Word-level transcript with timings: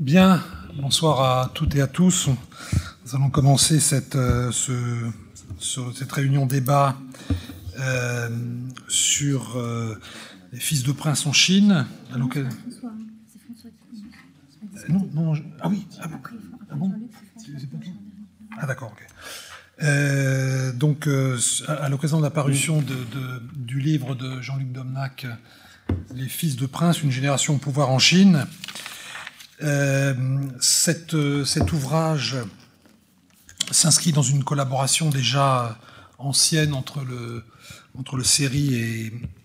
Bien, 0.00 0.42
bonsoir 0.80 1.20
à 1.20 1.50
toutes 1.54 1.74
et 1.74 1.80
à 1.82 1.86
tous. 1.86 2.28
Nous 2.28 3.14
allons 3.14 3.30
commencer 3.30 3.80
cette, 3.80 4.16
euh, 4.16 4.50
ce- 4.52 5.10
ce- 5.58 5.92
cette 5.94 6.10
réunion 6.12 6.46
débat 6.46 6.96
euh, 7.78 8.28
sur 8.88 9.56
euh, 9.56 9.98
les 10.52 10.58
fils 10.60 10.82
de 10.82 10.92
prince 10.92 11.26
en 11.26 11.32
Chine. 11.32 11.86
L'occasion- 12.16 12.48
François, 12.50 12.90
qui. 13.92 14.04
Euh, 14.78 14.92
non, 14.92 15.08
non, 15.14 15.34
je- 15.34 15.42
ah 15.60 15.68
oui, 15.68 15.86
ah 16.00 16.08
bon, 16.08 16.16
Ah 16.72 16.74
bon. 16.76 16.92
Ah 18.58 18.66
d'accord, 18.66 18.92
ok. 18.92 19.06
Euh, 19.82 20.72
donc, 20.72 21.06
euh, 21.08 21.38
à 21.68 21.72
à 21.72 21.88
l'occasion 21.88 22.18
de 22.18 22.22
la 22.22 22.30
parution 22.30 22.80
de- 22.82 22.94
de- 22.94 23.42
du 23.56 23.80
livre 23.80 24.14
de 24.14 24.40
Jean-Luc 24.40 24.72
Domnac, 24.72 25.26
Les 26.14 26.28
fils 26.28 26.54
de 26.54 26.66
prince, 26.66 27.02
une 27.02 27.10
génération 27.10 27.54
au 27.56 27.58
pouvoir 27.58 27.90
en 27.90 27.98
Chine, 27.98 28.46
euh, 29.62 30.14
euh, 31.14 31.44
cet 31.44 31.72
ouvrage 31.72 32.36
s'inscrit 33.70 34.12
dans 34.12 34.22
une 34.22 34.44
collaboration 34.44 35.10
déjà 35.10 35.78
ancienne 36.18 36.74
entre 36.74 37.04
le, 37.04 37.44
entre 37.98 38.16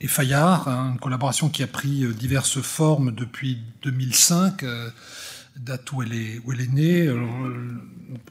et, 0.01 0.07
Fayard, 0.07 0.67
hein, 0.67 0.91
une 0.93 0.99
collaboration 0.99 1.49
qui 1.49 1.63
a 1.63 1.67
pris 1.67 2.03
euh, 2.03 2.13
diverses 2.13 2.61
formes 2.61 3.11
depuis 3.11 3.59
2005, 3.83 4.63
euh, 4.63 4.89
date 5.57 5.91
où 5.91 6.03
elle 6.03 6.13
est, 6.13 6.71
née. 6.71 7.09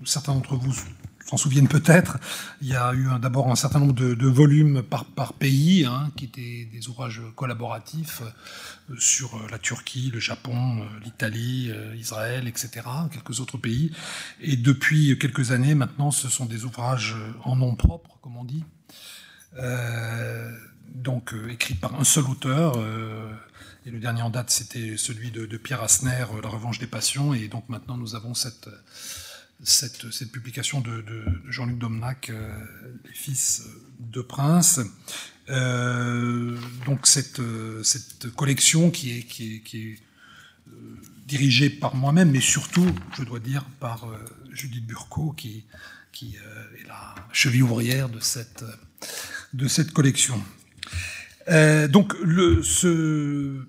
Certains 0.05 0.35
d'entre 0.35 0.57
vous 0.57 0.75
s'en 1.25 1.37
souviennent 1.37 1.69
peut-être. 1.69 2.19
Il 2.61 2.69
y 2.69 2.77
a 2.77 2.95
eu 2.95 3.09
d'abord 3.21 3.51
un 3.51 3.57
certain 3.57 3.81
nombre 3.81 3.95
de, 3.95 4.27
volumes 4.27 4.83
par, 4.83 5.33
pays, 5.33 5.85
hein, 5.85 6.11
qui 6.17 6.27
étaient 6.27 6.69
des 6.71 6.89
ouvrages 6.89 7.23
collaboratifs 7.35 8.23
euh, 8.91 8.95
sur 8.99 9.35
euh, 9.35 9.47
la 9.51 9.59
Turquie, 9.59 10.11
le 10.13 10.21
Japon, 10.21 10.81
euh, 10.81 10.85
l'Italie, 11.05 11.71
Israël, 11.97 12.47
etc., 12.49 12.83
quelques 13.11 13.41
autres 13.41 13.59
pays. 13.59 13.91
Et 14.41 14.57
depuis 14.57 15.19
quelques 15.19 15.53
années 15.53 15.75
maintenant, 15.75 16.11
ce 16.11 16.29
sont 16.29 16.47
des 16.47 16.65
ouvrages 16.65 17.17
en 17.45 17.57
nom 17.57 17.75
propre, 17.75 18.19
comme 18.23 18.37
on 18.37 18.45
dit, 18.45 18.65
donc 20.95 21.35
écrits 21.49 21.75
par 21.75 21.95
un 21.99 22.05
seul 22.05 22.25
auteur. 22.25 22.77
et 23.87 23.91
le 23.91 23.99
dernier 23.99 24.23
en 24.23 24.31
date, 24.31 24.51
c'était 24.51 24.97
celui 24.97 25.31
de, 25.31 25.47
de 25.47 25.57
Pierre 25.57 25.83
Asner, 25.83 26.25
La 26.43 26.49
Revanche 26.49 26.79
des 26.79 26.87
Passions. 26.87 27.35
Et 27.35 27.49
donc 27.49 27.69
maintenant, 27.69 27.97
nous 27.97 28.15
avons 28.15 28.35
cette, 28.35 28.69
cette, 29.63 30.31
publication 30.31 30.81
de, 30.81 31.05
Jean-Luc 31.49 31.79
Domnac, 31.79 32.31
euh, 32.31 32.59
Les 33.05 33.13
Fils 33.15 33.63
de 34.01 34.21
Prince. 34.21 34.81
Euh, 35.51 36.57
donc 36.87 37.07
cette, 37.07 37.41
euh, 37.41 37.83
cette 37.83 38.31
collection 38.35 38.91
qui 38.91 39.11
est, 39.11 39.99
dirigée 41.27 41.71
par 41.71 41.95
moi-même, 41.95 42.31
mais 42.31 42.41
surtout, 42.41 42.87
je 43.17 43.25
dois 43.25 43.41
dire, 43.41 43.65
par 43.81 44.07
Judith 44.53 44.87
Burco, 44.87 45.33
qui, 45.33 45.65
est 46.23 46.87
la 46.87 47.15
cheville 47.33 47.63
ouvrière 47.63 48.11
de 48.11 48.21
cette, 48.21 48.63
collection. 49.93 50.43
Donc, 51.49 52.15
ce, 52.63 53.65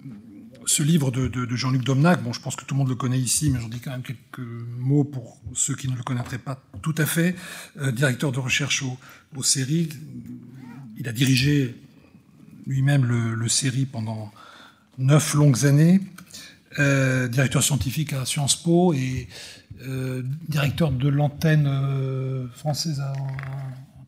ce 0.65 0.83
livre 0.83 1.11
de, 1.11 1.27
de- 1.27 1.45
de 1.45 1.55
Jean-Luc 1.55 1.83
Domnac, 1.83 2.21
bon, 2.23 2.33
je 2.33 2.39
pense 2.41 2.55
que 2.55 2.65
tout 2.65 2.75
le 2.75 2.79
monde 2.79 2.89
le 2.89 2.95
connaît 2.95 3.19
ici, 3.19 3.49
mais 3.49 3.59
j'en 3.59 3.67
dis 3.69 3.79
quand 3.79 3.91
même 3.91 4.01
quelques 4.03 4.39
mots 4.79 5.03
pour 5.03 5.39
ceux 5.53 5.75
qui 5.75 5.87
ne 5.87 5.95
le 5.95 6.03
connaîtraient 6.03 6.37
pas 6.39 6.61
tout 6.81 6.95
à 6.97 7.05
fait. 7.05 7.35
Euh, 7.79 7.91
directeur 7.91 8.31
de 8.31 8.39
recherche 8.39 8.81
au, 8.83 8.97
au 9.35 9.43
CERI, 9.43 9.89
il 10.97 11.07
a 11.07 11.11
dirigé 11.11 11.75
lui-même 12.65 13.05
le, 13.05 13.35
le 13.35 13.47
CERI 13.49 13.85
pendant 13.85 14.31
neuf 14.97 15.33
longues 15.35 15.65
années, 15.65 15.99
euh, 16.79 17.27
directeur 17.27 17.63
scientifique 17.63 18.13
à 18.13 18.25
Sciences 18.25 18.55
Po 18.55 18.93
et 18.93 19.27
euh, 19.81 20.23
directeur 20.49 20.91
de 20.91 21.07
l'antenne 21.09 22.49
française 22.55 22.99
à, 23.01 23.13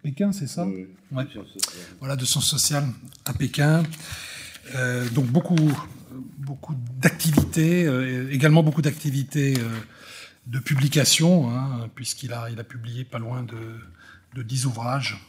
Pékin, 0.03 0.31
c'est 0.31 0.47
ça? 0.47 0.65
Ouais. 1.11 1.27
Voilà, 1.99 2.15
de 2.15 2.23
sciences 2.23 2.47
sociales 2.49 2.85
à 3.25 3.33
Pékin. 3.33 3.83
Euh, 4.75 5.07
donc 5.09 5.25
beaucoup, 5.25 5.57
beaucoup 6.47 6.75
d'activités, 7.01 7.85
euh, 7.85 8.31
également 8.31 8.63
beaucoup 8.63 8.81
d'activités 8.81 9.55
euh, 9.59 9.67
de 10.45 10.59
publication, 10.59 11.51
hein, 11.51 11.89
puisqu'il 11.93 12.31
a, 12.31 12.49
il 12.49 12.57
a 12.57 12.63
publié 12.63 13.03
pas 13.03 13.19
loin 13.19 13.43
de, 13.43 13.79
de 14.33 14.43
10 14.43 14.65
ouvrages, 14.65 15.19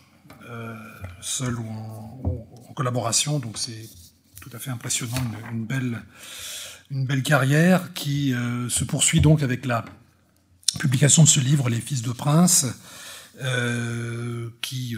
euh, 0.49 0.77
seul 1.21 1.59
ou 1.59 1.69
en, 1.69 2.73
collaboration. 2.75 3.41
Donc 3.41 3.59
c'est 3.59 3.89
tout 4.41 4.51
à 4.53 4.61
fait 4.61 4.71
impressionnant, 4.71 5.17
une, 5.51 5.67
belle, 5.67 6.01
une 6.93 7.05
belle 7.05 7.25
carrière 7.25 7.93
qui 7.93 8.33
se 8.69 8.85
poursuit 8.85 9.21
donc 9.21 9.43
avec 9.43 9.67
la 9.67 9.85
publication 10.79 11.25
de 11.25 11.29
ce 11.29 11.41
livre, 11.41 11.69
Les 11.69 11.81
Fils 11.81 12.03
de 12.03 12.13
Prince, 12.13 12.67
qui 14.61 14.97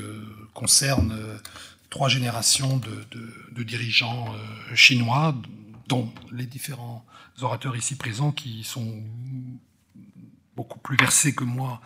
concerne 0.52 1.16
trois 1.88 2.10
générations 2.10 2.82
de, 3.56 3.62
dirigeants 3.62 4.26
chinois, 4.74 5.34
les 6.32 6.46
différents 6.46 7.04
orateurs 7.40 7.76
ici 7.76 7.96
présents 7.96 8.32
qui 8.32 8.64
sont 8.64 9.02
beaucoup 10.56 10.78
plus 10.78 10.96
versés 10.96 11.34
que 11.34 11.44
moi 11.44 11.80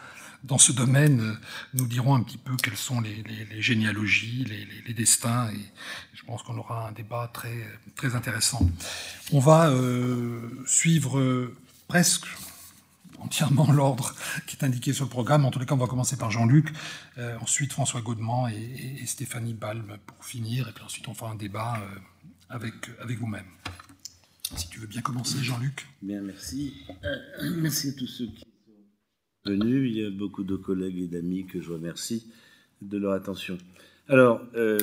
dans 0.45 0.59
ce 0.59 0.73
domaine, 0.73 1.21
euh, 1.21 1.35
nous 1.73 1.87
diront 1.87 2.15
un 2.15 2.23
petit 2.23 2.39
peu 2.39 2.55
quelles 2.57 2.77
sont 2.77 3.01
les, 3.01 3.25
généalogies, 3.63 4.45
les, 4.87 4.95
destins, 4.95 5.49
et 5.51 5.73
je 6.13 6.23
pense 6.25 6.43
qu'on 6.43 6.57
aura 6.59 6.89
un 6.89 6.93
débat 6.93 7.31
très, 7.33 8.15
intéressant. 8.15 8.69
On 9.33 9.41
va 9.41 9.71
euh, 9.71 10.63
suivre 10.67 11.19
euh, 11.19 11.57
presque 11.89 12.27
entièrement 13.19 13.73
l'ordre 13.73 14.15
qui 14.47 14.57
est 14.57 14.65
indiqué 14.65 14.93
sur 14.93 15.05
le 15.05 15.11
programme. 15.11 15.47
En 15.47 15.51
tous 15.51 15.59
les 15.59 15.67
cas, 15.67 15.75
on 15.75 15.79
va 15.79 15.87
commencer 15.87 16.17
par 16.17 16.31
Jean-Luc, 16.31 16.69
ensuite 17.41 17.73
François 17.73 18.03
Gaudemont 18.03 18.47
et, 18.49 19.03
Stéphanie 19.07 19.55
Balme 19.55 19.97
pour 20.07 20.25
finir, 20.25 20.69
et 20.69 20.73
puis 20.73 20.85
ensuite 20.85 21.09
on 21.09 21.15
fera 21.15 21.31
un 21.31 21.35
débat 21.35 21.81
avec 22.51 23.19
vous-même. 23.19 23.47
Si 24.57 24.69
tu 24.69 24.79
veux 24.79 24.87
bien 24.87 25.01
commencer, 25.01 25.39
Jean-Luc. 25.43 25.87
Bien, 26.01 26.21
merci. 26.23 26.75
Euh, 27.05 27.17
merci 27.57 27.89
à 27.89 27.93
tous 27.93 28.07
ceux 28.07 28.27
qui 28.27 28.41
sont 28.41 29.51
venus. 29.51 29.91
Il 29.91 29.99
y 29.99 30.05
a 30.05 30.11
beaucoup 30.11 30.45
de 30.45 30.55
collègues 30.55 30.99
et 30.99 31.09
d'amis 31.09 31.45
que 31.47 31.61
je 31.61 31.73
remercie 31.73 32.27
de 32.81 32.97
leur 32.99 33.13
attention. 33.13 33.59
Alors, 34.09 34.41
euh, 34.55 34.79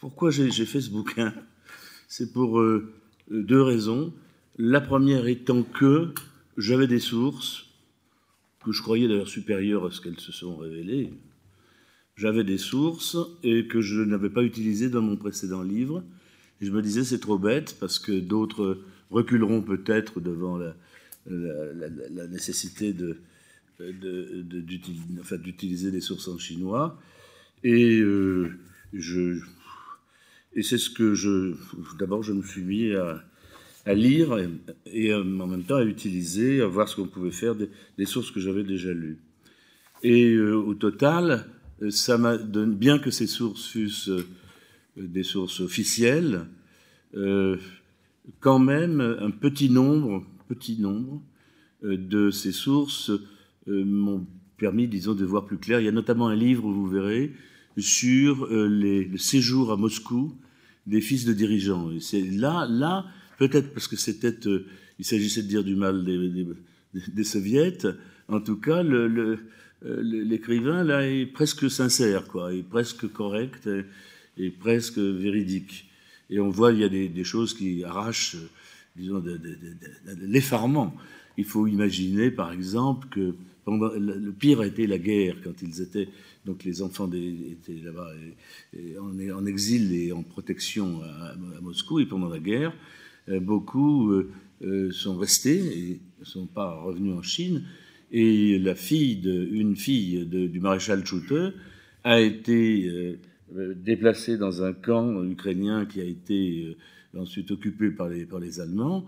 pourquoi 0.00 0.30
j'ai 0.30 0.50
fait 0.66 0.82
ce 0.82 0.90
bouquin 0.90 1.32
C'est 2.08 2.32
pour 2.32 2.60
euh, 2.60 2.92
deux 3.30 3.62
raisons. 3.62 4.12
La 4.58 4.82
première 4.82 5.26
étant 5.28 5.62
que 5.62 6.12
j'avais 6.58 6.86
des 6.86 7.00
sources, 7.00 7.66
que 8.62 8.72
je 8.72 8.82
croyais 8.82 9.08
d'ailleurs 9.08 9.28
supérieures 9.28 9.86
à 9.86 9.90
ce 9.90 10.02
qu'elles 10.02 10.20
se 10.20 10.32
sont 10.32 10.56
révélées. 10.56 11.14
J'avais 12.16 12.44
des 12.44 12.58
sources 12.58 13.16
et 13.42 13.66
que 13.66 13.80
je 13.80 14.02
n'avais 14.02 14.30
pas 14.30 14.42
utilisées 14.42 14.90
dans 14.90 15.00
mon 15.00 15.16
précédent 15.16 15.62
livre. 15.62 16.04
Je 16.62 16.70
me 16.70 16.80
disais, 16.80 17.02
c'est 17.02 17.18
trop 17.18 17.38
bête 17.38 17.76
parce 17.80 17.98
que 17.98 18.12
d'autres 18.12 18.78
reculeront 19.10 19.62
peut-être 19.62 20.20
devant 20.20 20.56
la, 20.56 20.74
nécessité 22.28 22.94
d'utiliser 23.80 25.18
enfin, 25.20 25.36
des 25.92 26.00
sources 26.00 26.28
en 26.28 26.38
chinois. 26.38 26.96
Et, 27.64 27.98
euh, 27.98 28.56
et 30.54 30.62
c'est 30.62 30.78
ce 30.78 30.88
que 30.88 31.14
je. 31.14 31.54
D'abord, 31.98 32.22
je 32.22 32.32
me 32.32 32.42
suis 32.42 32.62
mis 32.62 32.92
à, 32.94 33.24
lire 33.94 34.38
et, 34.86 35.12
euh, 35.12 35.20
en 35.20 35.48
même 35.48 35.64
temps 35.64 35.76
à 35.76 35.84
utiliser, 35.84 36.60
à 36.60 36.66
voir 36.68 36.88
ce 36.88 36.94
qu'on 36.94 37.08
pouvait 37.08 37.32
faire 37.32 37.56
des, 37.56 38.06
sources 38.06 38.30
que 38.30 38.38
j'avais 38.38 38.62
déjà 38.62 38.92
lues. 38.92 39.18
Et 40.04 40.32
euh, 40.34 40.54
au 40.54 40.74
total, 40.74 41.44
ça 41.90 42.18
m'a 42.18 42.38
donné, 42.38 42.76
bien 42.76 43.00
que 43.00 43.10
ces 43.10 43.26
sources 43.26 43.66
fussent 43.66 44.10
des 44.96 45.22
sources 45.22 45.60
officielles, 45.60 46.46
euh, 47.14 47.56
quand 48.40 48.58
même 48.58 49.00
un 49.00 49.30
petit 49.30 49.70
nombre, 49.70 50.24
petit 50.48 50.78
nombre 50.80 51.22
euh, 51.84 51.96
de 51.96 52.30
ces 52.30 52.52
sources 52.52 53.10
euh, 53.68 53.84
m'ont 53.84 54.26
permis, 54.58 54.86
disons, 54.86 55.14
de 55.14 55.24
voir 55.24 55.44
plus 55.44 55.58
clair. 55.58 55.80
Il 55.80 55.84
y 55.84 55.88
a 55.88 55.92
notamment 55.92 56.28
un 56.28 56.36
livre, 56.36 56.70
vous 56.70 56.86
verrez, 56.86 57.32
sur 57.78 58.44
euh, 58.44 58.68
les, 58.68 59.04
le 59.04 59.18
séjour 59.18 59.72
à 59.72 59.76
Moscou 59.76 60.34
des 60.86 61.00
fils 61.00 61.24
de 61.24 61.32
dirigeants. 61.32 61.90
Et 61.92 62.00
c'est 62.00 62.22
là, 62.22 62.66
là, 62.68 63.06
peut-être 63.38 63.72
parce 63.72 63.88
que 63.88 63.96
c'était, 63.96 64.46
euh, 64.46 64.66
il 64.98 65.04
s'agissait 65.04 65.42
de 65.42 65.48
dire 65.48 65.64
du 65.64 65.74
mal 65.74 66.04
des, 66.04 66.46
des, 67.08 67.24
soviets. 67.24 67.78
En 68.28 68.40
tout 68.40 68.56
cas, 68.56 68.84
euh, 68.84 69.36
l'écrivain 69.82 70.84
là 70.84 71.08
est 71.08 71.26
presque 71.26 71.70
sincère, 71.70 72.28
quoi, 72.28 72.54
est 72.54 72.62
presque 72.62 73.10
correct 73.12 73.68
et 74.38 74.50
presque 74.50 74.98
véridique. 74.98 75.88
Et 76.30 76.40
on 76.40 76.48
voit, 76.48 76.72
il 76.72 76.78
y 76.78 76.84
a 76.84 76.88
des, 76.88 77.24
choses 77.24 77.54
qui 77.54 77.84
arrachent, 77.84 78.36
euh, 78.36 78.48
disons, 78.96 79.20
de, 79.20 79.36
de, 79.36 80.26
l'effarement. 80.26 80.94
Il 81.36 81.44
faut 81.44 81.66
imaginer, 81.66 82.30
par 82.30 82.52
exemple, 82.52 83.08
que 83.08 83.34
le 83.66 84.30
pire 84.30 84.60
a 84.60 84.66
été 84.66 84.86
la 84.86 84.98
guerre, 84.98 85.36
quand 85.42 85.62
ils 85.62 85.80
étaient, 85.80 86.08
donc 86.44 86.64
les 86.64 86.82
enfants 86.82 87.08
étaient 87.12 87.80
là-bas 87.84 88.10
en, 89.00 89.46
exil 89.46 89.92
et 89.92 90.12
en 90.12 90.22
protection 90.22 91.02
à, 91.02 91.34
Moscou, 91.60 92.00
et 92.00 92.06
pendant 92.06 92.28
la 92.28 92.40
guerre, 92.40 92.72
euh, 93.28 93.38
beaucoup 93.38 94.10
euh, 94.10 94.90
sont 94.90 95.16
restés, 95.16 95.58
et 95.58 96.00
ne 96.20 96.24
sont 96.24 96.46
pas 96.46 96.74
revenus 96.80 97.14
en 97.14 97.22
Chine. 97.22 97.64
Et 98.10 98.58
la 98.58 98.74
fille 98.74 99.16
de, 99.16 99.48
une 99.52 99.76
fille 99.76 100.26
du 100.26 100.60
maréchal 100.60 101.04
Choute 101.06 101.32
a 102.04 102.20
été 102.20 103.18
déplacée 103.76 104.38
dans 104.38 104.62
un 104.62 104.72
camp 104.72 105.22
ukrainien 105.24 105.86
qui 105.86 106.00
a 106.00 106.04
été 106.04 106.76
ensuite 107.16 107.50
occupé 107.50 107.90
par 107.90 108.08
les, 108.08 108.24
par 108.24 108.40
les 108.40 108.60
Allemands, 108.60 109.04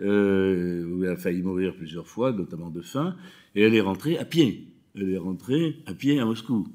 où 0.00 0.04
elle 0.04 1.10
a 1.10 1.16
failli 1.16 1.42
mourir 1.42 1.74
plusieurs 1.74 2.06
fois, 2.06 2.32
notamment 2.32 2.70
de 2.70 2.82
faim, 2.82 3.16
et 3.54 3.62
elle 3.62 3.74
est 3.74 3.80
rentrée 3.80 4.18
à 4.18 4.24
pied. 4.24 4.68
Elle 4.94 5.10
est 5.10 5.18
rentrée 5.18 5.76
à 5.86 5.94
pied 5.94 6.18
à 6.20 6.24
Moscou. 6.24 6.66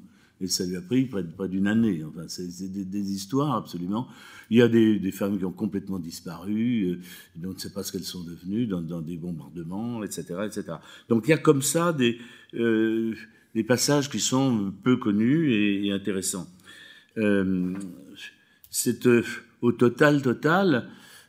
Et 0.42 0.48
ça 0.48 0.66
lui 0.66 0.74
a 0.74 0.82
pris 0.82 1.04
près, 1.04 1.48
d'une 1.48 1.68
année. 1.68 2.02
Enfin, 2.04 2.24
c'est 2.26 2.68
des, 2.68 3.12
histoires 3.12 3.54
absolument. 3.56 4.08
Il 4.50 4.58
y 4.58 4.62
a 4.62 4.66
des, 4.66 5.12
femmes 5.12 5.38
qui 5.38 5.44
ont 5.44 5.52
complètement 5.52 6.00
disparu, 6.00 6.82
euh, 6.82 7.46
on 7.46 7.52
ne 7.52 7.58
sait 7.58 7.72
pas 7.72 7.84
ce 7.84 7.92
qu'elles 7.92 8.02
sont 8.02 8.24
devenues 8.24 8.66
dans, 8.66 9.00
des 9.00 9.16
bombardements, 9.16 10.02
etc., 10.02 10.24
etc. 10.44 10.64
Donc 11.08 11.28
il 11.28 11.30
y 11.30 11.34
a 11.34 11.38
comme 11.38 11.62
ça 11.62 11.96
euh, 12.54 13.14
des 13.54 13.64
passages 13.64 14.10
qui 14.10 14.18
sont 14.18 14.72
peu 14.82 14.96
connus 14.96 15.52
et, 15.54 15.92
intéressants. 15.92 16.48
Euh, 17.18 17.74
c'est 18.70 19.08
au 19.60 19.72
total, 19.72 20.22
total, 20.22 20.88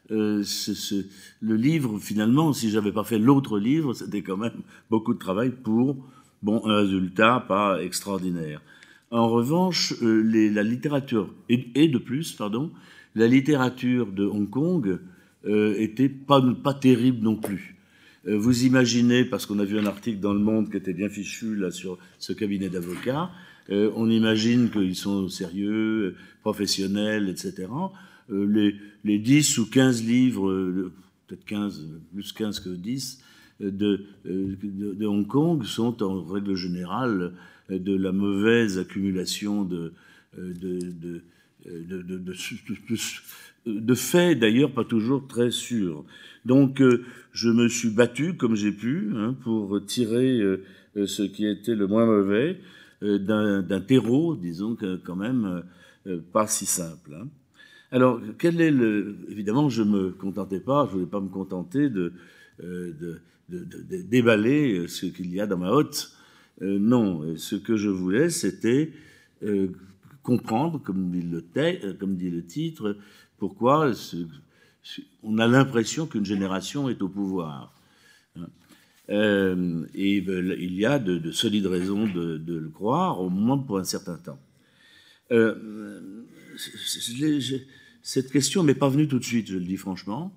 ce, 0.10 1.06
le 1.42 1.56
livre, 1.56 2.00
finalement, 2.00 2.54
si 2.54 2.70
j'avais 2.70 2.92
pas 2.92 3.04
fait 3.04 3.20
l'autre 3.20 3.60
livre, 3.60 3.94
c'était 3.94 4.22
quand 4.22 4.38
même 4.38 4.62
beaucoup 4.90 5.14
de 5.14 5.20
travail 5.20 5.52
pour 5.52 5.98
bon, 6.44 6.62
un 6.66 6.82
résultat 6.82 7.44
pas 7.48 7.82
extraordinaire. 7.82 8.62
En 9.10 9.30
revanche, 9.30 9.94
euh, 10.02 10.24
la 10.52 10.64
littérature, 10.64 11.34
et, 11.50 11.88
de 11.88 11.98
plus, 11.98 12.34
pardon, 12.34 12.72
la 13.16 13.28
littérature 13.28 14.08
de 14.08 14.26
Hong 14.26 14.50
Kong 14.50 15.00
euh, 15.46 15.76
était 15.78 16.10
pas, 16.10 16.42
pas 16.64 16.74
terrible 16.74 17.24
non 17.24 17.36
plus. 17.36 17.76
Euh, 18.28 18.38
vous 18.38 18.66
imaginez, 18.66 19.24
parce 19.24 19.46
qu'on 19.46 19.60
a 19.60 19.66
vu 19.66 19.78
un 19.78 19.86
article 19.86 20.20
dans 20.20 20.34
Le 20.34 20.40
Monde 20.40 20.72
qui 20.72 20.78
était 20.78 20.94
bien 20.94 21.10
fichu 21.10 21.56
là 21.56 21.70
sur 21.70 22.00
ce 22.18 22.34
cabinet 22.34 22.70
d'avocats, 22.70 23.30
on 23.70 24.10
imagine 24.10 24.70
qu'ils 24.70 24.96
sont 24.96 25.30
sérieux, 25.30 26.16
professionnels, 26.42 27.30
etc. 27.30 27.68
les, 28.30 28.76
les 29.04 29.20
10 29.20 29.58
ou 29.60 29.70
15 29.70 30.04
livres, 30.04 30.92
peut-être 31.28 31.46
15, 31.46 31.88
plus 32.14 32.32
15 32.34 32.60
que 32.60 32.70
10, 32.70 33.24
de, 33.60 34.06
Hong 35.06 35.28
Kong 35.28 35.64
sont 35.64 36.04
en 36.04 36.22
règle 36.24 36.56
générale 36.56 37.34
de 37.70 37.96
la 37.96 38.12
mauvaise 38.12 38.78
accumulation 38.78 39.64
de, 39.64 39.94
faits, 43.96 44.40
d'ailleurs 44.40 44.72
pas 44.72 44.84
toujours 44.84 45.28
très 45.28 45.52
sûrs. 45.52 46.04
Donc 46.46 46.82
euh, 46.82 47.06
je 47.32 47.50
me 47.50 47.68
suis 47.70 47.90
battu 47.90 48.34
comme 48.34 48.56
j'ai 48.56 48.72
pu 48.72 49.12
hein, 49.16 49.36
pour 49.44 49.84
tirer 49.86 50.40
euh, 50.40 50.58
ce 51.06 51.24
qui 51.24 51.46
était 51.46 51.76
le 51.76 51.88
moins 51.88 52.06
mauvais 52.06 52.58
euh, 52.60 52.83
d'un 53.04 53.82
terreau, 53.82 54.36
disons 54.36 54.78
quand 55.04 55.16
même 55.16 55.64
pas 56.32 56.48
si 56.48 56.66
simple. 56.66 57.16
Hein. 57.16 57.28
Alors, 57.92 58.20
quel 58.40 58.60
est 58.62 58.72
le... 58.72 59.18
Évidemment, 59.30 59.70
je 59.70 59.84
ne 59.84 59.90
me 59.92 60.10
contentais 60.12 60.60
pas, 60.60 60.86
je 60.86 60.92
ne 60.92 60.94
voulais 60.94 61.12
pas 61.12 61.20
me 61.20 61.30
contenter 61.30 61.90
de, 61.90 62.14
déballer 63.50 64.88
ce 64.88 65.06
qu'il 65.06 65.34
y 65.34 65.40
a 65.40 65.48
dans 65.48 65.58
ma 65.58 65.72
hotte 65.72 66.14
euh, 66.62 66.78
non, 66.80 67.36
ce 67.38 67.56
que 67.56 67.76
je 67.76 67.90
voulais, 67.90 68.30
c'était 68.30 68.92
euh, 69.44 69.70
comprendre, 70.22 70.80
comme 70.82 71.12
dit, 71.12 71.22
le 71.22 71.44
euh, 71.58 71.94
comme 72.00 72.16
dit 72.16 72.30
le 72.30 72.46
titre, 72.46 72.98
pourquoi 73.38 73.92
on 75.24 75.38
a 75.40 75.48
l'impression 75.48 76.06
qu'une 76.06 76.26
génération 76.26 76.90
est 76.90 77.02
au 77.02 77.10
pouvoir. 77.10 77.74
Hein. 79.10 79.84
et 79.94 80.18
il 80.18 80.76
y 80.76 80.86
a 80.86 80.98
de, 81.00 81.32
solides 81.32 81.66
raisons 81.66 82.08
de, 82.08 82.42
le 82.48 82.70
croire, 82.70 83.20
au 83.22 83.30
moins 83.30 83.58
pour 83.58 83.78
un 83.78 83.84
certain 83.84 84.18
temps. 84.18 84.40
cette 88.02 88.32
question 88.32 88.64
m'est 88.64 88.76
pas 88.76 88.90
venue 88.90 89.08
tout 89.08 89.20
de 89.20 89.26
suite, 89.26 89.48
je 89.48 89.58
le 89.58 89.66
dis 89.66 89.78
franchement, 89.78 90.34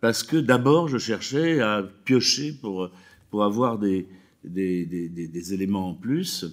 parce 0.00 0.22
que 0.22 0.36
d'abord 0.36 0.88
je 0.88 0.98
cherchais 0.98 1.60
à 1.60 1.82
piocher 2.04 2.52
pour, 2.52 2.90
pour 3.30 3.44
avoir 3.44 3.78
des, 3.78 4.06
des, 4.44 5.54
éléments 5.54 5.90
en 5.90 5.94
plus. 5.94 6.46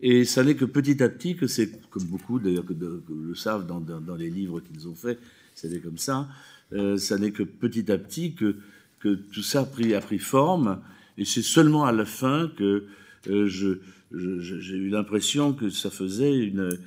Et 0.00 0.24
ça 0.24 0.44
n'est 0.44 0.56
que 0.56 0.64
petit 0.64 1.02
à 1.02 1.08
petit 1.08 1.36
que 1.36 1.46
c'est, 1.46 1.70
comme 1.88 2.04
beaucoup 2.04 2.38
d'ailleurs 2.38 2.64
le 2.68 3.34
savent 3.34 3.66
dans, 3.66 4.16
les 4.16 4.30
livres 4.30 4.60
qu'ils 4.60 4.86
ont 4.88 4.94
faits, 4.94 5.18
c'était 5.54 5.80
comme 5.80 5.98
ça, 5.98 6.28
euh, 6.72 6.98
ça 6.98 7.16
n'est 7.16 7.30
que 7.30 7.42
petit 7.42 7.90
à 7.90 7.96
petit 7.96 8.34
que, 8.34 8.56
que 9.00 9.14
tout 9.14 9.42
ça 9.42 9.60
a 9.60 10.00
pris 10.00 10.18
forme. 10.18 10.80
Et 11.18 11.24
c'est 11.24 11.42
seulement 11.42 11.84
à 11.84 11.92
la 11.92 12.04
fin 12.04 12.50
que 12.56 12.84
euh, 13.28 13.48
j'ai 13.48 14.76
eu 14.76 14.88
l'impression 14.88 15.52
que 15.52 15.70
ça 15.70 15.90
faisait 15.90 16.36
une, 16.36 16.78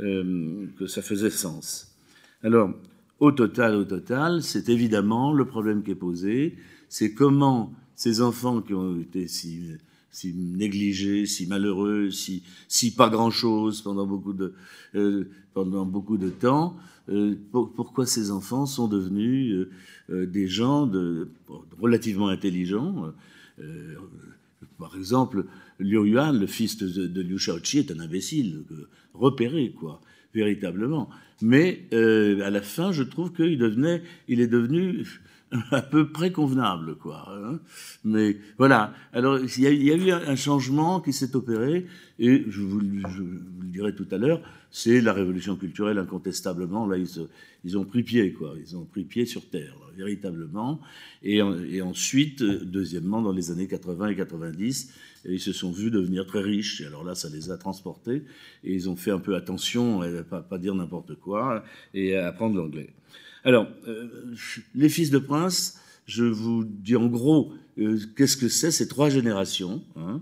euh, 0.00 0.66
que 0.78 0.86
ça 0.86 1.02
faisait 1.02 1.30
sens. 1.30 1.94
Alors, 2.42 2.72
au 3.20 3.32
total, 3.32 3.76
au 3.76 3.84
total, 3.84 4.42
c'est 4.42 4.68
évidemment 4.68 5.32
le 5.32 5.44
problème 5.46 5.82
qui 5.82 5.92
est 5.92 5.96
posé, 5.96 6.56
c'est 6.88 7.12
comment 7.12 7.72
ces 7.94 8.20
enfants 8.20 8.62
qui 8.62 8.74
ont 8.74 9.00
été 9.00 9.28
si 9.28 9.60
si 10.14 10.34
négligé, 10.34 11.24
si 11.24 11.46
malheureux, 11.46 12.10
si, 12.10 12.42
pas 12.94 13.08
grand-chose 13.08 13.80
pendant 13.80 14.06
beaucoup 14.06 14.34
de, 14.34 14.52
euh, 14.94 15.24
temps, 16.38 16.76
pourquoi 17.50 18.04
ces 18.04 18.30
enfants 18.30 18.66
sont 18.66 18.88
devenus 18.88 19.68
des 20.10 20.48
gens 20.48 20.90
relativement 21.80 22.28
intelligents 22.28 23.14
Par 24.78 24.96
exemple, 24.96 25.46
Liu 25.78 26.06
Yuan, 26.08 26.38
le 26.38 26.46
fils 26.46 26.76
de, 26.76 27.06
de 27.06 27.20
Liu 27.20 27.38
Shaoqi, 27.38 27.78
est 27.78 27.90
un 27.90 28.00
imbécile, 28.00 28.62
repéré, 29.14 29.72
quoi, 29.78 30.00
véritablement. 30.34 31.10
Mais 31.40 31.88
à 31.92 32.50
la 32.50 32.62
fin, 32.62 32.92
je 32.92 33.02
trouve 33.02 33.32
qu'il 33.32 33.58
devenait, 33.58 34.02
il 34.28 34.40
est 34.40 34.46
devenu 34.46 35.04
à 35.70 35.82
peu 35.82 36.08
près 36.08 36.32
convenable, 36.32 36.96
quoi. 36.96 37.28
Hein. 37.30 37.60
Mais 38.04 38.36
voilà. 38.58 38.94
Alors, 39.12 39.38
il 39.38 39.60
y, 39.60 39.90
a, 39.90 39.94
eu 39.94 40.10
un 40.10 40.36
changement 40.36 41.00
qui 41.00 41.12
s'est 41.12 41.36
opéré, 41.36 41.86
et 42.18 42.44
je 42.48 42.62
vous, 42.62 42.80
le 42.80 43.66
dirai 43.66 43.94
tout 43.94 44.06
à 44.10 44.18
l'heure, 44.18 44.40
c'est 44.70 45.00
la 45.00 45.12
révolution 45.12 45.56
culturelle, 45.56 45.98
incontestablement. 45.98 46.86
Là, 46.86 46.96
ils, 46.96 47.76
ont 47.76 47.84
pris 47.84 48.02
pied, 48.02 48.32
quoi. 48.32 48.54
Ils 48.58 48.76
ont 48.76 48.84
pris 48.84 49.04
pied 49.04 49.26
sur 49.26 49.48
terre, 49.50 49.76
véritablement. 49.96 50.80
Et, 51.22 51.40
et, 51.68 51.82
ensuite, 51.82 52.42
deuxièmement, 52.42 53.20
dans 53.20 53.32
les 53.32 53.50
années 53.50 53.68
80 53.68 54.08
et 54.08 54.16
90, 54.16 54.94
ils 55.26 55.40
se 55.40 55.52
sont 55.52 55.70
vus 55.70 55.90
devenir 55.90 56.26
très 56.26 56.40
riches. 56.40 56.80
Et 56.80 56.86
alors 56.86 57.04
là, 57.04 57.14
ça 57.14 57.28
les 57.28 57.50
a 57.50 57.58
transportés, 57.58 58.22
et 58.64 58.72
ils 58.72 58.88
ont 58.88 58.96
fait 58.96 59.10
un 59.10 59.20
peu 59.20 59.36
attention 59.36 60.00
à 60.00 60.08
pas, 60.22 60.40
pas 60.40 60.58
dire 60.58 60.74
n'importe 60.74 61.16
quoi, 61.16 61.62
et 61.92 62.16
à 62.16 62.28
apprendre 62.28 62.56
l'anglais. 62.56 62.94
Alors, 63.44 63.66
euh, 63.88 64.06
les 64.74 64.88
fils 64.88 65.10
de 65.10 65.18
prince, 65.18 65.80
je 66.06 66.24
vous 66.24 66.64
dis 66.64 66.94
en 66.94 67.06
gros 67.06 67.52
euh, 67.78 67.98
qu'est-ce 68.16 68.36
que 68.36 68.48
c'est 68.48 68.70
ces 68.70 68.86
trois 68.86 69.08
générations. 69.08 69.82
Hein. 69.96 70.20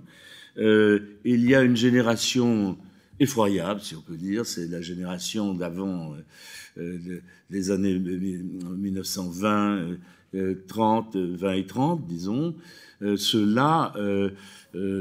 Euh, 0.57 1.01
il 1.25 1.45
y 1.45 1.55
a 1.55 1.63
une 1.63 1.77
génération 1.77 2.79
effroyable, 3.19 3.83
si 3.83 3.95
on 3.95 4.01
peut 4.01 4.17
dire, 4.17 4.47
c'est 4.47 4.69
la 4.69 4.81
génération 4.81 5.53
d'avant 5.53 6.15
les 7.51 7.71
années 7.71 7.99
1920, 7.99 9.99
30, 10.67 11.17
20 11.17 11.53
et 11.53 11.67
30, 11.67 12.07
disons. 12.07 12.55
Ceux-là, 13.03 13.93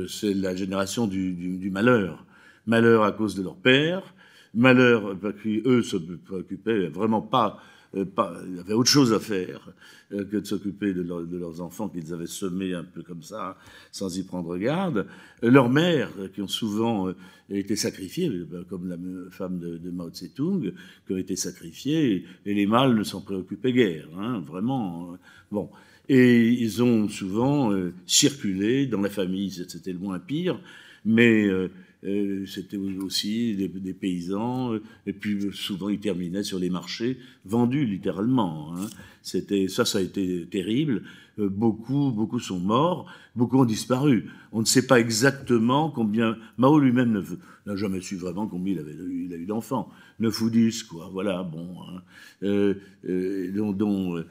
c'est 0.10 0.34
la 0.34 0.54
génération 0.54 1.08
du, 1.08 1.32
du, 1.32 1.72
malheur. 1.72 2.26
Malheur 2.68 3.06
à 3.06 3.14
cause 3.14 3.36
de 3.36 3.44
leur 3.44 3.56
père, 3.56 4.14
malheur 4.54 5.18
parce 5.18 5.36
qu'eux 5.42 5.82
se 5.82 5.96
préoccupaient 5.96 6.88
vraiment 6.88 7.22
pas 7.22 7.64
euh, 7.96 8.06
il 8.48 8.56
y 8.56 8.60
avait 8.60 8.74
autre 8.74 8.90
chose 8.90 9.14
à 9.14 9.20
faire 9.20 9.72
euh, 10.12 10.24
que 10.24 10.38
de 10.38 10.46
s'occuper 10.46 10.94
de, 10.94 11.02
leurs 11.02 11.62
enfants 11.62 11.90
qu'ils 11.90 12.14
avaient 12.14 12.28
semés 12.28 12.74
un 12.74 12.84
peu 12.84 13.02
comme 13.02 13.24
ça, 13.24 13.58
sans 13.92 14.16
y 14.18 14.24
prendre 14.24 14.58
garde. 14.58 15.08
Euh, 15.44 15.50
leurs 15.50 15.70
mères, 15.70 16.12
qui 16.34 16.42
ont 16.42 16.48
souvent 16.48 17.14
été 17.50 17.76
sacrifiées, 17.76 18.32
comme 18.70 18.88
la 18.88 18.98
femme 19.32 19.60
de, 19.60 19.90
Mao 19.90 20.10
Tse-tung, 20.10 20.74
qui 21.08 21.14
ont 21.14 21.18
été 21.18 21.36
sacrifiées, 21.36 22.26
et, 22.46 22.54
les 22.54 22.66
mâles 22.68 22.96
ne 22.96 23.04
s'en 23.04 23.22
préoccupaient 23.22 23.74
guère, 23.74 24.08
hein, 24.18 24.44
vraiment. 24.46 25.18
Bon. 25.52 25.70
Et 26.12 26.48
ils 26.48 26.82
ont 26.82 27.08
souvent 27.08 27.72
circulé 28.08 28.88
dans 28.88 29.02
la 29.02 29.12
famille, 29.12 29.52
c'était 29.52 29.94
le 29.94 30.00
moins 30.00 30.18
pire, 30.18 30.60
mais 31.06 31.48
euh, 31.48 31.70
c'était 32.02 32.78
aussi 32.78 33.56
des, 33.56 33.94
paysans, 33.94 34.74
euh, 34.74 34.82
et 35.06 35.14
puis 35.14 35.50
souvent 35.52 35.90
ils 35.90 36.00
terminaient 36.00 36.44
sur 36.44 36.58
les 36.58 36.70
marchés, 36.70 37.18
vendus 37.46 37.86
littéralement. 37.86 38.74
Hein. 38.76 38.88
C'était 39.22 39.68
ça, 39.68 39.84
ça 39.84 39.98
a 39.98 40.02
été 40.02 40.48
terrible. 40.50 41.04
beaucoup, 41.38 42.12
beaucoup 42.12 42.40
sont 42.40 42.60
morts, 42.60 43.12
beaucoup 43.36 43.60
ont 43.60 43.66
disparu. 43.66 44.30
On 44.54 44.62
ne 44.62 44.66
sait 44.66 44.88
pas 44.88 45.00
exactement 45.00 45.90
combien. 45.90 46.38
Mao 46.58 46.80
lui-même 46.80 47.24
n'a 47.66 47.76
jamais 47.76 48.02
su 48.02 48.16
vraiment 48.16 48.48
combien 48.48 48.74
il, 48.76 48.80
avait, 48.80 48.94
il 48.94 49.34
a 49.34 49.38
eu 49.38 49.46
d'enfants. 49.46 49.90
Neuf 50.20 50.42
ou 50.42 50.50
dix, 50.50 50.84
quoi. 50.84 51.10
Voilà, 51.12 51.44
bon. 51.44 51.76
Hein. 51.84 52.76
dont, 53.54 53.74
dont 53.74 54.24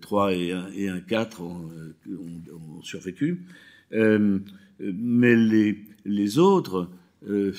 3 0.00 0.34
et 0.34 0.52
1, 0.52 0.66
et 0.74 0.90
4 1.06 1.40
ont, 1.40 1.70
ont, 2.10 2.82
survécu. 2.82 3.44
mais 3.92 5.36
les, 5.36 5.84
les 6.04 6.38
autres, 6.38 6.88
euh, 7.28 7.52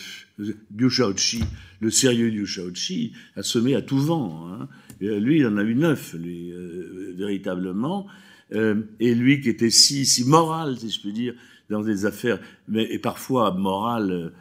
Shaoqi, 0.89 1.43
le 1.79 1.89
sérieux 1.89 2.29
Liu 2.29 2.46
Shaoqi, 2.46 3.13
a 3.36 3.43
semé 3.43 3.75
à 3.75 3.82
tout 3.82 4.00
vent. 4.00 4.48
Hein. 4.48 4.67
Euh, 5.01 5.20
lui, 5.20 5.39
il 5.39 5.48
en 5.48 5.58
a 5.58 5.63
eu 5.63 5.75
neuf, 5.75 6.15
euh, 6.15 7.13
véritablement. 7.15 8.08
Euh, 8.53 8.82
et 9.00 9.15
lui 9.15 9.41
qui 9.41 9.50
était 9.50 9.70
si, 9.70 10.24
moral, 10.25 10.77
si 10.77 10.89
je 10.89 11.00
puis 11.00 11.13
dire, 11.13 11.34
dans 11.70 11.82
des 11.82 12.05
affaires, 12.05 12.39
et 12.74 13.00
parfois 13.00 13.53
moral, 13.53 14.34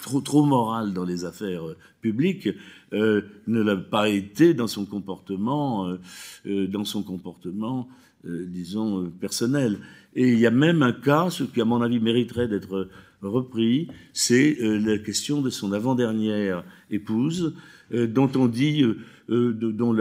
trop, 0.00 0.20
trop 0.20 0.44
moral 0.44 0.92
dans 0.92 1.04
les 1.04 1.24
affaires 1.24 1.62
publiques, 2.00 2.48
ne 2.92 3.22
l'a 3.62 3.76
pas 3.76 4.08
été 4.08 4.54
dans 4.54 4.68
son 4.68 4.84
comportement, 4.84 5.96
dans 6.44 6.84
son 6.84 7.02
comportement, 7.02 7.88
disons, 8.24 9.10
personnel. 9.18 9.78
Et 10.14 10.34
il 10.34 10.38
y 10.38 10.46
a 10.46 10.50
même 10.50 10.82
un 10.82 10.92
cas, 10.92 11.30
ce 11.30 11.42
qui 11.42 11.60
à 11.60 11.64
mon 11.64 11.80
avis 11.80 12.00
mériterait 12.00 12.48
d'être 12.48 12.88
repris, 13.22 13.88
c'est 14.12 14.60
euh, 14.60 14.78
la 14.78 14.98
question 14.98 15.40
de 15.40 15.50
son 15.50 15.72
avant-dernière 15.72 16.64
épouse, 16.90 17.54
euh, 17.92 18.06
dont 18.06 18.30
on 18.36 18.46
dit, 18.46 18.82
euh, 18.82 19.52
dont 19.52 19.96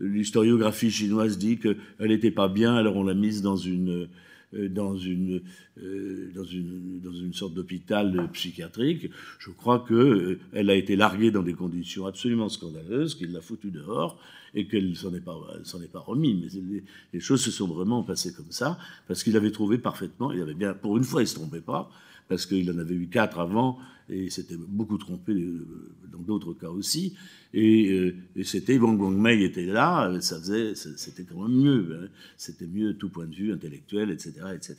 l'historiographie 0.00 0.90
chinoise 0.90 1.38
dit 1.38 1.58
qu'elle 1.58 1.76
n'était 2.00 2.30
pas 2.30 2.48
bien, 2.48 2.74
alors 2.74 2.96
on 2.96 3.04
l'a 3.04 3.14
mise 3.14 3.42
dans 3.42 3.56
une 3.56 4.08
dans 4.52 4.96
une, 4.96 5.42
dans 5.76 6.44
une, 6.44 7.00
dans 7.02 7.12
une 7.12 7.34
sorte 7.34 7.52
d'hôpital 7.52 8.30
psychiatrique. 8.32 9.10
Je 9.40 9.50
crois 9.50 9.84
qu'elle 9.86 10.38
elle 10.52 10.70
a 10.70 10.76
été 10.76 10.94
larguée 10.94 11.32
dans 11.32 11.42
des 11.42 11.52
conditions 11.52 12.06
absolument 12.06 12.48
scandaleuses, 12.48 13.16
qu'il 13.16 13.32
l'a 13.32 13.40
foutue 13.40 13.72
dehors 13.72 14.18
et 14.56 14.66
qu'elle 14.66 14.96
s'en 14.96 15.14
est 15.14 15.20
pas, 15.20 15.36
s'en 15.64 15.80
est 15.82 15.92
pas 15.92 16.00
remis. 16.00 16.34
Mais 16.34 16.82
les, 17.12 17.20
choses 17.20 17.42
se 17.42 17.50
sont 17.50 17.68
vraiment 17.68 18.02
passées 18.02 18.32
comme 18.32 18.50
ça, 18.50 18.78
parce 19.06 19.22
qu'il 19.22 19.36
avait 19.36 19.50
trouvé 19.50 19.78
parfaitement, 19.78 20.32
il 20.32 20.40
avait 20.40 20.54
bien, 20.54 20.72
pour 20.72 20.96
une 20.96 21.04
fois, 21.04 21.22
il 21.22 21.28
se 21.28 21.34
trompait 21.34 21.60
pas, 21.60 21.90
parce 22.28 22.46
qu'il 22.46 22.70
en 22.70 22.78
avait 22.78 22.94
eu 22.94 23.08
quatre 23.08 23.38
avant, 23.38 23.78
et 24.08 24.30
s'était 24.30 24.56
beaucoup 24.56 24.98
trompé 24.98 25.32
euh, 25.32 25.66
dans 26.12 26.20
d'autres 26.20 26.54
cas 26.54 26.68
aussi. 26.68 27.14
Et, 27.54 27.90
euh, 27.90 28.14
et 28.36 28.44
c'était 28.44 28.78
Wang 28.78 28.98
Guangmei 28.98 29.42
était 29.42 29.64
là, 29.64 30.12
ça 30.20 30.38
faisait, 30.38 30.74
c'était 30.74 31.24
quand 31.24 31.48
même 31.48 31.56
mieux, 31.56 31.98
hein. 31.98 32.08
c'était 32.36 32.66
mieux 32.66 32.94
tout 32.94 33.08
point 33.08 33.26
de 33.26 33.34
vue 33.34 33.52
intellectuel, 33.52 34.10
etc., 34.10 34.32
etc. 34.54 34.76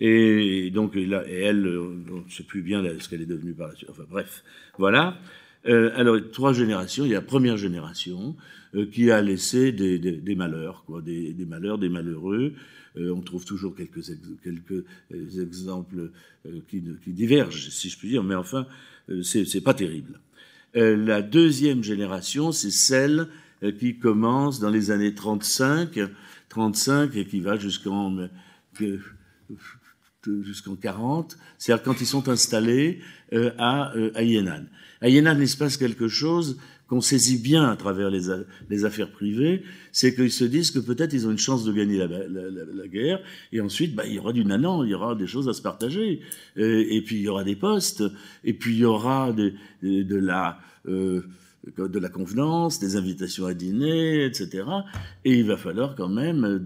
Et, 0.00 0.70
donc 0.70 0.96
et 0.96 1.02
elle, 1.02 1.66
euh, 1.66 2.02
on 2.10 2.24
ne 2.24 2.30
sait 2.30 2.44
plus 2.44 2.62
bien 2.62 2.82
ce 2.98 3.08
qu'elle 3.08 3.22
est 3.22 3.26
devenue 3.26 3.52
par 3.52 3.68
la 3.68 3.74
suite. 3.74 3.90
Enfin 3.90 4.04
bref, 4.08 4.42
voilà. 4.78 5.18
Euh, 5.66 5.90
alors 5.96 6.16
trois 6.32 6.52
générations. 6.52 7.04
Il 7.04 7.10
y 7.10 7.14
a 7.14 7.18
la 7.18 7.26
première 7.26 7.56
génération 7.56 8.36
qui 8.92 9.10
a 9.10 9.20
laissé 9.22 9.72
des, 9.72 9.98
des, 9.98 10.12
des 10.12 10.34
malheurs, 10.34 10.84
quoi, 10.86 11.02
des, 11.02 11.32
des, 11.32 11.46
malheurs, 11.46 11.78
des 11.78 11.88
malheureux. 11.88 12.54
Euh, 12.98 13.14
on 13.14 13.20
trouve 13.20 13.44
toujours 13.44 13.74
quelques, 13.74 14.04
quelques 14.42 14.84
euh, 15.12 15.40
exemples 15.40 16.10
euh, 16.46 16.60
qui, 16.68 16.82
qui, 17.04 17.12
divergent, 17.12 17.70
si 17.70 17.88
je 17.88 17.98
puis 17.98 18.08
dire, 18.08 18.22
mais 18.22 18.34
enfin, 18.34 18.66
c'est 19.22 19.62
pas 19.62 19.72
terrible. 19.72 20.20
la 20.74 21.22
deuxième 21.22 21.82
génération, 21.82 22.52
c'est 22.52 22.70
celle 22.70 23.28
qui 23.78 23.98
commence 23.98 24.60
dans 24.60 24.68
les 24.68 24.90
années 24.90 25.14
35, 25.14 25.98
35 26.50 27.16
et 27.16 27.24
qui 27.24 27.40
va 27.40 27.56
jusqu'en 27.56 28.28
jusqu'en 30.42 30.76
40, 30.76 31.38
c'est-à-dire 31.56 31.82
quand 31.82 32.02
ils 32.02 32.06
sont 32.06 32.28
installés 32.28 33.00
à, 33.32 33.94
à 34.14 34.22
Yan'an. 34.22 34.66
À 35.00 35.08
Yan'an, 35.08 35.40
il 35.40 35.48
se 35.48 35.56
passe 35.56 35.78
quelque 35.78 36.06
chose 36.06 36.58
qu'on 36.88 37.00
saisit 37.00 37.38
bien 37.38 37.68
à 37.68 37.76
travers 37.76 38.10
les, 38.10 38.84
affaires 38.84 39.10
privées, 39.10 39.62
c'est 39.92 40.14
qu'ils 40.14 40.32
se 40.32 40.44
disent 40.44 40.70
que 40.70 40.78
peut-être 40.78 41.12
ils 41.12 41.26
ont 41.26 41.30
une 41.30 41.38
chance 41.38 41.64
de 41.64 41.72
gagner 41.72 41.98
la, 41.98 42.88
guerre, 42.88 43.20
et 43.52 43.60
ensuite 43.60 43.94
bah, 43.94 44.04
il 44.06 44.14
y 44.14 44.18
aura 44.18 44.32
du 44.32 44.44
nanan, 44.44 44.84
il 44.84 44.90
y 44.90 44.94
aura 44.94 45.14
des 45.14 45.26
choses 45.26 45.48
à 45.48 45.52
se 45.52 45.60
partager, 45.60 46.20
et, 46.56 47.02
puis 47.04 47.16
il 47.16 47.22
y 47.22 47.28
aura 47.28 47.44
des 47.44 47.56
postes, 47.56 48.02
et 48.42 48.54
puis 48.54 48.72
il 48.72 48.80
y 48.80 48.84
aura 48.84 49.32
de, 49.32 49.52
de 49.82 50.16
la... 50.16 50.58
Euh, 50.86 51.22
de 51.76 51.98
la 51.98 52.08
convenance, 52.08 52.78
des 52.78 52.96
invitations 52.96 53.46
à 53.46 53.52
dîner, 53.52 54.24
etc. 54.24 54.64
Et 55.24 55.38
il 55.38 55.46
va 55.46 55.56
falloir 55.56 55.94
quand 55.96 56.08
même 56.08 56.58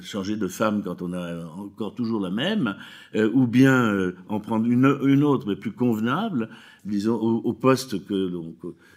changer 0.00 0.36
de 0.36 0.46
femme 0.46 0.82
quand 0.82 1.02
on 1.02 1.12
a 1.12 1.44
encore 1.44 1.94
toujours 1.94 2.20
la 2.20 2.30
même, 2.30 2.76
euh, 3.14 3.30
ou 3.34 3.46
bien 3.46 3.92
euh, 3.92 4.14
en 4.28 4.40
prendre 4.40 4.66
une, 4.66 4.98
une, 5.02 5.24
autre, 5.24 5.46
mais 5.48 5.56
plus 5.56 5.72
convenable, 5.72 6.48
disons, 6.84 7.16
au, 7.16 7.36
au 7.38 7.52
poste 7.52 8.06
que 8.06 8.14
l'on 8.14 8.54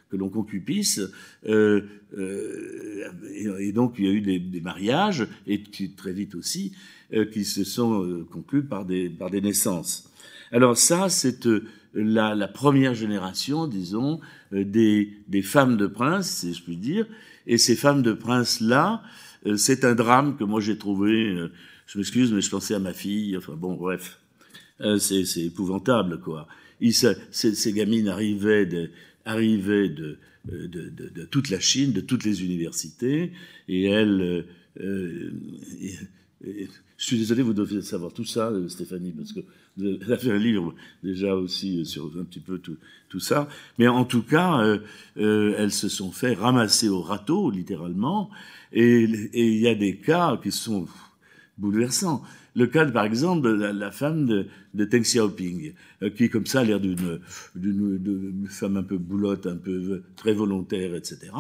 que 0.09 0.17
l'on 0.17 0.29
concupisse. 0.29 1.01
Euh, 1.47 1.81
euh, 2.17 3.11
et, 3.59 3.71
donc, 3.71 3.95
il 3.99 4.05
y 4.05 4.09
a 4.09 4.11
eu 4.11 4.21
des, 4.21 4.39
des 4.39 4.61
mariages, 4.61 5.27
et 5.47 5.63
très 5.95 6.13
vite 6.13 6.35
aussi, 6.35 6.73
euh, 7.11 7.25
qui 7.25 7.43
se 7.43 7.63
sont 7.63 8.03
euh, 8.03 8.23
conclus 8.31 8.63
par 8.63 8.85
des, 8.85 9.09
par 9.09 9.31
des 9.31 9.41
naissances. 9.41 10.11
Alors 10.51 10.77
ça, 10.77 11.09
c'est 11.09 11.47
euh, 11.47 11.65
la, 11.95 12.35
la, 12.35 12.47
première 12.47 12.93
génération, 12.93 13.65
disons, 13.65 14.19
des, 14.51 15.17
des, 15.27 15.41
femmes 15.41 15.75
de 15.75 15.87
princes, 15.87 16.29
si 16.29 16.53
je 16.53 16.63
puis 16.63 16.77
dire. 16.77 17.07
Et 17.47 17.57
ces 17.57 17.75
femmes 17.75 18.03
de 18.03 18.13
princes-là, 18.13 19.01
c'est 19.55 19.85
un 19.85 19.95
drame 19.95 20.37
que 20.37 20.43
moi 20.43 20.61
j'ai 20.61 20.77
trouvé, 20.77 21.35
je 21.87 21.97
m'excuse, 21.97 22.31
mais 22.31 22.41
je 22.41 22.49
pensais 22.51 22.75
à 22.75 22.79
ma 22.79 22.93
fille, 22.93 23.35
enfin 23.35 23.53
bon, 23.53 23.73
bref. 23.73 24.19
c'est 24.99 25.23
épouvantable, 25.37 26.19
quoi. 26.19 26.47
Il, 26.79 26.93
ces, 26.93 27.15
ces 27.31 27.73
gamines 27.73 28.07
arrivaient 28.07 28.67
de, 28.67 28.91
arrivait 29.29 29.89
de, 29.89 30.17
de, 30.45 31.25
toute 31.25 31.50
la 31.50 31.59
Chine, 31.59 31.93
de 31.93 32.01
toutes 32.01 32.24
les 32.24 32.43
universités, 32.43 33.31
et 33.67 33.86
elle... 33.86 34.45
Euh, 34.81 35.31
euh 36.45 36.67
je 37.00 37.05
suis 37.05 37.17
désolé, 37.17 37.41
vous 37.41 37.53
devez 37.53 37.81
savoir 37.81 38.12
tout 38.12 38.25
ça, 38.25 38.50
euh, 38.50 38.67
Stéphanie, 38.67 39.13
parce 39.13 39.31
que 39.31 39.39
vous 39.77 39.86
avez 39.86 40.17
fait 40.17 40.31
un 40.31 40.38
livre 40.38 40.75
déjà 41.01 41.33
aussi 41.33 41.86
sur 41.86 42.12
un 42.19 42.25
petit 42.25 42.41
peu 42.41 42.59
tout, 42.59 42.75
tout 43.07 43.21
ça. 43.21 43.48
Mais 43.77 43.88
en 43.88 44.03
tout 44.03 44.21
cas, 44.21 44.59
euh, 44.59 44.79
euh, 45.17 45.55
elles 45.57 45.71
se 45.71 45.88
sont 45.88 46.12
fait 46.12 46.33
ramasser 46.33 46.89
au 46.89 47.01
râteau, 47.01 47.51
littéralement, 47.51 48.29
et 48.74 49.03
il 49.03 49.59
y 49.59 49.67
a 49.69 49.75
des 49.75 49.98
cas 49.98 50.38
qui 50.43 50.51
sont 50.51 50.88
bouleversants 51.57 52.21
le 52.59 52.67
cas, 52.67 52.85
par 52.85 53.05
exemple, 53.05 53.57
de 53.57 53.63
la, 53.65 53.91
femme 53.91 54.25
de, 54.25 54.47
de 54.73 54.85
Deng 54.85 55.01
Xiaoping, 55.01 55.73
euh, 56.03 56.09
qui, 56.09 56.29
comme 56.29 56.45
ça, 56.45 56.59
a 56.59 56.63
l'air 56.65 56.81
d'une, 56.81 57.19
femme 58.49 58.75
un 58.75 58.83
peu 58.83 58.97
boulotte, 58.97 59.47
un 59.47 59.55
peu 59.55 60.03
très 60.17 60.33
volontaire, 60.33 60.93
etc. 60.93 61.31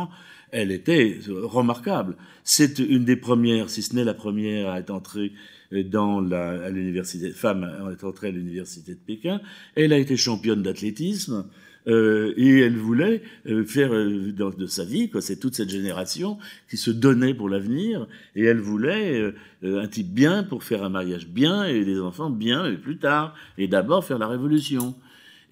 Elle 0.51 0.71
était 0.71 1.19
remarquable. 1.27 2.15
C'est 2.43 2.79
une 2.79 3.03
des 3.03 3.17
premières, 3.17 3.69
si 3.69 3.81
ce 3.81 3.95
n'est 3.95 4.05
la 4.05 4.13
première, 4.13 4.69
à 4.69 4.79
être 4.79 4.91
entrée 4.91 5.33
à 5.71 6.69
l'université, 6.69 7.31
femme 7.31 7.63
à 7.63 7.91
être 7.91 8.05
entrée 8.05 8.29
à 8.29 8.31
l'université 8.31 8.93
de 8.93 8.99
Pékin. 8.99 9.41
Elle 9.75 9.91
a 9.91 9.97
été 9.97 10.15
championne 10.15 10.63
d'athlétisme. 10.63 11.45
Euh, 11.89 12.33
et 12.37 12.59
elle 12.59 12.77
voulait 12.77 13.23
euh, 13.47 13.65
faire 13.65 13.93
euh, 13.93 14.31
de, 14.31 14.65
sa 14.67 14.85
vie, 14.85 15.09
quoi. 15.09 15.21
C'est 15.21 15.37
toute 15.37 15.55
cette 15.55 15.69
génération 15.69 16.37
qui 16.69 16.77
se 16.77 16.91
donnait 16.91 17.33
pour 17.33 17.49
l'avenir, 17.49 18.07
et 18.35 18.43
elle 18.43 18.59
voulait 18.59 19.33
un 19.63 19.87
type 19.87 20.13
bien 20.13 20.43
pour 20.43 20.63
faire 20.63 20.83
un 20.83 20.89
mariage 20.89 21.27
bien 21.27 21.65
et 21.65 21.83
des 21.83 21.99
enfants 21.99 22.29
bien, 22.29 22.65
et 22.65 22.77
plus 22.77 22.97
tard, 22.97 23.35
et 23.57 23.67
d'abord 23.67 24.05
faire 24.05 24.19
la 24.19 24.27
révolution. 24.27 24.95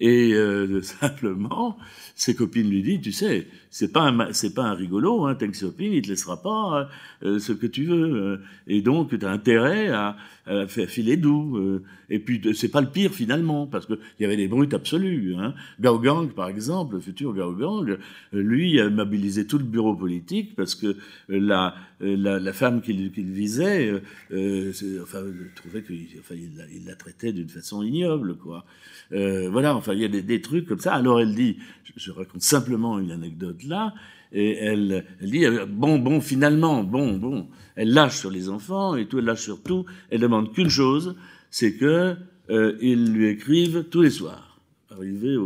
Et 0.00 0.34
simplement, 0.82 1.76
ses 2.14 2.34
copines 2.34 2.70
lui 2.70 2.82
disent, 2.82 3.00
tu 3.00 3.12
sais, 3.12 3.48
c'est 3.70 3.92
pas 3.92 4.02
un, 4.02 4.32
c'est 4.32 4.54
pas 4.54 4.64
un 4.64 4.74
rigolo, 4.74 5.26
hein, 5.26 5.34
Teng 5.34 5.50
Xiaoping, 5.50 5.92
il 5.92 6.02
te 6.02 6.08
laissera 6.08 6.42
pas 6.42 6.88
ce 7.22 7.52
que 7.52 7.66
tu 7.66 7.84
veux. 7.84 8.40
et 8.66 8.82
donc, 8.82 9.18
tu 9.18 9.24
as 9.24 9.30
intérêt 9.30 9.88
à, 9.88 10.16
à 10.46 10.66
faire 10.66 10.88
filer 10.88 11.16
doux. 11.16 11.80
Et 12.10 12.18
puis, 12.18 12.40
c'est 12.54 12.70
pas 12.70 12.80
le 12.80 12.88
pire 12.88 13.12
finalement, 13.12 13.66
parce 13.66 13.86
qu'il 13.86 13.98
y 14.20 14.24
avait 14.24 14.36
des 14.36 14.48
brutes 14.48 14.72
absolues. 14.72 15.34
Hein. 15.36 15.54
Gao 15.80 15.98
Gang, 15.98 16.30
par 16.30 16.48
exemple, 16.48 16.94
le 16.94 17.00
futur 17.00 17.34
Gao 17.34 17.52
Gang, 17.52 17.98
lui 18.32 18.80
a 18.80 18.88
mobilisé 18.88 19.46
tout 19.46 19.58
le 19.58 19.64
bureau 19.64 19.94
politique 19.94 20.54
parce 20.56 20.74
que 20.74 20.96
la, 21.28 21.74
la, 22.00 22.52
femme 22.52 22.80
qu'il 22.80 23.10
visait, 23.10 23.90
euh, 23.90 24.00
euh 24.32 24.72
enfin, 25.02 25.22
trouvait 25.54 25.82
qu'il 25.82 26.06
il 26.32 26.86
la, 26.86 26.94
traitait 26.94 27.32
d'une 27.32 27.48
façon 27.48 27.82
ignoble, 27.82 28.36
quoi. 28.36 28.64
Euh, 29.12 29.48
voilà, 29.50 29.74
enfin, 29.74 29.94
il 29.94 30.00
y 30.00 30.04
a 30.04 30.08
des, 30.08 30.40
trucs 30.40 30.66
comme 30.66 30.78
ça. 30.78 30.94
Alors 30.94 31.20
elle 31.20 31.34
dit, 31.34 31.58
je 31.96 32.10
raconte 32.10 32.42
simplement 32.42 32.98
une 32.98 33.10
anecdote 33.10 33.57
là, 33.64 33.94
et 34.32 34.56
elle, 34.56 35.04
dit 35.22 35.46
bon 35.68 35.98
bon 35.98 36.20
finalement 36.20 36.84
bon 36.84 37.16
bon 37.16 37.48
elle 37.76 37.94
lâche 37.94 38.18
sur 38.18 38.30
les 38.30 38.50
enfants 38.50 38.94
et 38.94 39.06
tout 39.06 39.20
elle 39.20 39.24
lâche 39.24 39.40
sur 39.40 39.62
tout 39.62 39.86
elle 40.10 40.20
demande 40.20 40.52
qu'une 40.52 40.68
chose 40.68 41.16
c'est 41.50 41.76
que 41.76 42.14
euh, 42.50 42.76
ils 42.80 43.12
lui 43.12 43.26
écrivent 43.28 43.84
tous 43.90 44.02
les 44.02 44.10
soirs, 44.10 44.60
arrivé 44.90 45.36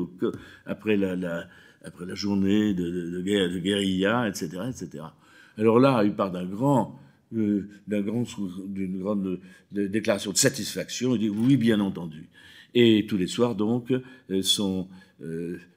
après, 0.66 0.96
la, 0.96 1.48
après 1.84 2.06
la 2.06 2.14
journée 2.14 2.74
de, 2.74 3.20
guerre, 3.22 3.50
de 3.50 3.58
guérilla, 3.58 4.28
etc., 4.28 4.62
etc. 4.68 5.04
Alors 5.58 5.80
là, 5.80 6.02
il 6.04 6.14
part 6.14 6.30
d'un 6.30 6.44
grand, 6.44 6.98
d'une 7.32 7.66
grande, 7.88 8.26
grande 9.00 9.40
déclaration 9.72 10.32
de 10.32 10.36
satisfaction. 10.36 11.16
Il 11.16 11.18
dit 11.18 11.28
oui, 11.28 11.56
bien 11.56 11.80
entendu. 11.80 12.28
Et 12.74 13.06
tous 13.08 13.16
les 13.16 13.26
soirs, 13.26 13.54
donc, 13.54 13.92
son, 14.42 14.88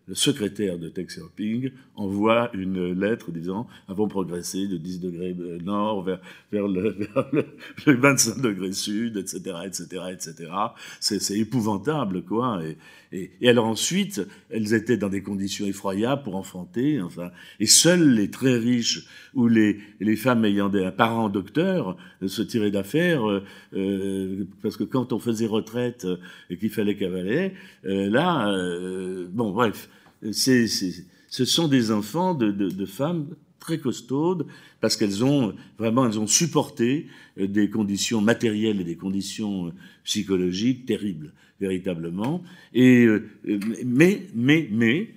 le 0.08 0.16
secrétaire 0.16 0.78
de 0.78 0.90
Texelping 0.90 1.72
envoie 1.96 2.52
une 2.54 2.94
lettre 2.94 3.32
disant 3.32 3.68
avons 3.88 4.08
progressé 4.08 4.68
de 4.68 4.78
10 4.78 5.00
degrés 5.00 5.36
nord 5.64 6.04
vers, 6.04 6.20
vers, 6.52 6.68
le, 6.68 6.92
vers 7.16 7.28
le, 7.34 7.94
25 7.94 8.42
degrés 8.42 8.72
sud, 8.72 9.18
etc., 9.18 9.40
etc., 9.66 10.04
etc. 10.12 10.52
C'est 11.00 11.38
épouvantable, 11.38 12.24
quoi. 12.24 12.62
Et, 12.64 12.78
et, 13.12 13.32
et, 13.42 13.50
alors 13.50 13.66
ensuite, 13.66 14.22
elles 14.50 14.74
étaient 14.74 14.98
dans 14.98 15.10
des 15.10 15.24
conditions 15.24 15.66
effroyables 15.66 16.24
pour 16.24 16.36
enfanter, 16.36 17.02
enfin, 17.02 17.32
et 17.60 17.68
seuls 17.68 18.14
les 18.14 18.30
très 18.30 18.58
riches 18.58 19.08
ou 19.34 19.48
les, 19.48 19.80
les 20.00 20.16
femmes 20.16 20.46
ayant 20.46 20.70
des 20.70 20.90
parents 20.96 21.30
docteurs 21.30 21.98
se 22.26 22.42
tiraient 22.42 22.72
d'affaire, 22.72 23.28
euh, 23.30 23.44
euh, 23.74 24.46
parce 24.62 24.78
que 24.78 24.84
quand 24.84 25.14
on 25.14 25.20
faisait 25.20 25.48
retraite 25.48 26.08
et 26.50 26.58
qu'il 26.58 26.70
fallait 26.70 26.96
cavaler, 26.96 27.54
euh, 27.86 28.10
là, 28.10 28.50
euh, 28.50 29.28
bon, 29.32 29.52
bref, 29.52 29.90
ce 30.32 31.46
sont 31.46 31.68
des 31.68 31.92
enfants 31.92 32.34
de, 32.34 32.86
femmes 32.86 33.28
très 33.60 33.78
costaudes 33.80 34.46
parce 34.80 34.96
qu'elles 34.96 35.24
ont 35.24 35.56
vraiment 35.80 36.06
elles 36.06 36.20
ont 36.20 36.28
supporté 36.28 37.08
euh, 37.40 37.48
des 37.48 37.70
conditions 37.70 38.22
matérielles 38.22 38.80
et 38.82 38.84
des 38.84 38.96
conditions 38.96 39.68
euh, 39.68 39.72
psychologiques 40.04 40.86
terribles 40.86 41.34
véritablement. 41.60 42.44
Et 42.74 43.06
euh, 43.06 43.28
mais 43.84 44.28
mais 44.36 44.68
mais 44.72 45.10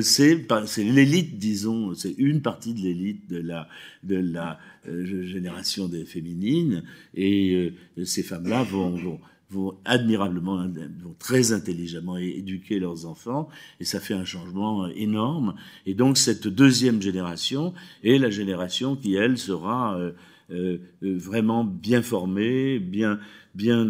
c'est 0.00 0.46
l'élite 0.78 1.38
disons 1.38 1.94
c'est 1.94 2.14
une 2.18 2.40
partie 2.40 2.74
de 2.74 2.80
l'élite 2.80 3.28
de 3.28 4.16
la 4.16 4.58
génération 4.84 5.88
des 5.88 6.04
féminines. 6.04 6.82
Et 7.14 7.72
ces 8.04 8.22
femmes 8.22 8.46
là 8.46 8.62
vont, 8.62 8.90
vont 8.90 9.20
vont 9.52 9.74
admirablement, 9.84 10.56
vont 10.56 11.14
très 11.18 11.52
intelligemment 11.52 12.16
éduquer 12.16 12.78
leurs 12.78 13.06
enfants, 13.06 13.48
et 13.80 13.84
ça 13.84 14.00
fait 14.00 14.14
un 14.14 14.24
changement 14.24 14.88
énorme. 14.88 15.54
Et 15.86 15.94
donc 15.94 16.16
cette 16.16 16.48
deuxième 16.48 17.02
génération 17.02 17.74
est 18.02 18.18
la 18.18 18.30
génération 18.30 18.96
qui, 18.96 19.14
elle, 19.14 19.38
sera 19.38 19.98
euh, 19.98 20.12
euh, 20.50 20.78
vraiment 21.02 21.64
bien 21.64 22.02
formée, 22.02 22.78
bien, 22.78 23.20
bien 23.54 23.88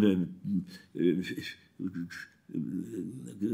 euh, 0.99 1.21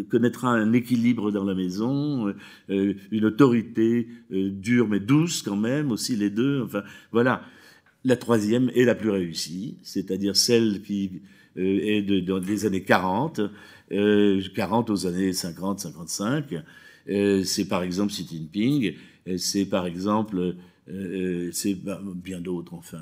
connaîtra 0.09 0.49
un 0.49 0.73
équilibre 0.73 1.31
dans 1.31 1.45
la 1.45 1.55
maison, 1.55 2.33
une 2.67 3.25
autorité 3.25 4.09
dure 4.29 4.89
mais 4.89 4.99
douce 4.99 5.41
quand 5.41 5.55
même, 5.55 5.91
aussi 5.91 6.17
les 6.17 6.29
deux. 6.29 6.63
Enfin, 6.63 6.83
voilà. 7.13 7.43
La 8.05 8.15
troisième 8.15 8.69
est 8.75 8.85
la 8.85 8.95
plus 8.95 9.09
réussie, 9.09 9.77
c'est-à-dire 9.83 10.35
celle 10.35 10.81
qui 10.81 11.11
euh, 11.15 11.19
et 11.55 12.01
de, 12.01 12.19
dans 12.19 12.39
les 12.39 12.65
années 12.65 12.83
40, 12.83 13.41
euh, 13.91 14.41
40 14.55 14.89
aux 14.89 15.07
années 15.07 15.33
50, 15.33 15.79
55. 15.79 16.63
Euh, 17.09 17.43
c'est 17.43 17.67
par 17.67 17.83
exemple 17.83 18.11
Xi 18.11 18.27
Jinping, 18.29 18.93
c'est 19.37 19.65
par 19.65 19.87
exemple, 19.87 20.55
c'est 21.51 21.75
bah, 21.75 22.01
bien 22.15 22.39
d'autres 22.39 22.73
enfin. 22.73 23.01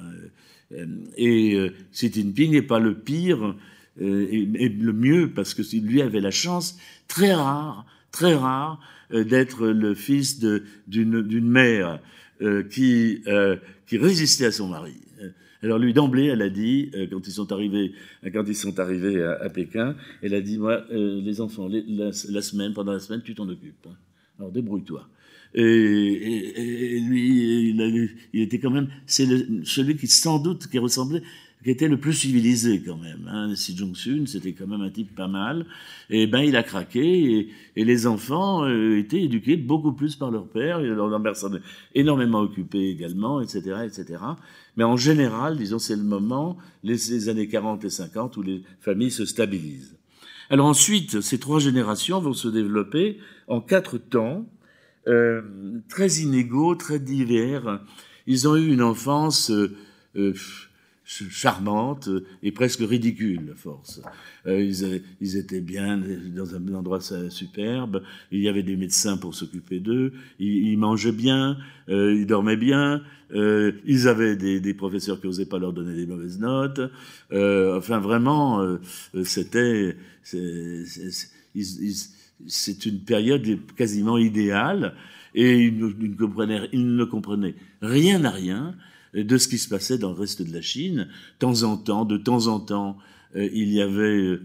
et 1.18 1.58
Xi 1.94 2.12
Jinping 2.12 2.52
n'est 2.52 2.62
pas 2.62 2.80
le 2.80 2.96
pire 2.96 3.56
et, 4.00 4.04
et, 4.04 4.70
le 4.70 4.94
mieux 4.94 5.32
parce 5.34 5.54
que 5.54 5.62
lui 5.78 6.02
avait 6.02 6.22
la 6.22 6.32
chance 6.32 6.78
très 7.08 7.34
rare, 7.34 7.86
très 8.12 8.36
rare 8.36 8.80
d'être 9.12 9.68
le 9.68 9.94
fils 9.96 10.40
d'une 10.88 11.50
mère 11.50 12.00
qui, 12.70 13.24
qui 13.88 13.98
résistait 13.98 14.46
à 14.46 14.52
son 14.52 14.68
mari. 14.68 15.07
Alors 15.64 15.80
lui 15.80 15.94
d'emblée, 15.94 16.26
elle 16.26 16.42
a 16.42 16.50
dit 16.50 16.92
euh, 16.96 17.08
quand 17.10 17.28
ils 17.28 17.32
sont 17.32 17.52
arrivés, 17.52 17.94
quand 18.32 18.44
ils 18.48 18.56
sont 18.56 18.80
arrivés 18.80 19.24
à, 19.24 19.50
Pékin, 19.50 19.96
elle 20.22 20.34
a 20.34 20.42
dit 20.42 20.58
moi 20.58 20.84
euh, 20.92 21.22
les 21.22 21.42
enfants 21.42 21.68
la, 21.70 22.12
semaine 22.12 22.74
pendant 22.74 22.94
la 22.94 23.00
semaine 23.00 23.22
tu 23.24 23.34
t'en 23.34 23.50
occupes. 23.50 23.88
Hein. 23.88 23.96
Alors 24.40 24.52
débrouille-toi. 24.52 25.08
Et, 25.54 25.64
et, 25.64 27.00
lui, 27.00 27.70
il, 27.70 28.10
il, 28.34 28.42
était 28.42 28.60
quand 28.60 28.70
même 28.70 28.90
c'est 29.06 29.26
celui 29.64 29.96
qui 29.96 30.08
sans 30.08 30.40
doute 30.40 30.68
qui 30.68 30.78
ressemblait 30.78 31.24
qui 31.64 31.72
était 31.72 31.88
le 31.88 32.00
plus 32.00 32.14
civilisé 32.14 32.82
quand 32.86 32.98
même. 32.98 33.28
Hein. 33.32 33.56
Si 33.56 33.76
Jong-sun, 33.76 34.28
c'était 34.28 34.54
quand 34.54 34.68
même 34.68 34.82
un 34.82 34.90
type 34.90 35.16
pas 35.16 35.28
mal. 35.28 35.66
Et 36.10 36.28
ben, 36.28 36.42
il 36.42 36.56
a 36.56 36.64
craqué 36.64 37.02
et, 37.02 37.50
et 37.76 37.84
les 37.84 38.08
enfants 38.08 38.64
euh, 38.64 38.98
étaient 38.98 39.24
éduqués 39.24 39.58
beaucoup 39.58 39.92
plus 39.92 40.16
par 40.16 40.32
leur 40.32 40.48
père. 40.48 40.80
Leur 40.80 41.20
mère 41.20 41.36
s'en 41.36 41.52
énormément 41.96 42.40
occupé 42.40 42.90
également, 42.90 43.42
etc., 43.42 43.78
etc. 43.86 44.20
Mais 44.76 44.84
en 44.84 44.98
général, 44.98 45.58
disons, 45.58 45.80
c'est 45.80 45.96
le 45.96 46.04
moment, 46.04 46.58
les, 46.84 46.96
les, 47.10 47.30
années 47.30 47.48
40 47.48 47.84
et 47.86 47.90
50, 47.90 48.38
où 48.38 48.44
les 48.44 48.62
familles 48.80 49.12
se 49.12 49.26
stabilisent. 49.26 49.98
Alors 50.50 50.68
ensuite, 50.68 51.22
ces 51.22 51.40
trois 51.40 51.60
générations 51.60 52.22
vont 52.22 52.34
se 52.34 52.48
développer 52.48 53.18
en 53.48 53.60
quatre 53.60 53.98
temps, 53.98 54.46
euh, 55.08 55.42
très 55.90 56.18
inégaux, 56.18 56.76
très 56.76 57.00
divers. 57.00 57.82
Ils 58.28 58.48
ont 58.48 58.56
eu 58.56 58.72
une 58.72 58.82
enfance 58.82 59.52
euh, 59.52 59.76
euh 60.16 60.34
charmante 61.08 62.10
et 62.44 62.52
presque 62.52 62.82
ridicule, 62.82 63.54
force. 63.56 64.02
Euh, 64.46 64.62
ils, 64.62 65.02
ils, 65.22 65.38
étaient 65.38 65.62
bien 65.62 66.02
dans 66.36 66.54
un 66.54 66.74
endroit 66.74 67.00
superbe, 67.30 68.04
il 68.32 68.42
y 68.42 68.50
avait 68.50 68.64
des 68.64 68.76
médecins 68.76 69.18
pour 69.18 69.34
s'occuper 69.34 69.80
d'eux, 69.80 70.12
ils, 70.38 70.78
mangeaient 70.78 71.14
bien, 71.14 71.58
euh, 71.90 72.14
ils 72.14 72.28
dormaient 72.28 72.58
bien, 72.58 73.02
euh, 73.34 73.74
ils 73.86 74.08
avaient 74.08 74.36
des, 74.36 74.74
professeurs 74.74 75.20
qui 75.20 75.28
n'osaient 75.28 75.46
pas 75.46 75.60
leur 75.60 75.74
donner 75.74 75.96
des 75.96 76.06
mauvaises 76.06 76.40
notes. 76.40 76.82
Euh, 77.32 77.78
enfin, 77.78 78.00
vraiment, 78.00 78.62
euh, 78.62 78.78
c'était... 79.24 79.96
C'est 82.46 82.86
une 82.86 83.00
période 83.00 83.44
quasiment 83.76 84.18
idéale. 84.18 84.94
Et 85.34 85.72
ne, 85.72 85.90
ils 86.72 86.96
ne 86.96 87.06
comprenaient 87.06 87.56
rien 87.82 88.24
à 88.24 88.30
rien 88.30 88.76
de 89.24 89.38
ce 89.38 89.48
qui 89.48 89.58
se 89.58 89.70
passait 89.70 89.98
dans 89.98 90.10
le 90.10 90.20
reste 90.20 90.42
de 90.42 90.54
la 90.54 90.62
Chine. 90.62 91.08
De 91.08 91.40
temps 91.40 91.64
en 91.64 91.78
temps, 91.78 92.06
de 92.06 92.18
temps 92.18 92.48
en 92.48 92.60
temps, 92.60 92.98
euh, 93.36 93.48
il 93.54 93.70
y 93.70 93.82
avait 93.82 94.40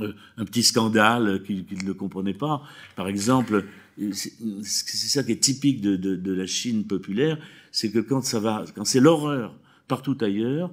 euh, 0.00 0.14
un 0.36 0.44
petit 0.44 0.62
scandale 0.62 1.42
qu'ils 1.42 1.84
ne 1.84 1.92
comprenaient 1.92 2.34
pas. 2.34 2.62
Par 2.96 3.08
exemple, 3.08 3.64
c'est 3.98 5.08
ça 5.08 5.22
qui 5.22 5.32
est 5.32 5.42
typique 5.42 5.80
de, 5.80 6.32
la 6.32 6.46
Chine 6.46 6.84
populaire, 6.84 7.38
c'est 7.70 7.90
que 7.90 7.98
quand 7.98 8.22
ça 8.22 8.40
va, 8.40 8.64
quand 8.74 8.84
c'est 8.84 9.00
l'horreur 9.00 9.54
partout 9.88 10.16
ailleurs, 10.20 10.70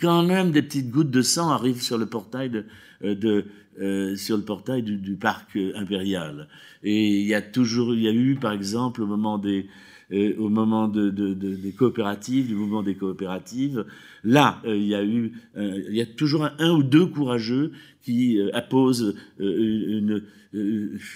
quand 0.00 0.22
même 0.22 0.52
des 0.52 0.62
petites 0.62 0.90
gouttes 0.90 1.10
de 1.10 1.22
sang 1.22 1.50
arrivent 1.50 1.82
sur 1.82 1.98
le 1.98 2.06
portail 2.06 2.48
de, 2.48 2.64
euh, 3.04 3.42
euh, 3.80 4.16
sur 4.16 4.36
le 4.36 4.42
portail 4.42 4.82
du, 4.82 4.96
du, 4.96 5.16
parc 5.16 5.58
impérial. 5.74 6.48
Et 6.82 7.20
il 7.20 7.26
y 7.26 7.34
a 7.34 7.42
toujours, 7.42 7.94
il 7.94 8.02
y 8.02 8.08
a 8.08 8.12
eu, 8.12 8.36
par 8.36 8.52
exemple, 8.52 9.02
au 9.02 9.06
moment 9.06 9.38
des 9.38 9.60
euh, 9.60 9.68
au 10.38 10.48
moment 10.48 10.88
de, 10.88 11.10
de, 11.10 11.34
de, 11.34 11.54
des 11.54 11.72
coopératives, 11.72 12.46
du 12.46 12.54
mouvement 12.54 12.82
des 12.82 12.94
coopératives. 12.94 13.84
Là, 14.24 14.60
euh, 14.64 14.76
il 14.76 14.86
y 14.86 14.94
a 14.94 15.04
eu, 15.04 15.32
euh, 15.56 15.82
il 15.88 15.96
y 15.96 16.00
a 16.00 16.06
toujours 16.06 16.44
un, 16.44 16.70
ou 16.70 16.82
deux 16.82 17.06
courageux 17.06 17.72
qui 18.02 18.40
apposent 18.52 19.14
une, 19.38 20.24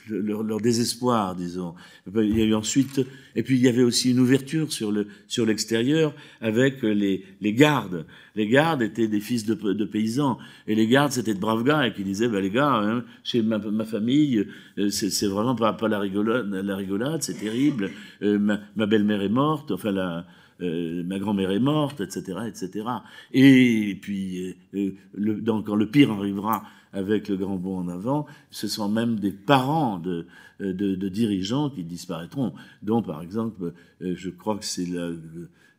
leur, 0.08 0.60
désespoir, 0.60 1.34
disons. 1.34 1.74
Il 2.14 2.38
y 2.38 2.42
a 2.42 2.44
eu 2.44 2.54
ensuite, 2.54 3.00
et 3.34 3.42
puis 3.42 3.56
il 3.56 3.62
y 3.62 3.68
avait 3.68 3.82
aussi 3.82 4.12
une 4.12 4.20
ouverture 4.20 4.72
sur 4.72 4.92
le 4.92 5.08
sur 5.26 5.44
l'extérieur 5.44 6.14
avec 6.40 6.82
les, 6.82 7.24
les 7.40 7.52
gardes. 7.52 8.06
Les 8.36 8.46
gardes 8.46 8.82
étaient 8.82 9.08
des 9.08 9.18
fils 9.18 9.44
de, 9.44 9.84
paysans, 9.84 10.38
et 10.68 10.76
les 10.76 10.86
gardes 10.86 11.10
c'était 11.10 11.34
de 11.34 11.40
braves 11.40 11.64
gars 11.64 11.90
qui 11.90 12.04
disaient, 12.04 12.28
bah, 12.28 12.40
les 12.40 12.50
gars, 12.50 12.76
hein, 12.76 13.04
chez 13.24 13.42
ma, 13.42 13.58
famille, 13.84 14.46
c'est 14.90 15.26
vraiment 15.26 15.56
pas, 15.56 15.76
la 15.88 15.98
rigolade, 15.98 16.48
la 16.48 16.76
rigolade, 16.76 17.22
c'est 17.22 17.38
terrible. 17.38 17.90
ma, 18.22 18.60
ma 18.76 18.86
belle-mère 18.86 19.22
est 19.22 19.28
morte, 19.28 19.72
enfin 19.72 19.90
la, 19.90 20.24
euh, 20.62 21.02
ma 21.04 21.18
grand-mère 21.18 21.50
est 21.50 21.60
morte, 21.60 22.00
etc., 22.00 22.38
etc. 22.46 22.86
Et 23.32 23.98
puis, 24.00 24.56
euh, 24.74 24.92
le, 25.14 25.40
donc, 25.40 25.66
quand 25.66 25.76
le 25.76 25.90
pire 25.90 26.10
arrivera 26.10 26.64
avec 26.92 27.28
le 27.28 27.36
grand 27.36 27.56
bond 27.56 27.78
en 27.78 27.88
avant, 27.88 28.26
ce 28.50 28.68
sont 28.68 28.88
même 28.88 29.18
des 29.18 29.32
parents 29.32 29.98
de, 29.98 30.26
dirigeants 30.60 31.68
qui 31.68 31.84
disparaîtront, 31.84 32.54
dont 32.82 33.02
par 33.02 33.20
exemple, 33.20 33.74
euh, 34.00 34.14
je 34.16 34.30
crois 34.30 34.56
que 34.56 34.64
c'est 34.64 34.86
la, 34.86 35.10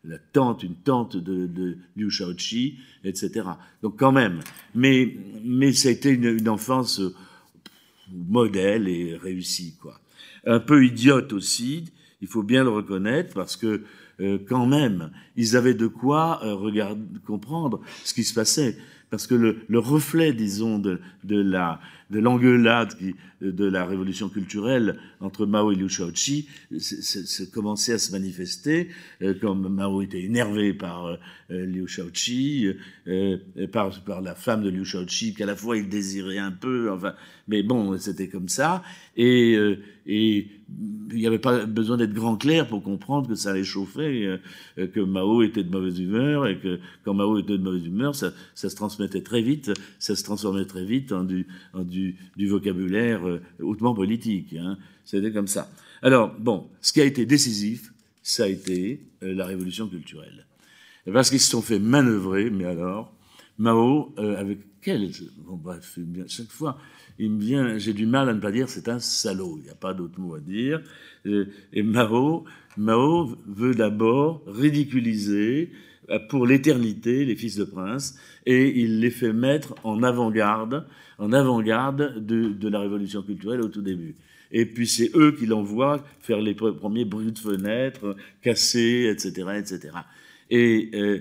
la, 0.03 0.19
tante, 0.19 0.61
une 0.61 0.75
tante 0.75 1.17
de, 1.17 1.47
de 1.47 1.77
Liu 1.95 2.11
Shaoqi, 2.11 2.77
etc. 3.03 3.47
Donc 3.81 3.97
quand 3.97 4.11
même, 4.11 4.41
mais, 4.75 5.17
mais 5.43 5.71
ça 5.73 5.89
a 5.89 5.91
été 5.91 6.11
une, 6.11 6.25
une 6.25 6.49
enfance 6.49 7.01
modèle 8.11 8.87
et 8.87 9.15
réussie, 9.15 9.75
quoi. 9.81 9.99
Un 10.45 10.59
peu 10.59 10.85
idiote 10.85 11.33
aussi, 11.33 11.85
il 12.21 12.27
faut 12.27 12.43
bien 12.43 12.63
le 12.63 12.69
reconnaître 12.69 13.33
parce 13.33 13.57
que 13.57 13.83
euh, 14.19 14.37
quand 14.47 14.65
même, 14.65 15.11
ils 15.35 15.55
avaient 15.55 15.73
de 15.73 15.87
quoi 15.87 16.39
euh, 16.43 16.55
regarder, 16.55 17.01
comprendre 17.25 17.81
ce 18.03 18.13
qui 18.13 18.23
se 18.23 18.33
passait. 18.33 18.77
parce 19.09 19.27
que 19.27 19.35
le, 19.35 19.59
le 19.67 19.79
reflet, 19.79 20.33
disons, 20.33 20.79
de, 20.79 20.99
de 21.23 21.39
la 21.39 21.79
de 22.09 22.19
l'engueulade 22.19 22.93
de 23.41 23.65
la 23.65 23.85
révolution 23.85 24.29
culturelle 24.29 24.97
entre 25.19 25.45
Mao 25.45 25.71
et 25.71 25.75
Liu 25.75 25.89
Shaoqi 25.89 26.47
commençait 27.53 27.93
à 27.93 27.97
se 27.99 28.11
manifester, 28.11 28.89
euh, 29.21 29.33
comme 29.39 29.67
Mao 29.67 30.01
était 30.01 30.23
énervé 30.23 30.73
par 30.73 31.05
euh, 31.05 31.17
Liu 31.49 31.87
Shaoqi, 31.87 32.73
euh, 33.07 33.37
par, 33.71 34.03
par 34.03 34.21
la 34.21 34.35
femme 34.35 34.63
de 34.63 34.69
Liu 34.69 34.85
Shaoqi, 34.85 35.33
qu'à 35.33 35.45
la 35.45 35.55
fois 35.55 35.77
il 35.77 35.89
désirait 35.89 36.39
un 36.39 36.51
peu, 36.51 36.89
enfin, 36.91 37.13
mais 37.47 37.61
bon, 37.61 37.97
c'était 37.97 38.27
comme 38.27 38.49
ça, 38.49 38.83
et, 39.15 39.57
et 40.07 40.47
il 41.11 41.17
n'y 41.17 41.27
avait 41.27 41.37
pas 41.37 41.65
besoin 41.65 41.97
d'être 41.97 42.13
grand 42.13 42.37
clair 42.37 42.67
pour 42.67 42.81
comprendre 42.81 43.27
que 43.27 43.35
ça 43.35 43.51
allait 43.51 43.63
chauffer, 43.63 44.39
euh, 44.77 44.87
que 44.87 45.01
Mao 45.01 45.43
était 45.43 45.63
de 45.63 45.69
mauvaise 45.69 45.99
humeur 45.99 46.47
et 46.47 46.59
que 46.59 46.79
quand 47.03 47.13
Mao 47.13 47.37
était 47.37 47.57
de 47.57 47.63
mauvaise 47.63 47.85
humeur, 47.85 48.15
ça, 48.15 48.31
se 48.55 48.67
transmettait 48.67 49.21
très 49.21 49.41
vite, 49.41 49.71
ça 49.99 50.15
se 50.15 50.23
transformait 50.23 50.65
très 50.65 50.85
vite 50.85 51.11
en 51.11 51.23
du 51.23 52.15
vocabulaire 52.47 53.27
euh, 53.27 53.41
hautement 53.59 53.93
politique. 53.93 54.53
Hein. 54.53 54.77
C'était 55.03 55.31
comme 55.31 55.47
ça. 55.47 55.69
Alors, 56.01 56.33
bon, 56.39 56.69
ce 56.81 56.93
qui 56.93 57.01
a 57.01 57.05
été 57.05 57.25
décisif, 57.25 57.91
ça 58.23 58.45
a 58.45 58.47
été 58.47 59.01
euh, 59.23 59.33
la 59.33 59.45
révolution 59.45 59.87
culturelle. 59.87 60.45
Parce 61.11 61.29
qu'ils 61.29 61.39
se 61.39 61.49
sont 61.49 61.61
fait 61.61 61.79
manœuvrer, 61.79 62.49
mais 62.49 62.65
alors, 62.65 63.13
Mao, 63.57 64.13
avec 64.17 64.59
quel... 64.81 65.09
Bon, 65.45 65.55
bref, 65.55 65.97
chaque 66.27 66.51
fois, 66.51 66.77
il 67.19 67.31
me 67.31 67.39
vient, 67.39 67.77
j'ai 67.77 67.93
du 67.93 68.05
mal 68.05 68.29
à 68.29 68.33
ne 68.33 68.39
pas 68.39 68.51
dire 68.51 68.69
c'est 68.69 68.89
un 68.89 68.99
salaud, 68.99 69.57
il 69.59 69.63
n'y 69.63 69.69
a 69.69 69.75
pas 69.75 69.93
d'autre 69.93 70.19
mot 70.19 70.35
à 70.35 70.39
dire. 70.39 70.81
Et 71.73 71.83
Mao, 71.83 72.45
Mao 72.77 73.35
veut 73.47 73.73
d'abord 73.73 74.43
ridiculiser 74.47 75.71
euh, 76.09 76.19
pour 76.29 76.45
l'éternité 76.45 77.25
les 77.25 77.35
fils 77.35 77.55
de 77.57 77.63
prince 77.63 78.17
et 78.45 78.81
il 78.81 78.99
les 78.99 79.09
fait 79.09 79.33
mettre 79.33 79.75
en 79.83 80.03
avant-garde, 80.03 80.85
en 81.17 81.33
avant-garde 81.33 82.23
de, 82.25 82.49
de, 82.49 82.69
la 82.69 82.79
révolution 82.79 83.21
culturelle 83.23 83.61
au 83.61 83.67
tout 83.67 83.81
début. 83.81 84.15
Et 84.51 84.65
puis 84.65 84.87
c'est 84.87 85.11
eux 85.15 85.33
qui 85.33 85.45
l'envoient 85.45 86.05
faire 86.21 86.39
les 86.39 86.53
premiers 86.53 87.03
bruits 87.03 87.33
de 87.33 87.39
fenêtres, 87.39 88.15
casser, 88.41 89.09
etc., 89.11 89.49
etc. 89.57 89.89
Et 90.49 90.91
euh, 90.93 91.19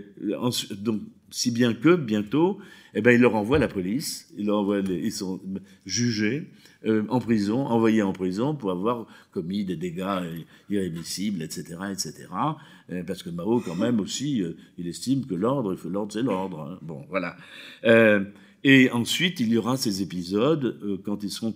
donc 0.78 1.00
si 1.30 1.50
bien 1.50 1.74
que 1.74 1.96
bientôt 1.96 2.58
eh 2.98 3.02
ben, 3.02 3.10
il 3.10 3.20
leur 3.20 3.34
envoie 3.34 3.58
la 3.58 3.68
police, 3.68 4.32
il 4.38 4.46
leur 4.46 4.56
envoie 4.56 4.78
ils 4.78 5.12
sont 5.12 5.38
jugés 5.84 6.48
euh, 6.86 7.04
en 7.10 7.20
prison, 7.20 7.66
envoyés 7.66 8.00
en 8.00 8.14
prison 8.14 8.54
pour 8.54 8.70
avoir 8.70 9.06
commis 9.32 9.66
des 9.66 9.76
dégâts 9.76 10.22
irrémissibles, 10.70 11.42
etc., 11.42 11.76
etc. 11.92 12.26
Euh, 12.90 13.02
parce 13.06 13.22
que 13.22 13.28
Mao, 13.28 13.60
quand 13.60 13.74
même, 13.74 14.00
aussi, 14.00 14.40
euh, 14.40 14.56
il 14.78 14.88
estime 14.88 15.26
que 15.26 15.34
l'ordre, 15.34 15.76
l'ordre, 15.90 16.10
c'est 16.10 16.22
l'ordre. 16.22 16.60
Hein. 16.60 16.78
Bon, 16.80 17.04
voilà. 17.10 17.36
Et 18.64 18.90
ensuite, 18.90 19.40
il 19.40 19.48
y 19.48 19.58
aura 19.58 19.76
ces 19.76 20.00
épisodes 20.00 21.00
quand 21.04 21.22
ils 21.22 21.30
seront 21.30 21.54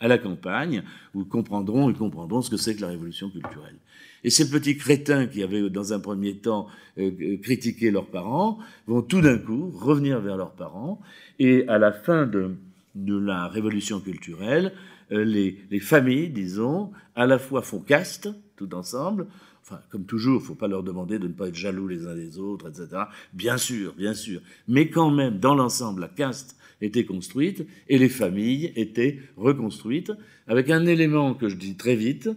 à 0.00 0.08
la 0.08 0.16
campagne, 0.16 0.82
où 1.14 1.20
ils 1.20 1.28
comprendront, 1.28 1.90
ils 1.90 1.96
comprendront 1.96 2.40
ce 2.40 2.48
que 2.48 2.56
c'est 2.56 2.74
que 2.74 2.80
la 2.80 2.88
révolution 2.88 3.28
culturelle. 3.28 3.76
Et 4.24 4.30
ces 4.30 4.50
petits 4.50 4.76
crétins 4.76 5.26
qui 5.26 5.42
avaient, 5.42 5.68
dans 5.68 5.92
un 5.92 6.00
premier 6.00 6.36
temps, 6.36 6.68
euh, 6.98 7.36
critiqué 7.42 7.90
leurs 7.90 8.06
parents, 8.06 8.58
vont 8.86 9.02
tout 9.02 9.20
d'un 9.20 9.38
coup 9.38 9.70
revenir 9.70 10.20
vers 10.20 10.36
leurs 10.36 10.52
parents. 10.52 11.00
Et 11.38 11.66
à 11.68 11.78
la 11.78 11.92
fin 11.92 12.26
de, 12.26 12.54
de 12.94 13.16
la 13.16 13.48
révolution 13.48 14.00
culturelle, 14.00 14.72
euh, 15.10 15.24
les, 15.24 15.58
les, 15.70 15.80
familles, 15.80 16.30
disons, 16.30 16.92
à 17.16 17.26
la 17.26 17.38
fois 17.38 17.62
font 17.62 17.80
caste, 17.80 18.28
tout 18.56 18.74
ensemble, 18.74 19.26
enfin, 19.62 19.80
comme 19.90 20.04
toujours, 20.04 20.40
il 20.40 20.42
ne 20.42 20.46
faut 20.46 20.54
pas 20.54 20.68
leur 20.68 20.82
demander 20.82 21.18
de 21.18 21.26
ne 21.28 21.32
pas 21.32 21.48
être 21.48 21.54
jaloux 21.54 21.88
les 21.88 22.06
uns 22.06 22.14
des 22.14 22.38
autres, 22.38 22.68
etc. 22.68 23.02
Bien 23.32 23.56
sûr, 23.56 23.94
bien 23.94 24.14
sûr. 24.14 24.40
Mais 24.68 24.88
quand 24.88 25.10
même, 25.10 25.38
dans 25.38 25.54
l'ensemble, 25.54 26.02
la 26.02 26.08
caste 26.08 26.56
était 26.80 27.04
construite 27.04 27.66
et 27.88 27.98
les 27.98 28.08
familles 28.08 28.72
étaient 28.76 29.20
reconstruites 29.36 30.12
avec 30.46 30.70
un 30.70 30.86
élément 30.86 31.34
que 31.34 31.48
je 31.48 31.56
dis 31.56 31.76
très 31.76 31.94
vite, 31.94 32.28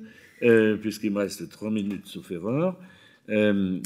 euh, 0.44 0.78
puisqu'il 0.78 1.12
me 1.12 1.20
reste 1.20 1.50
trois 1.50 1.72
minutes 1.72 2.06
sauf 2.06 2.30
erreur, 2.32 2.78
euh, 3.30 3.80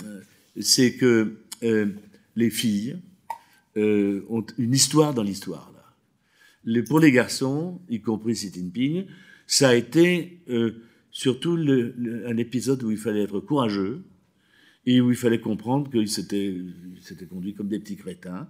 c'est 0.59 0.95
que 0.95 1.35
euh, 1.63 1.88
les 2.35 2.49
filles 2.49 2.97
ont 3.75 4.45
une 4.57 4.73
histoire 4.73 5.13
dans 5.13 5.23
l'histoire. 5.23 5.71
Là. 6.65 6.81
pour 6.85 6.99
les 6.99 7.13
garçons, 7.13 7.79
y 7.89 8.01
compris 8.01 8.33
Xi 8.33 8.51
Jinping, 8.53 9.05
ça 9.47 9.69
a 9.69 9.75
été 9.75 10.39
surtout 11.12 11.55
le, 11.55 11.95
un 12.27 12.35
épisode 12.35 12.83
où 12.83 12.91
il 12.91 12.97
fallait 12.97 13.23
être 13.23 13.39
courageux 13.39 14.03
et 14.85 14.99
où 14.99 15.12
il 15.12 15.15
fallait 15.15 15.39
comprendre 15.39 15.89
qu'ils 15.89 16.09
s'étaient 16.09 16.57
conduits 17.29 17.53
comme 17.53 17.69
des 17.69 17.79
petits 17.79 17.95
crétins 17.95 18.49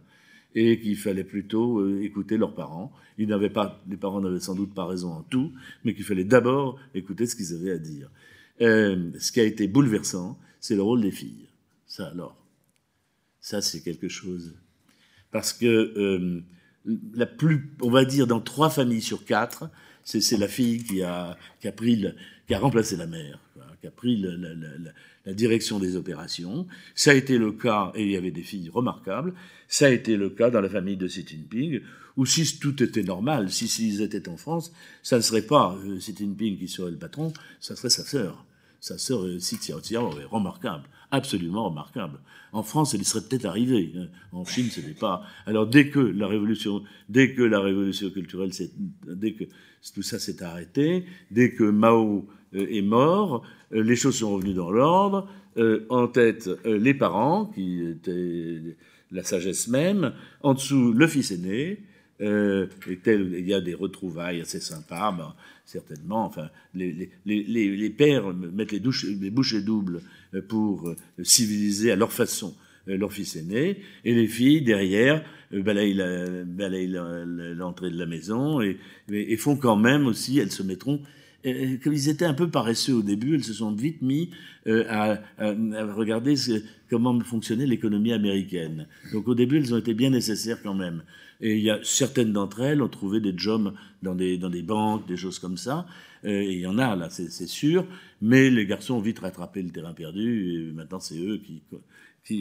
et 0.56 0.80
qu'il 0.80 0.98
fallait 0.98 1.24
plutôt 1.24 1.80
euh, 1.80 2.02
écouter 2.02 2.38
leurs 2.38 2.56
parents. 2.56 2.92
Ils 3.18 3.28
n'avaient 3.28 3.50
pas, 3.50 3.82
les 3.90 3.98
parents 3.98 4.22
n'avaient 4.22 4.40
sans 4.40 4.56
doute 4.56 4.74
pas 4.74 4.86
raison 4.86 5.12
en 5.12 5.22
tout, 5.24 5.52
mais 5.84 5.94
qu'il 5.94 6.06
fallait 6.06 6.24
d'abord 6.24 6.80
écouter 6.94 7.26
ce 7.26 7.36
qu'ils 7.36 7.54
avaient 7.54 7.72
à 7.72 7.78
dire. 7.78 8.10
Euh, 8.62 9.12
ce 9.20 9.32
qui 9.32 9.40
a 9.40 9.44
été 9.44 9.68
bouleversant, 9.68 10.40
c'est 10.60 10.76
le 10.76 10.82
rôle 10.82 11.02
des 11.02 11.12
filles. 11.12 11.48
Ça 11.86 12.08
alors, 12.08 12.36
ça 13.40 13.62
c'est 13.62 13.82
quelque 13.82 14.08
chose. 14.08 14.56
Parce 15.32 15.54
que 15.54 15.66
euh, 15.66 16.42
la 17.14 17.26
plus, 17.26 17.72
on 17.82 17.90
va 17.90 18.06
dire 18.06 18.28
dans 18.28 18.42
trois 18.42 18.70
familles 18.70 19.02
sur 19.02 19.26
quatre, 19.26 19.70
c'est 20.04 20.38
la 20.38 20.48
fille 20.48 20.84
qui 20.84 21.04
a, 21.04 21.38
qui 21.60 21.68
a 21.68 21.72
pris, 21.72 21.96
le, 21.96 22.16
qui 22.48 22.54
a 22.56 22.60
remplacé 22.60 22.98
la 22.98 23.06
mère, 23.06 23.40
qui 23.80 23.88
a 23.88 23.92
pris 23.92 24.18
la, 24.18 25.34
direction 25.34 25.80
des 25.80 25.96
opérations. 25.96 26.68
Ça 26.96 27.12
a 27.12 27.14
été 27.14 27.38
le 27.38 27.52
cas, 27.52 27.92
et 27.96 28.04
il 28.04 28.12
y 28.12 28.18
avait 28.18 28.32
des 28.32 28.44
filles 28.44 28.70
remarquables, 28.70 29.34
ça 29.68 29.88
a 29.88 29.90
été 29.90 30.18
le 30.18 30.30
cas 30.30 30.50
dans 30.50 30.62
la 30.62 30.70
famille 30.70 30.98
de 30.98 31.08
Xi 31.08 31.26
Jinping, 31.26 31.82
où 32.18 32.26
si 32.26 32.60
tout 32.60 32.82
était 32.84 33.04
normal, 33.04 33.52
si 33.52 33.68
s'ils 33.68 34.02
étaient 34.02 34.28
en 34.28 34.38
France, 34.38 34.74
ça 35.04 35.18
ne 35.18 35.22
serait 35.22 35.44
pas 35.44 35.78
euh, 35.86 35.98
Xi 35.98 36.16
Jinping 36.18 36.58
qui 36.58 36.68
serait 36.68 36.92
le 36.92 36.98
patron, 36.98 37.32
ça 37.60 37.76
serait 37.76 37.90
sa 37.90 38.04
sœur. 38.04 38.46
Sa 38.80 38.98
sœur 38.98 39.26
euh, 39.26 39.38
Xi 39.38 39.58
Jinping, 39.62 40.26
remarquable, 40.30 40.84
absolument 41.12 41.70
remarquable. 41.70 42.20
En 42.52 42.64
France, 42.64 42.94
elle 42.94 43.02
y 43.02 43.06
serait 43.06 43.24
peut-être 43.24 43.46
arrivée. 43.46 43.92
Hein. 43.96 44.08
En 44.32 44.44
Chine, 44.44 44.70
ce 44.70 44.82
n'est 44.82 44.94
pas. 44.94 45.24
Alors 45.46 45.68
dès 45.68 45.90
que 45.90 46.00
la 46.00 46.28
révolution, 46.28 46.84
dès 47.08 47.34
que 47.34 47.44
la 47.44 47.60
révolution 47.60 48.10
culturelle, 48.10 48.52
dès 49.06 49.34
que 49.34 49.44
tout 49.94 50.02
ça 50.02 50.20
s'est 50.20 50.42
arrêté, 50.44 51.06
dès 51.32 51.54
que 51.54 51.64
Mao 51.64 52.28
euh, 52.56 52.68
est 52.70 52.82
mort, 52.82 53.44
les 53.72 53.96
choses 53.96 54.18
sont 54.18 54.34
revenues 54.36 54.54
dans 54.54 54.72
l'ordre. 54.72 55.28
en 55.90 56.08
tête, 56.08 56.50
les 56.66 56.94
parents 56.94 57.46
qui 57.46 57.84
étaient 57.84 58.76
la 59.12 59.24
sagesse 59.24 59.68
même. 59.68 60.14
En 60.42 60.54
dessous, 60.54 60.94
le 60.94 61.08
fils 61.08 61.32
aîné. 61.32 61.80
Euh, 62.22 62.68
il 62.88 63.48
y 63.48 63.54
a 63.54 63.62
des 63.62 63.74
retrouvailles 63.74 64.42
assez 64.42 64.60
sympas, 64.60 65.14
ben, 65.14 65.34
certainement. 65.66 66.26
Enfin, 66.26 66.50
les, 66.74 67.94
pères 67.98 68.34
mettent 68.34 68.74
les, 68.74 68.80
douches, 68.80 69.06
bouchées 69.32 69.62
doubles 69.62 70.02
pour 70.50 70.94
civiliser 71.24 71.92
à 71.92 71.96
leur 71.96 72.12
façon 72.12 72.54
euh, 72.90 72.98
leur 72.98 73.12
fils 73.12 73.36
aîné, 73.36 73.82
et 74.06 74.14
les 74.14 74.28
filles 74.28 74.62
derrière 74.62 75.24
euh, 75.54 75.62
balayent 75.62 76.88
l'entrée 77.56 77.92
de 77.92 77.98
la 77.98 78.06
maison 78.06 78.62
et, 78.62 78.78
font 79.38 79.58
quand 79.58 79.76
même 79.76 80.08
aussi, 80.08 80.40
elles 80.40 80.52
se 80.52 80.64
mettront 80.64 81.02
comme 81.44 81.94
ils 81.94 82.10
étaient 82.10 82.26
un 82.26 82.34
peu 82.34 82.50
paresseux 82.50 82.96
au 82.96 83.02
début, 83.02 83.36
elles 83.36 83.44
se 83.44 83.54
sont 83.54 83.72
vite 83.72 84.02
mis 84.02 84.32
euh, 84.68 84.84
à, 84.90 85.20
regarder 85.94 86.36
comment 86.90 87.18
fonctionnait 87.22 87.66
l'économie 87.66 88.12
américaine. 88.12 88.88
Donc 89.14 89.28
au 89.28 89.36
début, 89.36 89.58
elles 89.58 89.74
ont 89.74 89.78
été 89.78 89.94
bien 89.94 90.10
nécessaires 90.10 90.62
quand 90.62 90.74
même. 90.74 91.04
Et 91.42 91.56
il 91.56 91.64
y 91.64 91.70
a 91.70 91.80
certaines 91.84 92.34
d'entre 92.34 92.62
elles 92.62 92.82
ont 92.82 92.90
trouvé 92.90 93.22
des 93.22 93.34
jobs 93.38 93.74
dans 94.04 94.16
des, 94.16 94.38
banques, 94.62 95.08
des 95.08 95.16
choses 95.16 95.40
comme 95.40 95.56
ça. 95.56 95.88
Euh, 96.26 96.44
il 96.44 96.60
y 96.60 96.68
en 96.68 96.78
a 96.78 96.96
là, 96.98 97.10
c'est 97.10 97.48
sûr. 97.48 97.86
Mais 98.22 98.50
les 98.50 98.66
garçons 98.66 98.96
ont 98.96 99.02
vite 99.02 99.20
rattrapé 99.20 99.62
le 99.62 99.70
terrain 99.70 99.94
perdu. 99.94 100.70
Et 100.70 100.74
maintenant, 100.74 101.00
c'est 101.00 101.18
eux 101.18 101.38
qui, 101.38 101.62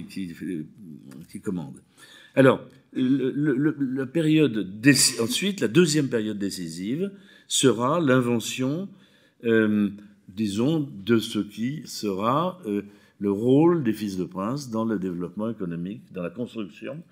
qui, 0.05 1.41
commandent. 1.41 1.81
Alors, 2.35 2.61
la 2.93 4.07
période 4.07 4.69
ensuite, 5.21 5.61
la 5.61 5.69
deuxième 5.69 6.09
période 6.09 6.39
décisive, 6.39 7.13
sera 7.49 8.01
l'invention, 8.01 8.89
euh, 9.45 9.91
disons, 10.29 10.89
de 11.05 11.19
ce 11.19 11.39
qui 11.39 11.83
sera 11.87 12.61
euh, 12.67 12.83
le 13.19 13.33
rôle 13.33 13.83
des 13.83 13.93
fils 13.93 14.17
de 14.17 14.25
prince 14.25 14.71
dans 14.71 14.85
le 14.85 14.99
développement 14.99 15.51
économique, 15.51 16.03
dans 16.13 16.23
la 16.23 16.31
construction 16.31 17.03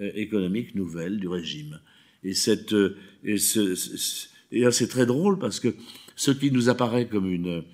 euh, 0.00 0.10
économique 0.14 0.74
nouvelle 0.74 1.18
du 1.18 1.26
régime. 1.26 1.80
Et, 2.22 2.32
euh, 2.72 2.96
et, 3.24 3.38
ce, 3.38 4.28
et 4.52 4.70
c'est 4.70 4.88
très 4.88 5.06
drôle 5.06 5.38
parce 5.38 5.58
que 5.58 5.74
ce 6.14 6.30
qui 6.30 6.50
nous 6.50 6.68
apparaît 6.68 7.06
comme, 7.06 7.30
une, 7.30 7.64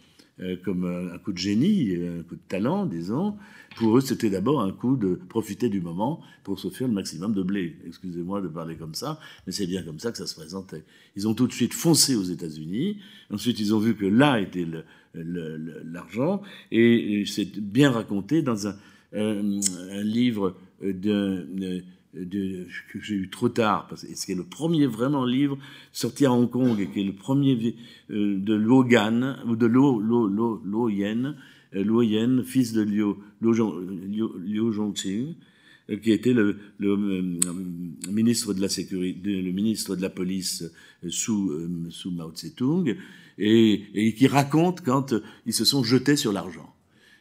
comme 0.64 0.85
un 0.85 1.18
coup 1.18 1.33
de 1.33 1.38
génie, 1.38 1.95
un 1.95 2.23
coup 2.23 2.35
de 2.35 2.40
talent, 2.49 2.87
disons, 2.87 3.37
pour 3.77 3.97
eux, 3.97 4.01
c'était 4.01 4.31
d'abord 4.31 4.61
un 4.61 4.73
coup 4.73 4.97
de 4.97 5.14
profiter 5.29 5.68
du 5.68 5.81
moment 5.81 6.21
pour 6.42 6.59
se 6.59 6.68
faire 6.68 6.88
le 6.88 6.95
maximum 6.95 7.33
de 7.33 7.42
blé. 7.42 7.77
Excusez-moi 7.87 8.40
de 8.40 8.49
parler 8.49 8.77
comme 8.77 8.95
ça, 8.95 9.21
mais 9.47 9.53
c'est 9.53 9.66
bien 9.66 9.83
comme 9.83 9.99
ça 9.99 10.11
que 10.11 10.18
ça 10.18 10.27
se 10.27 10.35
présentait. 10.35 10.85
Ils 11.16 11.29
ont 11.29 11.35
tout 11.35 11.47
de 11.47 11.53
suite 11.53 11.75
foncé 11.75 12.16
aux 12.16 12.23
États-Unis. 12.23 12.99
Ensuite, 13.31 13.61
ils 13.61 13.75
ont 13.75 13.79
vu 13.79 13.95
que 13.95 14.07
là 14.07 14.40
était 14.40 14.66
l'argent, 15.14 16.42
et 16.71 17.25
c'est 17.27 17.59
bien 17.61 17.90
raconté 17.90 18.42
dans 18.42 18.66
un, 18.66 18.77
un 19.12 20.03
livre 20.03 20.57
d'un 20.83 21.45
de, 22.14 22.66
que 22.92 23.01
j'ai 23.01 23.14
eu 23.14 23.29
trop 23.29 23.48
tard, 23.48 23.87
parce 23.88 24.03
que 24.03 24.09
c'est 24.14 24.35
le 24.35 24.44
premier 24.44 24.87
vraiment 24.87 25.25
livre 25.25 25.59
sorti 25.92 26.27
à 26.27 26.33
Hong 26.33 26.51
Kong 26.51 26.79
et 26.81 26.88
qui 26.88 27.01
est 27.01 27.05
le 27.05 27.14
premier 27.14 27.77
euh, 28.11 28.38
de 28.38 28.55
Logan, 28.55 29.38
ou 29.46 29.57
de 29.57 29.66
Lo, 29.66 30.01
Lo, 30.01 30.29
Lo, 30.29 30.61
Lo 30.64 30.88
Yen, 30.88 31.37
euh, 31.75 31.85
Lo 31.85 32.03
Yen, 32.03 32.44
fils 32.44 32.72
de 32.72 32.83
Liu, 32.83 33.14
Liu, 33.40 34.72
Zhongqing, 34.72 35.35
euh, 35.90 35.96
qui 35.96 36.12
était 36.12 36.35
le, 36.35 36.59
le, 36.79 36.90
ministre 38.11 38.53
de 38.55 38.61
la 38.61 38.68
sécurité, 38.68 39.40
le 39.40 39.53
ministre 39.53 39.96
de 39.96 40.03
la 40.03 40.11
police 40.11 40.64
sous, 41.09 41.51
sous 41.90 42.11
Mao 42.11 42.31
Tse-tung, 42.31 42.94
et, 43.38 43.83
et, 43.94 44.14
qui 44.14 44.27
raconte 44.27 44.83
quand 44.83 45.14
ils 45.46 45.55
se 45.55 45.64
sont 45.64 45.83
jetés 45.83 46.16
sur 46.16 46.33
l'argent. 46.33 46.72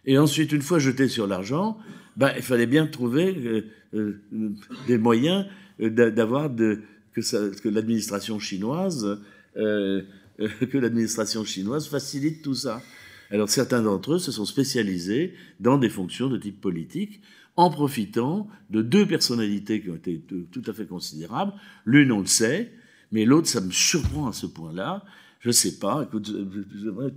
Et 0.05 0.17
ensuite, 0.17 0.51
une 0.51 0.61
fois 0.61 0.79
jetés 0.79 1.07
sur 1.07 1.27
l'argent, 1.27 1.77
ben, 2.17 2.31
il 2.35 2.41
fallait 2.41 2.67
bien 2.67 2.87
trouver 2.87 3.35
euh, 3.37 3.61
des 3.93 4.97
moyens 4.97 5.45
euh, 5.81 5.89
d'avoir 5.89 6.49
de, 6.49 6.81
que, 7.13 7.69
l'administration 7.69 8.39
chinoise 8.39 9.19
euh, 9.57 10.01
que 10.37 10.77
l'administration 10.77 11.43
chinoise 11.45 11.87
facilite 11.87 12.41
tout 12.41 12.55
ça. 12.55 12.81
Alors 13.29 13.49
certains 13.49 13.81
d'entre 13.81 14.13
eux 14.13 14.19
se 14.19 14.31
sont 14.31 14.45
spécialisés 14.45 15.33
dans 15.59 15.77
des 15.77 15.89
fonctions 15.89 16.29
de 16.29 16.37
type 16.37 16.59
politique 16.59 17.21
en 17.55 17.69
profitant 17.69 18.47
de 18.69 18.81
deux 18.81 19.05
personnalités 19.05 19.81
qui 19.81 19.89
ont 19.89 19.95
été 19.95 20.21
tout 20.51 20.63
à 20.65 20.73
fait 20.73 20.85
considérables. 20.85 21.53
L'une, 21.85 22.11
on 22.11 22.21
le 22.21 22.25
sait, 22.25 22.71
mais 23.11 23.25
l'autre, 23.25 23.47
ça 23.47 23.61
me 23.61 23.71
surprend 23.71 24.27
à 24.27 24.33
ce 24.33 24.45
point-là. 24.45 25.03
Je 25.41 25.49
ne 25.49 25.53
sais 25.53 25.77
pas. 25.77 26.03
Écoute, 26.03 26.31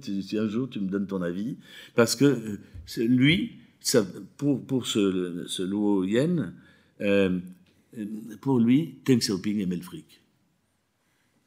si 0.00 0.38
un 0.38 0.48
jour 0.48 0.68
tu 0.68 0.80
me 0.80 0.88
donnes 0.88 1.06
ton 1.06 1.22
avis, 1.22 1.56
parce 1.94 2.16
que 2.16 2.58
lui, 2.98 3.58
pour 4.36 4.86
ce, 4.86 5.44
ce 5.46 5.62
Luo 5.62 6.04
Yen, 6.04 6.52
euh, 7.00 7.40
pour 8.40 8.58
lui, 8.58 8.98
Deng 9.04 9.18
Xiaoping 9.18 9.60
aimait 9.60 9.76
le 9.76 9.82
fric. 9.82 10.22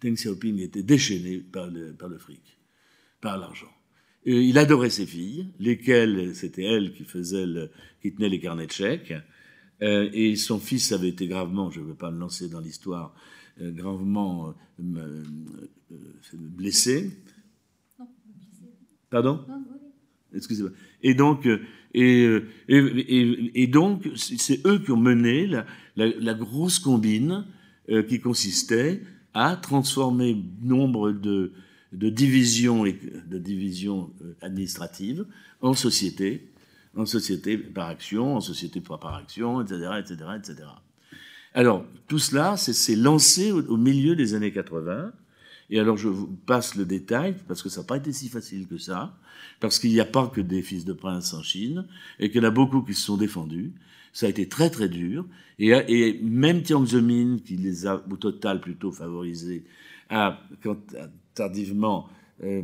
Deng 0.01 0.13
Xiaoping 0.13 0.59
était 0.59 0.83
déchaîné 0.83 1.39
par 1.39 1.67
le, 1.67 1.93
par 1.93 2.09
le 2.09 2.17
fric, 2.17 2.57
par 3.21 3.37
l'argent. 3.37 3.71
Il 4.25 4.57
adorait 4.57 4.89
ses 4.89 5.05
filles, 5.05 5.47
lesquelles, 5.59 6.35
c'était 6.35 6.63
elle 6.63 6.93
qui, 6.93 7.05
faisait 7.05 7.45
le, 7.45 7.71
qui 8.01 8.13
tenait 8.13 8.29
les 8.29 8.39
carnets 8.39 8.67
de 8.67 8.71
chèques. 8.71 9.13
Euh, 9.81 10.09
et 10.11 10.35
son 10.35 10.59
fils 10.59 10.91
avait 10.91 11.09
été 11.09 11.27
gravement, 11.27 11.69
je 11.69 11.79
ne 11.79 11.85
veux 11.85 11.95
pas 11.95 12.11
me 12.11 12.19
lancer 12.19 12.49
dans 12.49 12.59
l'histoire, 12.59 13.15
euh, 13.61 13.71
gravement 13.71 14.53
blessé. 16.33 17.11
Pardon? 19.09 19.45
Excusez-moi. 20.33 20.71
Et 21.03 21.13
donc, 21.13 21.47
euh, 21.95 22.41
et, 22.67 23.67
donc, 23.67 24.09
c'est 24.15 24.65
eux 24.65 24.79
qui 24.79 24.91
ont 24.91 24.97
mené 24.97 25.49
la, 25.95 26.33
grosse 26.33 26.79
combine 26.79 27.45
euh, 27.89 28.03
qui 28.03 28.19
consistait 28.19 29.01
à 29.33 29.55
transformer 29.55 30.43
nombre 30.61 31.11
de, 31.11 31.53
divisions, 31.91 32.83
de 32.83 33.37
divisions 33.37 34.11
euh, 34.21 34.35
administratives 34.41 35.25
en 35.61 35.73
sociétés, 35.73 36.49
en 36.95 37.05
société 37.05 37.57
par 37.57 37.87
action, 37.87 38.35
en 38.35 38.41
société 38.41 38.81
par, 38.81 39.15
action, 39.15 39.61
etc., 39.61 39.91
etc., 39.99 40.15
etc. 40.37 40.55
Alors, 41.53 41.85
tout 42.07 42.19
cela, 42.19 42.57
c'est 42.57 42.95
lancé 42.95 43.51
au, 43.51 43.77
milieu 43.77 44.15
des 44.15 44.33
années 44.33 44.51
80. 44.51 45.11
Et 45.69 45.79
alors, 45.79 45.97
je 45.97 46.07
vous 46.07 46.27
passe 46.27 46.75
le 46.75 46.85
détail, 46.85 47.35
parce 47.47 47.61
que 47.61 47.69
ça 47.69 47.81
n'a 47.81 47.87
pas 47.87 47.97
été 47.97 48.13
si 48.13 48.29
facile 48.29 48.67
que 48.67 48.77
ça 48.77 49.17
parce 49.59 49.79
qu'il 49.79 49.91
n'y 49.91 49.99
a 49.99 50.05
pas 50.05 50.27
que 50.27 50.41
des 50.41 50.61
fils 50.61 50.85
de 50.85 50.93
princes 50.93 51.33
en 51.33 51.43
Chine, 51.43 51.85
et 52.19 52.29
qu'il 52.29 52.41
y 52.41 52.45
en 52.45 52.47
a 52.47 52.51
beaucoup 52.51 52.81
qui 52.81 52.93
se 52.93 53.01
sont 53.01 53.17
défendus. 53.17 53.73
Ça 54.13 54.25
a 54.25 54.29
été 54.29 54.47
très 54.47 54.69
très 54.69 54.89
dur, 54.89 55.25
et, 55.59 56.19
même 56.23 56.65
Jiang 56.65 56.85
Zemin, 56.85 57.37
qui 57.43 57.57
les 57.57 57.85
a 57.85 58.03
au 58.09 58.15
total 58.17 58.61
plutôt 58.61 58.91
favorisés, 58.91 59.63
a, 60.09 60.39
quand, 60.63 60.77
tardivement 61.33 62.07
euh, 62.43 62.61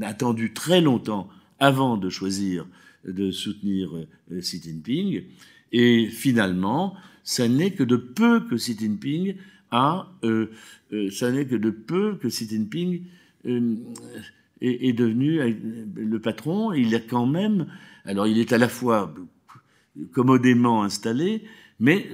attendu 0.00 0.52
très 0.52 0.80
longtemps 0.80 1.28
avant 1.58 1.96
de 1.96 2.08
choisir 2.10 2.66
de 3.04 3.30
soutenir 3.32 3.96
euh, 3.96 4.40
Xi 4.40 4.60
Jinping, 4.62 5.24
et 5.72 6.08
finalement, 6.08 6.94
ça 7.24 7.48
n'est 7.48 7.72
que 7.72 7.82
de 7.82 7.96
peu 7.96 8.40
que 8.46 8.56
Xi 8.56 8.76
Jinping 8.78 9.36
a, 9.72 10.06
euh, 10.22 10.50
euh 10.92 11.10
ça 11.10 11.32
n'est 11.32 11.46
que 11.46 11.56
de 11.56 11.70
peu 11.70 12.16
que 12.16 12.28
Xi 12.28 12.48
Jinping 12.48 13.02
euh, 13.46 13.74
est, 14.60 14.92
devenu 14.92 15.40
euh, 15.40 15.52
le 15.96 16.20
patron. 16.20 16.72
il 16.72 16.94
a 16.94 17.00
quand 17.00 17.26
même, 17.26 17.66
alors 18.04 18.28
il 18.28 18.38
est 18.38 18.52
à 18.52 18.58
la 18.58 18.68
fois 18.68 19.12
commodément 20.12 20.84
installé, 20.84 21.42
mais 21.80 22.08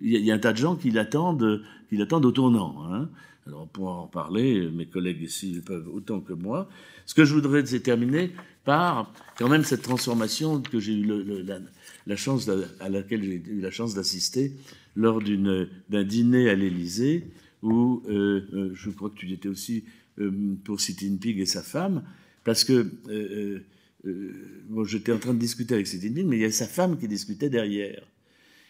il 0.00 0.16
y, 0.16 0.30
a 0.30 0.34
un 0.34 0.38
tas 0.38 0.52
de 0.52 0.58
gens 0.58 0.76
qui 0.76 0.90
l'attendent, 0.90 1.62
qui 1.88 1.96
l'attendent 1.96 2.24
au 2.24 2.32
tournant. 2.32 2.84
Hein. 2.90 3.10
Alors 3.46 3.68
pour 3.68 3.88
en 3.88 4.06
parler, 4.06 4.70
mes 4.70 4.86
collègues 4.86 5.22
ici 5.22 5.60
peuvent 5.64 5.88
autant 5.92 6.20
que 6.20 6.32
moi. 6.32 6.68
Ce 7.06 7.14
que 7.14 7.24
je 7.24 7.34
voudrais, 7.34 7.66
c'est 7.66 7.80
terminer 7.80 8.30
par 8.64 9.12
quand 9.36 9.48
même 9.48 9.64
cette 9.64 9.82
transformation 9.82 10.60
que 10.62 10.78
j'ai 10.78 10.94
eu 10.94 11.44
la, 12.06 12.16
chance 12.16 12.48
à 12.80 12.88
laquelle 12.88 13.22
j'ai 13.22 13.42
eu 13.46 13.60
la 13.60 13.70
chance 13.70 13.94
d'assister 13.94 14.52
lors 14.94 15.22
d'un 15.22 16.04
dîner 16.04 16.48
à 16.48 16.54
l'Élysée 16.54 17.24
où 17.62 18.02
euh, 18.08 18.72
je 18.74 18.90
crois 18.90 19.10
que 19.10 19.16
tu 19.16 19.30
étais 19.32 19.48
aussi 19.48 19.84
euh, 20.20 20.30
pour 20.64 20.76
Xi 20.76 20.94
Jinping 20.98 21.38
et 21.38 21.46
sa 21.46 21.62
femme, 21.62 22.02
parce 22.44 22.64
que 22.64 22.86
euh, 23.08 23.60
euh, 24.04 24.84
j'étais 24.84 25.10
en 25.10 25.18
train 25.18 25.32
de 25.32 25.38
discuter 25.38 25.72
avec 25.72 25.86
Xi 25.86 26.00
Jinping, 26.00 26.26
mais 26.26 26.36
il 26.36 26.40
y 26.40 26.44
avait 26.44 26.52
sa 26.52 26.66
femme 26.66 26.98
qui 26.98 27.08
discutait 27.08 27.48
derrière. 27.48 28.06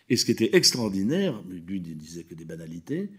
Et 0.09 0.17
ce 0.17 0.25
qui 0.25 0.31
était 0.31 0.55
extraordinaire, 0.55 1.43
lui 1.49 1.83
il 1.85 1.97
disait 1.97 2.23
que 2.23 2.35
des 2.35 2.45
banalités, 2.45 3.11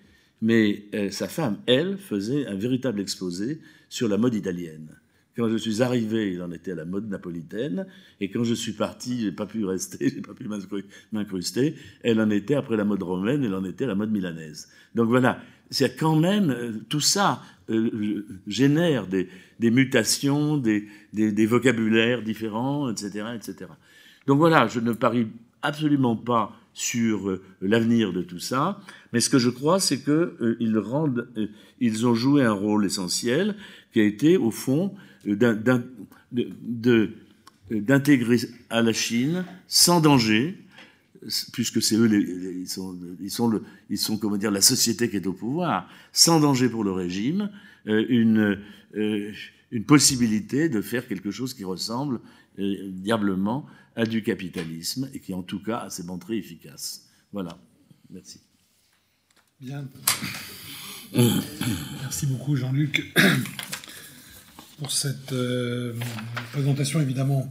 mais 0.41 0.85
sa 1.09 1.27
femme, 1.27 1.59
elle, 1.65 1.97
faisait 1.97 2.45
un 2.47 2.55
véritable 2.55 2.99
exposé 2.99 3.59
sur 3.89 4.07
la 4.09 4.17
mode 4.17 4.35
italienne. 4.35 4.89
Quand 5.35 5.49
je 5.49 5.57
suis 5.57 5.81
arrivé, 5.81 6.33
il 6.33 6.41
en 6.43 6.51
était 6.51 6.73
à 6.73 6.75
la 6.75 6.85
mode 6.85 7.09
napolitaine, 7.09 7.87
et 8.21 8.29
quand 8.29 8.43
je 8.43 8.53
suis 8.53 8.73
parti, 8.73 9.21
j'ai 9.21 9.31
pas 9.31 9.47
pu 9.47 9.65
rester, 9.65 10.09
j'ai 10.15 10.21
pas 10.21 10.33
pu 10.33 10.47
m'incruster. 11.11 11.75
Elle 12.03 12.21
en 12.21 12.29
était 12.29 12.55
après 12.55 12.77
la 12.77 12.85
mode 12.85 13.01
romaine, 13.01 13.43
elle 13.43 13.55
en 13.55 13.65
était 13.65 13.85
à 13.85 13.87
la 13.87 13.95
mode 13.95 14.11
milanaise. 14.11 14.69
Donc 14.93 15.09
voilà, 15.09 15.41
c'est 15.71 15.97
quand 15.97 16.15
même 16.15 16.83
tout 16.87 16.99
ça 16.99 17.41
euh, 17.69 18.25
génère 18.45 19.07
des, 19.07 19.27
mutations, 19.59 20.57
des, 20.57 21.45
vocabulaires 21.45 22.21
différents, 22.21 22.91
etc., 22.91 23.25
etc. 23.35 23.71
Donc 24.27 24.37
voilà, 24.37 24.67
je 24.67 24.79
ne 24.79 24.93
parie 24.93 25.27
absolument 25.63 26.15
pas 26.15 26.55
sur 26.73 27.29
euh, 27.29 27.41
l'avenir 27.61 28.13
de 28.13 28.21
tout 28.21 28.39
ça, 28.39 28.79
mais 29.11 29.19
ce 29.19 29.29
que 29.29 29.39
je 29.39 29.49
crois, 29.49 29.79
c'est 29.79 30.03
qu'ils 30.03 30.11
euh, 30.11 31.47
ils 31.79 32.07
ont 32.07 32.13
joué 32.15 32.43
un 32.43 32.51
rôle 32.51 32.85
essentiel 32.85 33.55
qui 33.91 33.99
a 33.99 34.03
été, 34.03 34.37
au 34.37 34.51
fond, 34.51 34.93
d'intégrer 37.71 38.37
à 38.69 38.81
la 38.81 38.93
Chine 38.93 39.45
sans 39.67 40.01
danger, 40.01 40.57
puisque 41.53 41.81
c'est 41.81 41.95
eux, 41.95 42.09
ils 42.11 42.67
sont, 42.67 42.97
ils 43.21 43.31
sont, 43.31 43.61
ils 43.89 43.97
sont, 43.97 44.17
comment 44.17 44.37
dire, 44.37 44.51
la 44.51 44.61
société 44.61 45.09
qui 45.09 45.17
est 45.17 45.27
au 45.27 45.33
pouvoir, 45.33 45.89
sans 46.11 46.39
danger 46.39 46.69
pour 46.69 46.83
le 46.83 46.91
régime, 46.91 47.49
euh, 47.87 48.57
euh, 48.95 49.31
une 49.71 49.85
possibilité 49.85 50.69
de 50.69 50.81
faire 50.81 51.07
quelque 51.07 51.31
chose 51.31 51.53
qui 51.53 51.63
ressemble 51.63 52.19
euh, 52.59 52.89
diablement 52.91 53.65
à 53.95 54.05
du 54.05 54.23
capitalisme 54.23 55.09
et 55.13 55.19
qui, 55.19 55.33
en 55.33 55.43
tout 55.43 55.61
cas, 55.61 55.89
s'est 55.89 56.03
montré 56.03 56.37
efficace. 56.37 57.09
Voilà. 57.31 57.57
Merci. 58.09 58.41
Bien. 59.59 59.87
Merci 62.01 62.25
beaucoup, 62.25 62.55
Jean-Luc, 62.55 63.13
pour 64.79 64.91
cette 64.91 65.33
présentation 66.51 66.99
évidemment 67.01 67.47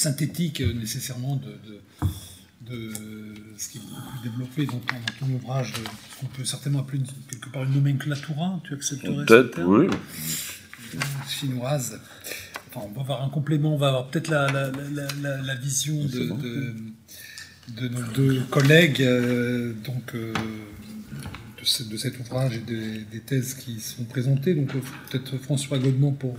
synthétique 0.00 0.60
nécessairement 0.60 1.36
de, 1.36 1.58
de, 2.70 2.92
ce 3.58 3.68
qui 3.68 3.78
est 3.78 4.22
développé 4.22 4.66
dans 4.66 4.80
ton, 5.18 5.26
ouvrage, 5.34 5.74
ce 5.74 6.20
qu'on 6.20 6.26
peut 6.26 6.44
certainement 6.44 6.80
appeler 6.80 7.02
quelque 7.28 7.50
part 7.50 7.64
une 7.64 7.74
nomenclatura, 7.74 8.60
tu 8.64 8.74
accepterais 8.74 9.26
Peut-être, 9.26 9.62
oui. 9.62 9.86
Euh, 10.94 10.98
chinoise. 11.28 12.00
Enfin, 12.72 12.86
on 12.88 12.92
va 12.92 13.00
avoir 13.00 13.24
un 13.24 13.28
complément, 13.28 13.74
on 13.74 13.78
va 13.78 13.88
avoir 13.88 14.08
peut-être 14.08 14.28
la, 14.28 14.46
la, 14.50 14.70
la, 14.70 15.42
la, 15.42 15.54
vision 15.56 15.96
de, 16.04 16.74
de, 17.76 17.88
nos 17.88 18.02
deux 18.14 18.40
collègues 18.50 19.02
euh, 19.02 19.72
donc, 19.84 20.14
euh, 20.14 20.32
de, 21.58 21.96
cet 21.96 22.18
ouvrage 22.20 22.56
et 22.56 22.60
des, 22.60 23.20
thèses 23.20 23.54
qui 23.54 23.80
sont 23.80 24.04
présentées. 24.04 24.54
Donc 24.54 24.72
peut-être 25.10 25.36
François 25.38 25.78
Godemont 25.78 26.12
pour 26.12 26.36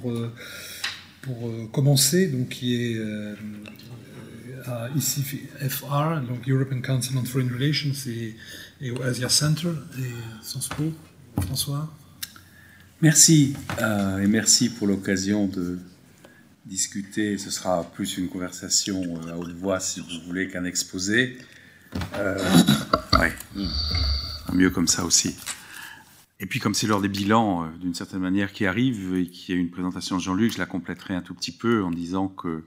pour 1.22 1.48
euh, 1.48 1.68
commencer, 1.72 2.28
donc, 2.28 2.50
qui 2.50 2.76
est 2.76 2.96
euh, 2.98 3.36
ici 4.96 5.24
FR, 5.60 6.22
donc 6.28 6.48
European 6.48 6.82
Council 6.82 7.18
on 7.18 7.24
Foreign 7.24 7.52
Relations 7.52 7.94
et, 8.82 8.92
au 8.92 9.02
Asia 9.04 9.30
Center, 9.30 9.72
et 10.00 10.44
Sciences 10.44 10.70
Po. 10.70 10.92
François? 11.42 11.90
Merci, 13.02 13.56
euh, 13.82 14.20
et 14.20 14.28
merci 14.28 14.70
pour 14.70 14.88
l'occasion 14.88 15.48
de 15.48 15.80
discuter. 16.66 17.38
Ce 17.38 17.52
sera 17.52 17.84
plus 17.84 18.18
une 18.18 18.30
conversation 18.30 19.20
à 19.28 19.38
haute 19.38 19.54
voix, 19.54 19.80
si 19.80 20.00
vous 20.00 20.26
voulez, 20.26 20.48
qu'un 20.48 20.66
exposé. 20.66 21.38
Euh, 22.16 22.38
ouais. 23.20 23.34
Mieux 24.54 24.70
comme 24.70 24.88
ça 24.88 25.06
aussi. 25.06 25.36
Et 26.40 26.46
puis, 26.46 26.60
comme 26.60 26.74
c'est 26.74 26.88
l'heure 26.88 27.02
des 27.02 27.10
bilans, 27.10 27.66
euh, 27.66 27.68
d'une 27.80 27.94
certaine 27.94 28.20
manière, 28.20 28.52
qui 28.52 28.66
arrive 28.66 29.16
et 29.16 29.28
qui 29.28 29.54
a 29.54 29.56
une 29.56 29.70
présentation 29.70 30.18
de 30.18 30.22
Jean-Luc, 30.22 30.54
je 30.54 30.58
la 30.58 30.66
compléterai 30.66 31.14
un 31.14 31.22
tout 31.22 31.36
petit 31.36 31.52
peu 31.52 31.84
en 31.84 31.92
disant 31.92 32.28
que 32.28 32.64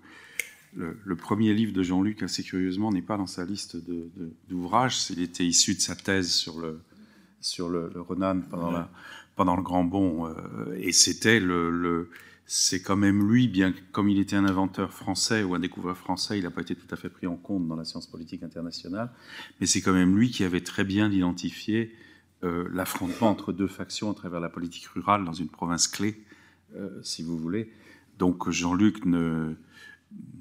le, 0.76 1.16
premier 1.16 1.54
livre 1.54 1.72
de 1.72 1.83
Jean-Luc, 1.83 2.22
assez 2.22 2.42
curieusement, 2.42 2.92
n'est 2.92 3.02
pas 3.02 3.16
dans 3.16 3.26
sa 3.26 3.44
liste 3.44 3.76
d'ouvrages. 4.48 5.11
Il 5.11 5.20
était 5.22 5.44
issu 5.44 5.74
de 5.74 5.80
sa 5.80 5.94
thèse 5.94 6.33
sur 6.33 6.59
le, 6.59 6.80
sur 7.40 7.68
le, 7.68 7.92
Renan 7.96 8.40
pendant, 8.40 8.70
la, 8.70 8.90
pendant 9.37 9.57
le 9.57 9.62
Grand 9.62 9.85
Bond. 9.85 10.26
Euh, 10.26 10.76
et 10.78 10.92
c'était 10.92 11.40
le, 11.40 12.11
c'est 12.46 12.83
quand 12.83 12.96
même 12.96 13.26
lui, 13.28 13.48
bien 13.48 13.72
comme 13.92 14.09
il 14.09 14.18
était 14.18 14.37
un 14.37 14.44
inventeur 14.44 14.92
français 14.92 15.42
ou 15.42 15.54
un 15.54 15.61
découvreur 15.61 15.96
français, 15.96 16.38
il 16.38 16.44
n'a 16.44 16.50
pas 16.50 16.61
été 16.61 16.74
tout 16.74 16.87
à 16.90 16.96
fait 16.96 17.09
pris 17.09 17.26
en 17.26 17.37
compte 17.37 17.66
dans 17.66 17.76
la 17.76 17.85
science 17.85 18.07
politique 18.07 18.42
internationale, 18.42 19.11
mais 19.61 19.66
c'est 19.66 19.80
quand 19.80 19.94
même 19.94 20.16
lui 20.16 20.30
qui 20.30 20.44
avait 20.44 20.61
très 20.61 20.85
bien 20.85 21.11
identifié 21.11 21.94
euh, 22.42 22.68
l'affrontement 22.72 23.30
entre 23.30 23.52
deux 23.52 23.68
factions 23.68 24.11
à 24.11 24.14
travers 24.14 24.40
la 24.40 24.50
politique 24.50 24.87
rurale 24.88 25.24
dans 25.24 25.33
une 25.33 25.48
province 25.48 25.88
clé, 25.88 26.22
euh, 26.76 27.00
si 27.02 27.22
vous 27.22 27.38
voulez. 27.38 27.72
Donc 28.18 28.50
Jean-Luc 28.50 29.07
ne, 29.07 29.54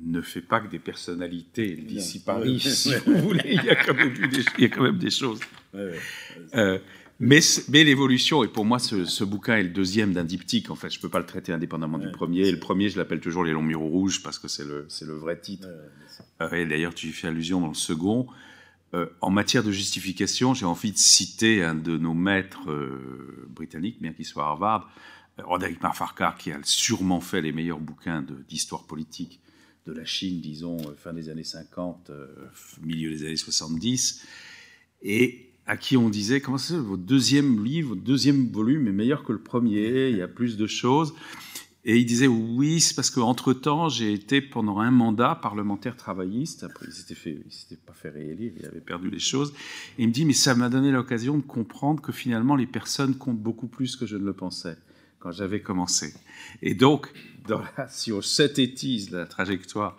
ne 0.03 0.21
fait 0.21 0.41
pas 0.41 0.59
que 0.59 0.69
des 0.69 0.79
personnalités 0.79 1.75
d'ici 1.75 2.21
Paris, 2.21 2.59
si 2.59 2.93
vous 3.05 3.17
voulez. 3.17 3.41
Il 3.45 3.63
y, 3.63 3.69
a 3.69 3.75
quand 3.75 3.93
même 3.93 4.13
des, 4.13 4.69
quand 4.69 4.83
même 4.83 5.09
choses. 5.09 5.39
Euh, 5.75 6.77
mais, 7.23 7.39
mais 7.69 7.83
l'évolution, 7.83 8.43
et 8.43 8.47
pour 8.47 8.65
moi, 8.65 8.79
ce, 8.79 9.23
bouquin 9.23 9.57
est 9.57 9.63
le 9.63 9.69
deuxième 9.69 10.13
d'un 10.13 10.23
diptyque. 10.23 10.69
En 10.69 10.75
fait, 10.75 10.89
je 10.89 10.97
ne 10.97 11.01
peux 11.01 11.09
pas 11.09 11.19
le 11.19 11.25
traiter 11.25 11.51
indépendamment 11.51 11.97
du 11.97 12.11
premier. 12.11 12.51
le 12.51 12.59
premier, 12.59 12.89
je 12.89 12.97
l'appelle 12.97 13.19
toujours 13.19 13.43
Les 13.43 13.51
Longs 13.51 13.61
Murs 13.63 13.81
Rouges 13.81 14.21
parce 14.23 14.39
que 14.39 14.47
c'est 14.47 14.65
le, 14.65 14.87
le 15.01 15.13
vrai 15.13 15.39
titre. 15.39 15.67
Euh, 16.41 16.51
et 16.51 16.65
d'ailleurs, 16.65 16.93
tu 16.93 17.07
y 17.07 17.11
fais 17.11 17.27
allusion 17.27 17.61
dans 17.61 17.69
le 17.69 17.73
second. 17.73 18.27
Euh, 18.93 19.07
en 19.21 19.31
matière 19.31 19.63
de 19.63 19.71
justification, 19.71 20.53
j'ai 20.53 20.65
envie 20.65 20.91
de 20.91 20.97
citer 20.97 21.63
un 21.63 21.75
de 21.75 21.97
nos 21.97 22.13
maîtres 22.13 22.69
britanniques, 23.49 24.01
bien 24.01 24.13
qu'il 24.13 24.25
soit 24.25 24.43
à 24.43 24.47
Harvard, 24.47 24.89
Roderick 25.39 25.81
Marfarkar, 25.81 26.37
qui 26.37 26.51
a 26.51 26.59
sûrement 26.63 27.21
fait 27.21 27.41
les 27.41 27.51
meilleurs 27.51 27.79
bouquins 27.79 28.23
d'histoire 28.47 28.83
politique 28.83 29.39
de 29.85 29.93
la 29.93 30.05
Chine, 30.05 30.39
disons, 30.39 30.77
euh, 30.77 30.95
fin 30.95 31.13
des 31.13 31.29
années 31.29 31.43
50, 31.43 32.09
euh, 32.09 32.27
milieu 32.81 33.09
des 33.09 33.25
années 33.25 33.35
70, 33.35 34.25
et 35.01 35.49
à 35.65 35.77
qui 35.77 35.95
on 35.97 36.09
disait, 36.09 36.41
comment 36.41 36.57
c'est, 36.57 36.75
votre 36.75 37.03
deuxième 37.03 37.63
livre, 37.63 37.89
votre 37.89 38.01
deuxième 38.01 38.49
volume 38.49 38.87
est 38.87 38.93
meilleur 38.93 39.23
que 39.23 39.31
le 39.31 39.39
premier, 39.39 40.09
il 40.11 40.17
y 40.17 40.21
a 40.21 40.27
plus 40.27 40.57
de 40.57 40.67
choses. 40.67 41.13
Et 41.85 41.97
il 41.97 42.05
disait, 42.05 42.27
oui, 42.27 42.79
c'est 42.79 42.95
parce 42.95 43.09
qu'entre-temps, 43.09 43.89
j'ai 43.89 44.13
été 44.13 44.39
pendant 44.39 44.79
un 44.79 44.89
mandat 44.89 45.35
parlementaire 45.35 45.97
travailliste, 45.97 46.63
après 46.63 46.85
il 46.87 46.93
s'était, 46.93 47.15
fait, 47.15 47.37
il 47.45 47.51
s'était 47.51 47.75
pas 47.75 47.91
fait 47.91 48.09
réélire, 48.09 48.53
il 48.57 48.65
avait 48.65 48.79
perdu 48.79 49.09
les 49.09 49.19
choses, 49.19 49.53
et 49.97 50.03
il 50.03 50.07
me 50.07 50.13
dit, 50.13 50.23
mais 50.23 50.33
ça 50.33 50.55
m'a 50.55 50.69
donné 50.69 50.91
l'occasion 50.91 51.37
de 51.37 51.41
comprendre 51.41 52.01
que 52.01 52.13
finalement, 52.13 52.55
les 52.55 52.67
personnes 52.67 53.15
comptent 53.15 53.41
beaucoup 53.41 53.67
plus 53.67 53.97
que 53.97 54.05
je 54.05 54.15
ne 54.15 54.23
le 54.23 54.31
pensais 54.31 54.77
quand 55.19 55.31
j'avais 55.31 55.61
commencé. 55.61 56.13
Et 56.61 56.73
donc, 56.73 57.11
dans 57.49 57.59
la, 57.77 57.89
si 57.89 58.13
on 58.13 58.21
synthétise 58.21 59.11
la 59.11 59.25
trajectoire 59.25 59.97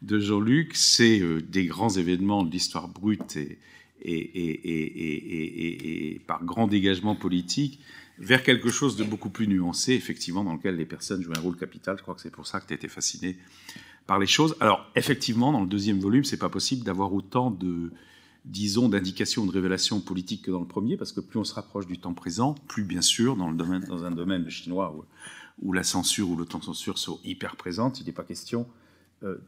de 0.00 0.18
Jean-Luc, 0.18 0.74
c'est 0.74 1.20
euh, 1.20 1.42
des 1.42 1.66
grands 1.66 1.90
événements 1.90 2.44
de 2.44 2.50
l'histoire 2.50 2.88
brute 2.88 3.36
et, 3.36 3.58
et, 4.02 4.20
par 6.26 6.44
grand 6.44 6.66
dégagement 6.66 7.14
politique 7.14 7.80
vers 8.18 8.42
quelque 8.42 8.70
chose 8.70 8.96
de 8.96 9.04
beaucoup 9.04 9.30
plus 9.30 9.46
nuancé, 9.46 9.92
effectivement, 9.92 10.42
dans 10.44 10.54
lequel 10.54 10.76
les 10.76 10.86
personnes 10.86 11.22
jouent 11.22 11.34
un 11.36 11.40
rôle 11.40 11.56
capital. 11.56 11.96
Je 11.98 12.02
crois 12.02 12.14
que 12.14 12.20
c'est 12.20 12.30
pour 12.30 12.46
ça 12.46 12.60
que 12.60 12.66
tu 12.66 12.74
été 12.74 12.88
fasciné 12.88 13.36
par 14.06 14.18
les 14.18 14.26
choses. 14.26 14.56
Alors, 14.60 14.90
effectivement, 14.94 15.52
dans 15.52 15.60
le 15.60 15.66
deuxième 15.66 15.98
volume, 15.98 16.24
c'est 16.24 16.38
pas 16.38 16.48
possible 16.48 16.84
d'avoir 16.84 17.12
autant 17.12 17.50
de, 17.50 17.92
disons, 18.44 18.88
d'indications 18.88 19.42
ou 19.42 19.46
de 19.46 19.52
révélations 19.52 20.00
politiques 20.00 20.42
que 20.42 20.50
dans 20.50 20.60
le 20.60 20.66
premier, 20.66 20.96
parce 20.96 21.12
que 21.12 21.20
plus 21.20 21.38
on 21.38 21.44
se 21.44 21.54
rapproche 21.54 21.86
du 21.86 21.98
temps 21.98 22.14
présent, 22.14 22.54
plus 22.68 22.84
bien 22.84 23.02
sûr, 23.02 23.36
dans, 23.36 23.50
le 23.50 23.56
domaine, 23.56 23.84
dans 23.84 24.04
un 24.04 24.12
domaine 24.12 24.48
chinois 24.48 24.94
où, 24.96 25.04
où 25.60 25.72
la 25.72 25.82
censure 25.82 26.30
ou 26.30 26.36
l'autocensure 26.36 26.98
sont 26.98 27.20
hyper 27.24 27.56
présentes, 27.56 28.00
il 28.00 28.06
n'est 28.06 28.12
pas 28.12 28.24
question 28.24 28.66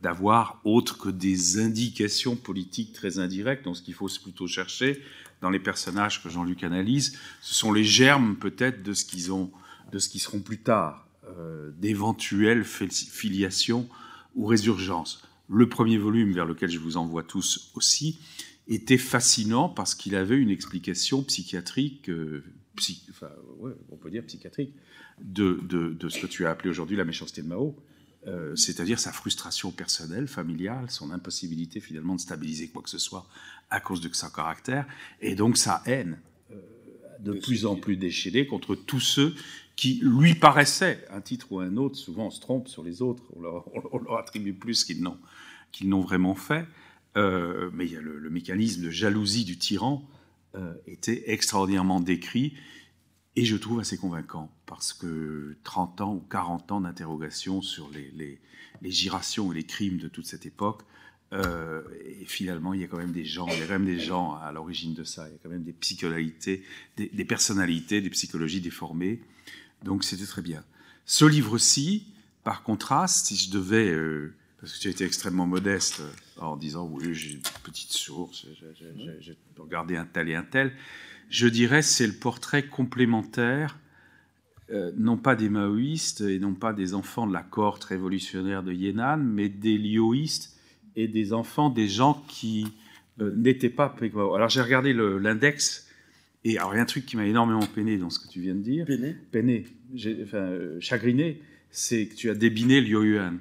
d'avoir 0.03 0.61
autre 0.65 0.99
que 0.99 1.09
des 1.11 1.59
indications 1.59 2.37
politiques 2.37 2.93
très 2.93 3.19
indirectes. 3.19 3.65
Donc 3.65 3.77
ce 3.77 3.83
qu'il 3.83 3.95
faut 3.95 4.09
plutôt 4.23 4.47
chercher 4.47 5.03
dans 5.41 5.51
les 5.51 5.59
personnages 5.59 6.23
que 6.23 6.29
Jean-Luc 6.29 6.65
analyse, 6.65 7.17
ce 7.41 7.55
sont 7.55 7.73
les 7.73 7.85
germes 7.85 8.37
peut-être 8.37 8.83
de 8.83 8.93
ce 8.93 9.05
qu'ils 9.05 9.33
ont, 9.33 9.51
de 9.93 9.99
ce 9.99 10.19
seront 10.19 10.41
plus 10.41 10.59
tard, 10.59 11.07
euh, 11.37 11.71
d'éventuelles 11.79 12.65
filiations 12.65 13.89
ou 14.35 14.47
résurgences. 14.47 15.23
Le 15.49 15.69
premier 15.69 15.99
volume, 15.99 16.33
vers 16.33 16.47
lequel 16.47 16.71
je 16.71 16.79
vous 16.79 16.97
envoie 16.97 17.23
tous 17.23 17.71
aussi, 17.75 18.19
était 18.67 18.99
fascinant 18.99 19.69
parce 19.69 19.95
qu'il 19.95 20.15
avait 20.15 20.37
une 20.37 20.51
explication 20.51 21.23
psychiatrique, 21.23 22.09
euh, 22.11 22.45
on 23.91 23.97
peut 23.97 24.11
dire 24.11 24.25
psychiatrique, 24.25 24.75
de, 25.21 25.97
ce 26.09 26.21
que 26.21 26.27
tu 26.27 26.47
as 26.47 26.51
appelé 26.51 26.71
aujourd'hui 26.71 26.97
la 26.97 27.05
méchanceté 27.05 27.43
de 27.43 27.49
Mao, 27.49 27.77
euh, 28.29 28.55
c'est-à-dire 28.57 28.99
sa 28.99 29.11
frustration 29.11 29.71
personnelle, 29.71 30.29
familiale, 30.29 30.91
son 30.91 31.13
impossibilité 31.13 31.81
finalement 31.81 32.15
de 32.15 32.21
stabiliser 32.21 32.69
quoi 32.69 32.83
que 32.83 32.91
ce 32.91 32.99
soit 32.99 33.27
à 33.71 33.81
cause 33.81 34.03
de 34.03 34.13
son 34.13 34.29
caractère, 34.29 34.87
et 35.23 35.35
donc 35.35 35.57
sa 35.57 35.83
haine 35.87 36.19
euh, 36.51 36.57
de 37.21 37.33
plus 37.33 37.65
en 37.65 37.77
plus 37.77 37.97
déchaînée 37.97 38.47
contre 38.47 38.75
tous 38.75 39.01
ceux 39.01 39.35
qui 39.77 40.01
lui 40.03 40.35
paraissaient, 40.35 41.07
un 41.11 41.23
titre 41.23 41.53
ou 41.53 41.61
un 41.61 41.77
autre, 41.79 41.97
souvent 41.97 42.27
on 42.27 42.31
se 42.31 42.41
trompe 42.41 42.69
sur 42.69 42.83
les 42.83 43.01
autres, 43.01 43.23
on 43.35 43.41
leur, 43.41 44.19
attribue 44.19 44.53
plus 44.53 44.85
qu'ils 44.85 45.01
n'ont 45.03 46.01
vraiment 46.01 46.35
fait, 46.35 46.67
euh, 47.17 47.71
mais 47.73 47.87
il 47.87 47.93
y 47.93 47.97
a 47.97 48.01
le, 48.01 48.29
mécanisme 48.29 48.83
de 48.83 48.91
jalousie 48.91 49.45
du 49.45 49.57
tyran 49.57 50.07
était 50.87 51.31
extraordinairement 51.31 52.01
décrit 52.01 52.55
et 53.39 53.45
je 53.45 53.57
trouve 53.57 53.79
assez 53.79 53.97
convaincant 53.97 54.51
parce 54.67 54.93
que 54.93 55.55
30 55.63 56.01
ans 56.01 56.15
ou 56.15 56.21
40 56.29 56.73
ans 56.73 56.81
d'interrogation 56.81 57.63
sur 57.63 57.89
les, 57.91 58.11
les, 58.83 58.91
girations 58.91 59.53
et 59.53 59.55
les 59.55 59.63
crimes 59.63 59.99
de 59.99 60.09
toute 60.09 60.27
cette 60.27 60.45
époque, 60.45 60.83
euh, 61.33 61.83
et 62.05 62.25
finalement, 62.25 62.75
il 62.75 62.81
y 62.81 62.85
a 62.85 62.89
quand 62.89 62.97
même 62.97 63.13
des 63.13 63.25
gens, 63.25 63.47
il 63.47 63.61
y 63.61 63.63
a 63.63 63.67
quand 63.67 63.75
même 63.75 63.85
des 63.85 64.01
gens 64.01 64.35
à 64.35 64.51
l'origine 64.51 64.93
de 64.93 65.05
ça. 65.05 65.29
Il 65.29 65.33
y 65.33 65.35
a 65.37 65.39
quand 65.41 65.51
même 65.51 65.63
des 65.63 65.73
psychonalités, 65.73 66.65
des, 66.97 67.09
des 67.11 67.25
personnalités, 67.25 68.01
des 68.01 68.11
psychologies 68.11 68.61
déformées. 68.61 69.21
Donc, 69.85 70.03
c'était 70.03 70.27
très 70.27 70.43
bien. 70.43 70.65
Ce 71.07 71.25
livre-ci, 71.25 72.09
par 72.43 72.65
contraste, 72.65 73.27
si 73.27 73.37
je 73.37 73.53
devais 73.53 73.89
euh, 73.89 74.35
parce 74.61 74.73
que 74.73 74.81
tu 74.81 74.89
as 74.89 74.91
été 74.91 75.05
extrêmement 75.05 75.47
modeste 75.47 76.01
euh, 76.01 76.41
en 76.41 76.57
disant 76.57 76.89
oui, 76.91 77.15
j'ai 77.15 77.35
une 77.35 77.43
petite 77.63 77.93
source, 77.93 78.47
j'ai 79.21 79.37
regardé 79.57 79.97
un 79.97 80.07
tel 80.07 80.29
et 80.29 80.35
un 80.35 80.43
tel. 80.43 80.73
Je 81.29 81.49
dirais 81.49 81.83
c'est 81.83 82.07
le 82.07 82.13
portrait 82.13 82.67
complémentaire, 82.67 83.79
euh, 84.71 84.93
non 84.97 85.17
pas 85.17 85.35
des 85.35 85.49
maoïstes 85.49 86.21
et 86.21 86.39
non 86.39 86.55
pas 86.55 86.73
des 86.73 86.95
enfants 86.95 87.27
de 87.27 87.33
la 87.33 87.43
cohorte 87.43 87.85
révolutionnaire 87.85 88.63
de 88.63 88.73
Yenan, 88.73 89.19
mais 89.19 89.49
des 89.49 89.79
lioïstes 89.79 90.59
et 90.97 91.09
des 91.09 91.33
enfants 91.33 91.71
des 91.71 91.89
gens 91.89 92.25
qui 92.29 92.67
euh, 93.21 93.33
n'étaient 93.37 93.71
pas 93.71 93.95
Alors 94.15 94.49
j'ai 94.49 94.63
regardé 94.63 94.93
l'index. 94.93 95.87
Et 96.45 96.57
alors, 96.57 96.73
il 96.73 96.77
y 96.77 96.79
a 96.79 96.83
un 96.83 96.87
truc 96.87 97.05
qui 97.05 97.17
m'a 97.17 97.27
énormément 97.27 97.67
peiné 97.67 97.99
dans 97.99 98.11
ce 98.11 98.21
que 98.21 98.29
tu 98.29 98.41
viens 98.41 98.55
de 98.55 98.61
dire. 98.61 98.87
Peiné? 98.87 99.17
Peiné. 99.33 99.67
Enfin, 100.23 100.51
chagriné 100.79 101.43
c'est 101.71 102.07
que 102.07 102.15
tu 102.15 102.31
as 102.31 102.35
débiné 102.35 102.81
Liu 102.81 103.15
Yuan, 103.15 103.39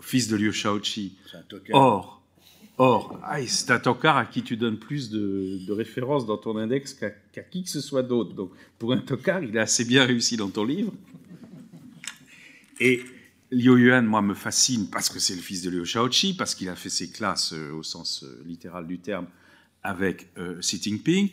fils 0.00 0.28
de 0.28 0.36
Liu 0.36 0.52
Shaoqi. 0.52 1.16
Or, 1.72 2.23
or 2.78 3.18
ah, 3.22 3.44
c'est 3.46 3.70
un 3.70 3.78
tocard 3.78 4.16
à 4.16 4.26
qui 4.26 4.42
tu 4.42 4.56
donnes 4.56 4.78
plus 4.78 5.10
de, 5.10 5.72
références 5.72 6.26
dans 6.26 6.36
ton 6.36 6.56
index 6.56 6.94
qu'à 6.94 7.42
qui 7.42 7.64
que 7.64 7.70
ce 7.70 7.80
soit 7.80 8.02
d'autre. 8.02 8.34
Donc, 8.34 8.50
pour 8.78 8.92
un 8.92 8.98
tocard, 8.98 9.42
il 9.42 9.56
a 9.58 9.62
assez 9.62 9.84
bien 9.84 10.04
réussi 10.04 10.36
dans 10.36 10.50
ton 10.50 10.64
livre. 10.64 10.92
Et 12.80 13.02
Liu 13.50 13.78
Yuan, 13.78 14.04
moi, 14.04 14.22
me 14.22 14.34
fascine 14.34 14.88
parce 14.90 15.08
que 15.08 15.18
c'est 15.18 15.34
le 15.34 15.40
fils 15.40 15.62
de 15.62 15.70
Liu 15.70 15.84
Shaoqi, 15.84 16.34
parce 16.34 16.54
qu'il 16.54 16.68
a 16.68 16.74
fait 16.74 16.90
ses 16.90 17.10
classes 17.10 17.52
euh, 17.52 17.72
au 17.72 17.82
sens 17.82 18.24
euh, 18.24 18.42
littéral 18.46 18.86
du 18.86 18.98
terme 18.98 19.26
avec 19.82 20.28
euh, 20.38 20.58
Xi 20.60 20.82
Jinping, 20.82 21.30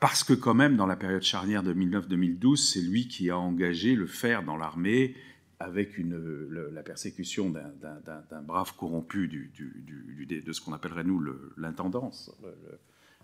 parce 0.00 0.24
que 0.24 0.32
quand 0.32 0.54
même, 0.54 0.76
dans 0.76 0.86
la 0.86 0.96
période 0.96 1.22
charnière 1.22 1.62
de 1.62 1.72
2009-2012, 1.72 2.56
c'est 2.56 2.80
lui 2.80 3.06
qui 3.06 3.30
a 3.30 3.38
engagé 3.38 3.94
le 3.94 4.06
fer 4.06 4.42
dans 4.42 4.56
l'armée, 4.56 5.14
avec 5.60 5.96
la 5.98 6.82
persécution 6.82 7.50
d'un 7.50 8.42
brave 8.42 8.74
corrompu 8.76 9.28
de 9.28 10.52
ce 10.52 10.60
qu'on 10.60 10.72
appellerait 10.72 11.04
nous 11.04 11.24
l'intendance, 11.56 12.30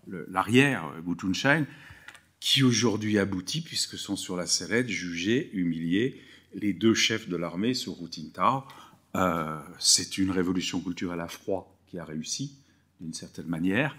l'arrière, 0.06 0.92
Gu 1.04 1.16
Tunshan, 1.16 1.64
qui 2.40 2.62
aujourd'hui 2.62 3.18
aboutit, 3.18 3.60
puisque 3.60 3.98
sont 3.98 4.16
sur 4.16 4.36
la 4.36 4.46
sellette, 4.46 4.88
jugés, 4.88 5.50
humiliés, 5.52 6.20
les 6.54 6.72
deux 6.72 6.94
chefs 6.94 7.28
de 7.28 7.36
l'armée 7.36 7.74
sur 7.74 7.92
Hu 8.02 8.08
Jintao. 8.10 8.64
Euh, 9.16 9.58
c'est 9.78 10.18
une 10.18 10.30
révolution 10.30 10.80
culturelle 10.80 11.20
à 11.20 11.28
froid 11.28 11.76
qui 11.86 11.98
a 11.98 12.04
réussi, 12.04 12.56
d'une 13.00 13.12
certaine 13.12 13.46
manière, 13.46 13.96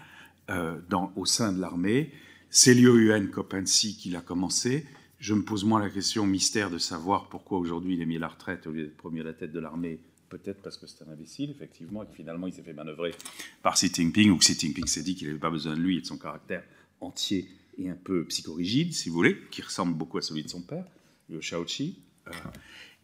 euh, 0.50 0.80
au 1.16 1.24
sein 1.24 1.52
de 1.52 1.60
l'armée. 1.60 2.12
C'est 2.50 2.74
Liu 2.74 3.06
Yuan 3.06 3.30
Kopensi 3.30 3.96
qui 3.96 4.10
l'a 4.10 4.20
commencé, 4.20 4.86
je 5.22 5.34
me 5.34 5.42
pose 5.42 5.64
moins 5.64 5.80
la 5.80 5.88
question 5.88 6.26
mystère 6.26 6.68
de 6.68 6.78
savoir 6.78 7.28
pourquoi 7.28 7.58
aujourd'hui 7.58 7.94
il 7.94 8.02
est 8.02 8.06
mis 8.06 8.16
à 8.16 8.18
la 8.18 8.28
retraite 8.28 8.66
au 8.66 8.72
lieu 8.72 8.82
d'être 8.82 8.96
premier 8.96 9.20
à 9.20 9.24
la 9.24 9.32
tête 9.32 9.52
de 9.52 9.60
l'armée 9.60 10.00
peut-être 10.28 10.60
parce 10.62 10.76
que 10.76 10.86
c'est 10.88 11.04
un 11.04 11.12
imbécile, 11.12 11.50
effectivement, 11.50 12.02
et 12.02 12.06
que 12.06 12.14
finalement 12.14 12.48
il 12.48 12.52
s'est 12.52 12.62
fait 12.62 12.72
manœuvrer 12.72 13.14
par 13.62 13.74
Xi 13.74 13.92
Jinping, 13.94 14.30
ou 14.30 14.36
que 14.36 14.44
Xi 14.44 14.58
Jinping 14.58 14.86
s'est 14.86 15.02
dit 15.02 15.14
qu'il 15.14 15.28
n'avait 15.28 15.38
pas 15.38 15.50
besoin 15.50 15.74
de 15.74 15.80
lui 15.80 15.98
et 15.98 16.00
de 16.00 16.06
son 16.06 16.16
caractère 16.16 16.64
entier 17.00 17.48
et 17.78 17.88
un 17.88 17.94
peu 17.94 18.24
psychorigide, 18.24 18.92
si 18.94 19.10
vous 19.10 19.14
voulez, 19.14 19.38
qui 19.50 19.62
ressemble 19.62 19.94
beaucoup 19.94 20.18
à 20.18 20.22
celui 20.22 20.42
de 20.42 20.48
son 20.48 20.62
père, 20.62 20.84
le 21.28 21.40
Shaoqi. 21.40 21.98
Euh, 22.26 22.30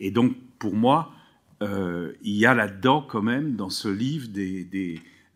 et 0.01 0.11
donc, 0.11 0.35
pour 0.59 0.75
moi, 0.75 1.12
euh, 1.62 2.14
il 2.23 2.35
y 2.35 2.47
a 2.47 2.55
là-dedans, 2.55 3.03
quand 3.03 3.23
même, 3.23 3.55
dans 3.55 3.71
ce 3.71 3.89
livre, 3.89 4.29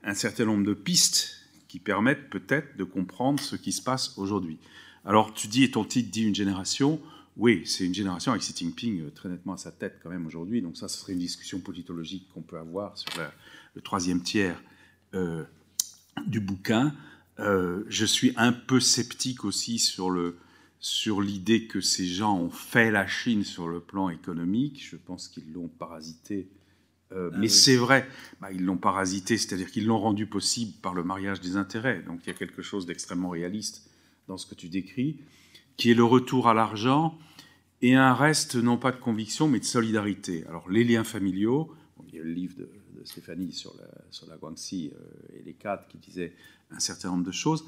un 0.02 0.14
certain 0.14 0.46
nombre 0.46 0.64
de 0.64 0.74
pistes 0.74 1.46
qui 1.68 1.78
permettent 1.78 2.28
peut-être 2.30 2.76
de 2.76 2.84
comprendre 2.84 3.38
ce 3.38 3.54
qui 3.54 3.72
se 3.72 3.82
passe 3.82 4.18
aujourd'hui. 4.18 4.58
Alors, 5.04 5.34
tu 5.34 5.48
dis, 5.48 5.64
et 5.64 5.70
ton 5.70 5.84
titre 5.84 6.10
dit 6.10 6.22
une 6.22 6.34
génération, 6.34 7.00
oui, 7.36 7.62
c'est 7.64 7.84
une 7.84 7.94
génération 7.94 8.32
avec 8.32 8.42
Xi 8.42 8.54
Jinping 8.54 9.00
euh, 9.00 9.10
très 9.10 9.28
nettement 9.28 9.54
à 9.54 9.56
sa 9.56 9.72
tête 9.72 9.98
quand 10.02 10.10
même 10.10 10.26
aujourd'hui. 10.26 10.60
Donc 10.60 10.76
ça, 10.76 10.88
ce 10.88 10.98
serait 10.98 11.14
une 11.14 11.18
discussion 11.18 11.60
politologique 11.60 12.28
qu'on 12.32 12.42
peut 12.42 12.58
avoir 12.58 12.96
sur 12.96 13.10
le 13.74 13.80
troisième 13.80 14.22
tiers 14.22 14.62
euh, 15.14 15.44
du 16.26 16.40
bouquin. 16.40 16.94
Euh, 17.38 17.84
je 17.88 18.04
suis 18.04 18.32
un 18.36 18.52
peu 18.52 18.80
sceptique 18.80 19.44
aussi 19.44 19.78
sur 19.78 20.10
le 20.10 20.36
sur 20.78 21.20
l'idée 21.20 21.68
que 21.68 21.80
ces 21.80 22.06
gens 22.06 22.36
ont 22.36 22.50
fait 22.50 22.90
la 22.90 23.06
Chine 23.06 23.44
sur 23.44 23.68
le 23.68 23.78
plan 23.78 24.08
économique. 24.08 24.84
Je 24.84 24.96
pense 24.96 25.28
qu'ils 25.28 25.52
l'ont 25.52 25.68
parasité. 25.68 26.48
Ah 27.12 27.28
mais 27.38 27.48
c'est 27.48 27.76
vrai, 27.76 28.08
bah, 28.40 28.50
ils 28.50 28.64
l'ont 28.64 28.78
parasité, 28.78 29.36
c'est-à-dire 29.36 29.70
qu'ils 29.70 29.86
l'ont 29.86 30.00
rendu 30.00 30.26
possible 30.26 30.72
par 30.82 30.94
le 30.94 31.04
mariage 31.04 31.40
des 31.40 31.56
intérêts. 31.56 32.02
Donc 32.02 32.20
il 32.24 32.28
y 32.28 32.30
a 32.30 32.34
quelque 32.34 32.62
chose 32.62 32.84
d'extrêmement 32.84 33.28
réaliste 33.30 33.91
dans 34.28 34.36
ce 34.36 34.46
que 34.46 34.54
tu 34.54 34.68
décris 34.68 35.18
qui 35.76 35.90
est 35.90 35.94
le 35.94 36.04
retour 36.04 36.48
à 36.48 36.54
l'argent, 36.54 37.18
et 37.80 37.94
un 37.94 38.14
reste 38.14 38.54
non 38.54 38.76
pas 38.76 38.92
de 38.92 38.98
conviction, 38.98 39.48
mais 39.48 39.58
de 39.58 39.64
solidarité. 39.64 40.44
Alors 40.48 40.70
les 40.70 40.84
liens 40.84 41.04
familiaux, 41.04 41.74
il 42.08 42.14
y 42.14 42.20
a 42.20 42.22
le 42.22 42.32
livre 42.32 42.56
de, 42.56 42.68
Stéphanie 43.04 43.52
sur 43.52 43.74
la, 43.78 43.88
sur 44.12 44.28
Guangxi 44.38 44.92
euh, 44.94 45.36
et 45.36 45.42
les 45.42 45.54
cadres 45.54 45.82
qui 45.88 45.98
disait 45.98 46.36
un 46.70 46.78
certain 46.78 47.10
nombre 47.10 47.24
de 47.24 47.32
choses. 47.32 47.64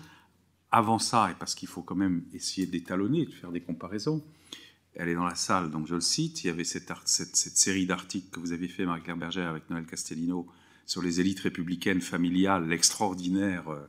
Avant 0.70 1.00
ça, 1.00 1.28
et 1.28 1.34
parce 1.34 1.56
qu'il 1.56 1.66
faut 1.66 1.82
quand 1.82 1.96
même 1.96 2.22
essayer 2.32 2.68
d'étalonner, 2.68 3.26
de 3.26 3.32
faire 3.32 3.50
des 3.50 3.60
comparaisons, 3.60 4.22
elle 4.94 5.08
est 5.08 5.16
dans 5.16 5.24
la 5.24 5.34
salle, 5.34 5.72
donc 5.72 5.88
je 5.88 5.96
le 5.96 6.00
cite, 6.00 6.44
il 6.44 6.46
y 6.46 6.50
avait 6.50 6.62
cette 6.62 6.86
série 7.34 7.84
d'articles 7.84 8.30
que 8.30 8.38
vous 8.38 8.52
avez 8.52 8.68
fait, 8.68 8.86
Marie-Claire 8.86 9.16
Berger, 9.16 9.40
avec 9.40 9.68
Noël 9.70 9.86
Castellino, 9.86 10.46
sur 10.86 11.02
les 11.02 11.18
élites 11.18 11.40
républicaines 11.40 12.00
familiales, 12.00 12.68
l'extraordinaire 12.68 13.68
euh, 13.70 13.80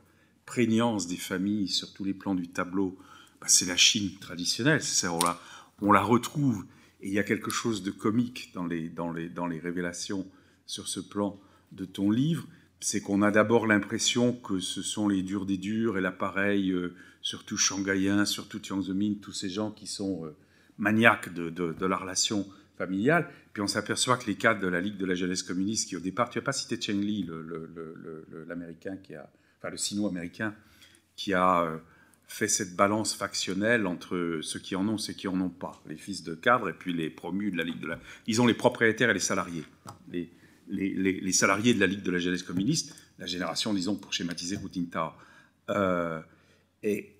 prégnance 0.46 1.08
des 1.08 1.16
familles 1.16 1.68
sur 1.68 1.92
tous 1.92 2.04
les 2.04 2.14
plans 2.14 2.34
du 2.34 2.48
tableau, 2.48 2.96
bah, 3.40 3.48
c'est 3.48 3.66
la 3.66 3.76
Chine 3.76 4.12
traditionnelle. 4.20 4.80
On 5.04 5.18
la, 5.18 5.40
on 5.82 5.92
la 5.92 6.02
retrouve 6.02 6.64
et 7.02 7.08
il 7.08 7.12
y 7.12 7.18
a 7.18 7.24
quelque 7.24 7.50
chose 7.50 7.82
de 7.82 7.90
comique 7.90 8.52
dans 8.54 8.64
les, 8.64 8.88
dans 8.88 9.12
les, 9.12 9.28
dans 9.28 9.46
les 9.46 9.58
révélations 9.58 10.26
sur 10.64 10.88
ce 10.88 11.00
plan 11.00 11.38
de 11.72 11.84
ton 11.84 12.10
livre. 12.10 12.46
C'est 12.80 13.00
qu'on 13.00 13.22
a 13.22 13.30
d'abord 13.30 13.66
l'impression 13.66 14.32
que 14.32 14.60
ce 14.60 14.82
sont 14.82 15.08
les 15.08 15.22
durs 15.22 15.46
des 15.46 15.56
durs 15.56 15.98
et 15.98 16.00
l'appareil, 16.00 16.70
euh, 16.70 16.94
surtout 17.22 17.56
shanghaïen, 17.56 18.24
surtout 18.24 18.60
Jiang 18.62 18.82
Zemin, 18.82 19.14
tous 19.20 19.32
ces 19.32 19.48
gens 19.48 19.70
qui 19.70 19.86
sont 19.86 20.24
euh, 20.24 20.36
maniaques 20.78 21.32
de, 21.34 21.50
de, 21.50 21.86
la 21.86 21.96
relation 21.96 22.46
familiale. 22.76 23.28
Puis 23.52 23.62
on 23.62 23.66
s'aperçoit 23.66 24.18
que 24.18 24.26
les 24.26 24.36
cadres 24.36 24.60
de 24.60 24.68
la 24.68 24.80
Ligue 24.80 24.98
de 24.98 25.06
la 25.06 25.14
jeunesse 25.14 25.42
communiste, 25.42 25.88
qui 25.88 25.96
au 25.96 26.00
départ, 26.00 26.28
tu 26.28 26.38
n'as 26.38 26.44
pas 26.44 26.52
cité 26.52 26.78
Cheng 26.80 27.00
Li, 27.00 27.28
l'américain 28.46 28.98
qui 28.98 29.14
a, 29.14 29.30
le 29.70 29.76
sino-américain, 29.76 30.54
qui 31.16 31.34
a 31.34 31.62
euh, 31.62 31.78
fait 32.26 32.48
cette 32.48 32.74
balance 32.76 33.14
factionnelle 33.14 33.86
entre 33.86 34.40
ceux 34.42 34.58
qui 34.58 34.76
en 34.76 34.86
ont 34.88 34.96
et 34.96 35.00
ceux 35.00 35.12
qui 35.12 35.28
en 35.28 35.40
ont 35.40 35.50
pas, 35.50 35.80
les 35.86 35.96
fils 35.96 36.22
de 36.24 36.34
cadre 36.34 36.68
et 36.68 36.72
puis 36.72 36.92
les 36.92 37.10
promus 37.10 37.50
de 37.50 37.56
la 37.56 37.64
Ligue 37.64 37.80
de 37.80 37.86
la... 37.86 37.98
Ils 38.26 38.40
ont 38.40 38.46
les 38.46 38.54
propriétaires 38.54 39.10
et 39.10 39.14
les 39.14 39.20
salariés. 39.20 39.64
Les, 40.08 41.32
salariés 41.32 41.74
de 41.74 41.80
la 41.80 41.86
Ligue 41.86 42.02
de 42.02 42.10
la 42.10 42.18
jeunesse 42.18 42.42
communiste, 42.42 42.94
la 43.18 43.26
génération, 43.26 43.72
disons, 43.72 43.96
pour 43.96 44.12
schématiser 44.12 44.56
Routinta. 44.56 45.14
Euh, 45.70 46.20
et 46.82 47.16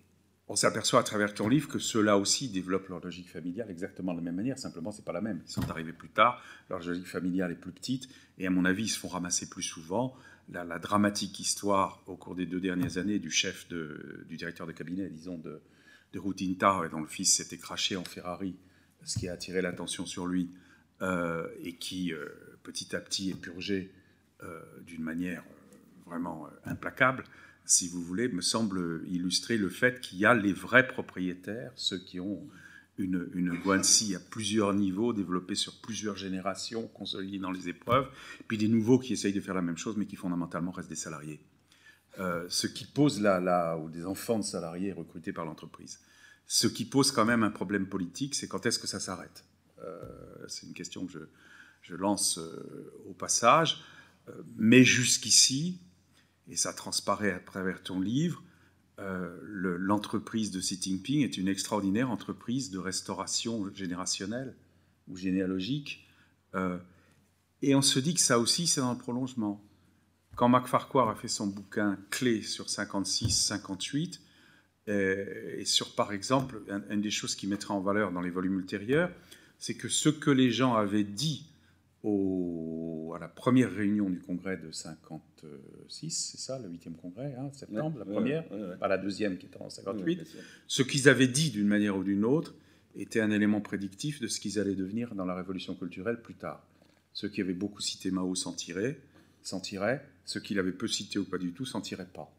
on 0.48 0.56
s'aperçoit 0.56 1.00
à 1.00 1.02
travers 1.02 1.34
ton 1.34 1.48
livre 1.48 1.68
que 1.68 1.78
ceux-là 1.78 2.16
aussi 2.18 2.48
développent 2.48 2.88
leur 2.88 3.00
logique 3.00 3.28
familiale 3.28 3.70
exactement 3.70 4.12
de 4.12 4.18
la 4.18 4.24
même 4.24 4.36
manière, 4.36 4.58
simplement 4.58 4.92
c'est 4.92 5.04
pas 5.04 5.12
la 5.12 5.20
même. 5.20 5.40
Ils 5.44 5.50
sont 5.50 5.68
arrivés 5.70 5.92
plus 5.92 6.08
tard, 6.08 6.42
leur 6.70 6.78
logique 6.78 7.06
familiale 7.06 7.50
est 7.52 7.56
plus 7.56 7.72
petite, 7.72 8.08
et 8.38 8.46
à 8.46 8.50
mon 8.50 8.64
avis, 8.64 8.84
ils 8.84 8.88
se 8.88 8.98
font 8.98 9.08
ramasser 9.08 9.48
plus 9.48 9.64
souvent 9.64 10.14
la, 10.48 10.78
dramatique 10.78 11.40
histoire 11.40 12.02
au 12.06 12.16
cours 12.16 12.34
des 12.34 12.46
deux 12.46 12.60
dernières 12.60 12.98
années 12.98 13.18
du 13.18 13.30
chef 13.30 13.68
du 13.68 14.36
directeur 14.36 14.66
de 14.66 14.72
cabinet, 14.72 15.08
disons, 15.08 15.38
de, 15.38 15.60
de 16.12 16.18
Routinta, 16.18 16.88
dont 16.90 17.00
le 17.00 17.06
fils 17.06 17.34
s'était 17.34 17.58
craché 17.58 17.96
en 17.96 18.04
Ferrari, 18.04 18.56
ce 19.04 19.18
qui 19.18 19.28
a 19.28 19.32
attiré 19.32 19.62
l'attention 19.62 20.06
sur 20.06 20.26
lui, 20.26 20.50
euh, 21.02 21.46
et 21.62 21.74
qui 21.74 22.12
euh, 22.12 22.26
petit 22.62 22.96
à 22.96 23.00
petit 23.00 23.30
est 23.30 23.40
purgé 23.40 23.92
euh, 24.42 24.60
d'une 24.86 25.02
manière 25.02 25.44
vraiment 26.06 26.48
implacable, 26.64 27.24
si 27.66 27.88
vous 27.88 28.00
voulez, 28.00 28.28
me 28.28 28.40
semble 28.40 29.02
illustrer 29.08 29.58
le 29.58 29.68
fait 29.68 30.00
qu'il 30.00 30.18
y 30.18 30.24
a 30.24 30.34
les 30.34 30.52
vrais 30.52 30.86
propriétaires, 30.86 31.72
ceux 31.74 31.98
qui 31.98 32.20
ont 32.20 32.48
une, 32.98 33.28
une 33.34 33.50
à 34.14 34.18
plusieurs 34.30 34.72
niveaux, 34.74 35.12
développée 35.12 35.54
sur 35.54 35.80
plusieurs 35.80 36.16
générations, 36.16 36.88
consolidée 36.88 37.38
dans 37.38 37.50
les 37.50 37.68
épreuves, 37.68 38.08
puis 38.48 38.58
des 38.58 38.68
nouveaux 38.68 38.98
qui 38.98 39.12
essayent 39.12 39.32
de 39.32 39.40
faire 39.40 39.54
la 39.54 39.62
même 39.62 39.76
chose, 39.76 39.96
mais 39.96 40.06
qui 40.06 40.16
fondamentalement 40.16 40.70
restent 40.70 40.88
des 40.88 40.94
salariés. 40.94 41.40
Euh, 42.18 42.46
ce 42.48 42.66
qui 42.66 42.86
pose 42.86 43.20
là, 43.20 43.76
ou 43.76 43.90
des 43.90 44.06
enfants 44.06 44.38
de 44.38 44.44
salariés 44.44 44.92
recrutés 44.92 45.32
par 45.32 45.44
l'entreprise. 45.44 46.00
Ce 46.46 46.66
qui 46.66 46.84
pose 46.84 47.12
quand 47.12 47.24
même 47.24 47.42
un 47.42 47.50
problème 47.50 47.86
politique, 47.86 48.34
c'est 48.34 48.48
quand 48.48 48.64
est-ce 48.64 48.78
que 48.78 48.86
ça 48.86 49.00
s'arrête 49.00 49.44
euh, 49.80 50.00
C'est 50.48 50.66
une 50.66 50.72
question 50.72 51.04
que 51.04 51.12
je, 51.12 51.18
je 51.82 51.94
lance 51.94 52.38
euh, 52.38 52.92
au 53.06 53.12
passage. 53.12 53.82
mais 54.56 54.82
jusqu'ici, 54.82 55.80
et 56.48 56.56
ça 56.56 56.72
transparaît 56.72 57.32
à 57.32 57.40
travers 57.40 57.82
ton 57.82 58.00
livre, 58.00 58.42
euh, 58.98 59.36
l'entreprise 59.42 60.50
de 60.50 60.60
Xi 60.60 60.78
Jinping 60.80 61.22
est 61.22 61.36
une 61.36 61.48
extraordinaire 61.48 62.10
entreprise 62.10 62.70
de 62.70 62.78
restauration 62.78 63.72
générationnelle 63.74 64.54
ou 65.08 65.16
généalogique. 65.16 66.06
Euh, 66.54 66.78
et 67.62 67.74
on 67.74 67.82
se 67.82 67.98
dit 67.98 68.14
que 68.14 68.20
ça 68.20 68.38
aussi, 68.38 68.66
c'est 68.66 68.80
dans 68.80 68.92
le 68.92 68.98
prolongement. 68.98 69.62
Quand 70.34 70.48
Mac 70.48 70.66
Farquhar 70.66 71.08
a 71.08 71.14
fait 71.14 71.28
son 71.28 71.46
bouquin 71.46 71.98
clé 72.10 72.42
sur 72.42 72.66
56-58, 72.66 74.20
euh, 74.88 75.56
et 75.58 75.64
sur, 75.64 75.94
par 75.94 76.12
exemple, 76.12 76.62
une 76.90 77.00
des 77.00 77.10
choses 77.10 77.34
qui 77.34 77.46
mettra 77.46 77.74
en 77.74 77.80
valeur 77.80 78.12
dans 78.12 78.20
les 78.20 78.30
volumes 78.30 78.58
ultérieurs, 78.60 79.10
c'est 79.58 79.74
que 79.74 79.88
ce 79.88 80.08
que 80.08 80.30
les 80.30 80.50
gens 80.50 80.74
avaient 80.74 81.04
dit 81.04 81.46
à 82.04 83.18
la 83.18 83.28
première 83.28 83.72
réunion 83.72 84.08
du 84.10 84.20
congrès 84.20 84.56
de 84.56 84.70
56, 84.70 86.10
c'est 86.10 86.38
ça, 86.38 86.58
le 86.58 86.68
huitième 86.68 86.94
congrès, 86.94 87.34
hein, 87.38 87.50
septembre, 87.52 87.98
la 87.98 88.04
première, 88.04 88.44
pas 88.78 88.88
la 88.88 88.98
deuxième 88.98 89.38
qui 89.38 89.46
était 89.46 89.60
en 89.60 89.70
58. 89.70 90.26
ce 90.66 90.82
qu'ils 90.82 91.08
avaient 91.08 91.28
dit 91.28 91.50
d'une 91.50 91.66
manière 91.66 91.96
ou 91.96 92.04
d'une 92.04 92.24
autre 92.24 92.54
était 92.94 93.20
un 93.20 93.30
élément 93.30 93.60
prédictif 93.60 94.20
de 94.20 94.26
ce 94.26 94.40
qu'ils 94.40 94.58
allaient 94.58 94.74
devenir 94.74 95.14
dans 95.14 95.24
la 95.24 95.34
révolution 95.34 95.74
culturelle 95.74 96.20
plus 96.22 96.34
tard. 96.34 96.66
Ceux 97.12 97.28
qui 97.28 97.40
avaient 97.40 97.54
beaucoup 97.54 97.80
cité 97.80 98.10
Mao 98.10 98.34
s'en 98.34 98.52
tiraient, 98.52 99.00
s'en 99.42 99.60
tiraient, 99.60 100.04
ceux 100.24 100.40
qui 100.40 100.54
l'avaient 100.54 100.72
peu 100.72 100.88
cité 100.88 101.18
ou 101.18 101.24
pas 101.24 101.38
du 101.38 101.52
tout 101.52 101.64
s'en 101.64 101.80
tiraient 101.80 102.06
pas. 102.12 102.30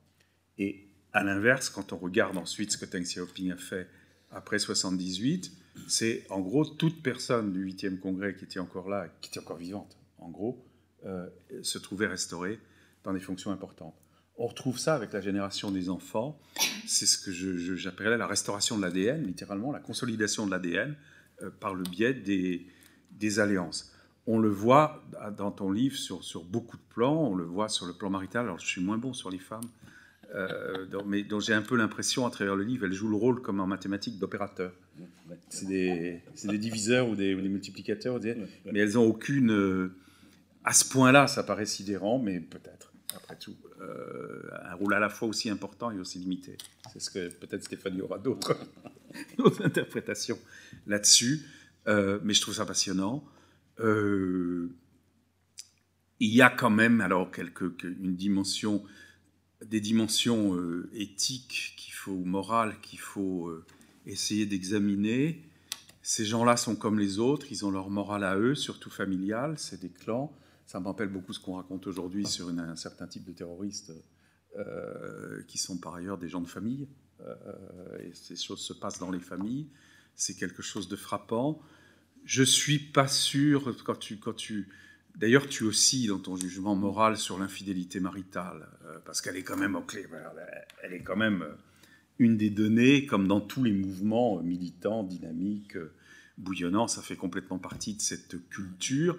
Et 0.58 0.88
à 1.14 1.24
l'inverse, 1.24 1.70
quand 1.70 1.94
on 1.94 1.98
regarde 1.98 2.38
ensuite 2.38 2.72
ce 2.72 2.78
que 2.78 2.86
Deng 2.86 3.04
Xiaoping 3.04 3.52
a 3.52 3.58
fait 3.58 3.88
après 4.32 4.60
78, 4.60 5.52
c'est 5.88 6.26
en 6.30 6.40
gros 6.40 6.66
toute 6.66 7.02
personne 7.02 7.54
du 7.54 7.66
8e 7.66 8.00
congrès 8.00 8.36
qui 8.36 8.46
était 8.46 8.60
encore 8.60 8.90
là, 8.90 9.08
qui 9.22 9.30
était 9.30 9.40
encore 9.40 9.58
vivante, 9.58 9.98
en 10.20 10.30
gros, 10.30 10.66
euh, 11.06 11.28
se 11.62 11.78
trouvait 11.78 12.08
restaurée 12.08 12.60
dans 13.04 13.14
des 13.14 13.20
fonctions 13.20 13.52
importantes. 13.52 13.96
On 14.38 14.48
retrouve 14.48 14.78
ça 14.78 14.94
avec 14.94 15.14
la 15.14 15.22
génération 15.22 15.72
des 15.72 15.90
enfants. 15.90 16.40
C'est 16.86 17.06
ce 17.06 17.18
que 17.18 17.32
j'appellerais 17.76 18.18
la 18.18 18.28
restauration 18.28 18.78
de 18.78 18.84
l'ADN, 18.84 19.24
littéralement, 19.26 19.72
la 19.72 19.80
consolidation 19.80 20.46
de 20.46 20.52
l'ADN 20.52 20.96
euh, 21.42 21.50
par 21.60 21.74
le 21.74 21.84
biais 21.84 22.14
des, 22.14 23.40
alliances. 23.40 23.94
On 24.28 24.40
le 24.40 24.50
voit 24.50 25.04
dans 25.38 25.52
ton 25.52 25.72
livre 25.72 25.96
sur, 25.96 26.24
sur, 26.24 26.44
beaucoup 26.44 26.78
de 26.78 26.82
plans. 26.90 27.30
On 27.32 27.36
le 27.36 27.46
voit 27.46 27.70
sur 27.70 27.86
le 27.86 27.94
plan 27.94 28.10
marital. 28.10 28.46
Alors, 28.46 28.60
je 28.60 28.68
suis 28.68 28.82
moins 28.82 28.98
bon 28.98 29.14
sur 29.14 29.30
les 29.30 29.40
femmes, 29.40 29.68
euh, 30.36 30.86
mais 31.06 31.24
dont 31.24 31.40
j'ai 31.40 31.54
un 31.54 31.62
peu 31.62 31.76
l'impression, 31.76 32.26
à 32.26 32.30
travers 32.30 32.56
le 32.56 32.64
livre, 32.64 32.86
elles 32.86 32.94
jouent 32.94 33.10
le 33.10 33.16
rôle, 33.16 33.42
comme 33.42 33.60
en 33.60 33.68
mathématiques, 33.68 34.20
d'opérateurs. 34.20 34.74
C'est 35.50 35.68
des, 35.68 36.22
des, 36.44 36.58
diviseurs 36.58 37.10
ou 37.10 37.16
des, 37.16 37.36
multiplicateurs, 37.36 38.20
mais 38.66 38.80
elles 38.80 38.94
n'ont 38.94 39.06
aucune. 39.06 39.92
À 40.64 40.74
ce 40.74 40.88
point-là, 40.90 41.28
ça 41.28 41.44
paraît 41.44 41.66
sidérant, 41.66 42.20
mais 42.20 42.40
peut-être, 42.40 42.92
après 43.16 43.38
tout, 43.38 43.56
euh, 43.80 44.42
un 44.64 44.74
rôle 44.74 44.96
à 44.96 45.00
la 45.00 45.10
fois 45.10 45.28
aussi 45.28 45.52
important 45.52 45.92
et 45.92 46.00
aussi 46.00 46.18
limité. 46.18 46.58
C'est 46.92 47.00
ce 47.00 47.12
que 47.12 47.30
peut-être 47.30 47.64
Stéphanie 47.64 48.02
aura 48.02 48.18
d'autres 48.18 48.58
interprétations 49.64 50.40
là-dessus, 50.88 51.46
euh, 51.88 52.20
mais 52.24 52.34
je 52.34 52.42
trouve 52.42 52.56
ça 52.56 52.66
passionnant. 52.66 53.24
Euh, 53.80 54.72
il 56.20 56.34
y 56.34 56.42
a 56.42 56.50
quand 56.50 56.72
même 56.72 57.02
alors 57.02 57.32
quelque, 57.32 57.72
une 57.84 58.16
dimension, 58.16 58.84
des 59.66 59.82
dimensions 59.82 60.56
éthiques 60.94 61.74
qu'il 61.78 61.94
faut, 61.94 62.18
morales 62.18 62.80
qu'il 62.82 63.00
faut 63.00 63.52
essayer 64.06 64.46
d'examiner. 64.46 65.42
Ces 66.02 66.26
gens-là 66.26 66.56
sont 66.58 66.76
comme 66.76 67.00
les 67.00 67.20
autres, 67.20 67.48
ils 67.52 67.66
ont 67.66 67.72
leur 67.72 67.90
morale 67.90 68.24
à 68.24 68.38
eux, 68.38 68.56
surtout 68.56 68.90
familiale, 68.90 69.56
c'est 69.58 69.82
des 69.82 69.90
clans. 69.90 70.32
Ça 70.66 70.80
me 70.80 70.86
rappelle 70.86 71.10
beaucoup 71.10 71.34
ce 71.34 71.40
qu'on 71.40 71.56
raconte 71.56 71.88
aujourd'hui 71.88 72.26
sur 72.26 72.50
une- 72.50 72.60
un 72.60 72.76
certain 72.76 73.08
type 73.08 73.26
de 73.26 73.32
terroristes 73.34 73.92
euh, 74.58 75.44
qui 75.48 75.58
sont 75.58 75.78
par 75.78 75.96
ailleurs 75.96 76.18
des 76.18 76.30
gens 76.30 76.42
de 76.42 76.48
famille. 76.48 76.88
Euh, 77.22 78.00
et 78.00 78.14
ces 78.14 78.36
choses 78.36 78.62
se 78.62 78.74
passent 78.74 79.00
dans 79.00 79.12
les 79.12 79.20
familles. 79.20 79.68
C'est 80.16 80.36
quelque 80.36 80.62
chose 80.62 80.88
de 80.88 80.96
frappant. 80.96 81.62
Je 82.24 82.44
suis 82.44 82.80
pas 82.80 83.08
sûr 83.08 83.76
quand 83.84 84.00
tu, 84.00 84.18
quand 84.18 84.34
tu, 84.34 84.70
d'ailleurs, 85.18 85.48
tu 85.48 85.64
oscilles 85.64 86.08
dans 86.08 86.20
ton 86.20 86.36
jugement 86.36 86.76
moral 86.76 87.18
sur 87.18 87.38
l'infidélité 87.38 88.00
maritale 88.00 88.68
euh, 88.86 88.98
parce 89.06 89.22
qu'elle 89.22 89.36
est 89.36 89.44
quand 89.44 89.58
même 89.58 89.76
au 89.76 89.82
clé. 89.82 90.06
Elle 90.84 90.94
est 90.94 91.04
quand 91.04 91.18
même 91.18 91.42
euh, 91.42 91.54
une 92.20 92.38
des 92.38 92.50
données, 92.50 93.06
comme 93.06 93.28
dans 93.28 93.42
tous 93.42 93.64
les 93.64 93.74
mouvements 93.74 94.40
euh, 94.40 94.42
militants, 94.42 95.04
dynamiques, 95.04 95.78
bouillonnants. 96.38 96.88
Ça 96.88 97.02
fait 97.02 97.16
complètement 97.16 97.60
partie 97.60 97.96
de 97.96 98.02
cette 98.02 98.50
culture 98.50 99.18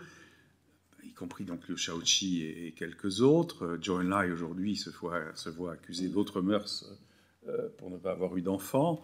y 1.04 1.12
compris 1.12 1.44
donc 1.44 1.68
le 1.68 1.76
Shaoqi 1.76 2.42
et, 2.42 2.66
et 2.66 2.72
quelques 2.72 3.22
autres. 3.22 3.78
Zhou 3.82 3.94
Enlai 3.94 4.30
aujourd'hui 4.30 4.76
se 4.76 4.90
voit, 4.90 5.22
se 5.34 5.48
accusé 5.70 6.08
d'autres 6.08 6.42
mœurs 6.42 6.84
pour 7.78 7.90
ne 7.90 7.96
pas 7.96 8.10
avoir 8.10 8.36
eu 8.36 8.42
d'enfant. 8.42 9.02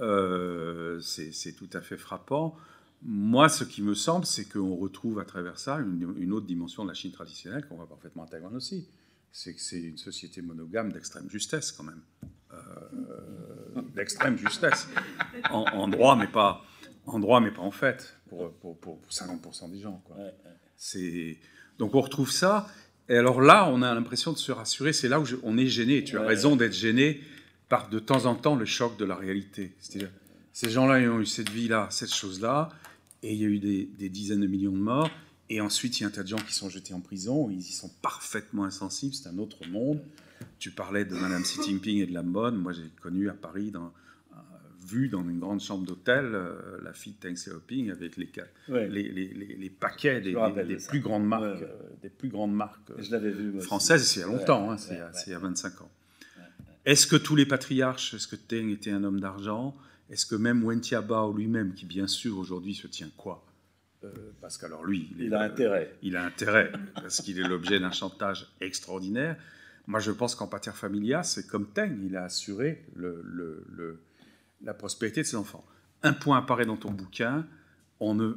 Euh, 0.00 1.00
c'est 1.00 1.52
tout 1.52 1.68
à 1.72 1.80
fait 1.80 1.96
frappant. 1.96 2.56
Moi, 3.02 3.48
ce 3.48 3.64
qui 3.64 3.82
me 3.82 3.94
semble, 3.94 4.24
c'est 4.26 4.44
qu'on 4.46 4.74
retrouve 4.76 5.18
à 5.20 5.24
travers 5.24 5.58
ça 5.58 5.76
une, 5.78 6.14
une 6.18 6.32
autre 6.32 6.46
dimension 6.46 6.82
de 6.84 6.88
la 6.88 6.94
Chine 6.94 7.12
traditionnelle 7.12 7.66
qu'on 7.68 7.76
voit 7.76 7.88
parfaitement 7.88 8.24
à 8.24 8.26
Taïwan 8.26 8.54
aussi. 8.56 8.88
C'est 9.32 9.54
que 9.54 9.60
c'est 9.60 9.80
une 9.82 9.98
société 9.98 10.40
monogame 10.42 10.92
d'extrême 10.92 11.28
justesse 11.30 11.70
quand 11.72 11.84
même. 11.84 12.00
Euh, 12.52 12.56
d'extrême 13.94 14.38
justesse. 14.38 14.88
En, 15.50 15.64
en 15.72 15.88
droit, 15.88 16.16
mais 16.16 16.26
pas 16.26 16.64
en 17.04 17.18
droit, 17.20 17.40
mais 17.40 17.50
pas 17.52 17.62
en 17.62 17.70
fait, 17.70 18.16
pour, 18.28 18.52
pour, 18.54 18.78
pour 18.80 19.00
50% 19.10 19.70
des 19.70 19.78
gens. 19.80 20.02
Quoi. 20.06 20.16
C'est 20.76 21.38
donc 21.78 21.94
on 21.94 22.00
retrouve 22.00 22.30
ça. 22.30 22.66
Et 23.08 23.16
alors 23.16 23.40
là, 23.40 23.68
on 23.70 23.82
a 23.82 23.94
l'impression 23.94 24.32
de 24.32 24.38
se 24.38 24.50
rassurer. 24.50 24.92
C'est 24.92 25.08
là 25.08 25.20
où 25.20 25.24
je- 25.24 25.36
on 25.44 25.56
est 25.58 25.66
gêné. 25.68 26.02
Tu 26.02 26.16
as 26.18 26.22
raison 26.22 26.56
d'être 26.56 26.72
gêné 26.72 27.20
par 27.68 27.88
de 27.88 27.98
temps 28.00 28.24
en 28.26 28.34
temps 28.34 28.56
le 28.56 28.64
choc 28.64 28.96
de 28.96 29.04
la 29.04 29.14
réalité. 29.14 29.76
C'est-à-dire, 29.78 30.10
ces 30.52 30.70
gens-là 30.70 31.00
ils 31.00 31.08
ont 31.08 31.20
eu 31.20 31.26
cette 31.26 31.50
vie-là, 31.50 31.88
cette 31.90 32.12
chose-là, 32.14 32.70
et 33.28 33.32
il 33.34 33.40
y 33.40 33.44
a 33.44 33.48
eu 33.48 33.58
des, 33.58 33.88
des 33.98 34.08
dizaines 34.08 34.40
de 34.40 34.46
millions 34.46 34.72
de 34.72 34.76
morts. 34.78 35.10
Et 35.48 35.60
ensuite, 35.60 35.98
il 35.98 36.02
y 36.02 36.04
a 36.04 36.08
un 36.08 36.10
tas 36.12 36.22
de 36.22 36.28
gens 36.28 36.38
qui 36.38 36.52
sont 36.52 36.68
jetés 36.68 36.92
en 36.94 37.00
prison. 37.00 37.48
Ils 37.50 37.60
y 37.60 37.72
sont 37.72 37.90
parfaitement 38.02 38.64
insensibles. 38.64 39.14
C'est 39.14 39.28
un 39.28 39.38
autre 39.38 39.66
monde. 39.68 40.00
Tu 40.58 40.70
parlais 40.72 41.04
de 41.04 41.14
Madame 41.14 41.42
Xi 41.42 41.62
Jinping 41.62 41.98
et 42.02 42.06
de 42.06 42.12
la 42.14 42.22
mode. 42.22 42.54
Moi, 42.56 42.72
j'ai 42.72 42.82
connu 43.00 43.28
à 43.30 43.32
Paris, 43.34 43.70
dans, 43.70 43.92
euh, 44.32 44.36
vu 44.88 45.08
dans 45.08 45.22
une 45.22 45.38
grande 45.38 45.60
chambre 45.60 45.84
d'hôtel, 45.86 46.24
euh, 46.34 46.78
la 46.82 46.92
fille 46.92 47.14
de 47.20 47.28
Deng 47.28 47.34
Xiaoping 47.34 47.90
avec 47.92 48.16
les, 48.16 48.28
Ouais. 48.68 48.88
les, 48.88 49.04
les- 49.04 49.28
les- 49.34 49.56
les 49.56 49.70
paquets 49.70 50.20
des, 50.20 50.32
plus 50.88 51.00
grandes 51.00 51.26
marques, 51.26 51.42
Ouais, 51.44 51.50
ouais. 51.52 51.62
euh, 51.62 51.88
des 52.02 52.10
plus 52.10 52.28
grandes 52.28 52.54
marques 52.54 52.90
Je 52.98 53.16
vu. 53.16 53.60
françaises. 53.60 54.04
C'est 54.04 54.20
il 54.20 54.22
y 54.22 54.24
a 54.24 54.28
longtemps, 54.28 54.70
hein, 54.72 54.78
c'est 54.78 54.94
il 54.94 54.98
y 54.98 55.00
a- 55.00 55.06
ouais, 55.06 55.10
c'est 55.14 55.30
il 55.30 55.32
y 55.32 55.36
a 55.36 55.38
25 55.38 55.80
ans. 55.82 55.90
Est-ce 56.84 57.06
que 57.06 57.16
tous 57.16 57.34
les 57.36 57.46
patriarches, 57.46 58.14
est-ce 58.14 58.28
que 58.28 58.36
Teng 58.36 58.70
était 58.70 58.90
un 58.92 59.02
homme 59.04 59.20
d'argent? 59.20 59.76
Est-ce 60.10 60.26
que 60.26 60.36
même 60.36 60.62
Wen 60.64 60.82
Jiabao 60.82 61.32
lui-même, 61.32 61.74
qui 61.74 61.84
bien 61.86 62.06
sûr 62.06 62.38
aujourd'hui 62.38 62.74
se 62.74 62.86
tient 62.86 63.10
quoi 63.16 63.44
Euh, 64.04 64.08
Parce 64.40 64.56
qu'alors 64.58 64.84
lui, 64.84 65.08
Il 65.18 65.34
a 65.34 65.40
intérêt. 65.42 65.96
il 66.02 66.16
a 66.16 66.24
intérêt, 66.24 66.70
parce 66.94 67.22
qu'il 67.22 67.38
est 67.40 67.48
l'objet 67.48 67.80
d'un 67.80 67.90
chantage 67.90 68.46
extraordinaire. 68.60 69.36
Moi, 69.88 70.00
je 70.00 70.10
pense 70.12 70.34
qu'en 70.34 70.46
pater 70.48 70.70
familia, 70.72 71.22
c'est 71.22 71.46
comme 71.46 71.66
Teng, 71.72 71.96
il 72.04 72.16
a 72.16 72.24
assuré 72.24 72.84
le- 72.94 73.22
le- 73.24 73.64
le- 73.70 74.00
la 74.62 74.74
prospérité 74.74 75.22
de 75.22 75.26
ses 75.26 75.36
enfants. 75.36 75.64
Un 76.02 76.12
point 76.12 76.38
apparaît 76.38 76.66
dans 76.66 76.76
ton 76.76 76.90
bouquin, 76.92 77.46
on 78.00 78.14
ne... 78.14 78.34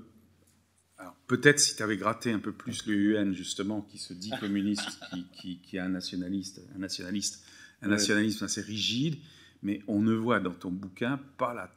Alors, 0.97 1.15
peut-être 1.28 1.59
si 1.59 1.76
tu 1.76 1.84
avais 1.84 1.97
gratté 1.97 2.32
un 2.32 2.39
peu 2.39 2.51
plus 2.51 2.86
le 2.88 2.93
UN, 2.95 3.34
justement, 3.34 3.82
qui 3.82 3.97
se 3.97 4.13
dit 4.13 4.32
communiste, 4.39 4.99
qui, 5.11 5.26
qui, 5.34 5.57
qui 5.59 5.78
est 5.78 5.80
un 5.80 5.89
nationaliste, 5.89 6.61
un 6.76 6.80
nationaliste, 6.80 7.43
un 7.82 7.88
nationalisme 7.89 8.43
assez 8.45 8.61
rigide, 8.61 9.17
mais 9.62 9.82
on 9.88 10.01
ne 10.01 10.14
voit 10.14 10.39
dans 10.39 10.53
ton 10.53 10.72
bouquin 10.72 11.20
pas 11.38 11.53
la, 11.53 11.70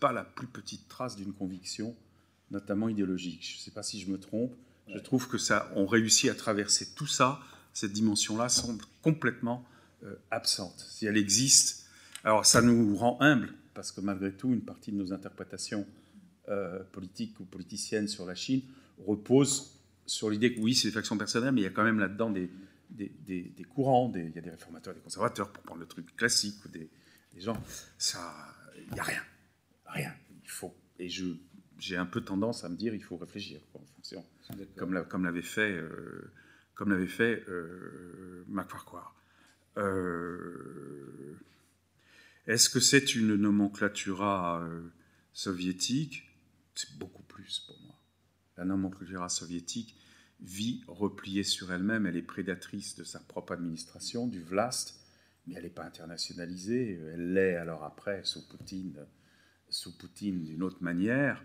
pas 0.00 0.12
la 0.12 0.24
plus 0.24 0.46
petite 0.46 0.88
trace 0.88 1.16
d'une 1.16 1.32
conviction, 1.32 1.96
notamment 2.50 2.88
idéologique. 2.88 3.44
Je 3.48 3.56
ne 3.56 3.60
sais 3.60 3.70
pas 3.70 3.82
si 3.82 4.00
je 4.00 4.10
me 4.10 4.18
trompe. 4.18 4.54
Je 4.92 4.98
trouve 4.98 5.28
que 5.28 5.38
ça, 5.38 5.70
on 5.74 5.86
réussit 5.86 6.30
à 6.30 6.34
traverser 6.34 6.94
tout 6.94 7.06
ça. 7.06 7.40
Cette 7.72 7.92
dimension-là 7.92 8.48
semble 8.48 8.84
complètement 9.02 9.64
euh, 10.04 10.14
absente. 10.30 10.78
Si 10.90 11.06
elle 11.06 11.16
existe, 11.16 11.86
alors 12.22 12.46
ça 12.46 12.62
nous 12.62 12.94
rend 12.96 13.16
humbles 13.20 13.52
parce 13.72 13.90
que 13.90 14.00
malgré 14.00 14.32
tout, 14.32 14.52
une 14.52 14.60
partie 14.60 14.92
de 14.92 14.96
nos 14.96 15.12
interprétations 15.12 15.84
euh, 16.48 16.84
politiques 16.92 17.40
ou 17.40 17.44
politiciennes 17.44 18.06
sur 18.06 18.26
la 18.26 18.34
Chine 18.36 18.60
repose 19.06 19.80
sur 20.06 20.30
l'idée 20.30 20.54
que 20.54 20.60
oui, 20.60 20.74
c'est 20.74 20.88
des 20.88 20.92
factions 20.94 21.16
personnelles, 21.18 21.52
mais 21.52 21.62
il 21.62 21.64
y 21.64 21.66
a 21.66 21.70
quand 21.70 21.82
même 21.82 21.98
là-dedans 21.98 22.30
des, 22.30 22.50
des, 22.90 23.10
des- 23.26 23.52
des 23.56 23.64
courants, 23.64 24.12
il 24.14 24.30
y 24.34 24.38
a 24.38 24.42
des 24.42 24.50
réformateurs, 24.50 24.94
des 24.94 25.00
conservateurs, 25.00 25.50
pour 25.50 25.62
prendre 25.64 25.80
le 25.80 25.86
truc 25.86 26.14
classique, 26.14 26.56
ou 26.64 26.68
des, 26.68 26.88
des 27.34 27.40
gens. 27.40 27.60
Ça, 27.98 28.54
il 28.76 28.92
n'y 28.92 29.00
a 29.00 29.02
rien. 29.02 29.22
Rien. 29.86 30.14
Il 30.42 30.50
faut. 30.50 30.74
Et 30.98 31.08
je, 31.08 31.24
j'ai 31.78 31.96
un 31.96 32.06
peu 32.06 32.20
tendance 32.20 32.64
à 32.64 32.68
me 32.68 32.76
dire, 32.76 32.94
il 32.94 33.02
faut 33.02 33.16
réfléchir 33.16 33.60
quoi, 33.72 33.80
en 33.80 33.86
fonction 33.96 34.24
comme 34.76 34.92
la- 34.92 35.02
comme 35.02 35.24
l'avait 35.24 35.42
fait, 35.42 35.72
euh, 35.72 36.30
comme 36.74 36.90
l'avait 36.90 37.06
fait 37.06 37.42
euh, 37.48 38.44
Macfarquhar. 38.48 39.16
Euh, 39.76 41.36
Est-ce 42.46 42.68
que 42.68 42.80
c'est 42.80 43.14
une 43.14 43.34
nomenclatura 43.36 44.62
euh, 44.62 44.82
soviétique? 45.32 46.28
C'est 46.74 46.96
beaucoup 46.98 47.22
plus 47.22 47.60
pour 47.60 47.80
moi. 47.86 47.94
La 48.56 48.64
nomenclatura 48.64 49.28
soviétique 49.28 49.96
vit 50.40 50.82
repliée 50.86 51.42
sur 51.42 51.72
elle-même, 51.72 52.06
elle 52.06 52.16
est 52.16 52.22
prédatrice 52.22 52.96
de 52.96 53.04
sa 53.04 53.18
propre 53.20 53.52
administration, 53.54 54.26
du 54.26 54.40
Vlast, 54.42 55.00
mais 55.46 55.54
elle 55.56 55.64
n'est 55.64 55.70
pas 55.70 55.84
internationalisée. 55.84 57.00
Elle 57.12 57.32
l'est 57.34 57.56
alors 57.56 57.84
après 57.84 58.22
sous 58.24 58.46
Poutine, 58.48 58.96
sous 59.68 59.96
Poutine 59.96 60.44
d'une 60.44 60.62
autre 60.62 60.82
manière. 60.82 61.42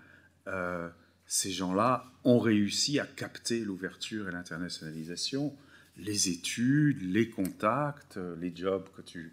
Euh, 0.47 0.89
ces 1.26 1.52
gens-là 1.52 2.06
ont 2.24 2.39
réussi 2.39 3.00
à 3.00 3.06
capter 3.06 3.60
l'ouverture 3.64 4.28
et 4.30 4.32
l'internationalisation, 4.32 5.56
les 5.97 6.30
études, 6.30 7.02
les 7.02 7.30
contacts, 7.30 8.18
les 8.39 8.56
jobs 8.56 8.88
que 8.95 9.02
tu, 9.02 9.32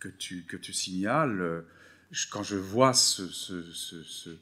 que 0.00 0.08
tu, 0.08 0.42
que 0.44 0.56
tu 0.56 0.72
signales. 0.72 1.64
Quand 2.30 2.42
je 2.42 2.56
vois 2.56 2.94
ce, 2.94 3.26
ce- 3.28 3.70
ce- 3.72 4.02
ce- 4.02 4.36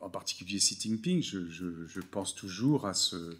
en 0.00 0.10
particulier 0.10 0.58
Xi 0.58 0.76
Jinping, 0.78 1.22
je, 1.22 1.48
je- 1.48 1.86
je 1.86 2.00
pense 2.00 2.34
toujours 2.34 2.86
à 2.86 2.92
ce, 2.94 3.36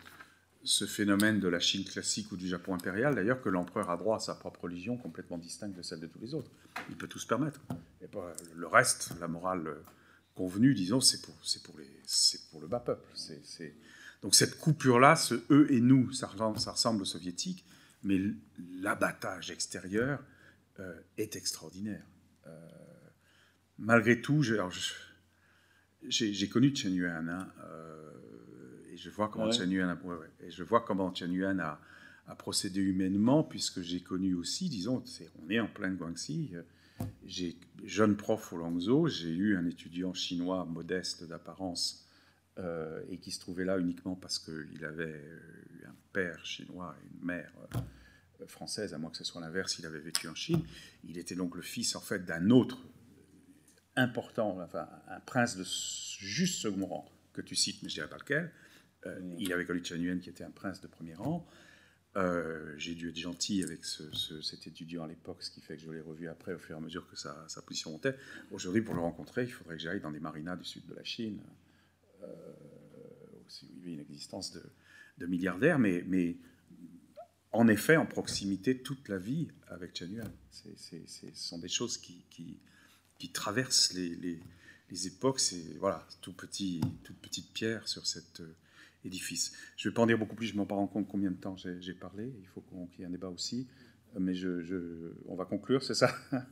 ce 0.65 0.87
phénomène 0.87 1.41
de 1.41 1.49
la 1.49 1.61
Chine 1.61 1.85
classique 1.85 2.33
ou 2.33 2.37
du 2.37 2.49
Japon 2.49 2.75
impérial, 2.75 3.15
d'ailleurs, 3.15 3.41
que 3.43 3.49
l'empereur 3.49 3.91
a 3.91 3.97
droit 3.97 4.17
à 4.17 4.21
sa 4.21 4.35
propre 4.35 4.65
religion 4.65 4.97
complètement 4.97 5.39
distincte 5.39 5.77
de 5.77 5.83
celle 5.83 6.01
de 6.01 6.07
tous 6.07 6.21
les 6.21 6.35
autres. 6.35 6.51
Il 6.89 6.97
peut 6.97 7.09
tout 7.09 7.19
se 7.19 7.27
permettre. 7.27 7.61
Le 8.55 8.67
reste, 8.67 9.13
la 9.21 9.29
morale 9.29 9.77
convenue, 10.35 10.75
disons, 10.75 11.01
c'est 11.01 11.23
pour, 11.23 11.35
le 12.61 12.67
bas 12.67 12.81
peuple. 12.81 13.07
Donc 14.23 14.35
cette 14.35 14.59
coupure-là, 14.59 15.17
ce 15.17 15.35
eux 15.51 15.71
et 15.71 15.81
nous, 15.81 16.13
ça 16.13 16.27
ressemble, 16.27 16.59
ça 16.59 16.73
ressemble 16.73 17.03
aux 17.03 17.07
soviétiques, 17.07 17.65
mais 18.03 18.21
l'abattage 18.81 19.51
extérieur 19.51 20.23
euh, 20.81 20.99
est 21.19 21.37
extraordinaire. 21.37 22.05
Euh, 22.47 22.69
malgré 23.79 24.21
tout, 24.21 24.43
j'ai 26.03 26.49
connu 26.49 26.75
Chen 26.75 26.95
Yuan, 26.95 27.29
hein, 27.29 27.53
euh, 27.65 28.11
et 28.95 28.97
je 28.97 29.11
vois 29.11 29.29
comment 29.29 29.47
ouais 29.47 29.53
Chen 29.53 29.71
Yuan 29.71 29.91
a, 29.91 29.95
ouais, 29.95 30.17
ouais, 30.17 30.31
et 30.47 30.51
je 30.51 30.63
vois 30.63 30.81
comment 30.81 31.13
Chen 31.13 31.33
Yuan 31.33 31.59
a, 31.59 31.81
a 32.29 32.35
procédé 32.37 32.81
humainement, 32.81 33.43
puisque 33.43 33.81
j'ai 33.83 34.01
connu 34.01 34.35
aussi, 34.35 34.69
disons, 34.69 35.03
on 35.45 35.51
est 35.51 35.59
en 35.59 35.67
plein 35.67 35.91
Guangxi, 35.91 36.53
euh, 36.55 36.63
j'ai 37.27 37.57
jeune 37.85 38.17
prof 38.17 38.53
au 38.53 38.57
Langzhou, 38.57 39.09
j'ai 39.09 39.31
eu 39.31 39.57
un 39.57 39.67
étudiant 39.67 40.15
chinois 40.15 40.65
modeste 40.65 41.25
d'apparence 41.25 42.09
euh, 42.59 43.03
et 43.11 43.19
qui 43.19 43.33
se 43.33 43.41
trouvait 43.41 43.65
là 43.65 43.79
uniquement 43.79 44.15
parce 44.15 44.39
qu'il 44.39 44.85
avait 44.85 45.21
eu 45.73 45.85
un 45.87 45.95
père 46.13 46.47
chinois 46.47 46.95
et 47.03 47.17
une 47.17 47.27
mère 47.27 47.51
euh, 47.75 48.47
française, 48.47 48.95
à 48.95 48.99
moins 48.99 49.11
que 49.11 49.17
ce 49.17 49.25
soit 49.25 49.41
l'inverse, 49.41 49.79
il 49.81 49.87
avait 49.87 49.99
vécu 49.99 50.29
en 50.29 50.37
Chine. 50.37 50.63
Il 51.03 51.19
était 51.19 51.35
donc 51.35 51.57
le 51.57 51.63
fils 51.63 51.97
en 51.97 52.01
fait 52.01 52.25
d'un 52.25 52.51
autre 52.51 52.79
important, 53.97 54.61
enfin 54.61 54.89
un 55.09 55.21
prince 55.21 55.57
de 55.57 55.65
juste 55.65 56.61
second 56.61 56.87
rang 56.87 57.11
que 57.33 57.43
tu 57.43 57.57
cites, 57.57 57.83
mais 57.83 57.89
je 57.89 57.95
dirais 57.95 58.09
pas 58.09 58.19
lequel. 58.19 58.53
Euh, 59.07 59.21
Il 59.39 59.53
avait 59.53 59.65
connu 59.67 59.85
Chen 59.85 60.01
Yuan 60.03 60.21
qui 60.21 60.31
était 60.31 60.45
un 60.45 60.51
prince 60.51 60.81
de 60.81 60.87
premier 60.87 61.15
rang. 61.15 61.47
Euh, 62.17 62.73
j'ai 62.79 62.95
dû 62.95 63.09
être 63.09 63.19
gentil 63.19 63.63
avec 63.65 63.85
ce- 63.85 64.11
ce- 64.13 64.41
cet 64.41 64.67
étudiant 64.69 65.03
à 65.03 65.09
l'époque, 65.09 65.43
ce 65.43 65.51
qui 65.51 65.61
fait 65.61 65.77
que 65.77 65.83
je 65.83 65.91
l'ai 65.91 66.01
revu 66.01 66.29
après 66.29 66.55
au 66.55 66.59
fur 66.59 66.77
et 66.77 66.79
à 66.79 66.81
mesure 66.81 67.09
que 67.11 67.17
sa, 67.17 67.45
sa 67.49 67.61
position 67.61 67.91
montait. 67.91 68.17
Aujourd'hui, 68.53 68.83
pour 68.83 68.95
le 68.95 69.01
rencontrer, 69.01 69.43
il 69.45 69.51
faudrait 69.53 69.77
que 69.77 69.83
j'aille 69.83 70.01
dans 70.01 70.13
des 70.13 70.21
marinas 70.21 70.57
du 70.57 70.65
sud 70.65 70.87
de 70.87 70.95
la 70.95 71.03
Chine, 71.03 71.41
euh, 72.23 72.27
où 73.65 73.83
il 73.85 73.89
a 73.89 73.93
une 73.95 74.01
existence 74.01 74.53
de, 74.53 74.63
de 75.19 75.27
milliardaires, 75.27 75.79
mais, 75.81 76.37
en 77.51 77.67
effet, 77.69 77.97
en 77.97 78.07
proximité 78.07 78.79
toute 78.79 79.09
la 79.09 79.19
vie 79.19 79.49
avec 79.69 79.97
Chen 79.97 80.13
Yuan. 80.13 80.31
Ce 80.51 80.69
sont 81.35 81.59
des 81.59 81.69
choses 81.69 81.99
qui, 81.99 82.25
traversent 83.33 83.93
les 83.95 85.07
époques. 85.09 85.41
C'est 85.41 85.77
voilà, 85.79 86.07
tout 86.21 86.33
petit, 86.33 86.81
toute 87.03 87.17
petite 87.19 87.53
pierre 87.53 87.89
sur 87.89 88.07
cette. 88.07 88.41
Édifice. 89.05 89.53
Je 89.77 89.89
ne 89.89 89.91
vais 89.91 89.95
pas 89.95 90.03
en 90.03 90.07
dire 90.07 90.19
beaucoup 90.19 90.37
plus, 90.37 90.47
je 90.47 90.53
ne 90.55 90.59
m'en 90.59 90.65
rends 90.67 90.87
compte 90.87 91.09
combien 91.09 91.31
de 91.31 91.37
temps 91.37 91.57
j'ai 91.57 91.95
parlé, 91.95 92.33
il 92.41 92.47
faut 92.49 92.63
qu'il 92.63 93.01
y 93.01 93.03
ait 93.03 93.07
un 93.07 93.11
débat 93.11 93.29
aussi, 93.29 93.67
mais 94.19 94.35
on 95.27 95.35
va 95.35 95.45
conclure, 95.45 95.83
c'est 95.83 95.95
ça? 95.95 96.15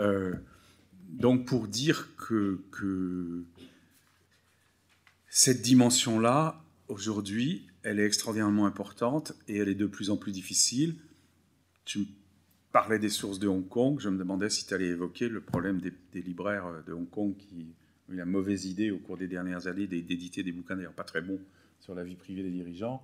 Euh, 0.00 0.34
Donc 1.10 1.46
pour 1.46 1.68
dire 1.68 2.16
que, 2.16 2.64
que 2.70 3.44
cette 5.28 5.60
dimension-là, 5.60 6.64
aujourd'hui, 6.88 7.66
elle 7.82 8.00
est 8.00 8.06
extraordinairement 8.06 8.66
importante 8.66 9.34
et 9.48 9.58
elle 9.58 9.68
est 9.68 9.74
de 9.74 9.86
plus 9.86 10.10
en 10.10 10.16
plus 10.16 10.32
difficile. 10.32 10.96
Tu 11.84 11.98
me 12.00 12.04
parlais 12.72 12.98
des 12.98 13.10
sources 13.10 13.38
de 13.38 13.48
Hong 13.48 13.68
Kong, 13.68 14.00
je 14.00 14.08
me 14.08 14.18
demandais 14.18 14.48
si 14.48 14.66
tu 14.66 14.72
allais 14.74 14.88
évoquer 14.88 15.28
le 15.28 15.40
problème 15.40 15.80
des, 15.80 16.22
libraires 16.22 16.82
de 16.86 16.92
Hong 16.92 17.08
Kong 17.08 17.36
qui 17.36 17.74
ont 18.08 18.14
eu 18.14 18.16
la 18.16 18.24
mauvaise 18.24 18.64
idée 18.64 18.90
au 18.90 18.98
cours 18.98 19.18
des 19.18 19.28
dernières 19.28 19.66
années 19.66 19.86
d'éditer 19.86 20.42
des 20.42 20.52
bouquins 20.52 20.76
d'ailleurs 20.76 20.94
pas 20.94 21.04
très 21.04 21.20
bons 21.20 21.40
sur 21.82 21.96
la 21.96 22.04
vie 22.04 22.14
privée 22.14 22.44
des 22.44 22.52
dirigeants, 22.52 23.02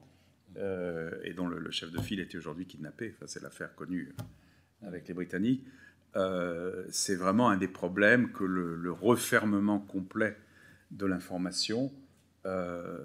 euh, 0.57 1.11
et 1.25 1.35
dont 1.35 1.49
le, 1.49 1.71
chef 1.73 1.91
de 1.91 2.01
file 2.01 2.21
était 2.21 2.39
aujourd'hui 2.39 2.65
kidnappé. 2.65 3.13
C'est 3.27 3.43
l'affaire 3.43 3.75
connue 3.75 4.15
avec 4.83 5.09
les 5.09 5.15
Britanniques. 5.15 5.65
Euh, 6.15 6.87
c'est 6.91 7.17
vraiment 7.17 7.51
un 7.51 7.57
des 7.57 7.67
problèmes 7.67 8.31
que 8.31 8.45
le, 8.45 8.93
refermement 8.93 9.81
complet 9.81 10.37
de 10.93 11.07
l'information. 11.07 11.93
Euh, 12.47 13.03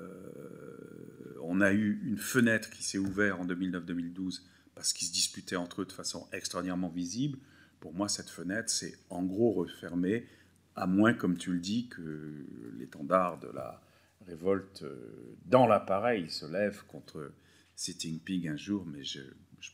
on 1.41 1.59
a 1.59 1.73
eu 1.73 1.99
une 2.05 2.17
fenêtre 2.17 2.69
qui 2.69 2.83
s'est 2.83 2.99
ouverte 2.99 3.39
en 3.39 3.45
2009-2012 3.47 4.43
parce 4.75 4.93
qu'ils 4.93 5.07
se 5.07 5.13
disputaient 5.13 5.55
entre 5.55 5.81
eux 5.81 5.85
de 5.85 5.91
façon 5.91 6.27
extraordinairement 6.33 6.89
visible. 6.89 7.39
Pour 7.79 7.95
moi, 7.95 8.09
cette 8.09 8.29
fenêtre 8.29 8.69
s'est 8.69 8.95
en 9.09 9.23
gros 9.23 9.51
refermée, 9.51 10.27
à 10.75 10.85
moins, 10.85 11.13
comme 11.13 11.35
tu 11.35 11.51
le 11.51 11.59
dis, 11.59 11.87
que 11.87 12.45
l'étendard 12.77 13.39
de 13.39 13.47
la 13.47 13.82
révolte 14.27 14.83
euh, 14.83 15.35
dans 15.45 15.67
l'appareil 15.67 16.29
se 16.29 16.45
lève 16.45 16.83
contre 16.85 17.31
Xi 17.75 17.95
Jinping 17.97 18.49
un 18.49 18.57
jour, 18.57 18.85
mais 18.85 19.03
je, 19.03 19.21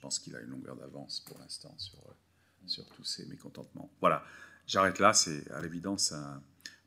pense 0.01 0.19
qu'il 0.19 0.35
a 0.35 0.41
une 0.41 0.49
longueur 0.49 0.75
d'avance 0.75 1.21
pour 1.21 1.37
l'instant 1.39 1.75
sur, 1.77 1.99
euh, 2.07 2.83
tous 2.95 3.03
ces 3.03 3.25
mécontentements. 3.25 3.91
Voilà, 3.99 4.23
j'arrête 4.67 4.99
là, 4.99 5.13
c'est 5.13 5.49
à 5.51 5.61
l'évidence 5.61 6.13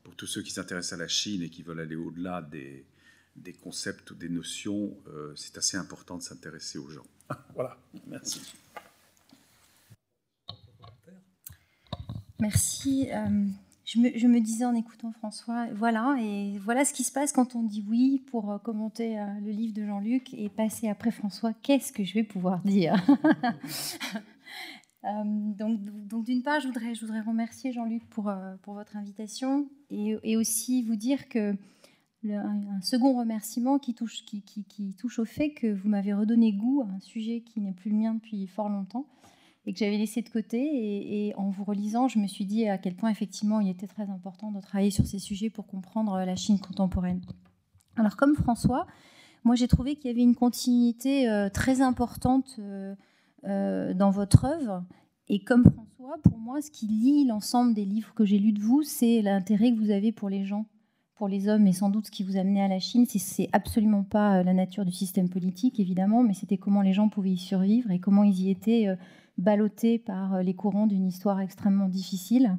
pour 0.03 0.15
tous 0.15 0.27
ceux 0.27 0.41
qui 0.41 0.51
s'intéressent 0.51 0.93
à 0.93 1.01
la 1.03 1.07
Chine 1.07 1.41
et 1.41 1.49
qui 1.49 1.63
veulent 1.63 1.79
aller 1.79 1.95
au-delà 1.95 2.41
des, 2.41 2.85
des 3.35 3.53
concepts 3.53 4.11
ou 4.11 4.15
des 4.15 4.29
notions, 4.29 4.95
euh, 5.07 5.33
c'est 5.35 5.57
assez 5.57 5.77
important 5.77 6.17
de 6.17 6.23
s'intéresser 6.23 6.77
aux 6.77 6.89
gens. 6.89 7.07
voilà, 7.55 7.77
merci. 8.07 8.41
Merci. 12.39 13.09
Je 13.85 13.99
me, 13.99 14.39
disais 14.39 14.63
en 14.63 14.73
écoutant 14.75 15.11
François, 15.11 15.67
voilà, 15.73 16.15
et 16.21 16.57
voilà 16.59 16.85
ce 16.85 16.93
qui 16.93 17.03
se 17.03 17.11
passe 17.11 17.33
quand 17.33 17.55
on 17.55 17.63
dit 17.63 17.83
oui 17.89 18.23
pour 18.27 18.49
euh, 18.49 18.57
commenter 18.57 19.19
euh, 19.19 19.25
le 19.43 19.51
livre 19.51 19.73
de 19.73 19.85
Jean-Luc 19.85 20.33
et 20.33 20.47
passer 20.47 20.87
après 20.87 21.11
François, 21.11 21.51
qu'est-ce 21.53 21.91
que 21.91 22.03
je 22.03 22.13
vais 22.13 22.23
pouvoir 22.23 22.59
dire? 22.63 22.95
Euh, 25.05 25.25
Donc, 25.25 25.81
d'une 26.23 26.43
part, 26.43 26.61
je 26.61 26.67
voudrais, 26.67 27.19
remercier 27.19 27.73
Jean-Luc 27.73 28.05
pour, 28.09 28.31
votre 28.67 28.95
invitation 28.95 29.67
et, 29.89 30.37
aussi 30.37 30.81
vous 30.83 30.95
dire 30.95 31.27
que 31.27 31.53
un 32.25 32.81
second 32.81 33.19
remerciement 33.19 33.79
qui 33.79 33.95
touche, 33.95 34.23
qui 34.23 34.95
touche 34.97 35.19
au 35.19 35.25
fait 35.25 35.49
que 35.49 35.67
vous 35.73 35.89
m'avez 35.89 36.13
redonné 36.13 36.53
goût 36.53 36.83
à 36.87 36.95
un 36.95 37.01
sujet 37.01 37.41
qui 37.41 37.59
n'est 37.59 37.73
plus 37.73 37.91
le 37.91 37.97
mien 37.97 38.13
depuis 38.13 38.47
fort 38.47 38.69
longtemps 38.69 39.05
et 39.65 39.73
que 39.73 39.79
j'avais 39.79 39.97
laissé 39.97 40.21
de 40.21 40.29
côté. 40.29 41.27
Et, 41.27 41.35
en 41.35 41.49
vous 41.49 41.63
relisant, 41.63 42.07
je 42.07 42.19
me 42.19 42.27
suis 42.27 42.45
dit 42.45 42.67
à 42.67 42.77
quel 42.77 42.95
point 42.95 43.09
effectivement 43.09 43.59
il 43.59 43.69
était 43.69 43.87
très 43.87 44.09
important 44.09 44.51
de 44.51 44.59
travailler 44.59 44.91
sur 44.91 45.05
ces 45.05 45.19
sujets 45.19 45.49
pour 45.49 45.67
comprendre 45.67 46.17
la 46.17 46.35
Chine 46.35 46.59
contemporaine. 46.59 47.21
Alors 47.95 48.15
comme 48.15 48.35
François, 48.35 48.87
moi 49.43 49.55
j'ai 49.55 49.67
trouvé 49.67 49.95
qu'il 49.95 50.09
y 50.09 50.13
avait 50.13 50.23
une 50.23 50.35
continuité 50.35 51.29
euh, 51.29 51.49
très 51.49 51.81
importante 51.81 52.55
euh, 52.59 52.95
euh, 53.45 53.93
dans 53.93 54.11
votre 54.11 54.45
œuvre. 54.45 54.83
Et 55.29 55.43
comme 55.43 55.63
François, 55.63 56.17
pour 56.23 56.37
moi, 56.37 56.61
ce 56.61 56.69
qui 56.69 56.87
lie 56.87 57.25
l'ensemble 57.25 57.73
des 57.73 57.85
livres 57.85 58.13
que 58.13 58.25
j'ai 58.25 58.39
lus 58.39 58.51
de 58.51 58.59
vous, 58.59 58.83
c'est 58.83 59.21
l'intérêt 59.21 59.71
que 59.71 59.79
vous 59.79 59.91
avez 59.91 60.11
pour 60.11 60.27
les 60.27 60.43
gens, 60.43 60.65
pour 61.15 61.29
les 61.29 61.47
hommes, 61.47 61.65
et 61.65 61.71
sans 61.71 61.89
doute 61.89 62.07
ce 62.07 62.11
qui 62.11 62.23
vous 62.23 62.35
amenait 62.35 62.61
à 62.61 62.67
la 62.67 62.79
Chine. 62.79 63.05
C'est 63.07 63.47
absolument 63.53 64.03
pas 64.03 64.43
la 64.43 64.53
nature 64.53 64.83
du 64.83 64.91
système 64.91 65.29
politique, 65.29 65.79
évidemment, 65.79 66.21
mais 66.21 66.33
c'était 66.33 66.57
comment 66.57 66.81
les 66.81 66.91
gens 66.91 67.07
pouvaient 67.07 67.31
y 67.31 67.37
survivre 67.37 67.89
et 67.89 67.99
comment 67.99 68.23
ils 68.25 68.41
y 68.41 68.49
étaient 68.49 68.97
ballotté 69.37 69.99
par 69.99 70.35
euh, 70.35 70.41
les 70.41 70.53
courants 70.53 70.87
d'une 70.87 71.07
histoire 71.07 71.39
extrêmement 71.39 71.87
difficile. 71.87 72.57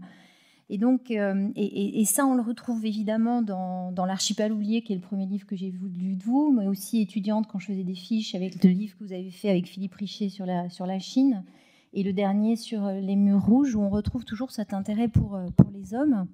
Et 0.71 0.79
donc, 0.79 1.11
euh, 1.11 1.51
et, 1.57 2.05
ça, 2.07 2.25
on 2.25 2.35
le 2.35 2.41
retrouve 2.41 2.87
évidemment 2.87 3.43
dans, 3.43 3.93
dans 3.93 4.07
l'archipel 4.07 4.51
oublié, 4.51 4.81
qui 4.83 4.95
est 4.95 4.97
le 4.97 5.03
premier 5.03 5.27
livre 5.27 5.47
que 5.47 5.57
j'ai 5.57 5.71
lu 5.71 6.17
de 6.17 6.25
vous, 6.25 6.53
mais 6.53 6.67
aussi 6.67 7.03
étudiante 7.03 7.47
quand 7.47 7.59
je 7.59 7.67
faisais 7.67 7.85
des 7.85 7.95
fiches 7.95 8.35
avec 8.35 8.65
le 8.65 8.71
livre 8.71 8.97
que 8.99 9.05
vous 9.05 9.13
avez 9.13 9.31
fait 9.31 9.51
avec 9.51 9.67
Philippe 9.67 9.95
Richer 9.95 10.31
sur 10.31 10.47
la, 10.47 10.71
sur 10.71 10.87
la 10.87 10.99
Chine, 10.99 11.45
et 11.93 12.03
le 12.03 12.15
dernier 12.15 12.57
sur 12.57 12.87
euh, 12.87 12.99
les 12.99 13.15
murs 13.15 13.45
rouges, 13.45 13.75
où 13.75 13.83
on 13.83 13.91
retrouve 13.91 14.25
toujours 14.25 14.51
cet 14.53 14.73
intérêt 14.73 15.09
pour, 15.09 15.39
pour 15.57 15.71
les 15.71 15.95
hommes. 15.95 16.27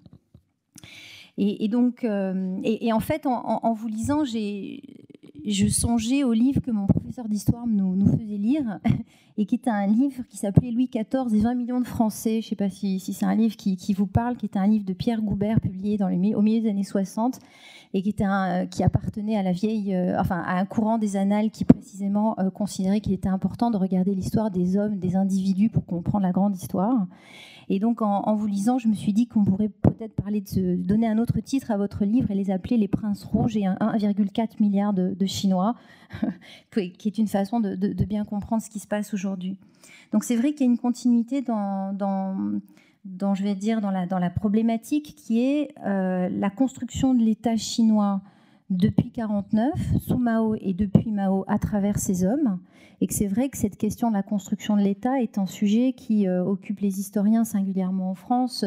Et, 1.43 1.69
donc, 1.69 2.05
et, 2.05 2.93
en 2.93 3.01
fait, 3.01 3.25
en, 3.25 3.33
en 3.33 3.73
vous 3.73 3.89
lisant, 3.89 4.25
j'ai 4.25 4.83
je 5.45 5.67
songeais 5.69 6.25
au 6.25 6.33
livre 6.33 6.61
que 6.61 6.71
mon 6.71 6.87
professeur 6.87 7.29
d'histoire 7.29 7.67
nous, 7.67 8.07
faisait 8.07 8.37
lire, 8.37 8.81
et 9.39 9.47
qui 9.47 9.55
était 9.55 9.71
un 9.71 9.87
livre 9.87 10.23
qui 10.29 10.37
s'appelait 10.37 10.71
Louis 10.71 10.91
XIV 10.93 11.35
et 11.35 11.41
20 11.41 11.55
millions 11.55 11.81
de 11.81 11.87
Français. 11.87 12.41
Je 12.41 12.47
ne 12.47 12.51
sais 12.51 12.57
pas 12.57 12.71
si, 12.71 13.01
c'est 13.01 13.25
un 13.25 13.35
livre 13.35 13.57
qui, 13.57 13.95
vous 13.95 14.07
parle, 14.07 14.37
qui 14.37 14.47
était 14.47 14.59
un 14.59 14.67
livre 14.67 14.85
de 14.85 14.93
Pierre 14.93 15.23
Goubert 15.23 15.61
publié 15.61 15.99
au 16.35 16.43
milieu 16.43 16.61
des 16.61 16.69
années 16.69 16.85
60, 16.85 17.39
et 17.93 18.03
un, 18.21 18.67
qui 18.67 18.83
appartenait 18.83 19.37
à 19.37 19.43
la 19.43 19.53
vieille, 19.53 19.95
euh, 19.95 20.17
à 20.19 20.59
un 20.59 20.65
courant 20.65 20.99
des 20.99 21.17
annales 21.17 21.51
qui 21.51 21.65
précisément 21.65 22.39
euh, 22.39 22.51
considérait 22.51 23.01
qu'il 23.01 23.13
était 23.13 23.29
important 23.29 23.71
de 23.71 23.77
regarder 23.77 24.15
l'histoire 24.15 24.51
des 24.51 24.77
hommes, 24.77 24.99
des 24.99 25.17
individus 25.17 25.71
pour 25.71 25.85
comprendre 25.87 26.25
la 26.25 26.33
grande 26.33 26.57
histoire. 26.57 27.07
Et 27.73 27.79
donc, 27.79 28.03
en, 28.03 28.35
vous 28.35 28.49
lisant, 28.49 28.79
je 28.79 28.89
me 28.89 28.95
suis 28.95 29.13
dit 29.13 29.29
qu'on 29.29 29.45
pourrait 29.45 29.69
peut-être 29.69 30.13
parler 30.13 30.41
de 30.41 30.75
donner 30.75 31.07
un 31.07 31.19
autre 31.19 31.39
titre 31.39 31.71
à 31.71 31.77
votre 31.77 32.05
livre 32.05 32.29
et 32.33 32.35
les 32.35 32.51
appeler 32.51 32.77
Les 32.77 32.89
Princes 32.89 33.23
Rouges 33.23 33.57
et 33.57 33.61
1,4 33.61 34.55
milliard 34.59 34.93
de, 34.93 35.27
Chinois, 35.27 35.77
qui 36.73 37.07
est 37.07 37.19
une 37.19 37.29
façon 37.29 37.61
de, 37.61 37.77
bien 38.05 38.25
comprendre 38.25 38.61
ce 38.61 38.69
qui 38.69 38.81
se 38.81 38.89
passe 38.89 39.15
aujourd'hui. 39.15 39.57
Donc, 40.13 40.25
c'est 40.25 40.35
vrai 40.35 40.53
qu'il 40.53 40.67
y 40.67 40.69
a 40.69 40.73
une 40.73 40.79
continuité 40.79 41.43
dans, 41.43 41.95
je 43.05 43.43
vais 43.45 43.55
dire, 43.55 43.81
dans 43.81 44.19
la 44.19 44.31
problématique 44.31 45.15
qui 45.15 45.41
est 45.41 45.69
euh, 45.87 46.29
la 46.29 46.51
construction 46.51 47.15
de 47.15 47.23
l'État 47.23 47.57
chinois 47.57 48.21
depuis 48.71 49.11
49, 49.11 49.73
sous 49.99 50.19
Mao 50.19 50.55
et 50.55 50.75
depuis 50.75 51.11
Mao 51.11 51.45
à 51.49 51.59
travers 51.59 51.99
ses 51.99 52.25
hommes, 52.25 52.61
et 53.01 53.07
que 53.07 53.15
c'est 53.15 53.27
vrai 53.27 53.49
que 53.49 53.57
cette 53.57 53.77
question 53.77 54.11
de 54.11 54.15
la 54.15 54.23
construction 54.23 54.77
de 54.77 54.83
l'État 54.83 55.21
est 55.21 55.39
un 55.39 55.47
sujet 55.47 55.93
qui 55.93 56.29
euh, 56.29 56.45
occupe 56.45 56.81
les 56.81 57.01
historiens 57.01 57.45
singulièrement 57.45 58.11
en 58.11 58.15
France. 58.15 58.65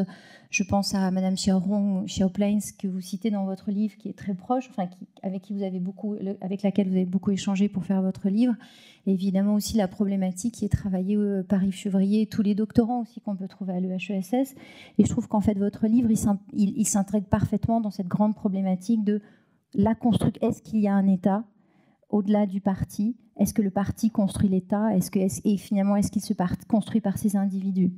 Je 0.50 0.64
pense 0.64 0.94
à 0.94 1.10
Madame 1.12 1.36
Xiaorong, 1.36 2.06
Xiaoplains, 2.06 2.60
que 2.78 2.88
vous 2.88 3.00
citez 3.00 3.32
dans 3.32 3.46
votre 3.46 3.72
livre, 3.72 3.96
qui 3.98 4.10
est 4.10 4.18
très 4.18 4.34
proche, 4.34 4.68
enfin 4.70 4.90
avec 5.22 5.44
qui 5.44 5.54
vous 5.54 5.64
avez 5.64 5.80
beaucoup, 5.80 6.16
avec 6.42 6.64
laquelle 6.64 6.90
vous 6.90 6.96
avez 6.96 7.06
beaucoup 7.06 7.32
échangé 7.32 7.70
pour 7.70 7.86
faire 7.86 8.02
votre 8.02 8.28
livre. 8.28 8.56
évidemment 9.06 9.54
aussi 9.54 9.78
la 9.78 9.88
problématique 9.88 10.56
qui 10.56 10.66
est 10.66 10.70
travaillée 10.70 11.16
euh, 11.16 11.44
par 11.44 11.64
Yves 11.64 11.76
Chevrier, 11.76 12.26
tous 12.26 12.42
les 12.42 12.56
doctorants 12.56 13.02
aussi 13.02 13.22
qu'on 13.22 13.36
peut 13.36 13.48
trouver 13.48 13.74
à 13.74 13.80
l'EHESS. 13.80 14.56
Et 14.98 15.06
je 15.06 15.10
trouve 15.10 15.28
qu'en 15.28 15.42
fait 15.42 15.58
votre 15.58 15.88
livre, 15.88 16.10
il 16.54 16.88
s'intègre 16.88 17.28
parfaitement 17.28 17.80
dans 17.80 17.92
cette 17.92 18.08
grande 18.08 18.36
problématique 18.36 19.04
de 19.04 19.22
la. 19.76 19.96
Est-ce 20.42 20.62
qu'il 20.62 20.80
y 20.80 20.88
a 20.88 20.94
un 20.94 21.08
État 21.08 21.44
au-delà 22.10 22.46
du 22.46 22.62
parti? 22.62 23.18
Est-ce 23.38 23.54
que 23.54 23.62
le 23.62 23.72
parti 23.72 24.12
construit 24.12 24.50
l'État? 24.50 24.96
Est-ce 24.96 25.10
que, 25.10 25.20
Et 25.20 25.58
finalement, 25.58 25.96
est-ce 25.96 26.12
qu'il 26.12 26.22
se 26.22 26.34
construit 26.68 27.02
par 27.02 27.18
ces 27.18 27.36
individus? 27.36 27.92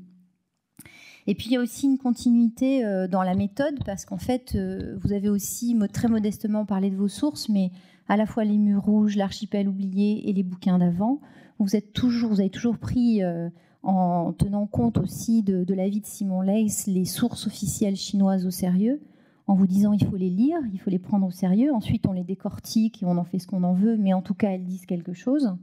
Et 1.28 1.34
puis, 1.36 1.48
il 1.48 1.54
y 1.54 1.58
a 1.58 1.62
aussi 1.62 1.88
une 1.88 1.98
continuité 1.98 2.86
euh, 2.86 3.08
dans 3.08 3.24
la 3.24 3.36
méthode, 3.36 3.84
parce 3.84 4.06
qu'en 4.06 4.18
fait, 4.18 4.54
euh, 4.56 4.96
vous 5.02 5.12
avez 5.12 5.30
aussi 5.30 5.76
très 5.92 6.08
modestement 6.08 6.66
parlé 6.66 6.90
de 6.90 6.96
vos 6.96 7.08
sources, 7.08 7.50
mais 7.50 7.72
à 8.08 8.16
la 8.16 8.28
fois 8.28 8.44
les 8.44 8.58
murs 8.58 8.84
rouges, 8.84 9.16
l'archipel 9.16 9.68
oublié 9.68 10.30
et 10.30 10.34
les 10.34 10.44
bouquins 10.44 10.78
d'avant. 10.78 11.20
Vous, 11.58 11.76
êtes 11.76 11.94
toujours, 11.94 12.30
vous 12.30 12.42
avez 12.42 12.52
toujours 12.52 12.78
pris, 12.78 13.24
euh, 13.24 13.50
en 13.82 14.34
tenant 14.34 14.68
compte 14.68 14.98
aussi 14.98 15.42
de, 15.42 15.64
de 15.64 15.74
l'avis 15.74 16.02
de 16.02 16.06
Simon 16.06 16.42
Leys, 16.42 16.86
les 16.88 17.06
sources 17.06 17.48
officielles 17.48 17.96
chinoises 17.96 18.46
au 18.46 18.52
sérieux 18.52 19.02
en 19.48 19.56
vous 19.56 19.68
disant 19.68 19.94
il 19.94 20.06
faut 20.06 20.16
les 20.16 20.30
lire, 20.30 20.58
il 20.74 20.80
faut 20.80 20.90
les 20.90 21.00
prendre 21.00 21.26
au 21.28 21.32
sérieux. 21.32 21.74
Ensuite, 21.74 22.08
on 22.08 22.14
les 22.14 22.24
décortique 22.24 23.04
et 23.04 23.06
on 23.06 23.18
en 23.18 23.24
fait 23.24 23.40
ce 23.40 23.48
qu'on 23.48 23.64
en 23.64 23.74
veut, 23.74 23.98
mais 23.98 24.14
en 24.14 24.22
tout 24.22 24.34
cas, 24.34 24.50
elles 24.50 24.66
disent 24.66 24.86
quelque 24.86 25.14
chose. 25.14 25.56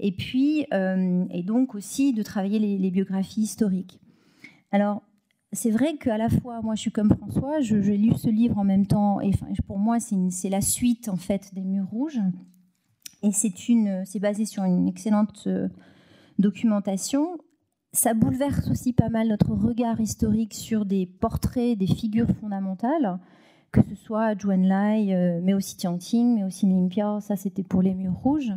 Et 0.00 0.12
puis, 0.12 0.66
euh, 0.72 1.24
et 1.30 1.42
donc 1.42 1.74
aussi 1.74 2.12
de 2.12 2.22
travailler 2.22 2.58
les, 2.58 2.90
biographies 2.90 3.42
historiques. 3.42 4.00
Alors, 4.72 5.02
c'est 5.52 5.70
vrai 5.70 5.96
qu'à 5.96 6.16
la 6.16 6.28
fois, 6.28 6.60
moi, 6.62 6.74
je 6.74 6.80
suis 6.80 6.90
comme 6.90 7.10
François, 7.10 7.60
j'ai 7.60 7.96
lu 7.96 8.12
ce 8.16 8.28
livre 8.28 8.58
en 8.58 8.64
même 8.64 8.86
temps, 8.86 9.20
et 9.20 9.30
pour 9.66 9.78
moi, 9.78 9.98
c'est 10.00 10.48
la 10.48 10.62
suite 10.62 11.08
en 11.08 11.16
fait 11.16 11.54
des 11.54 11.62
Murs 11.62 11.88
Rouges, 11.88 12.20
et 13.22 13.30
c'est 13.32 14.18
basé 14.18 14.46
sur 14.46 14.64
une 14.64 14.88
excellente 14.88 15.44
euh, 15.46 15.68
documentation 16.38 17.38
ça 17.92 18.14
bouleverse 18.14 18.70
aussi 18.70 18.92
pas 18.92 19.10
mal 19.10 19.28
notre 19.28 19.52
regard 19.52 20.00
historique 20.00 20.54
sur 20.54 20.86
des 20.86 21.06
portraits, 21.06 21.76
des 21.76 21.86
figures 21.86 22.30
fondamentales, 22.40 23.18
que 23.70 23.82
ce 23.82 23.94
soit 23.94 24.34
Zhuan 24.38 24.66
Lai, 24.66 25.14
euh, 25.14 25.40
mais 25.42 25.54
aussi 25.54 25.76
Tianqing, 25.76 26.36
mais 26.36 26.44
aussi 26.44 26.66
Limpia, 26.66 27.20
ça 27.20 27.36
c'était 27.36 27.62
pour 27.62 27.82
les 27.82 27.94
murs 27.94 28.14
rouges. 28.14 28.52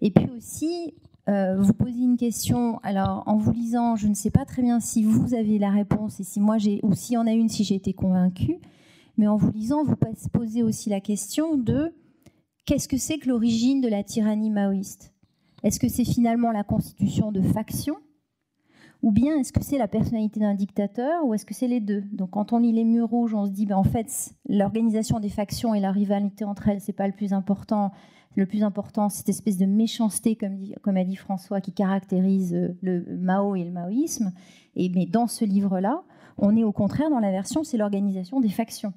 Et 0.00 0.10
puis 0.10 0.28
aussi, 0.36 0.94
euh, 1.28 1.60
vous 1.60 1.72
posez 1.72 2.00
une 2.00 2.16
question, 2.16 2.78
alors 2.82 3.24
en 3.26 3.36
vous 3.36 3.52
lisant, 3.52 3.96
je 3.96 4.06
ne 4.06 4.14
sais 4.14 4.30
pas 4.30 4.44
très 4.44 4.62
bien 4.62 4.80
si 4.80 5.02
vous 5.02 5.34
avez 5.34 5.58
la 5.58 5.70
réponse 5.70 6.20
et 6.20 6.24
si 6.24 6.40
moi 6.40 6.58
j'ai, 6.58 6.80
ou 6.82 6.94
s'il 6.94 7.14
y 7.14 7.18
en 7.18 7.26
a 7.26 7.32
une, 7.32 7.48
si 7.48 7.64
j'ai 7.64 7.74
été 7.74 7.92
convaincue, 7.92 8.58
mais 9.16 9.26
en 9.26 9.36
vous 9.36 9.50
lisant, 9.50 9.82
vous 9.84 9.96
posez 10.32 10.62
aussi 10.62 10.90
la 10.90 11.00
question 11.00 11.56
de 11.56 11.92
qu'est-ce 12.66 12.88
que 12.88 12.96
c'est 12.96 13.18
que 13.18 13.28
l'origine 13.28 13.80
de 13.80 13.88
la 13.88 14.04
tyrannie 14.04 14.50
maoïste? 14.50 15.12
Est-ce 15.62 15.78
que 15.78 15.88
c'est 15.88 16.04
finalement 16.04 16.52
la 16.52 16.64
constitution 16.64 17.32
de 17.32 17.42
factions? 17.42 17.96
Ou 19.02 19.12
bien 19.12 19.38
est-ce 19.38 19.52
que 19.52 19.62
c'est 19.62 19.78
la 19.78 19.88
personnalité 19.88 20.40
d'un 20.40 20.54
dictateur 20.54 21.24
ou 21.24 21.34
est-ce 21.34 21.46
que 21.46 21.54
c'est 21.54 21.68
les 21.68 21.80
deux? 21.80 22.02
Donc 22.12 22.30
quand 22.30 22.52
on 22.52 22.58
lit 22.58 22.72
les 22.72 22.84
murs 22.84 23.08
rouges, 23.08 23.34
on 23.34 23.46
se 23.46 23.50
dit 23.50 23.66
ben, 23.66 23.76
en 23.76 23.84
fait 23.84 24.34
l'organisation 24.48 25.20
des 25.20 25.30
factions 25.30 25.74
et 25.74 25.80
la 25.80 25.90
rivalité 25.90 26.44
entre 26.44 26.68
elles, 26.68 26.80
c'est 26.80 26.92
pas 26.92 27.06
le 27.06 27.14
plus 27.14 27.32
important. 27.32 27.92
Le 28.36 28.46
plus 28.46 28.62
important, 28.62 29.08
c'est 29.08 29.18
cette 29.18 29.30
espèce 29.30 29.58
de 29.58 29.66
méchanceté, 29.66 30.36
comme, 30.36 30.60
comme 30.82 30.96
a 30.96 31.02
dit 31.02 31.16
François, 31.16 31.60
qui 31.60 31.72
caractérise 31.72 32.54
euh, 32.54 32.78
le 32.80 33.04
Mao 33.16 33.56
et 33.56 33.64
le 33.64 33.72
maoïsme. 33.72 34.32
Et, 34.76 34.88
mais 34.88 35.04
dans 35.04 35.26
ce 35.26 35.44
livre-là, 35.44 36.04
on 36.38 36.56
est 36.56 36.62
au 36.62 36.70
contraire 36.70 37.10
dans 37.10 37.18
la 37.18 37.32
version, 37.32 37.64
c'est 37.64 37.76
l'organisation 37.76 38.40
des 38.40 38.48
factions. 38.48 38.92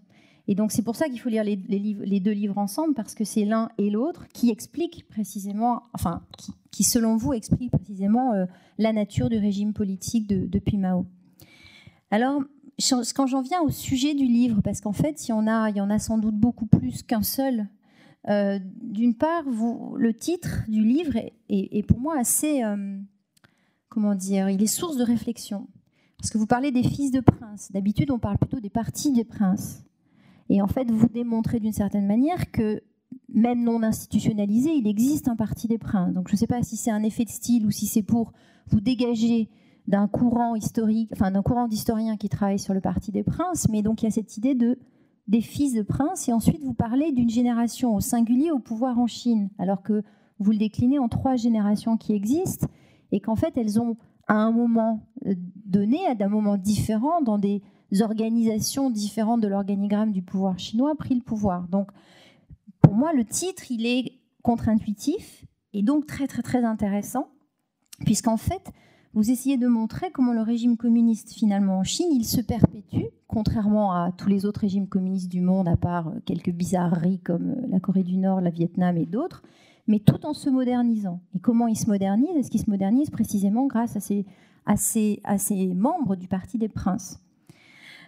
Et 0.47 0.55
donc 0.55 0.71
c'est 0.71 0.81
pour 0.81 0.95
ça 0.95 1.07
qu'il 1.07 1.19
faut 1.19 1.29
lire 1.29 1.43
les, 1.43 1.55
deux 2.19 2.31
livres 2.31 2.57
ensemble, 2.57 2.93
parce 2.93 3.15
que 3.15 3.23
c'est 3.23 3.45
l'un 3.45 3.69
et 3.77 3.89
l'autre 3.89 4.27
qui 4.33 4.49
expliquent 4.49 5.07
précisément, 5.07 5.83
enfin, 5.93 6.21
qui, 6.71 6.83
selon 6.83 7.15
vous 7.15 7.33
expliquent 7.33 7.71
précisément 7.71 8.33
euh, 8.33 8.45
la 8.77 8.91
nature 8.91 9.29
du 9.29 9.37
régime 9.37 9.73
politique 9.73 10.27
depuis 10.27 10.77
Mao. 10.77 11.05
Alors, 12.11 12.43
quand 13.15 13.27
j'en 13.27 13.41
viens 13.41 13.61
au 13.61 13.69
sujet 13.69 14.13
du 14.13 14.25
livre, 14.25 14.61
parce 14.61 14.81
qu'en 14.81 14.93
fait, 14.93 15.27
il 15.27 15.31
y 15.31 15.33
en 15.33 15.47
a, 15.47 15.99
sans 15.99 16.17
doute 16.17 16.35
beaucoup 16.35 16.65
plus 16.65 17.03
qu'un 17.03 17.23
seul. 17.23 17.67
Euh, 18.29 18.59
d'une 18.81 19.15
part, 19.15 19.43
le 19.45 20.13
titre 20.13 20.63
du 20.67 20.83
livre 20.83 21.13
est, 21.49 21.87
pour 21.87 21.99
moi 21.99 22.17
assez, 22.17 22.63
euh, 22.63 22.97
comment 23.89 24.15
dire, 24.15 24.49
il 24.49 24.61
est 24.61 24.67
source 24.67 24.97
de 24.97 25.03
réflexion. 25.03 25.67
Parce 26.17 26.29
que 26.29 26.37
vous 26.37 26.47
parlez 26.47 26.71
des 26.71 26.83
fils 26.83 27.11
de 27.11 27.19
princes. 27.19 27.71
D'habitude, 27.71 28.11
on 28.11 28.19
parle 28.19 28.37
plutôt 28.37 28.59
des 28.59 28.69
partis 28.69 29.11
des 29.11 29.25
princes. 29.25 29.83
Et 30.49 30.61
en 30.61 30.67
fait, 30.67 30.89
vous 30.91 31.07
démontrez 31.07 31.59
d'une 31.59 31.73
certaine 31.73 32.07
manière 32.07 32.51
que 32.51 32.81
même 33.29 33.63
non 33.63 33.83
institutionnalisé, 33.83 34.71
il 34.71 34.87
existe 34.87 35.27
un 35.27 35.35
parti 35.35 35.67
des 35.67 35.77
princes. 35.77 36.13
Donc 36.13 36.27
je 36.27 36.33
ne 36.33 36.37
sais 36.37 36.47
pas 36.47 36.61
si 36.63 36.77
c'est 36.77 36.91
un 36.91 37.03
effet 37.03 37.25
de 37.25 37.29
style 37.29 37.65
ou 37.65 37.71
si 37.71 37.87
c'est 37.87 38.03
pour 38.03 38.31
vous 38.67 38.81
dégager 38.81 39.49
d'un 39.87 40.07
courant 40.07 40.55
historique, 40.55 41.09
enfin 41.13 41.31
d'un 41.31 41.41
courant 41.41 41.67
d'historiens 41.67 42.15
qui 42.17 42.29
travaillent 42.29 42.59
sur 42.59 42.73
le 42.73 42.81
parti 42.81 43.11
des 43.11 43.23
princes, 43.23 43.67
mais 43.69 43.81
donc 43.81 44.01
il 44.01 44.05
y 44.05 44.07
a 44.07 44.11
cette 44.11 44.37
idée 44.37 44.55
de 44.55 44.79
des 45.27 45.41
fils 45.41 45.73
de 45.73 45.83
princes, 45.83 46.27
et 46.27 46.33
ensuite 46.33 46.61
vous 46.63 46.73
parlez 46.73 47.13
d'une 47.13 47.29
génération 47.29 47.95
au 47.95 48.01
singulier 48.01 48.51
au 48.51 48.59
pouvoir 48.59 48.99
en 48.99 49.07
Chine, 49.07 49.49
alors 49.57 49.81
que 49.81 50.03
vous 50.39 50.51
le 50.51 50.57
déclinez 50.57 50.99
en 50.99 51.07
trois 51.07 51.37
générations 51.37 51.95
qui 51.95 52.13
existent, 52.13 52.67
et 53.11 53.21
qu'en 53.21 53.35
fait 53.35 53.57
elles 53.57 53.79
ont 53.79 53.95
à 54.27 54.35
un 54.35 54.51
moment 54.51 55.07
euh, 55.25 55.33
donné, 55.65 55.99
à 56.07 56.15
un 56.19 56.27
moment 56.27 56.57
différent, 56.57 57.21
dans 57.21 57.37
des 57.37 57.61
organisations 58.01 58.89
différentes 58.89 59.41
de 59.41 59.47
l'organigramme 59.47 60.11
du 60.11 60.21
pouvoir 60.21 60.57
chinois 60.57 60.95
pris 60.95 61.15
le 61.15 61.21
pouvoir. 61.21 61.67
Donc, 61.67 61.89
pour 62.81 62.93
moi, 62.93 63.13
le 63.13 63.25
titre, 63.25 63.63
il 63.69 63.85
est 63.85 64.19
contre-intuitif 64.41 65.45
et 65.73 65.83
donc 65.83 66.05
très, 66.05 66.27
très, 66.27 66.41
très 66.41 66.63
intéressant, 66.63 67.27
puisqu'en 68.05 68.37
fait, 68.37 68.71
vous 69.13 69.29
essayez 69.29 69.57
de 69.57 69.67
montrer 69.67 70.11
comment 70.11 70.33
le 70.33 70.41
régime 70.41 70.75
communiste, 70.75 71.33
finalement, 71.33 71.79
en 71.79 71.83
Chine, 71.83 72.09
il 72.11 72.25
se 72.25 72.41
perpétue, 72.41 73.05
contrairement 73.27 73.93
à 73.93 74.11
tous 74.11 74.27
les 74.27 74.45
autres 74.45 74.61
régimes 74.61 74.87
communistes 74.87 75.31
du 75.31 75.41
monde, 75.41 75.67
à 75.67 75.77
part 75.77 76.11
quelques 76.25 76.51
bizarreries 76.51 77.19
comme 77.19 77.55
la 77.69 77.79
Corée 77.79 78.03
du 78.03 78.17
Nord, 78.17 78.41
la 78.41 78.49
Vietnam 78.49 78.97
et 78.97 79.05
d'autres, 79.05 79.43
mais 79.87 79.99
tout 79.99 80.25
en 80.25 80.33
se 80.33 80.49
modernisant. 80.49 81.21
Et 81.35 81.39
comment 81.39 81.67
il 81.67 81.77
se 81.77 81.87
modernise 81.87 82.35
Est-ce 82.37 82.49
qu'il 82.49 82.61
se 82.61 82.69
modernise 82.69 83.11
précisément 83.11 83.67
grâce 83.67 83.95
à 83.95 83.99
ces, 83.99 84.25
à 84.65 84.73
à 85.23 85.37
ces 85.37 85.73
membres 85.73 86.15
du 86.15 86.27
Parti 86.27 86.57
des 86.57 86.69
Princes? 86.69 87.19
euh, 87.19 87.32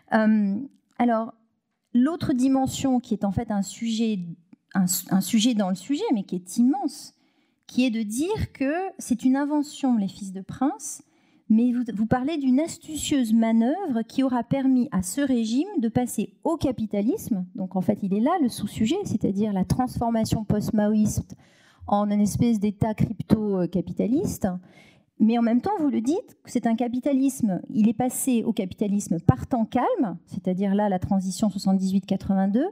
alors, 0.10 1.34
l'autre 1.94 2.34
dimension 2.34 3.00
qui 3.00 3.14
est 3.14 3.24
en 3.24 3.32
fait 3.32 3.52
un 3.52 3.62
sujet, 3.62 4.20
un, 4.74 5.22
sujet 5.22 5.54
dans 5.54 5.70
le 5.70 5.76
sujet, 5.76 6.04
mais 6.14 6.24
qui 6.24 6.36
est 6.36 6.58
immense, 6.58 7.14
qui 7.68 7.86
est 7.86 7.92
de 7.92 8.04
dire 8.04 8.52
que 8.54 8.74
c'est 9.00 9.24
une 9.24 9.36
invention, 9.36 9.98
les 9.98 10.08
fils 10.08 10.32
de 10.32 10.42
prince, 10.42 11.04
mais 11.50 11.72
vous, 11.72 11.84
vous 11.94 12.06
parlez 12.06 12.38
d'une 12.38 12.60
astucieuse 12.60 13.34
manœuvre 13.34 14.02
qui 14.08 14.24
aura 14.24 14.44
permis 14.44 14.90
à 14.92 15.04
ce 15.04 15.22
régime 15.22 15.68
de 15.78 15.90
passer 15.90 16.34
au 16.44 16.58
capitalisme. 16.58 17.46
Donc 17.56 17.76
en 17.76 17.82
fait, 17.82 18.00
il 18.02 18.14
est 18.14 18.20
là 18.20 18.32
le 18.42 18.50
sous-sujet, 18.50 18.98
c'est-à-dire 19.06 19.54
la 19.54 19.64
transformation 19.64 20.44
post-maoïste 20.44 21.36
en 21.88 22.10
une 22.10 22.22
espèce 22.22 22.60
d'État 22.60 22.94
crypto-capitaliste, 22.94 24.48
mais 25.20 25.38
en 25.38 25.42
même 25.42 25.62
temps, 25.62 25.72
vous 25.80 25.90
le 25.90 26.02
dites, 26.02 26.38
c'est 26.46 26.68
un 26.68 26.76
capitalisme, 26.76 27.62
il 27.70 27.88
est 27.88 27.94
passé 27.94 28.44
au 28.44 28.52
capitalisme 28.52 29.20
par 29.20 29.48
temps 29.48 29.66
calme, 29.66 30.18
c'est-à-dire 30.26 30.76
là 30.76 30.90
la 30.90 31.00
transition 31.00 31.48
78-82, 31.48 32.66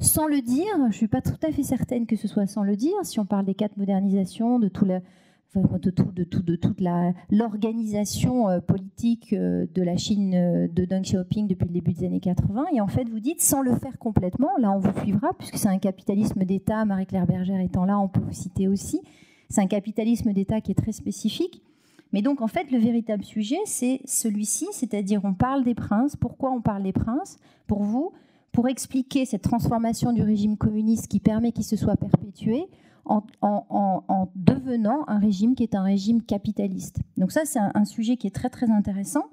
sans 0.00 0.26
le 0.26 0.40
dire, 0.40 0.66
je 0.76 0.86
ne 0.86 0.92
suis 0.92 1.08
pas 1.08 1.20
tout 1.20 1.38
à 1.46 1.52
fait 1.52 1.62
certaine 1.62 2.06
que 2.06 2.16
ce 2.16 2.26
soit 2.26 2.46
sans 2.46 2.62
le 2.62 2.76
dire, 2.76 2.94
si 3.02 3.20
on 3.20 3.26
parle 3.26 3.44
des 3.44 3.54
quatre 3.54 3.76
modernisations, 3.76 4.58
de, 4.58 4.68
tout 4.68 4.86
de, 4.86 5.90
tout, 5.90 6.10
de, 6.12 6.24
de 6.24 6.56
toute 6.56 6.80
l'organisation 7.30 8.48
euh, 8.48 8.60
politique 8.60 9.32
euh, 9.32 9.66
de 9.72 9.82
la 9.82 9.96
Chine 9.96 10.34
euh, 10.34 10.68
de 10.68 10.84
Deng 10.84 11.02
Xiaoping 11.02 11.46
depuis 11.46 11.66
le 11.68 11.74
début 11.74 11.92
des 11.92 12.06
années 12.06 12.20
80, 12.20 12.66
et 12.72 12.80
en 12.80 12.88
fait 12.88 13.08
vous 13.08 13.20
dites 13.20 13.40
sans 13.40 13.62
le 13.62 13.74
faire 13.76 13.98
complètement, 13.98 14.50
là 14.58 14.72
on 14.72 14.78
vous 14.78 14.98
suivra, 15.00 15.32
puisque 15.34 15.58
c'est 15.58 15.68
un 15.68 15.78
capitalisme 15.78 16.44
d'État, 16.44 16.84
Marie-Claire 16.84 17.26
Bergère 17.26 17.60
étant 17.60 17.84
là, 17.84 17.98
on 17.98 18.08
peut 18.08 18.20
vous 18.20 18.32
citer 18.32 18.68
aussi, 18.68 19.02
c'est 19.48 19.60
un 19.60 19.66
capitalisme 19.66 20.32
d'État 20.32 20.60
qui 20.60 20.72
est 20.72 20.76
très 20.76 20.92
spécifique, 20.92 21.62
mais 22.14 22.22
donc, 22.22 22.42
en 22.42 22.46
fait, 22.46 22.70
le 22.70 22.78
véritable 22.78 23.24
sujet, 23.24 23.58
c'est 23.64 24.00
celui-ci, 24.04 24.68
c'est-à-dire 24.70 25.20
on 25.24 25.34
parle 25.34 25.64
des 25.64 25.74
princes. 25.74 26.14
Pourquoi 26.14 26.52
on 26.52 26.60
parle 26.60 26.84
des 26.84 26.92
princes? 26.92 27.38
Pour 27.66 27.82
vous, 27.82 28.12
pour 28.52 28.68
expliquer 28.68 29.24
cette 29.24 29.42
transformation 29.42 30.12
du 30.12 30.22
régime 30.22 30.56
communiste 30.56 31.08
qui 31.08 31.18
permet 31.18 31.50
qu'il 31.50 31.64
se 31.64 31.74
soit 31.74 31.96
perpétué 31.96 32.66
en, 33.04 33.24
devenant 34.36 35.02
un 35.08 35.18
régime 35.18 35.56
qui 35.56 35.64
est 35.64 35.74
un 35.74 35.82
régime 35.82 36.22
capitaliste. 36.22 37.00
Donc 37.16 37.32
ça, 37.32 37.44
c'est 37.46 37.58
un, 37.58 37.84
sujet 37.84 38.16
qui 38.16 38.28
est 38.28 38.34
très 38.34 38.48
très 38.48 38.70
intéressant 38.70 39.24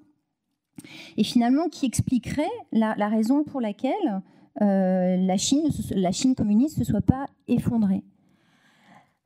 et 1.18 1.24
finalement 1.24 1.70
qui 1.70 1.86
expliquerait 1.86 2.50
la, 2.72 2.96
raison 3.10 3.44
pour 3.44 3.62
laquelle 3.62 4.24
euh, 4.64 5.18
la, 5.18 5.38
Chine, 5.38 5.70
la 5.92 6.12
Chine 6.12 6.34
communiste 6.34 6.80
ne 6.80 6.84
se 6.84 6.90
soit 6.90 7.02
pas 7.02 7.28
effondrée. 7.48 8.04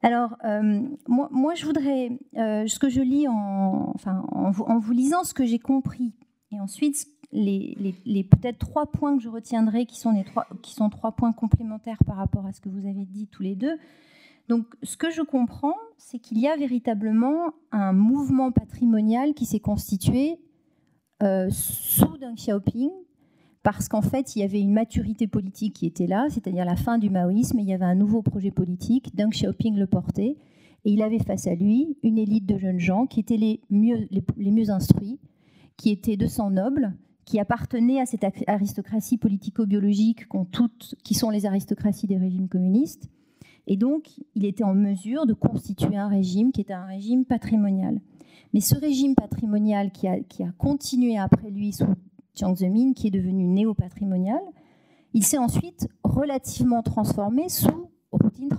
Alors, 0.06 0.38
euh, 0.45 0.84
moi, 1.08 1.56
je 1.56 1.66
voudrais, 1.66 2.12
euh, 2.38 2.68
ce 2.68 2.78
que 2.78 2.89
je 2.89 3.01
lis 3.01 3.28
en, 3.28 3.95
en, 4.06 4.51
vous, 4.51 4.91
lisant 4.91 5.24
ce 5.24 5.34
que 5.34 5.45
j'ai 5.45 5.58
compris, 5.58 6.14
et 6.51 6.60
ensuite 6.60 7.08
les, 7.32 8.28
peut-être 8.30 8.60
trois 8.60 8.86
points 8.86 9.18
que 9.18 9.24
je 9.24 9.30
retiendrai, 9.30 9.88
qui 9.88 9.99
sont, 9.99 10.12
les 10.12 10.24
trois, 10.24 10.45
qui 10.62 10.76
sont 10.76 10.91
trois 10.91 11.14
points 11.14 11.34
complémentaires 11.34 11.97
par 12.06 12.18
rapport 12.18 12.45
à 12.45 12.53
ce 12.53 12.62
que 12.62 12.70
vous 12.70 12.86
avez 12.88 13.06
dit 13.06 13.28
tous 13.32 13.41
les 13.41 13.56
deux. 13.56 13.80
Donc, 14.47 14.68
ce 14.84 14.95
que 14.95 15.10
je 15.10 15.24
comprends, 15.24 15.74
c'est 15.97 16.20
qu'il 16.20 16.38
y 16.38 16.47
a 16.47 16.56
véritablement 16.56 17.56
un 17.72 17.91
mouvement 17.91 18.51
patrimonial 18.51 19.34
qui 19.34 19.47
s'est 19.47 19.60
constitué 19.60 20.38
euh, 21.24 21.49
sous 21.49 22.16
Deng 22.20 22.36
Xiaoping, 22.36 22.91
parce 23.66 23.89
qu'en 23.89 24.03
fait, 24.03 24.36
il 24.36 24.41
y 24.41 24.43
avait 24.43 24.61
une 24.61 24.74
maturité 24.74 25.26
politique 25.26 25.74
qui 25.74 25.88
était 25.88 26.05
là, 26.05 26.28
c'est-à-dire 26.30 26.66
la 26.66 26.76
fin 26.76 26.99
du 26.99 27.09
maoïsme, 27.09 27.57
et 27.57 27.63
il 27.63 27.68
y 27.68 27.74
avait 27.74 27.84
un 27.84 27.95
nouveau 27.95 28.22
projet 28.22 28.51
politique, 28.51 29.16
Deng 29.16 29.32
Xiaoping 29.32 29.76
le 29.76 29.88
portait, 29.88 30.38
et 30.86 30.91
il 30.91 31.01
avait 31.01 31.18
face 31.18 31.47
à 31.47 31.55
lui 31.55 31.97
une 32.03 32.20
élite 32.20 32.45
de 32.45 32.59
jeunes 32.59 32.80
gens 32.80 33.07
qui 33.07 33.20
étaient 33.20 33.38
les 33.38 33.61
mieux, 33.72 34.70
instruits, 34.70 35.18
qui 35.78 35.89
étaient 35.89 36.16
de 36.16 36.28
sang 36.28 36.51
noble, 36.51 36.93
qui 37.26 37.39
appartenaient 37.39 37.99
à 37.99 38.05
cette 38.05 38.24
aristocratie 38.45 39.18
politico-biologique 39.18 40.28
qui 41.03 41.16
sont 41.16 41.32
les 41.32 41.47
aristocraties 41.47 42.05
des 42.05 42.18
régimes 42.18 42.49
communistes. 42.49 43.09
Et 43.66 43.78
donc, 43.78 44.11
il 44.36 44.45
était 44.45 44.63
en 44.63 44.76
mesure 44.76 45.26
de 45.26 45.34
constituer 45.34 45.97
un 45.97 46.07
régime 46.07 46.51
qui 46.51 46.61
était 46.61 46.74
un 46.74 46.86
régime 46.86 47.26
patrimonial. 47.26 47.99
Mais 48.53 48.59
ce 48.61 48.76
régime 48.76 49.16
patrimonial 49.16 49.91
qui 49.91 50.07
a, 50.07 50.20
qui 50.20 50.43
a 50.43 50.51
continué 50.59 51.18
après 51.18 51.49
lui 51.49 51.74
sous 51.74 51.88
Jiang 52.36 52.94
qui 52.94 53.08
est 53.08 53.12
devenu 53.12 53.46
néo-patrimonial. 53.48 54.42
Il 55.14 55.26
s'est 55.26 55.38
ensuite 55.38 55.88
relativement 56.04 56.84
transformé 56.84 57.50
sous 57.50 57.90
Hu 58.12 58.50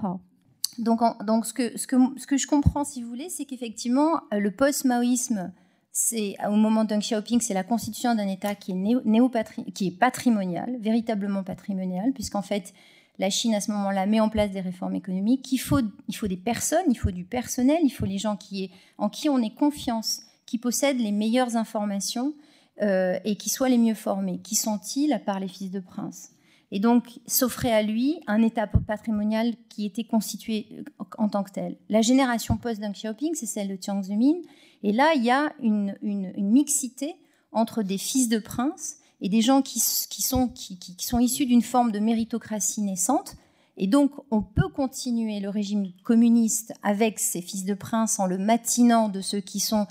Donc, 0.79 1.01
donc 1.25 1.47
ce, 1.47 1.53
que, 1.53 1.77
ce, 1.79 1.87
que, 1.87 1.97
ce 2.17 2.27
que 2.27 2.37
je 2.37 2.47
comprends, 2.47 2.85
si 2.85 3.03
vous 3.03 3.09
voulez, 3.09 3.29
c'est 3.29 3.45
qu'effectivement, 3.45 4.21
euh, 4.33 4.39
le 4.39 4.51
post-maoïsme, 4.51 5.53
c'est 5.93 6.35
au 6.47 6.57
moment 6.57 6.85
de 6.85 6.91
Deng 6.91 7.01
Xiaoping, 7.01 7.41
c'est 7.41 7.55
la 7.55 7.65
constitution 7.65 8.15
d'un 8.15 8.29
État 8.29 8.55
qui 8.55 8.73
est, 8.73 8.75
néo, 8.75 9.31
qui 9.75 9.89
est 9.89 9.99
patrimonial, 9.99 10.77
véritablement 10.81 11.43
patrimonial, 11.43 12.13
puisqu'en 12.13 12.43
fait, 12.43 12.75
la 13.19 13.31
Chine, 13.31 13.55
à 13.55 13.61
ce 13.61 13.71
moment-là, 13.73 14.07
met 14.07 14.21
en 14.21 14.29
place 14.29 14.51
des 14.51 14.61
réformes 14.61 14.95
économiques. 14.95 15.51
Il 15.53 15.59
faut, 15.59 15.81
il 16.09 16.15
faut 16.15 16.27
des 16.27 16.37
personnes, 16.37 16.85
il 16.89 16.97
faut 16.97 17.11
du 17.11 17.25
personnel, 17.25 17.79
il 17.83 17.91
faut 17.91 18.05
les 18.05 18.19
gens 18.19 18.37
qui 18.37 18.71
en 18.99 19.09
qui 19.09 19.29
on 19.29 19.39
ait 19.39 19.55
confiance, 19.55 20.21
qui 20.45 20.59
possèdent 20.59 21.01
les 21.01 21.13
meilleures 21.13 21.57
informations 21.57 22.35
euh, 22.83 23.19
et 23.25 23.37
qui 23.37 23.49
soient 23.49 23.69
les 23.69 23.79
mieux 23.79 23.95
formés. 23.95 24.39
Qui 24.39 24.55
sont-ils 24.55 25.13
à 25.13 25.19
part 25.19 25.41
les 25.41 25.49
fils 25.49 25.71
de 25.71 25.81
princes 25.81 26.31
Et 26.71 26.79
donc 26.79 27.21
s'offrait 27.27 27.73
à 27.73 27.83
lui 27.83 28.21
un 28.27 28.43
état 28.43 28.67
patrimonial 28.67 29.55
qui 29.69 29.87
était 29.87 30.05
constitué 30.05 30.67
euh, 30.73 31.05
en 31.19 31.29
tant 31.29 31.43
que 31.43 31.53
tel. 31.53 31.77
La 31.89 32.03
génération 32.03 32.57
post-Deng 32.57 32.93
Xiaoping, 32.93 33.35
c'est 33.35 33.47
celle 33.47 33.69
de 33.69 33.79
Jiang 33.81 34.03
Zemin. 34.03 34.35
Et 34.83 34.93
là, 34.93 35.15
il 35.15 35.25
y 35.25 35.31
a 35.31 35.53
une, 35.61 35.97
mixité 36.37 37.15
entre 37.51 37.83
des 37.83 37.99
fils 37.99 38.29
de 38.29 38.39
princes 38.39 38.97
et 39.23 39.31
des 39.31 39.41
gens 39.41 39.63
qui, 39.63 39.81
sont, 39.81 40.49
qui 40.49 40.95
sont 40.99 41.19
issus 41.19 41.47
d'une 41.47 41.63
forme 41.63 41.93
de 41.93 41.99
méritocratie 41.99 42.83
naissante. 42.83 43.37
Et 43.79 43.87
donc, 43.87 44.13
on 44.31 44.43
peut 44.43 44.69
continuer 44.69 45.41
le 45.41 45.51
régime 45.51 45.93
communiste 46.03 46.73
avec 46.83 47.19
ces 47.19 47.43
fils 47.43 47.65
de 47.65 47.75
princes 47.75 48.19
en 48.19 48.27
le 48.27 48.39
matinant 48.39 49.09
de 49.09 49.21
ceux 49.21 49.41
qui 49.41 49.61
sont 49.61 49.87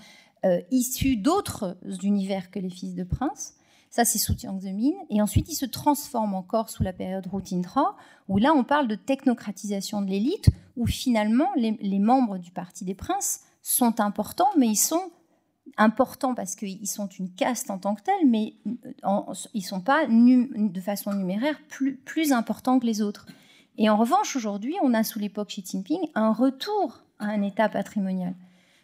euh, 0.45 0.61
issus 0.71 1.17
d'autres 1.17 1.77
univers 2.03 2.51
que 2.51 2.59
les 2.59 2.69
fils 2.69 2.93
de 2.93 3.03
princes. 3.03 3.55
Ça, 3.89 4.05
c'est 4.05 4.19
sous 4.19 4.37
Jiang 4.37 4.59
Zemin. 4.59 4.91
Et 5.09 5.21
ensuite, 5.21 5.49
il 5.49 5.55
se 5.55 5.65
transforme 5.65 6.35
encore 6.35 6.69
sous 6.69 6.83
la 6.83 6.93
période 6.93 7.25
Routintra, 7.27 7.95
où 8.27 8.37
là, 8.37 8.53
on 8.53 8.63
parle 8.63 8.87
de 8.87 8.95
technocratisation 8.95 10.01
de 10.01 10.09
l'élite, 10.09 10.49
où 10.75 10.85
finalement, 10.85 11.47
les, 11.55 11.99
membres 11.99 12.37
du 12.37 12.51
Parti 12.51 12.83
des 12.83 12.93
Princes 12.93 13.39
sont 13.61 14.01
importants, 14.01 14.49
mais 14.57 14.67
ils 14.67 14.75
sont 14.75 15.11
importants 15.77 16.35
parce 16.35 16.55
qu'ils 16.55 16.87
sont 16.87 17.07
une 17.07 17.33
caste 17.33 17.71
en 17.71 17.79
tant 17.79 17.95
que 17.95 18.03
telle, 18.03 18.27
mais 18.27 18.55
euh, 18.67 19.33
ils 19.53 19.61
ne 19.61 19.65
sont 19.65 19.81
pas 19.81 20.05
de 20.07 20.81
façon 20.81 21.13
numéraire 21.13 21.57
plus, 21.69 21.95
plus 21.95 22.33
importants 22.33 22.79
que 22.79 22.85
les 22.85 23.01
autres. 23.01 23.25
Et 23.77 23.89
en 23.89 23.97
revanche, 23.97 24.35
aujourd'hui, 24.35 24.75
on 24.83 24.93
a 24.93 25.03
sous 25.03 25.19
l'époque 25.19 25.47
Xi 25.47 25.63
Jinping 25.65 26.09
un 26.15 26.31
retour 26.33 27.03
à 27.19 27.25
un 27.25 27.41
état 27.41 27.69
patrimonial. 27.69 28.35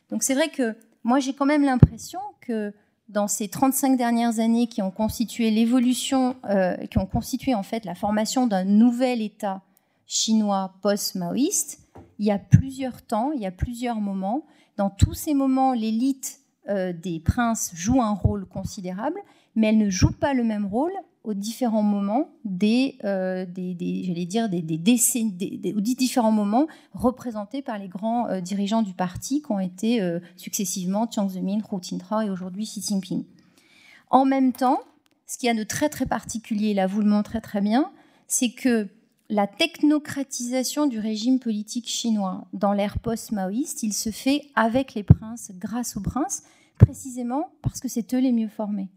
Donc 0.10 0.24
c'est 0.24 0.34
vrai 0.34 0.50
que 0.50 0.76
moi, 1.04 1.20
j'ai 1.20 1.34
quand 1.34 1.46
même 1.46 1.64
l'impression 1.64 2.20
que 2.42 2.74
dans 3.10 3.28
ces 3.28 3.50
35 3.50 3.98
dernières 3.98 4.40
années 4.40 4.68
qui 4.68 4.82
ont 4.82 4.92
constitué 4.92 5.52
l'évolution, 5.52 6.36
euh, 6.50 6.76
qui 6.88 6.98
ont 6.98 7.06
constitué 7.06 7.54
en 7.54 7.64
fait 7.64 7.86
la 7.86 7.96
formation 7.96 8.48
d'un 8.48 8.64
nouvel 8.64 9.22
État 9.22 9.62
chinois 10.06 10.74
post-maoïste, 10.82 11.80
il 12.20 12.26
y 12.26 12.32
a 12.32 12.40
plusieurs 12.40 13.02
temps, 13.02 13.32
il 13.32 13.42
y 13.42 13.46
a 13.46 13.52
plusieurs 13.52 14.00
moments. 14.00 14.46
Dans 14.78 14.90
tous 14.90 15.14
ces 15.14 15.34
moments, 15.34 15.74
l'élite 15.74 16.40
euh, 16.70 16.94
des 16.94 17.20
princes 17.20 17.72
joue 17.74 18.02
un 18.02 18.14
rôle 18.14 18.46
considérable, 18.46 19.20
mais 19.56 19.68
elle 19.68 19.78
ne 19.78 19.90
joue 19.90 20.12
pas 20.12 20.34
le 20.34 20.44
même 20.44 20.66
rôle 20.66 20.94
aux 21.24 21.34
différents 21.34 21.84
moments 21.84 22.30
euh, 23.06 23.46
j'allais 23.56 24.26
dire 24.26 24.50
des, 24.50 24.62
des 24.62 24.78
différents 25.96 26.32
moments 26.32 26.68
représentés 26.94 27.62
par 27.62 27.78
les 27.78 27.88
grands 27.88 28.28
euh, 28.28 28.42
dirigeants 28.42 28.82
du 28.82 28.94
parti 28.94 29.42
qui 29.42 29.52
ont 29.52 29.60
été 29.60 30.02
euh, 30.02 30.20
successivement 30.36 31.08
Jiang 31.10 31.30
Zemin, 31.30 31.60
Hu 31.60 31.78
Jintao 31.82 32.22
et 32.22 32.30
aujourd'hui 32.30 32.66
Xi 32.66 32.82
Jinping. 32.82 33.26
En 34.10 34.26
même 34.26 34.52
temps, 34.52 34.80
ce 35.28 35.38
qui 35.38 35.46
y 35.46 35.50
a 35.50 35.54
de 35.54 35.64
très 35.64 35.90
très 35.90 36.06
particulier, 36.06 36.74
là 36.74 36.88
vous 36.88 37.02
le 37.02 37.08
montrez 37.08 37.40
très 37.40 37.62
bien, 37.62 37.92
c'est 38.28 38.52
que 38.52 38.88
la 39.30 39.48
technocratisation 39.48 40.88
du 40.88 41.00
régime 41.00 41.40
politique 41.40 41.88
chinois 41.88 42.48
dans 42.52 42.74
l'ère 42.74 43.00
post-maoïste, 43.00 43.84
il 43.84 43.94
se 43.94 44.10
fait 44.10 44.50
avec 44.56 44.94
les 44.94 45.04
princes, 45.04 45.52
grâce 45.56 45.96
aux 45.96 46.02
princes, 46.02 46.44
précisément 46.78 47.50
parce 47.62 47.80
que 47.80 47.88
c'est 47.88 48.14
eux 48.14 48.20
les 48.20 48.34
mieux 48.34 48.50
formés. 48.50 48.90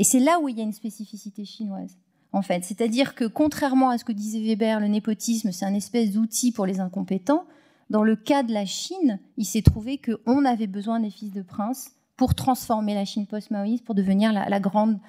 Et 0.00 0.04
c'est 0.04 0.18
là 0.18 0.40
où 0.40 0.48
il 0.48 0.56
y 0.56 0.62
a 0.62 0.64
une 0.64 0.72
spécificité 0.72 1.44
chinoise, 1.44 1.98
en 2.32 2.40
fait. 2.40 2.64
C'est-à-dire 2.64 3.14
que, 3.14 3.26
contrairement 3.26 3.90
à 3.90 3.98
ce 3.98 4.04
que 4.06 4.12
disait 4.12 4.40
Weber, 4.40 4.80
le 4.80 4.88
népotisme, 4.88 5.52
c'est 5.52 5.66
un 5.66 5.74
espèce 5.74 6.12
d'outil 6.12 6.52
pour 6.52 6.64
les 6.64 6.80
incompétents. 6.80 7.44
Dans 7.90 8.02
le 8.02 8.16
cas 8.16 8.42
de 8.42 8.50
la 8.50 8.64
Chine, 8.64 9.20
il 9.36 9.44
s'est 9.44 9.60
trouvé 9.60 9.98
qu'on 9.98 10.46
avait 10.46 10.68
besoin 10.68 11.00
des 11.00 11.10
fils 11.10 11.32
de 11.32 11.42
princes 11.42 11.90
pour 12.16 12.34
transformer 12.34 12.94
la 12.94 13.04
Chine 13.04 13.26
post-maoïste, 13.26 13.84
pour 13.84 13.94
devenir 13.94 14.32
la 14.32 14.60
grande, 14.60 15.00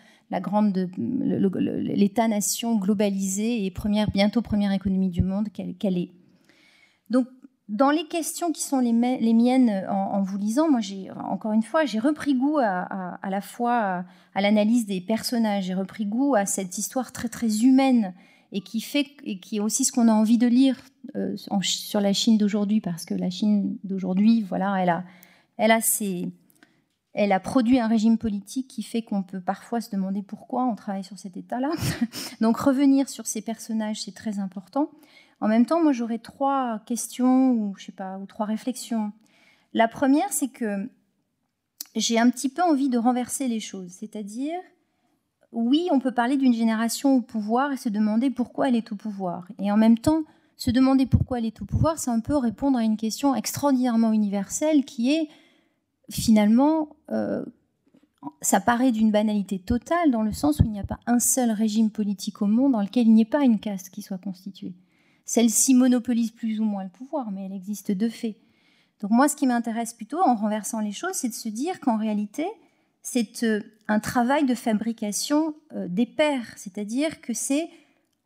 l'État-nation 0.98 2.76
globalisé 2.76 3.66
et 3.66 3.72
première, 3.72 4.12
bientôt 4.12 4.42
première 4.42 4.74
économie 4.74 5.10
du 5.10 5.22
monde 5.22 5.48
qu'elle 5.54 5.98
est. 5.98 6.12
Donc, 7.10 7.28
dans 7.72 7.90
les 7.90 8.04
questions 8.04 8.52
qui 8.52 8.62
sont 8.62 8.80
les, 8.80 8.92
miennes 8.92 9.88
en, 9.90 10.22
vous 10.22 10.38
lisant, 10.38 10.70
moi, 10.70 10.82
encore 11.24 11.54
une 11.54 11.64
fois, 11.64 11.86
j'ai 11.86 12.00
repris 12.00 12.36
goût 12.36 12.58
à, 12.60 13.18
la 13.30 13.42
fois 13.42 14.04
à, 14.36 14.42
l'analyse 14.42 14.86
des 14.86 15.00
personnages, 15.00 15.64
j'ai 15.66 15.74
repris 15.74 16.06
goût 16.06 16.36
à 16.36 16.46
cette 16.46 16.78
histoire 16.78 17.14
très 17.14 17.30
très 17.30 17.64
humaine 17.64 18.14
et 18.52 18.60
qui 18.60 18.82
fait 18.82 19.08
et 19.24 19.40
qui 19.40 19.58
est 19.58 19.60
aussi 19.62 19.86
ce 19.86 19.94
qu'on 19.94 20.10
a 20.10 20.14
envie 20.14 20.38
de 20.38 20.48
lire 20.48 20.78
euh, 21.16 21.38
sur 21.62 22.02
la 22.02 22.12
Chine 22.12 22.38
d'aujourd'hui, 22.38 22.82
parce 22.82 23.06
que 23.06 23.14
la 23.14 23.30
Chine 23.30 23.78
d'aujourd'hui, 23.86 24.42
voilà, 24.42 24.78
elle 24.78 24.90
a 25.72 25.80
elle 27.14 27.32
a 27.32 27.40
produit 27.40 27.80
un 27.80 27.88
régime 27.88 28.18
politique 28.18 28.68
qui 28.68 28.84
fait 28.84 29.02
qu'on 29.02 29.24
peut 29.24 29.40
parfois 29.40 29.80
se 29.80 29.90
demander 29.90 30.22
pourquoi 30.22 30.66
on 30.66 30.76
travaille 30.76 31.06
sur 31.06 31.18
cet 31.18 31.38
état-là. 31.38 31.72
Donc 32.42 32.58
revenir 32.58 33.08
sur 33.08 33.28
ces 33.28 33.42
personnages, 33.42 34.02
c'est 34.02 34.16
très 34.16 34.40
important. 34.40 34.90
En 35.42 35.48
même 35.48 35.66
temps, 35.66 35.82
moi, 35.82 35.92
j'aurais 35.92 36.20
trois 36.20 36.80
questions 36.86 37.52
ou 37.52 37.76
ou 37.76 38.26
trois 38.28 38.46
réflexions. 38.46 39.12
La 39.74 39.88
première, 39.88 40.32
c'est 40.32 40.50
que 40.50 40.90
j'ai 41.96 42.20
un 42.20 42.30
petit 42.30 42.50
peu 42.50 42.62
envie 42.62 42.90
de 42.90 42.98
renverser 42.98 43.48
les 43.48 43.60
choses, 43.60 43.92
c'est-à-dire, 43.92 44.60
oui, 45.52 45.90
on 45.92 46.00
peut 46.00 46.14
parler 46.14 46.38
d'une 46.38 46.54
génération 46.54 47.16
au 47.16 47.22
pouvoir 47.22 47.72
et 47.72 47.78
se 47.78 47.90
demander 47.90 48.30
pourquoi 48.30 48.70
elle 48.70 48.76
est 48.76 48.92
au 48.92 48.96
pouvoir. 48.96 49.48
Et 49.60 49.72
en 49.72 49.78
même 49.78 49.98
temps, 49.98 50.24
se 50.56 50.72
demander 50.72 51.06
pourquoi 51.06 51.40
elle 51.40 51.46
est 51.46 51.62
au 51.62 51.66
pouvoir, 51.66 52.00
c'est 52.00 52.12
un 52.12 52.20
peu 52.20 52.38
répondre 52.38 52.78
à 52.78 52.84
une 52.84 52.96
question 52.96 53.36
extraordinairement 53.36 54.12
universelle 54.14 54.86
qui 54.86 55.12
est 55.12 55.28
finalement, 56.10 56.90
euh, 57.10 57.44
ça 58.42 58.60
paraît 58.60 58.92
d'une 58.92 59.12
banalité 59.12 59.60
totale 59.60 60.12
dans 60.12 60.22
le 60.22 60.34
sens 60.34 60.60
où 60.60 60.64
il 60.66 60.72
n'y 60.72 60.80
a 60.80 60.84
pas 60.84 61.00
un 61.08 61.20
seul 61.20 61.52
régime 61.52 61.90
politique 61.90 62.42
au 62.42 62.46
monde 62.46 62.74
dans 62.74 62.82
lequel 62.82 63.08
il 63.08 63.14
n'y 63.14 63.24
ait 63.24 63.26
pas 63.26 63.44
une 63.44 63.60
caste 63.60 63.90
qui 63.90 64.02
soit 64.02 64.18
constituée. 64.18 64.76
Celle-ci 65.32 65.76
monopolise 65.76 66.32
plus 66.32 66.60
ou 66.60 66.66
moins 66.66 66.84
le 66.84 66.90
pouvoir, 66.90 67.32
mais 67.32 67.46
elle 67.46 67.54
existe 67.54 67.94
de 67.94 68.10
fait. 68.10 68.36
Donc 69.00 69.12
moi, 69.12 69.30
ce 69.30 69.38
qui 69.38 69.48
m'intéresse 69.48 69.94
plutôt 69.94 70.20
en 70.20 70.36
renversant 70.36 70.82
les 70.82 70.92
choses, 70.92 71.14
c'est 71.14 71.30
de 71.30 71.34
se 71.34 71.48
dire 71.48 71.80
qu'en 71.80 71.96
réalité, 71.96 72.46
c'est 73.02 73.44
euh, 73.44 73.62
un 73.88 74.02
travail 74.02 74.46
de 74.46 74.54
fabrication 74.54 75.56
euh, 75.72 75.88
des 75.88 76.06
pairs, 76.06 76.52
c'est-à-dire 76.58 77.22
que 77.22 77.34
c'est 77.34 77.70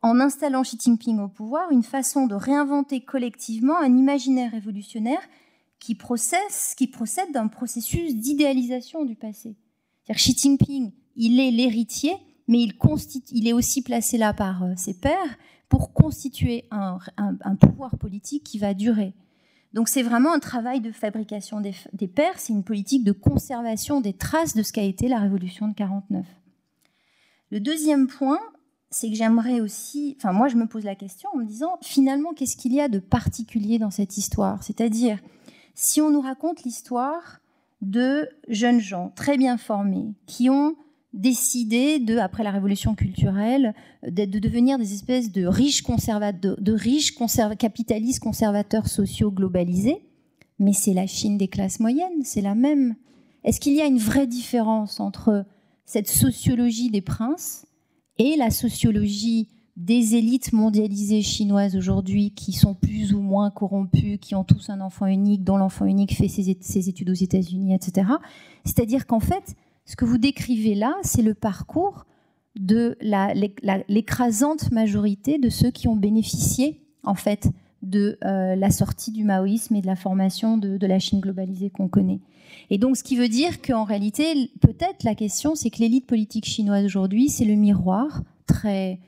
en 0.02 0.18
installant 0.18 0.62
Xi 0.62 0.78
Jinping 0.80 1.20
au 1.20 1.28
pouvoir 1.28 1.70
une 1.70 1.84
façon 1.84 2.26
de 2.26 2.34
réinventer 2.34 3.02
collectivement 3.02 3.78
un 3.78 3.96
imaginaire 3.96 4.50
révolutionnaire 4.50 5.22
qui, 5.78 5.94
procède 5.94 7.32
d'un 7.32 7.46
processus 7.46 8.16
d'idéalisation 8.16 9.04
du 9.04 9.14
passé. 9.14 9.54
Xi 10.12 10.36
Jinping, 10.36 10.90
il 11.14 11.38
est 11.38 11.52
l'héritier, 11.52 12.14
mais 12.48 12.58
il, 12.64 12.74
il, 13.30 13.46
est 13.46 13.52
aussi 13.52 13.82
placé 13.82 14.18
là 14.18 14.34
par 14.34 14.64
euh, 14.64 14.72
ses 14.76 14.94
pairs 14.94 15.38
pour 15.68 15.92
constituer 15.92 16.64
un, 16.70 16.98
pouvoir 17.60 17.96
politique 17.98 18.44
qui 18.44 18.58
va 18.58 18.74
durer. 18.74 19.14
Donc 19.72 19.88
c'est 19.88 20.02
vraiment 20.02 20.32
un 20.32 20.38
travail 20.38 20.80
de 20.80 20.92
fabrication 20.92 21.60
des, 21.60 21.74
des 21.92 22.10
c'est 22.36 22.52
une 22.52 22.64
politique 22.64 23.04
de 23.04 23.12
conservation 23.12 24.00
des 24.00 24.12
traces 24.12 24.54
de 24.54 24.62
ce 24.62 24.72
qu'a 24.72 24.82
été 24.82 25.08
la 25.08 25.18
révolution 25.18 25.68
de 25.68 25.74
49. 25.74 26.24
Le 27.50 27.60
deuxième 27.60 28.06
point, 28.06 28.40
c'est 28.90 29.10
que 29.10 29.16
j'aimerais 29.16 29.60
aussi, 29.60 30.16
enfin 30.18 30.32
moi 30.32 30.48
je 30.48 30.56
me 30.56 30.66
pose 30.66 30.84
la 30.84 30.94
question 30.94 31.28
en 31.34 31.38
me 31.38 31.44
disant 31.44 31.78
finalement 31.82 32.32
qu'est-ce 32.32 32.56
qu'il 32.56 32.72
y 32.72 32.80
a 32.80 32.88
de 32.88 32.98
particulier 32.98 33.78
dans 33.78 33.90
cette 33.90 34.16
histoire? 34.16 34.62
C'est-à-dire 34.62 35.18
si 35.74 36.00
on 36.00 36.10
nous 36.10 36.20
raconte 36.20 36.62
l'histoire 36.62 37.40
de 37.82 38.28
jeunes 38.48 38.80
gens 38.80 39.12
très 39.14 39.36
bien 39.36 39.58
formés 39.58 40.14
qui 40.26 40.48
ont 40.48 40.76
décidé 41.16 41.98
de, 41.98 42.18
après 42.18 42.44
la 42.44 42.50
révolution 42.50 42.94
culturelle, 42.94 43.74
de, 44.06 44.24
devenir 44.24 44.78
des 44.78 44.92
espèces 44.92 45.32
de 45.32 45.46
riches, 45.46 45.82
de, 45.82 46.72
riches 46.72 47.14
capitalistes 47.58 48.20
conservateurs 48.20 48.86
sociaux 48.86 49.30
globalisés. 49.30 50.02
Mais 50.58 50.72
c'est 50.72 50.94
la 50.94 51.06
Chine 51.06 51.38
des 51.38 51.48
classes 51.48 51.80
moyennes, 51.80 52.22
c'est 52.22 52.40
la 52.40 52.54
même. 52.54 52.94
Est-ce 53.44 53.60
qu'il 53.60 53.74
y 53.74 53.80
a 53.80 53.86
une 53.86 53.98
vraie 53.98 54.26
différence 54.26 55.00
entre 55.00 55.44
cette 55.84 56.08
sociologie 56.08 56.90
des 56.90 57.02
princes 57.02 57.66
et 58.18 58.36
la 58.36 58.50
sociologie 58.50 59.48
des 59.76 60.14
élites 60.14 60.54
mondialisées 60.54 61.20
chinoises 61.20 61.76
aujourd'hui 61.76 62.30
qui 62.30 62.52
sont 62.52 62.74
plus 62.74 63.12
ou 63.12 63.20
moins 63.20 63.50
corrompues, 63.50 64.18
qui 64.18 64.34
ont 64.34 64.44
tous 64.44 64.70
un 64.70 64.80
enfant 64.80 65.06
unique, 65.06 65.44
dont 65.44 65.58
l'enfant 65.58 65.84
unique 65.84 66.14
fait 66.14 66.28
ses 66.28 66.88
études 66.88 67.10
aux 67.10 67.14
États-Unis, 67.14 67.74
etc. 67.74 68.08
C'est-à-dire 68.64 69.06
qu'en 69.06 69.20
fait, 69.20 69.54
ce 69.86 69.96
que 69.96 70.04
vous 70.04 70.18
décrivez 70.18 70.74
là, 70.74 70.94
c'est 71.02 71.22
le 71.22 71.34
parcours 71.34 72.06
de 72.56 72.98
l'écrasante 73.88 74.70
majorité 74.72 75.38
de 75.38 75.48
ceux 75.48 75.70
qui 75.70 75.88
ont 75.88 75.96
bénéficié, 75.96 76.80
en 77.04 77.14
fait, 77.14 77.48
de 77.82 78.18
euh, 78.24 78.56
la 78.56 78.70
sortie 78.70 79.12
du 79.12 79.22
maoïsme 79.22 79.76
et 79.76 79.80
de 79.80 79.86
la 79.86 79.96
formation 79.96 80.58
de, 80.58 80.84
la 80.86 80.98
Chine 80.98 81.20
globalisée 81.20 81.70
qu'on 81.70 81.88
connaît. 81.88 82.20
Et 82.70 82.78
donc, 82.78 82.96
ce 82.96 83.04
qui 83.04 83.16
veut 83.16 83.28
dire 83.28 83.62
qu'en 83.62 83.84
réalité, 83.84 84.50
peut-être 84.60 85.04
la 85.04 85.14
question, 85.14 85.54
c'est 85.54 85.70
que 85.70 85.78
l'élite 85.78 86.06
politique 86.06 86.46
chinoise 86.46 86.84
aujourd'hui, 86.84 87.28
c'est 87.28 87.44
le 87.44 87.54
miroir 87.54 88.22
très 88.46 88.98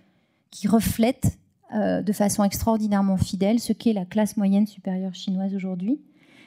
qui 0.51 0.69
reflète 0.69 1.39
euh, 1.75 2.03
de 2.03 2.13
façon 2.13 2.45
extraordinairement 2.45 3.17
fidèle 3.17 3.59
ce 3.61 3.73
qu'est 3.73 3.93
la 3.93 4.05
classe 4.05 4.37
moyenne 4.37 4.67
supérieure 4.67 5.15
chinoise 5.15 5.55
aujourd'hui. 5.55 6.01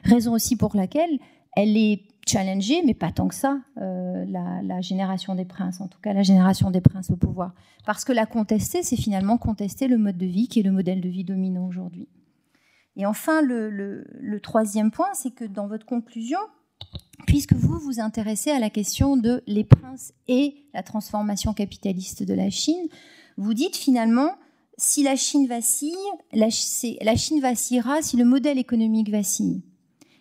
Raison 0.03 0.33
aussi 0.33 0.55
pour 0.55 0.75
laquelle 0.75 1.19
elle 1.55 1.77
est 1.77 2.03
challengé, 2.27 2.81
mais 2.85 2.93
pas 2.93 3.11
tant 3.11 3.27
que 3.27 3.35
ça, 3.35 3.59
euh, 3.77 4.25
la, 4.27 4.81
génération 4.81 5.35
des 5.35 5.45
princes, 5.45 5.81
en 5.81 5.87
tout 5.87 5.99
cas 5.99 6.13
la 6.13 6.23
génération 6.23 6.71
des 6.71 6.81
princes 6.81 7.11
au 7.11 7.15
pouvoir. 7.15 7.53
Parce 7.85 8.03
que 8.03 8.13
la 8.13 8.25
contester, 8.25 8.83
c'est 8.83 8.95
finalement 8.95 9.37
contester 9.37 9.87
le 9.87 9.97
mode 9.97 10.17
de 10.17 10.25
vie 10.25 10.47
qui 10.47 10.59
est 10.59 10.63
le 10.63 10.71
modèle 10.71 11.01
de 11.01 11.09
vie 11.09 11.23
dominant 11.23 11.67
aujourd'hui. 11.67 12.07
Et 12.95 13.05
enfin, 13.05 13.41
le, 13.41 14.39
troisième 14.41 14.91
point, 14.91 15.09
c'est 15.13 15.31
que 15.31 15.45
dans 15.45 15.67
votre 15.67 15.85
conclusion, 15.85 16.39
puisque 17.25 17.53
vous 17.53 17.79
vous 17.79 17.99
intéressez 17.99 18.51
à 18.51 18.59
la 18.59 18.69
question 18.69 19.17
de 19.17 19.43
les 19.47 19.63
princes 19.63 20.13
et 20.27 20.55
la 20.73 20.83
transformation 20.83 21.53
capitaliste 21.53 22.23
de 22.23 22.33
la 22.33 22.49
Chine, 22.49 22.87
vous 23.37 23.53
dites 23.53 23.77
finalement, 23.77 24.35
si 24.77 25.03
la 25.03 25.15
Chine 25.15 25.47
vacille, 25.47 25.95
la 26.33 26.49
Chine 26.49 27.39
vacillera 27.39 28.01
si 28.01 28.17
le 28.17 28.25
modèle 28.25 28.57
économique 28.57 29.09
vacille. 29.09 29.63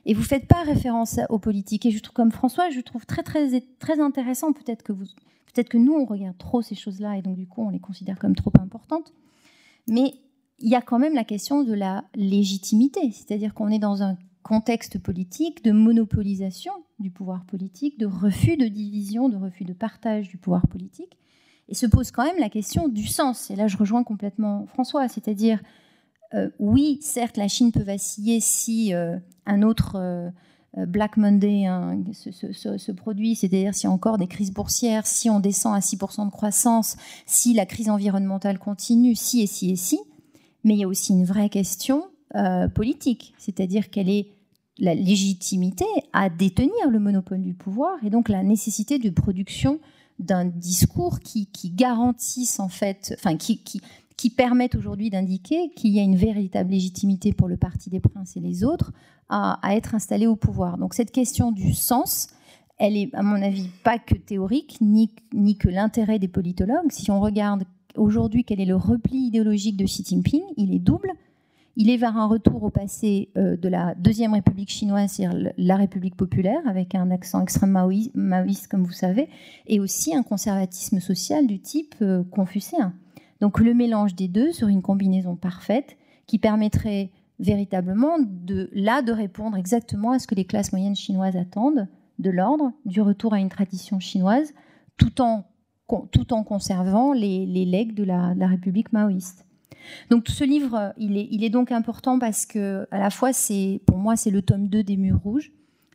Et 0.06 0.14
vous 0.14 0.22
ne 0.22 0.26
faites 0.26 0.46
pas 0.46 0.62
référence 0.62 1.20
aux 1.28 1.38
politiques. 1.38 1.86
Et 1.86 1.90
je 1.90 2.00
trouve, 2.00 2.14
comme 2.14 2.32
François, 2.32 2.70
je 2.70 2.80
trouve 2.80 3.06
très, 3.06 3.22
très, 3.22 3.60
très 3.78 4.00
intéressant. 4.00 4.52
Peut-être 4.52 4.82
que, 4.82 4.92
vous, 4.92 5.04
peut-être 5.52 5.68
que 5.68 5.78
nous, 5.78 5.92
on 5.92 6.04
regarde 6.04 6.38
trop 6.38 6.62
ces 6.62 6.74
choses-là 6.74 7.16
et 7.18 7.22
donc, 7.22 7.36
du 7.36 7.46
coup, 7.46 7.62
on 7.62 7.70
les 7.70 7.80
considère 7.80 8.18
comme 8.18 8.34
trop 8.34 8.52
importantes. 8.60 9.12
Mais 9.86 10.14
il 10.58 10.68
y 10.68 10.74
a 10.74 10.82
quand 10.82 10.98
même 10.98 11.14
la 11.14 11.24
question 11.24 11.62
de 11.62 11.74
la 11.74 12.04
légitimité. 12.14 13.10
C'est-à-dire 13.12 13.54
qu'on 13.54 13.68
est 13.68 13.78
dans 13.78 14.02
un 14.02 14.16
contexte 14.42 14.98
politique 14.98 15.62
de 15.64 15.72
monopolisation 15.72 16.72
du 16.98 17.10
pouvoir 17.10 17.44
politique, 17.44 17.98
de 17.98 18.06
refus 18.06 18.56
de 18.56 18.66
division, 18.66 19.28
de 19.28 19.36
refus 19.36 19.64
de 19.64 19.72
partage 19.72 20.28
du 20.28 20.38
pouvoir 20.38 20.66
politique. 20.66 21.18
Et 21.68 21.74
se 21.74 21.86
pose 21.86 22.10
quand 22.10 22.24
même 22.24 22.38
la 22.40 22.48
question 22.48 22.88
du 22.88 23.06
sens. 23.06 23.50
Et 23.50 23.56
là, 23.56 23.68
je 23.68 23.76
rejoins 23.76 24.02
complètement 24.02 24.66
François. 24.66 25.08
C'est-à-dire, 25.08 25.60
euh, 26.34 26.48
oui, 26.58 26.98
certes, 27.02 27.36
la 27.36 27.48
Chine 27.48 27.72
peut 27.72 27.82
vaciller 27.82 28.40
si 28.40 28.94
euh, 28.94 29.16
un 29.46 29.62
autre 29.62 29.96
euh, 29.96 30.30
Black 30.86 31.16
Monday 31.16 31.66
hein, 31.66 31.98
se, 32.12 32.92
produit, 32.92 33.34
c'est-à-dire 33.34 33.72
a 33.82 33.88
encore 33.88 34.18
des 34.18 34.28
crises 34.28 34.52
boursières, 34.52 35.06
si 35.06 35.28
on 35.28 35.40
descend 35.40 35.74
à 35.74 35.80
6% 35.80 36.26
de 36.26 36.30
croissance, 36.30 36.96
si 37.26 37.54
la 37.54 37.66
crise 37.66 37.90
environnementale 37.90 38.58
continue, 38.58 39.16
si 39.16 39.42
et 39.42 39.46
si 39.46 39.72
et 39.72 39.76
si. 39.76 39.98
Mais 40.62 40.74
il 40.74 40.80
y 40.80 40.84
a 40.84 40.88
aussi 40.88 41.12
une 41.12 41.24
vraie 41.24 41.48
question 41.48 42.04
politique, 42.76 43.34
c'est-à-dire 43.38 43.90
quelle 43.90 44.08
est 44.08 44.28
la 44.78 44.94
légitimité 44.94 45.84
à 46.12 46.30
détenir 46.30 46.88
le 46.88 47.00
monopole 47.00 47.42
du 47.42 47.54
pouvoir 47.54 47.96
et 48.04 48.10
donc 48.10 48.28
la 48.28 48.44
nécessité 48.44 49.00
de 49.00 49.10
production 49.10 49.80
d'un 50.20 50.44
discours 50.44 51.18
qui, 51.20 51.48
garantisse 51.64 52.60
en 52.60 52.68
fait, 52.68 53.16
enfin 53.18 53.36
qui, 53.36 53.80
qui 54.20 54.28
permettent 54.28 54.74
aujourd'hui 54.74 55.08
d'indiquer 55.08 55.70
qu'il 55.74 55.92
y 55.92 55.98
a 55.98 56.02
une 56.02 56.14
véritable 56.14 56.72
légitimité 56.72 57.32
pour 57.32 57.48
le 57.48 57.56
Parti 57.56 57.88
des 57.88 58.00
Princes 58.00 58.36
et 58.36 58.40
les 58.40 58.64
autres 58.64 58.92
à, 59.30 59.58
être 59.70 59.94
installés 59.94 60.26
au 60.26 60.36
pouvoir. 60.36 60.76
Donc 60.76 60.92
cette 60.92 61.10
question 61.10 61.52
du 61.52 61.72
sens, 61.72 62.28
elle 62.76 62.98
est, 62.98 63.08
à 63.14 63.22
mon 63.22 63.40
avis, 63.40 63.70
pas 63.82 63.98
que 63.98 64.14
théorique, 64.14 64.76
ni, 64.82 65.10
ni 65.32 65.56
que 65.56 65.70
l'intérêt 65.70 66.18
des 66.18 66.28
politologues. 66.28 66.90
Si 66.90 67.10
on 67.10 67.18
regarde 67.18 67.64
aujourd'hui 67.96 68.44
quel 68.44 68.60
est 68.60 68.66
le 68.66 68.76
repli 68.76 69.28
idéologique 69.28 69.78
de 69.78 69.86
Xi 69.86 70.04
Jinping, 70.04 70.42
il 70.58 70.74
est 70.74 70.80
double. 70.80 71.12
Il 71.76 71.88
est 71.88 71.96
vers 71.96 72.18
un 72.18 72.26
retour 72.26 72.62
au 72.62 72.68
passé 72.68 73.30
euh, 73.38 73.56
de 73.56 73.68
la 73.70 73.94
deuxième 73.94 74.34
République 74.34 74.70
chinoise, 74.70 75.12
c'est-à-dire 75.12 75.50
la 75.56 75.76
République 75.76 76.16
populaire, 76.16 76.60
avec 76.66 76.94
un 76.94 77.10
accent 77.10 77.40
extrêmement 77.40 77.88
maoïste, 78.12 78.68
comme 78.68 78.84
vous 78.84 78.92
savez, 78.92 79.30
et 79.66 79.80
aussi 79.80 80.14
un 80.14 80.22
conservatisme 80.22 81.00
social 81.00 81.46
du 81.46 81.58
type 81.58 81.94
euh, 82.02 82.22
confucéen. 82.24 82.92
Donc 83.40 83.58
le 83.60 83.74
mélange 83.74 84.14
des 84.14 84.28
deux 84.28 84.52
sur 84.52 84.68
une 84.68 84.82
combinaison 84.82 85.36
parfaite 85.36 85.96
qui 86.26 86.38
permettrait 86.38 87.10
véritablement 87.38 88.18
de 88.18 88.68
là 88.72 89.02
de 89.02 89.12
répondre 89.12 89.56
exactement 89.56 90.12
à 90.12 90.18
ce 90.18 90.26
que 90.26 90.34
les 90.34 90.44
classes 90.44 90.72
moyennes 90.72 90.96
chinoises 90.96 91.36
attendent 91.36 91.88
de 92.18 92.30
l'ordre 92.30 92.72
du 92.84 93.00
retour 93.00 93.32
à 93.32 93.40
une 93.40 93.48
tradition 93.48 93.98
chinoise 93.98 94.52
tout 94.98 95.22
en, 95.22 95.46
tout 96.10 96.34
en 96.34 96.44
conservant 96.44 97.14
les, 97.14 97.46
les 97.46 97.64
legs 97.64 97.94
de 97.94 98.04
la, 98.04 98.34
République 98.46 98.92
maoïste. 98.92 99.46
Donc 100.10 100.28
ce 100.28 100.44
livre, 100.44 100.92
il 100.98 101.16
est, 101.16 101.26
il 101.30 101.42
est, 101.42 101.48
donc 101.48 101.72
important 101.72 102.18
parce 102.18 102.44
que 102.44 102.86
à 102.90 102.98
la 102.98 103.08
fois 103.08 103.32
c'est 103.32 103.80
pour 103.86 103.96
moi 103.96 104.16
c'est 104.16 104.30
le 104.30 104.42
tome 104.42 104.68
2 104.68 104.82
des 104.82 104.98
Murs 104.98 105.20
rouges. 105.24 105.50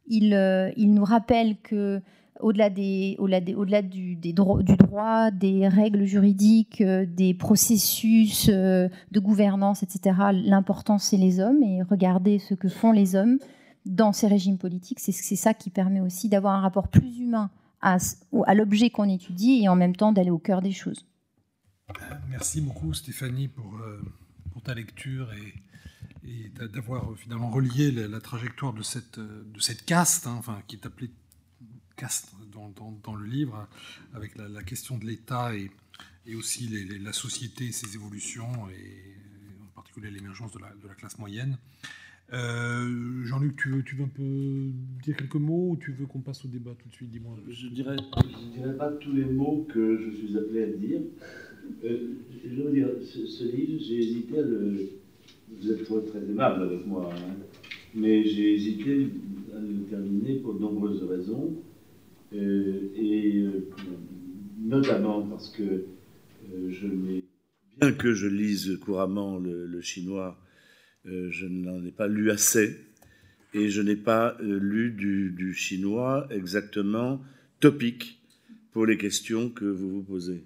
Il, 0.08 0.34
euh, 0.34 0.72
il 0.76 0.93
nous 0.93 1.04
rappelle 1.04 1.58
que 1.58 2.02
au-delà 2.39 2.69
des, 2.69 3.15
au 3.19 3.25
au-delà 3.25 3.81
du, 3.81 4.15
droit, 4.33 5.31
des 5.31 5.67
règles 5.67 6.05
juridiques, 6.05 6.81
euh, 6.81 7.05
des 7.05 7.33
processus 7.33 8.49
euh, 8.49 8.89
de 9.11 9.19
gouvernance, 9.19 9.83
etc. 9.83 10.17
L'important, 10.33 10.97
c'est 10.97 11.17
les 11.17 11.39
hommes 11.39 11.63
et 11.63 11.81
regarder 11.83 12.39
ce 12.39 12.53
que 12.53 12.69
font 12.69 12.91
les 12.91 13.15
hommes 13.15 13.39
dans 13.86 14.11
ces 14.11 14.27
régimes 14.27 14.57
politiques. 14.57 14.99
C'est, 14.99 15.11
ça 15.36 15.53
qui 15.53 15.69
permet 15.69 16.01
aussi 16.01 16.27
d'avoir 16.27 16.55
un 16.55 16.61
rapport 16.61 16.88
plus 16.88 17.19
humain 17.19 17.49
à, 17.81 17.97
l'objet 18.53 18.89
qu'on 18.89 19.07
étudie 19.07 19.61
et 19.63 19.69
en 19.69 19.75
même 19.75 19.95
temps 19.95 20.11
d'aller 20.11 20.31
au 20.31 20.39
cœur 20.39 20.61
des 20.61 20.71
choses. 20.71 21.05
Merci 22.29 22.61
beaucoup 22.61 22.93
Stéphanie 22.93 23.47
pour, 23.47 23.77
euh, 23.77 24.01
ta 24.63 24.73
lecture 24.73 25.31
et, 25.33 25.53
d'avoir 26.73 27.15
finalement 27.17 27.51
relié 27.51 27.91
la, 27.91 28.19
trajectoire 28.19 28.73
de 28.73 28.81
cette, 28.81 29.19
de 29.19 29.59
cette 29.59 29.86
caste, 29.86 30.25
hein, 30.25 30.36
enfin, 30.39 30.57
qui 30.65 30.75
est 30.75 30.86
appelée 30.88 31.11
caste 31.96 32.34
dans, 32.52 33.16
le 33.16 33.26
livre, 33.26 33.68
avec 34.14 34.36
la, 34.38 34.64
question 34.64 34.98
de 34.98 35.06
l'État 35.06 35.56
et, 35.56 35.70
aussi 36.36 36.70
la 37.04 37.14
société 37.14 37.72
ses 37.72 37.96
évolutions, 37.96 38.68
et 38.70 39.16
en 39.64 39.76
particulier 39.76 40.12
l'émergence 40.12 40.52
de, 40.54 40.60
la, 40.60 40.96
classe 40.96 41.18
moyenne. 41.20 41.58
Euh, 42.34 43.24
Jean-Luc, 43.24 43.56
tu 43.56 43.70
veux, 43.70 43.84
tu 43.84 43.96
veux 43.96 44.06
un 44.06 44.08
peu 44.08 44.72
dire 45.04 45.16
quelques 45.16 45.36
mots 45.36 45.72
ou 45.72 45.78
tu 45.78 45.91
veux 45.91 46.08
qu'on 46.08 46.22
passe 46.22 46.43
au 46.43 46.48
débat 46.48 46.72
tout 46.82 46.89
de 46.89 46.93
suite 46.93 47.12
Dis-moi. 47.12 47.38
Je 47.48 47.68
ne 47.68 47.72
dirais 47.72 48.78
pas 48.78 48.91
tous 48.93 49.14
les 49.14 49.26
mots 49.26 49.68
que 49.72 50.00
je 50.00 50.10
suis 50.10 50.36
appelé 50.36 50.64
à 50.64 50.68
dire. 50.68 51.02
Euh, 51.84 52.16
je 52.43 52.62
veux 52.62 52.72
dire, 52.72 52.88
ce, 53.04 53.43
livre, 53.43 53.80
j'ai 53.80 54.00
hésité 54.00 54.39
à 54.39 54.41
le. 54.41 54.89
Vous 55.50 55.72
êtes 55.72 55.84
très, 55.84 56.20
aimable 56.20 56.64
avec 56.64 56.86
moi, 56.86 57.12
hein, 57.14 57.36
mais 57.93 58.26
j'ai 58.26 58.56
hésité 58.56 59.10
à 59.56 59.60
le 59.60 59.84
terminer 59.88 60.39
pour 60.39 60.56
de 60.56 60.60
nombreuses 60.60 61.04
raisons. 61.04 61.56
Euh, 62.36 62.91
et 62.95 63.38
euh, 63.38 63.69
notamment 64.59 65.21
parce 65.27 65.49
que 65.49 65.63
euh, 65.63 66.69
je 66.69 66.88
n'ai, 66.88 67.23
bien 67.79 67.93
que 67.93 68.13
je 68.13 68.27
lise 68.27 68.77
couramment 68.79 69.38
le, 69.38 69.81
chinois, 69.81 70.38
je 71.05 71.45
n'en 71.45 71.86
ai 71.86 71.91
pas 71.91 72.07
lu 72.07 72.31
assez 72.31 72.77
et 73.53 73.69
je 73.69 73.81
n'ai 73.81 73.95
pas 73.95 74.38
lu 74.41 74.91
du, 74.91 75.53
chinois 75.53 76.27
exactement 76.31 77.21
topique 77.59 78.19
pour 78.71 78.86
les 78.86 78.97
questions 78.97 79.49
que 79.49 79.65
vous 79.65 79.89
vous 79.89 80.03
posez. 80.03 80.43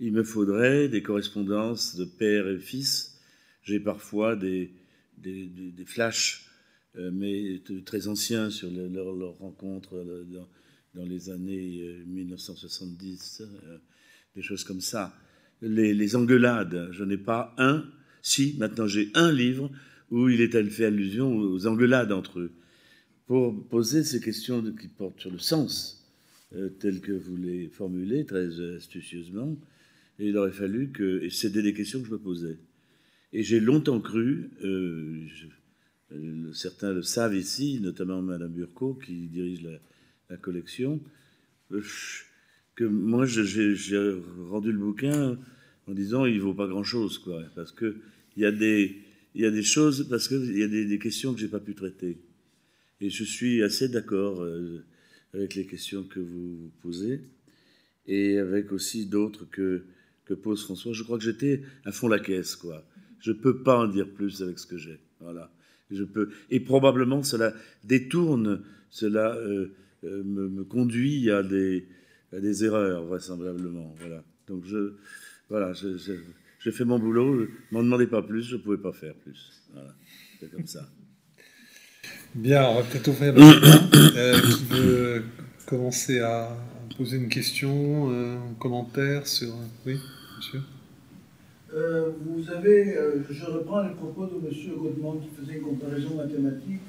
Il 0.00 0.12
me 0.12 0.22
faudrait 0.22 0.88
des 0.88 1.02
correspondances 1.02 1.94
de 1.96 2.06
père 2.06 2.48
et 2.48 2.58
fils. 2.58 3.20
J'ai 3.62 3.80
parfois 3.80 4.34
des, 4.34 4.72
des, 5.18 5.84
flashs, 5.84 6.46
mais 6.94 7.60
très 7.84 8.08
anciens 8.08 8.48
sur 8.48 8.70
leur, 8.70 9.12
leur 9.12 9.36
rencontre 9.38 10.02
dans 10.32 10.48
les 10.94 11.30
années 11.30 12.02
1970, 12.06 13.42
euh, 13.42 13.44
euh, 13.44 13.78
des 14.34 14.42
choses 14.42 14.64
comme 14.64 14.80
ça. 14.80 15.14
Les, 15.62 16.16
engueulades, 16.16 16.88
je 16.92 17.04
n'ai 17.04 17.18
pas 17.18 17.54
un, 17.58 17.84
si, 18.22 18.56
maintenant 18.58 18.86
j'ai 18.86 19.10
un 19.14 19.30
livre 19.30 19.70
où 20.10 20.28
il 20.28 20.40
est 20.40 20.70
fait 20.70 20.86
allusion 20.86 21.36
aux 21.36 21.66
engueulades 21.66 22.12
entre 22.12 22.40
eux, 22.40 22.52
pour 23.26 23.68
poser 23.68 24.02
ces 24.02 24.20
questions 24.20 24.62
qui 24.74 24.88
portent 24.88 25.20
sur 25.20 25.30
le 25.30 25.38
sens, 25.38 26.08
euh, 26.54 26.70
tel 26.80 27.00
que 27.00 27.12
vous 27.12 27.36
les 27.36 27.68
formulez 27.68 28.24
très 28.24 28.48
astucieusement. 28.76 29.56
Il 30.18 30.36
aurait 30.36 30.50
fallu 30.50 30.90
que. 30.90 31.28
C'était 31.30 31.62
des 31.62 31.72
questions 31.72 32.00
que 32.00 32.08
je 32.08 32.12
me 32.12 32.18
posais. 32.18 32.58
Et 33.32 33.42
j'ai 33.42 33.60
longtemps 33.60 34.00
cru, 34.00 34.50
certains 36.52 36.92
le 36.92 37.02
savent 37.02 37.36
ici, 37.36 37.78
notamment 37.80 38.20
Madame 38.20 38.52
Burco, 38.52 38.94
qui 38.94 39.28
dirige 39.28 39.62
la, 39.62 39.78
la 40.30 40.36
collection, 40.36 41.00
euh, 41.72 41.82
que 42.76 42.84
moi 42.84 43.26
j'ai 43.26 43.74
rendu 44.48 44.72
le 44.72 44.78
bouquin 44.78 45.36
en 45.86 45.92
disant 45.92 46.24
il 46.24 46.40
vaut 46.40 46.54
pas 46.54 46.68
grand 46.68 46.84
chose 46.84 47.18
quoi, 47.18 47.42
parce 47.54 47.72
que 47.72 47.96
il 48.36 48.42
y 48.42 48.46
a 48.46 48.52
des 48.52 48.96
il 49.34 49.42
y 49.42 49.46
a 49.46 49.50
des 49.50 49.62
choses 49.62 50.08
parce 50.08 50.28
qu'il 50.28 50.56
y 50.56 50.62
a 50.62 50.68
des, 50.68 50.98
questions 50.98 51.34
que 51.34 51.40
j'ai 51.40 51.48
pas 51.48 51.60
pu 51.60 51.74
traiter 51.74 52.18
et 53.00 53.10
je 53.10 53.24
suis 53.24 53.62
assez 53.62 53.88
d'accord 53.88 54.42
euh, 54.42 54.84
avec 55.34 55.54
les 55.54 55.66
questions 55.66 56.04
que 56.04 56.20
vous 56.20 56.70
posez 56.82 57.20
et 58.06 58.38
avec 58.38 58.72
aussi 58.72 59.06
d'autres 59.06 59.46
que 59.50 59.84
que 60.24 60.34
pose 60.34 60.62
François. 60.62 60.92
Je 60.92 61.02
crois 61.02 61.18
que 61.18 61.24
j'étais 61.24 61.62
à 61.84 61.92
fond 61.92 62.08
la 62.08 62.20
caisse 62.20 62.56
quoi. 62.56 62.84
Je 63.20 63.32
peux 63.32 63.62
pas 63.62 63.78
en 63.78 63.88
dire 63.88 64.08
plus 64.08 64.42
avec 64.42 64.58
ce 64.58 64.66
que 64.66 64.78
j'ai. 64.78 64.98
Voilà. 65.20 65.52
Je 65.90 66.04
peux 66.04 66.30
et 66.50 66.60
probablement 66.60 67.22
cela 67.22 67.52
détourne 67.84 68.62
cela. 68.90 69.36
Euh, 69.36 69.74
euh, 70.04 70.22
me, 70.24 70.64
conduit 70.64 71.30
à 71.30 71.42
des, 71.42 71.86
à 72.32 72.40
des 72.40 72.64
erreurs, 72.64 73.04
vraisemblablement. 73.04 73.94
Voilà. 73.98 74.22
Donc, 74.46 74.64
je, 74.64 74.94
voilà, 75.48 75.72
j'ai 75.72 76.72
fait 76.72 76.84
mon 76.84 76.98
boulot, 76.98 77.40
ne 77.40 77.46
m'en 77.72 77.82
demandez 77.82 78.06
pas 78.06 78.22
plus, 78.22 78.42
je 78.42 78.56
ne 78.56 78.60
pouvais 78.60 78.78
pas 78.78 78.92
faire 78.92 79.14
plus. 79.14 79.62
Voilà, 79.72 79.94
c'est 80.38 80.50
comme 80.50 80.66
ça. 80.66 80.88
Bien, 82.34 82.68
on 82.68 82.74
va 82.76 82.82
peut-être 82.82 83.08
ouvrir 83.08 83.34
le 83.34 83.40
débat. 83.40 83.80
Euh, 84.16 84.40
qui 84.40 84.64
veut 84.64 85.22
commencer 85.66 86.20
à 86.20 86.56
poser 86.96 87.16
une 87.16 87.28
question, 87.28 88.10
euh, 88.10 88.36
un 88.36 88.54
commentaire 88.54 89.26
sur... 89.26 89.48
Oui, 89.86 89.98
monsieur 90.36 90.60
euh, 91.74 92.10
Vous 92.24 92.50
avez, 92.50 92.96
je 93.30 93.44
reprends 93.46 93.82
les 93.82 93.94
propos 93.94 94.26
de 94.26 94.46
monsieur 94.46 94.74
Godman 94.76 95.20
qui 95.20 95.28
faisait 95.40 95.58
une 95.58 95.62
comparaison 95.62 96.16
mathématique. 96.16 96.80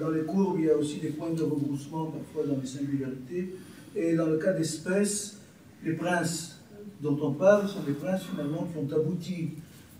Dans 0.00 0.10
les 0.10 0.22
courbes, 0.22 0.58
il 0.58 0.66
y 0.66 0.70
a 0.70 0.76
aussi 0.76 0.98
des 0.98 1.10
points 1.10 1.30
de 1.30 1.42
rebroussement, 1.42 2.06
parfois 2.06 2.52
dans 2.52 2.60
les 2.60 2.66
singularités. 2.66 3.54
Et 3.94 4.14
dans 4.14 4.26
le 4.26 4.38
cas 4.38 4.52
d'espèces, 4.52 5.40
les 5.84 5.94
princes 5.94 6.60
dont 7.00 7.18
on 7.22 7.32
parle 7.32 7.68
sont 7.68 7.82
des 7.82 7.92
princes 7.92 8.22
finalement 8.24 8.66
qui 8.72 8.78
ont 8.78 8.96
abouti. 8.96 9.50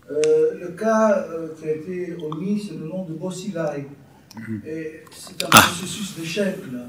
le 0.09 0.75
cas 0.77 1.27
qui 1.59 1.65
a 1.65 1.71
été 1.71 2.15
omis, 2.21 2.67
c'est 2.67 2.77
le 2.77 2.87
nom 2.87 3.05
de 3.05 3.13
Bossilai. 3.13 3.87
Mhm. 4.39 4.61
Et 4.65 5.03
c'est 5.11 5.43
un 5.43 5.49
processus 5.49 6.17
d'échec, 6.17 6.57
là. 6.71 6.87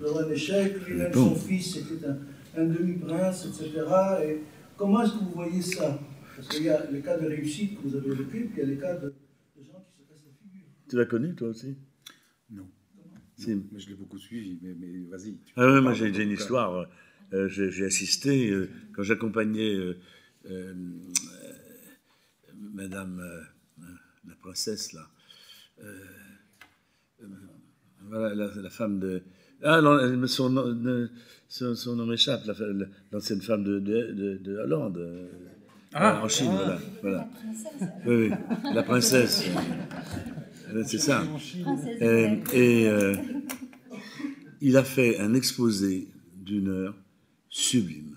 Un 0.00 0.30
échec, 0.30 0.86
lui-même, 0.86 1.12
son 1.12 1.34
fils 1.34 1.76
était 1.76 2.06
un, 2.56 2.64
demi-prince, 2.64 3.46
etc. 3.46 3.84
Et 4.24 4.40
comment 4.76 5.02
est-ce 5.02 5.12
que 5.12 5.18
vous 5.18 5.32
voyez 5.34 5.62
ça? 5.62 5.98
Parce 6.36 6.48
qu'il 6.48 6.64
y 6.64 6.68
a 6.68 6.88
les 6.90 7.00
cas 7.00 7.18
de 7.18 7.26
réussite 7.26 7.80
que 7.80 7.88
vous 7.88 7.96
avez 7.96 8.10
vécu, 8.10 8.48
puis 8.52 8.52
il 8.56 8.58
y 8.58 8.62
a 8.62 8.66
les 8.66 8.78
cas 8.78 8.94
de, 8.94 9.12
gens 9.56 9.84
qui 9.84 10.04
se 10.04 10.08
cassent 10.08 10.24
la 10.24 10.32
figure. 10.40 10.66
Tu 10.88 10.96
l'as 10.96 11.06
connu, 11.06 11.34
toi 11.34 11.48
aussi? 11.48 11.76
Mais 13.46 13.78
je 13.78 13.88
l'ai 13.88 13.94
beaucoup 13.94 14.18
suivi, 14.18 14.58
mais, 14.62 14.74
vas-y. 15.10 15.36
Ah 15.56 15.72
oui, 15.72 15.80
moi 15.80 15.92
j'ai 15.92 16.08
une 16.22 16.30
histoire. 16.30 16.86
Euh, 17.34 17.48
j'ai 17.48 17.84
assisté, 17.84 18.50
euh, 18.50 18.70
quand 18.94 19.02
j'accompagnais 19.02 19.76
euh, 20.50 20.74
Madame 22.72 23.22
la 24.26 24.34
princesse, 24.40 24.92
là, 24.94 25.06
voilà, 28.02 28.34
la, 28.34 28.70
femme 28.70 28.98
de. 28.98 29.22
Ah 29.62 29.80
non, 29.82 30.26
son, 30.26 30.78
son, 31.48 31.74
son 31.74 31.96
nom 31.96 32.06
m'échappe, 32.06 32.42
l'ancienne 33.12 33.42
femme 33.42 33.64
de, 33.64 33.78
de, 33.78 34.38
de, 34.42 34.56
Hollande. 34.58 35.28
Ah, 35.92 36.22
en 36.22 36.28
Chine, 36.28 36.50
voilà. 36.52 36.78
voilà. 37.02 37.28
Oui, 38.06 38.30
oui, 38.30 38.30
la 38.74 38.82
princesse. 38.82 39.44
C'est 40.86 40.98
ça. 40.98 41.26
Et, 42.00 42.86
euh, 42.86 43.14
il 44.60 44.76
a 44.76 44.84
fait 44.84 45.18
un 45.18 45.34
exposé 45.34 46.08
d'une 46.36 46.68
heure 46.68 46.96
sublime, 47.48 48.16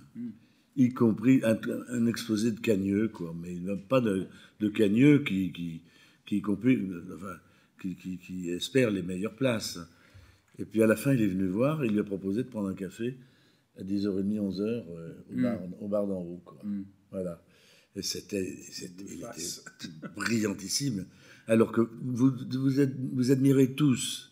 y 0.76 0.90
compris 0.90 1.42
un, 1.44 2.06
exposé 2.08 2.52
de 2.52 2.60
Cagneux, 2.60 3.10
quoi, 3.10 3.36
mais 3.40 3.56
pas 3.90 4.02
de, 4.02 4.28
de 4.60 4.70
Cagneux 4.70 5.24
qui, 5.24 5.52
qui, 5.52 5.82
qui, 6.26 6.42
compris, 6.42 6.80
enfin, 7.16 7.38
qui, 7.80 8.50
espère 8.50 8.92
les 8.92 9.04
meilleures 9.04 9.36
places. 9.36 9.80
Et 10.60 10.66
puis 10.66 10.82
à 10.84 10.88
la 10.88 10.96
fin, 10.96 11.14
il 11.14 11.22
est 11.22 11.28
venu 11.28 11.48
voir, 11.48 11.84
il 11.86 11.92
lui 11.92 12.00
a 12.00 12.04
proposé 12.04 12.44
de 12.44 12.48
prendre 12.50 12.70
un 12.70 12.76
café 12.76 13.16
à 13.78 13.84
10h30, 13.84 14.40
11h 14.40 14.62
euh, 14.62 15.14
au, 15.30 15.36
mm. 15.36 15.42
bar, 15.42 15.60
au 15.82 15.88
bar 15.88 16.08
d'en 16.08 16.22
haut. 16.22 16.44
Mm. 16.64 16.82
Voilà. 17.12 17.42
Et 17.96 18.02
c'était, 18.02 18.58
brillantissime. 20.16 21.06
Alors 21.52 21.74
que 21.74 21.82
vous, 22.02 22.32
vous, 22.50 22.80
êtes, 22.80 22.96
vous 23.14 23.30
admirez 23.30 23.74
tous. 23.74 24.32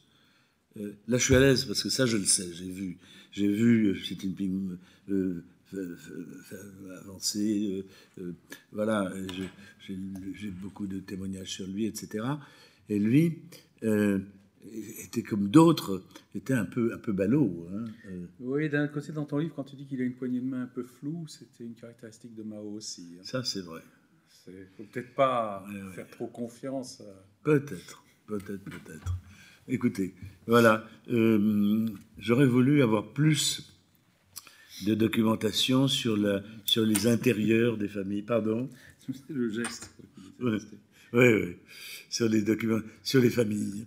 Euh, 0.78 0.94
là, 1.10 1.18
je 1.18 1.24
suis 1.26 1.36
à 1.36 1.42
l'aise 1.42 1.66
parce 1.66 1.84
que 1.84 1.90
ça, 1.90 2.06
je 2.06 2.16
le 2.16 2.24
sais, 2.24 2.48
j'ai 2.54 2.72
vu. 2.72 2.98
J'ai 3.34 3.52
vu 3.52 3.94
Xi 4.02 4.18
Jinping 4.18 4.78
euh, 5.10 5.44
avancer. 7.02 7.86
voilà, 8.72 9.12
j'ai 9.86 10.50
beaucoup 10.50 10.88
de 10.88 11.00
témoignages 11.00 11.52
sur 11.52 11.68
lui, 11.68 11.88
etc. 11.88 12.26
Et 12.88 13.00
lui 13.00 13.40
euh, 13.84 14.20
était 15.04 15.24
comme 15.24 15.50
d'autres, 15.50 16.04
était 16.36 16.54
un 16.54 16.66
peu, 16.66 16.94
un 16.94 16.98
peu 16.98 17.12
ballot. 17.12 17.68
Hein, 17.74 17.86
euh. 18.08 18.26
Oui, 18.40 18.70
d'un 18.70 18.88
côté, 18.88 19.12
dans 19.12 19.26
ton 19.26 19.40
livre, 19.40 19.54
quand 19.56 19.66
tu 19.66 19.76
dis 19.76 19.86
qu'il 19.86 20.02
a 20.02 20.06
une 20.06 20.16
poignée 20.16 20.40
de 20.40 20.46
main 20.46 20.64
un 20.64 20.68
peu 20.68 20.84
floue, 20.84 21.26
c'était 21.28 21.66
une 21.66 21.76
caractéristique 21.76 22.34
de 22.34 22.44
Mao 22.44 22.76
aussi. 22.76 23.08
Hein. 23.18 23.24
Ça, 23.24 23.44
c'est 23.44 23.62
vrai. 23.62 23.82
Il 24.48 24.54
ne 24.54 24.66
faut 24.78 24.84
peut-être 24.84 25.14
pas 25.14 25.64
faire 25.94 26.10
trop 26.10 26.28
confiance. 26.28 27.04
Peut-être, 27.44 28.04
peut-être, 28.28 28.64
peut-être. 28.64 29.16
Écoutez, 29.68 30.16
voilà, 30.48 30.88
euh, 31.12 31.88
j'aurais 32.18 32.48
voulu 32.48 32.82
avoir 32.82 33.14
plus 33.14 33.78
de 34.86 34.96
documentation 34.96 35.88
sur, 35.88 36.18
la, 36.18 36.42
sur 36.66 36.86
les 36.86 37.06
intérieurs 37.06 37.78
des 37.78 37.88
familles. 37.88 38.24
Pardon 38.24 38.70
C'est 39.08 39.30
le 39.30 39.50
geste. 39.50 39.96
Oui, 40.40 40.58
oui 41.14 41.56
sur 42.10 42.28
les 42.28 42.42
documents, 42.42 42.82
sur 43.04 43.22
les 43.22 43.30
familles, 43.30 43.86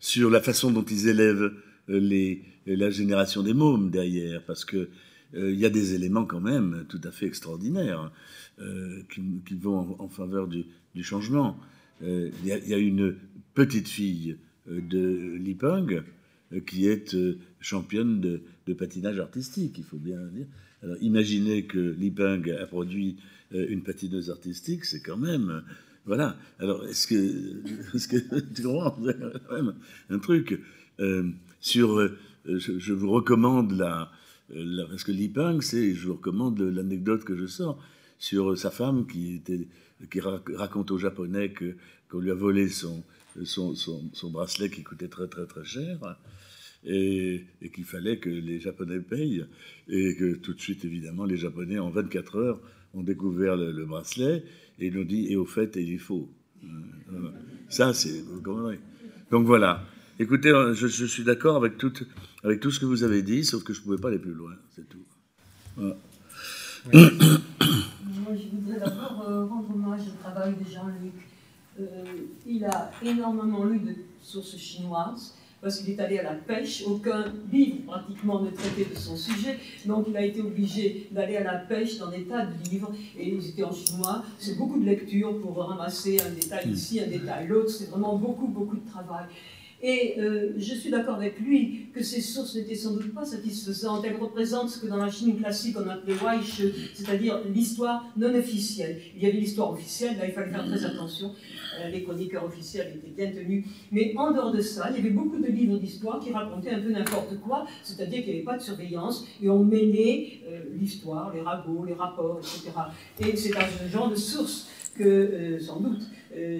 sur 0.00 0.30
la 0.30 0.40
façon 0.40 0.70
dont 0.70 0.84
ils 0.84 1.08
élèvent 1.08 1.52
euh, 1.90 2.00
les, 2.00 2.42
la 2.66 2.90
génération 2.90 3.42
des 3.42 3.54
mômes 3.54 3.90
derrière, 3.90 4.42
parce 4.44 4.64
que 4.64 4.76
euh, 4.76 4.88
il 5.36 5.58
y 5.58 5.66
a 5.66 5.70
des 5.70 5.94
éléments 5.94 6.24
quand 6.24 6.40
même 6.40 6.84
tout 6.88 7.00
à 7.04 7.10
fait 7.10 7.26
extraordinaires 7.26 8.12
euh, 8.60 9.02
qui, 9.12 9.54
vont 9.56 9.96
en, 9.98 10.08
faveur 10.08 10.48
du, 10.48 10.64
changement. 11.02 11.58
Il 12.02 12.32
y, 12.44 12.74
a 12.74 12.78
une 12.78 13.16
petite 13.54 13.88
fille 13.88 14.36
de 14.68 15.36
Liping 15.36 16.02
qui 16.66 16.86
est 16.86 17.16
championne 17.60 18.20
de, 18.20 18.72
patinage 18.74 19.18
artistique, 19.18 19.76
il 19.78 19.84
faut 19.84 19.98
bien 19.98 20.20
dire. 20.26 20.46
Imaginez 21.00 21.64
que 21.64 21.78
Liping 21.78 22.50
a 22.52 22.66
produit 22.66 23.16
une 23.52 23.82
patineuse 23.82 24.30
artistique, 24.30 24.84
c'est 24.84 25.00
quand 25.00 25.16
même 25.16 25.62
voilà. 26.06 26.36
Alors, 26.58 26.84
est-ce 26.86 27.06
que, 27.06 27.14
est 27.94 28.10
que 28.10 28.40
tu 28.54 28.62
comprends? 28.62 28.96
Un 30.10 30.18
truc 30.18 30.60
euh, 31.00 31.30
sur. 31.60 31.98
Euh, 31.98 32.18
je, 32.46 32.92
vous 32.92 33.10
recommande 33.10 33.72
la, 33.72 34.10
parce 34.48 35.04
que 35.04 35.12
Liping, 35.12 35.60
c'est, 35.60 35.94
je 35.94 36.06
vous 36.06 36.14
recommande 36.14 36.60
l'anecdote 36.60 37.24
que 37.24 37.36
je 37.36 37.46
sors 37.46 37.82
sur 38.18 38.56
sa 38.56 38.70
femme 38.70 39.06
qui 39.06 39.42
raconte 40.54 40.90
aux 40.90 40.98
Japonais 40.98 41.52
qu'on 42.10 42.18
lui 42.18 42.30
a 42.30 42.34
volé 42.34 42.68
son 42.68 43.02
bracelet 44.24 44.70
qui 44.70 44.82
coûtait 44.82 45.08
très 45.08 45.28
très 45.28 45.46
très 45.46 45.64
cher. 45.64 45.98
Et, 46.86 47.46
qu'il 47.74 47.84
fallait 47.84 48.18
que 48.18 48.28
les 48.28 48.60
Japonais 48.60 49.00
payent, 49.00 49.46
et 49.88 50.14
que 50.16 50.34
tout 50.34 50.52
de 50.52 50.60
suite, 50.60 50.84
évidemment, 50.84 51.24
les 51.24 51.38
Japonais, 51.38 51.78
en 51.78 51.88
24 51.88 52.36
heures, 52.36 52.60
ont 52.92 53.02
découvert 53.02 53.56
le, 53.56 53.84
bracelet 53.86 54.44
et 54.78 54.90
nous 54.90 55.04
dit 55.04 55.32
et 55.32 55.36
au 55.36 55.46
fait 55.46 55.76
il 55.76 55.94
est 55.94 55.98
faux. 55.98 56.28
Euh, 56.62 57.30
ça 57.68 57.92
c'est 57.92 58.22
donc 59.30 59.46
voilà. 59.46 59.84
Écoutez, 60.20 60.50
euh, 60.50 60.74
je, 60.74 61.06
suis 61.06 61.24
d'accord 61.24 61.56
avec 61.56 61.76
tout 61.76 61.92
avec 62.44 62.60
tout 62.60 62.70
ce 62.70 62.78
que 62.78 62.84
vous 62.84 63.02
avez 63.02 63.22
dit, 63.22 63.44
sauf 63.44 63.64
que 63.64 63.72
je 63.72 63.80
ne 63.80 63.84
pouvais 63.84 63.98
pas 63.98 64.08
aller 64.08 64.20
plus 64.20 64.32
loin, 64.32 64.52
c'est 64.70 64.88
tout. 64.88 65.02
Moi, 65.76 65.96
je 66.92 68.56
voudrais 68.56 68.78
d'abord 68.78 69.24
euh, 69.28 69.44
rendre 69.46 69.74
hommage 69.74 70.02
au 70.02 70.22
travail 70.22 70.54
de 70.54 70.70
Jean-Luc. 70.70 71.14
il 72.46 72.64
a 72.64 72.92
énormément 73.02 73.64
lu 73.64 73.80
de 73.80 73.94
sources 74.22 74.56
chinoises 74.56 75.34
parce 75.64 75.78
qu'il 75.78 75.90
est 75.90 75.98
allé 75.98 76.18
à 76.18 76.22
la 76.22 76.34
pêche. 76.34 76.84
Aucun 76.86 77.24
livre 77.50 77.78
pratiquement 77.86 78.40
ne 78.42 78.50
traitait 78.50 78.84
de 78.84 78.96
son 78.96 79.16
sujet, 79.16 79.58
donc 79.86 80.06
il 80.08 80.16
a 80.16 80.24
été 80.24 80.42
obligé 80.42 81.08
d'aller 81.10 81.38
à 81.38 81.42
la 81.42 81.58
pêche 81.58 81.98
dans 81.98 82.10
des 82.10 82.24
tas 82.24 82.46
de 82.46 82.70
livres, 82.70 82.92
et 83.18 83.30
ils 83.30 83.48
étaient 83.48 83.64
en 83.64 83.72
chinois. 83.72 84.22
C'est 84.38 84.56
beaucoup 84.58 84.78
de 84.78 84.84
lecture 84.84 85.40
pour 85.40 85.56
ramasser 85.56 86.20
un 86.20 86.30
détail 86.30 86.70
ici, 86.70 87.00
un 87.00 87.08
détail 87.08 87.48
l'autre. 87.48 87.70
C'est 87.70 87.90
vraiment 87.90 88.16
beaucoup, 88.16 88.46
beaucoup 88.46 88.76
de 88.76 88.88
travail. 88.88 89.24
Et 89.86 90.14
euh, 90.18 90.52
je 90.56 90.74
suis 90.74 90.88
d'accord 90.88 91.16
avec 91.16 91.38
lui 91.38 91.88
que 91.92 92.02
ces 92.02 92.22
sources 92.22 92.54
n'étaient 92.54 92.74
sans 92.74 92.92
doute 92.92 93.12
pas 93.12 93.26
satisfaisantes. 93.26 94.02
Elles 94.06 94.16
représentent 94.16 94.70
ce 94.70 94.80
que 94.80 94.86
dans 94.86 94.96
la 94.96 95.10
Chine 95.10 95.36
classique 95.36 95.76
on 95.78 95.86
appelait 95.86 96.14
Weich, 96.14 96.62
c'est-à-dire 96.94 97.42
l'histoire 97.54 98.06
non 98.16 98.34
officielle. 98.34 98.98
Il 99.14 99.22
y 99.22 99.26
avait 99.26 99.36
l'histoire 99.36 99.72
officielle, 99.72 100.16
là 100.16 100.24
il 100.24 100.32
fallait 100.32 100.50
faire 100.50 100.64
très 100.64 100.86
attention. 100.86 101.32
Euh, 101.78 101.90
les 101.90 102.02
chroniqueurs 102.02 102.46
officiels 102.46 102.94
étaient 102.96 103.10
bien 103.14 103.30
tenus. 103.30 103.66
Mais 103.92 104.14
en 104.16 104.32
dehors 104.32 104.52
de 104.52 104.62
ça, 104.62 104.88
il 104.88 104.96
y 104.96 105.00
avait 105.00 105.14
beaucoup 105.14 105.36
de 105.36 105.48
livres 105.48 105.76
d'histoire 105.76 106.18
qui 106.18 106.32
racontaient 106.32 106.70
un 106.70 106.80
peu 106.80 106.90
n'importe 106.90 107.38
quoi, 107.40 107.66
c'est-à-dire 107.82 108.22
qu'il 108.24 108.32
n'y 108.32 108.36
avait 108.36 108.44
pas 108.44 108.56
de 108.56 108.62
surveillance 108.62 109.26
et 109.42 109.50
on 109.50 109.62
mêlait 109.62 110.40
euh, 110.48 110.60
l'histoire, 110.80 111.30
les 111.34 111.42
ragots, 111.42 111.84
les 111.84 111.92
rapports, 111.92 112.38
etc. 112.38 112.70
Et 113.20 113.36
c'est 113.36 113.50
ce 113.50 113.92
genre 113.92 114.08
de 114.08 114.16
sources 114.16 114.66
que, 114.96 115.58
sans 115.60 115.80
doute, 115.80 116.02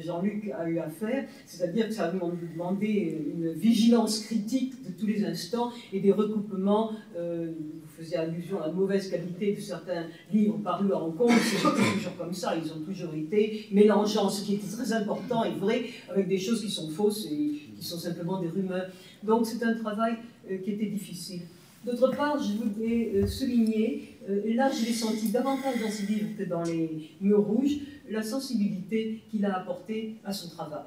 Jean-Luc 0.02 0.50
a 0.56 0.68
eu 0.68 0.78
à 0.78 0.88
faire, 0.88 1.24
c'est-à-dire 1.46 1.88
que 1.88 1.94
ça 1.94 2.06
a 2.06 2.12
demandé 2.12 3.18
une 3.34 3.52
vigilance 3.52 4.20
critique 4.20 4.74
de 4.84 4.92
tous 4.92 5.06
les 5.06 5.24
instants 5.24 5.70
et 5.92 6.00
des 6.00 6.12
recoupements. 6.12 6.92
Euh, 7.16 7.52
vous 7.82 8.02
faisiez 8.02 8.16
allusion 8.16 8.60
à 8.60 8.68
la 8.68 8.72
mauvaise 8.72 9.10
qualité 9.10 9.52
de 9.52 9.60
certains 9.60 10.06
livres 10.32 10.58
parus 10.58 10.90
à 10.92 10.96
Hong 11.02 11.16
Kong, 11.16 11.30
c'est 11.42 11.56
toujours 11.56 12.16
comme 12.18 12.34
ça, 12.34 12.54
ils 12.56 12.72
ont 12.72 12.80
toujours 12.80 13.14
été 13.14 13.66
mélangeant 13.70 14.28
ce 14.28 14.44
qui 14.44 14.54
était 14.54 14.66
très 14.66 14.92
important 14.92 15.44
et 15.44 15.52
vrai 15.52 15.84
avec 16.10 16.28
des 16.28 16.38
choses 16.38 16.60
qui 16.60 16.70
sont 16.70 16.90
fausses 16.90 17.26
et 17.26 17.52
qui 17.76 17.84
sont 17.84 17.98
simplement 17.98 18.40
des 18.40 18.48
rumeurs. 18.48 18.86
Donc 19.22 19.46
c'est 19.46 19.62
un 19.62 19.74
travail 19.74 20.14
euh, 20.50 20.58
qui 20.58 20.72
était 20.72 20.86
difficile. 20.86 21.42
D'autre 21.84 22.16
part, 22.16 22.42
je 22.42 22.54
voudrais 22.54 23.26
souligner, 23.26 24.16
et 24.26 24.54
là 24.54 24.70
je 24.70 24.86
l'ai 24.86 24.92
senti 24.92 25.28
davantage 25.28 25.82
dans 25.82 25.90
ce 25.90 26.06
livre 26.06 26.28
que 26.38 26.44
dans 26.44 26.62
les 26.62 27.10
murs 27.20 27.44
rouges, 27.44 27.76
la 28.08 28.22
sensibilité 28.22 29.22
qu'il 29.30 29.44
a 29.44 29.58
apportée 29.58 30.16
à 30.24 30.32
son 30.32 30.48
travail. 30.50 30.82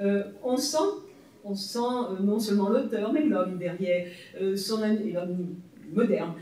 euh, 0.00 0.24
on 0.42 0.56
sent, 0.56 0.78
on 1.44 1.54
sent 1.54 1.78
euh, 1.78 2.22
non 2.22 2.38
seulement 2.38 2.70
l'auteur, 2.70 3.12
mais 3.12 3.24
l'homme 3.24 3.58
derrière, 3.58 4.06
euh, 4.40 4.56
son 4.56 4.80
l'homme 4.80 5.56
moderne, 5.92 6.32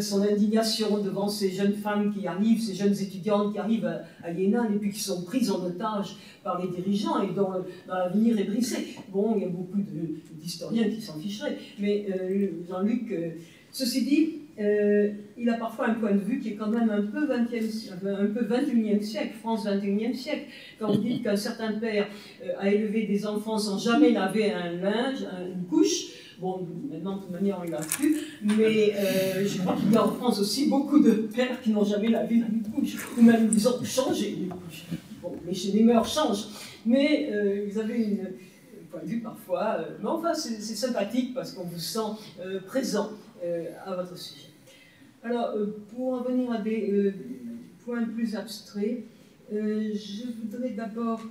son 0.00 0.22
indignation 0.22 1.02
devant 1.02 1.28
ces 1.28 1.50
jeunes 1.50 1.74
femmes 1.74 2.14
qui 2.14 2.26
arrivent, 2.28 2.62
ces 2.62 2.74
jeunes 2.74 2.92
étudiantes 2.92 3.52
qui 3.52 3.58
arrivent 3.58 3.84
à, 3.84 4.04
à 4.22 4.30
et 4.30 4.78
puis 4.80 4.92
qui 4.92 5.00
sont 5.00 5.22
prises 5.22 5.50
en 5.50 5.62
otage 5.66 6.14
par 6.44 6.62
les 6.62 6.68
dirigeants 6.68 7.20
et 7.20 7.34
dont, 7.34 7.50
l'avenir 7.88 8.38
est 8.38 8.44
brisé. 8.44 8.94
Bon, 9.12 9.34
il 9.36 9.42
y 9.42 9.44
a 9.44 9.48
beaucoup 9.48 9.78
d'historiens 10.40 10.88
qui 10.88 11.02
s'en 11.02 11.18
ficheraient, 11.18 11.58
mais 11.80 12.06
Jean-Luc, 12.68 13.12
ceci 13.72 14.04
dit, 14.06 14.37
euh, 14.60 15.10
il 15.36 15.48
a 15.48 15.54
parfois 15.54 15.88
un 15.88 15.94
point 15.94 16.12
de 16.12 16.18
vue 16.18 16.40
qui 16.40 16.50
est 16.50 16.54
quand 16.56 16.66
même 16.66 16.90
un 16.90 17.02
peu, 17.02 17.26
20e, 17.26 17.92
un 18.04 18.26
peu 18.26 18.44
21e 18.44 19.00
siècle, 19.00 19.34
France 19.40 19.66
21e 19.66 20.14
siècle. 20.14 20.46
Quand 20.80 20.90
vous 20.90 20.98
dites 20.98 21.22
qu'un 21.22 21.36
certain 21.36 21.72
père 21.74 22.08
euh, 22.44 22.52
a 22.58 22.68
élevé 22.68 23.06
des 23.06 23.24
enfants 23.24 23.58
sans 23.58 23.78
jamais 23.78 24.10
laver 24.10 24.52
un 24.52 24.72
linge, 24.72 25.26
une 25.54 25.64
couche, 25.66 26.06
bon, 26.40 26.66
maintenant 26.90 27.16
de 27.16 27.22
toute 27.22 27.30
manière 27.30 27.60
on 27.62 27.66
ne 27.66 27.70
lave 27.70 27.86
plus, 27.86 28.16
mais 28.42 28.94
euh, 28.96 29.46
je 29.46 29.58
crois 29.58 29.76
qu'il 29.76 29.92
y 29.92 29.96
a 29.96 30.04
en 30.04 30.10
France 30.10 30.40
aussi 30.40 30.68
beaucoup 30.68 30.98
de 30.98 31.12
pères 31.12 31.60
qui 31.62 31.70
n'ont 31.70 31.84
jamais 31.84 32.08
lavé 32.08 32.36
une 32.36 32.62
couche, 32.62 32.96
ou 33.16 33.22
même, 33.22 33.46
disons, 33.46 33.82
changé 33.84 34.38
une 34.40 34.48
couche. 34.48 34.86
Bon, 35.22 35.36
les 35.46 35.82
mœurs 35.84 36.12
changent. 36.12 36.46
Mais 36.84 37.30
vous 37.68 37.78
avez 37.78 37.96
une, 37.96 38.20
un 38.22 38.90
point 38.90 39.02
de 39.02 39.06
vue 39.06 39.20
parfois, 39.20 39.78
mais 40.00 40.08
enfin 40.08 40.32
c'est 40.32 40.60
sympathique 40.60 41.34
parce 41.34 41.52
qu'on 41.52 41.64
vous 41.64 41.78
sent 41.78 42.16
présent 42.66 43.10
à 43.84 43.94
votre 43.94 44.16
sujet. 44.16 44.47
Alors, 45.22 45.50
euh, 45.56 45.66
pour 45.94 46.14
en 46.14 46.22
venir 46.22 46.50
à 46.52 46.58
des 46.58 46.90
euh, 46.92 47.12
points 47.84 48.04
plus 48.04 48.36
abstraits, 48.36 49.04
euh, 49.52 49.90
je 49.92 50.24
voudrais 50.40 50.70
d'abord 50.70 51.22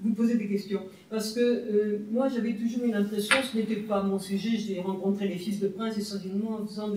vous 0.00 0.14
poser 0.14 0.36
des 0.36 0.48
questions. 0.48 0.80
Parce 1.10 1.32
que 1.32 2.00
moi, 2.10 2.28
j'avais 2.28 2.54
toujours 2.54 2.84
eu 2.84 2.90
l'impression, 2.90 3.36
ce 3.42 3.56
n'était 3.56 3.76
pas 3.76 4.02
mon 4.02 4.18
sujet, 4.18 4.56
j'ai 4.56 4.80
rencontré 4.80 5.28
les 5.28 5.36
fils 5.36 5.60
de 5.60 5.68
prince 5.68 5.98
essentiellement 5.98 6.60
en 6.62 6.66
faisant 6.66 6.92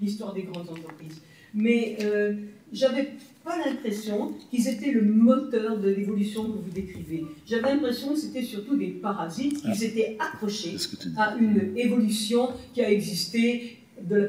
l'histoire 0.00 0.32
des 0.32 0.44
grandes 0.44 0.70
entreprises. 0.70 1.20
Mais 1.52 1.98
j'avais 2.72 3.12
pas 3.44 3.58
l'impression 3.64 4.32
qu'ils 4.50 4.66
étaient 4.66 4.92
le 4.92 5.02
moteur 5.02 5.78
de 5.78 5.90
l'évolution 5.90 6.44
que 6.44 6.58
vous 6.58 6.70
décrivez. 6.74 7.26
J'avais 7.46 7.74
l'impression 7.74 8.14
que 8.14 8.18
c'était 8.18 8.42
surtout 8.42 8.76
des 8.76 8.88
parasites 8.88 9.60
qui 9.60 9.68
ah. 9.70 9.74
s'étaient 9.74 10.16
accrochés 10.18 10.76
à 11.18 11.36
une 11.36 11.76
évolution 11.76 12.48
qui 12.72 12.82
a 12.82 12.90
existé 12.90 13.77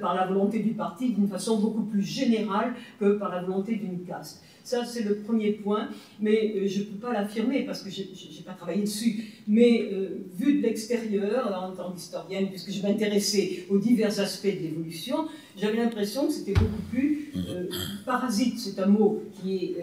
par 0.01 0.15
la 0.15 0.25
volonté 0.25 0.59
du 0.59 0.71
parti 0.71 1.11
d'une 1.11 1.27
façon 1.27 1.59
beaucoup 1.59 1.83
plus 1.83 2.01
générale 2.01 2.73
que 2.99 3.17
par 3.17 3.29
la 3.29 3.41
volonté 3.41 3.75
d'une 3.75 4.03
caste. 4.05 4.41
Ça, 4.63 4.85
c'est 4.85 5.01
le 5.01 5.15
premier 5.15 5.53
point, 5.53 5.89
mais 6.19 6.53
euh, 6.55 6.67
je 6.67 6.81
ne 6.81 6.83
peux 6.85 6.97
pas 6.97 7.11
l'affirmer 7.11 7.63
parce 7.63 7.81
que 7.81 7.89
je 7.89 8.01
n'ai 8.01 8.43
pas 8.45 8.53
travaillé 8.53 8.83
dessus. 8.83 9.23
Mais 9.47 9.89
euh, 9.91 10.27
vu 10.37 10.59
de 10.59 10.61
l'extérieur, 10.61 11.47
en 11.59 11.75
tant 11.75 11.91
qu'historienne, 11.91 12.49
puisque 12.49 12.71
je 12.71 12.83
m'intéressais 12.83 13.65
aux 13.69 13.79
divers 13.79 14.19
aspects 14.19 14.45
de 14.45 14.61
l'évolution, 14.61 15.27
j'avais 15.57 15.77
l'impression 15.77 16.27
que 16.27 16.33
c'était 16.33 16.53
beaucoup 16.53 16.83
plus 16.91 17.31
euh, 17.35 17.67
parasite. 18.05 18.59
C'est 18.59 18.79
un 18.79 18.85
mot 18.85 19.23
qui 19.41 19.55
est 19.55 19.75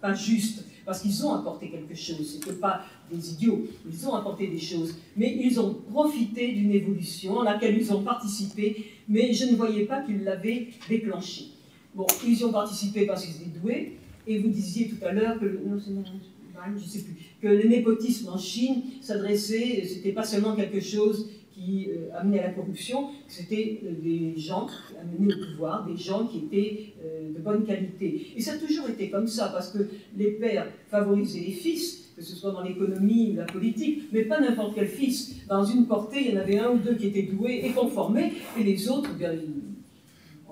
pas 0.00 0.14
juste 0.14 0.64
parce 0.84 1.00
qu'ils 1.00 1.24
ont 1.24 1.34
apporté 1.34 1.68
quelque 1.70 1.94
chose. 1.94 2.40
Ce 2.44 2.52
pas 2.52 2.84
des 3.10 3.32
idiots, 3.32 3.66
ils 3.90 4.08
ont 4.08 4.14
apporté 4.14 4.46
des 4.46 4.58
choses. 4.58 4.96
Mais 5.16 5.38
ils 5.42 5.58
ont 5.60 5.74
profité 5.90 6.52
d'une 6.52 6.72
évolution 6.72 7.40
à 7.40 7.44
laquelle 7.44 7.76
ils 7.76 7.92
ont 7.92 8.02
participé, 8.02 8.84
mais 9.08 9.32
je 9.32 9.46
ne 9.46 9.56
voyais 9.56 9.84
pas 9.84 10.02
qu'ils 10.02 10.24
l'avaient 10.24 10.68
déclenchée. 10.88 11.46
Bon, 11.94 12.06
ils 12.26 12.38
y 12.38 12.44
ont 12.44 12.52
participé 12.52 13.06
parce 13.06 13.24
qu'ils 13.24 13.36
étaient 13.36 13.58
doués, 13.60 13.98
et 14.26 14.38
vous 14.38 14.48
disiez 14.48 14.88
tout 14.88 15.04
à 15.04 15.12
l'heure 15.12 15.38
que, 15.38 15.44
non, 15.44 15.78
je 15.78 16.84
sais 16.88 17.00
plus, 17.00 17.16
que 17.40 17.48
le 17.48 17.68
népotisme 17.68 18.28
en 18.28 18.38
Chine 18.38 18.82
s'adressait, 19.00 19.84
c'était 19.86 20.12
pas 20.12 20.24
seulement 20.24 20.54
quelque 20.54 20.80
chose 20.80 21.28
qui 21.52 21.88
euh, 21.90 22.08
amenait 22.16 22.40
à 22.40 22.48
la 22.48 22.52
corruption, 22.52 23.08
c'était 23.28 23.80
euh, 23.84 23.92
des 24.02 24.34
gens 24.36 24.66
amenés 25.00 25.34
au 25.34 25.52
pouvoir, 25.52 25.86
des 25.86 25.96
gens 25.96 26.26
qui 26.26 26.38
étaient 26.38 26.94
euh, 27.04 27.32
de 27.32 27.38
bonne 27.38 27.64
qualité. 27.64 28.28
Et 28.36 28.40
ça 28.40 28.52
a 28.52 28.56
toujours 28.56 28.88
été 28.88 29.10
comme 29.10 29.26
ça, 29.26 29.48
parce 29.48 29.70
que 29.70 29.78
les 30.16 30.32
pères 30.32 30.66
favorisaient 30.90 31.40
les 31.40 31.52
fils, 31.52 32.12
que 32.16 32.22
ce 32.22 32.34
soit 32.34 32.52
dans 32.52 32.62
l'économie 32.62 33.32
ou 33.32 33.36
la 33.36 33.44
politique, 33.44 34.04
mais 34.12 34.24
pas 34.24 34.40
n'importe 34.40 34.74
quel 34.74 34.86
fils. 34.86 35.46
Dans 35.48 35.64
une 35.64 35.86
portée, 35.86 36.26
il 36.26 36.34
y 36.34 36.36
en 36.36 36.40
avait 36.40 36.58
un 36.58 36.70
ou 36.70 36.78
deux 36.78 36.94
qui 36.94 37.06
étaient 37.06 37.22
doués 37.22 37.62
et 37.64 37.70
conformés, 37.70 38.32
et 38.58 38.62
les 38.62 38.88
autres, 38.88 39.14
bien, 39.14 39.32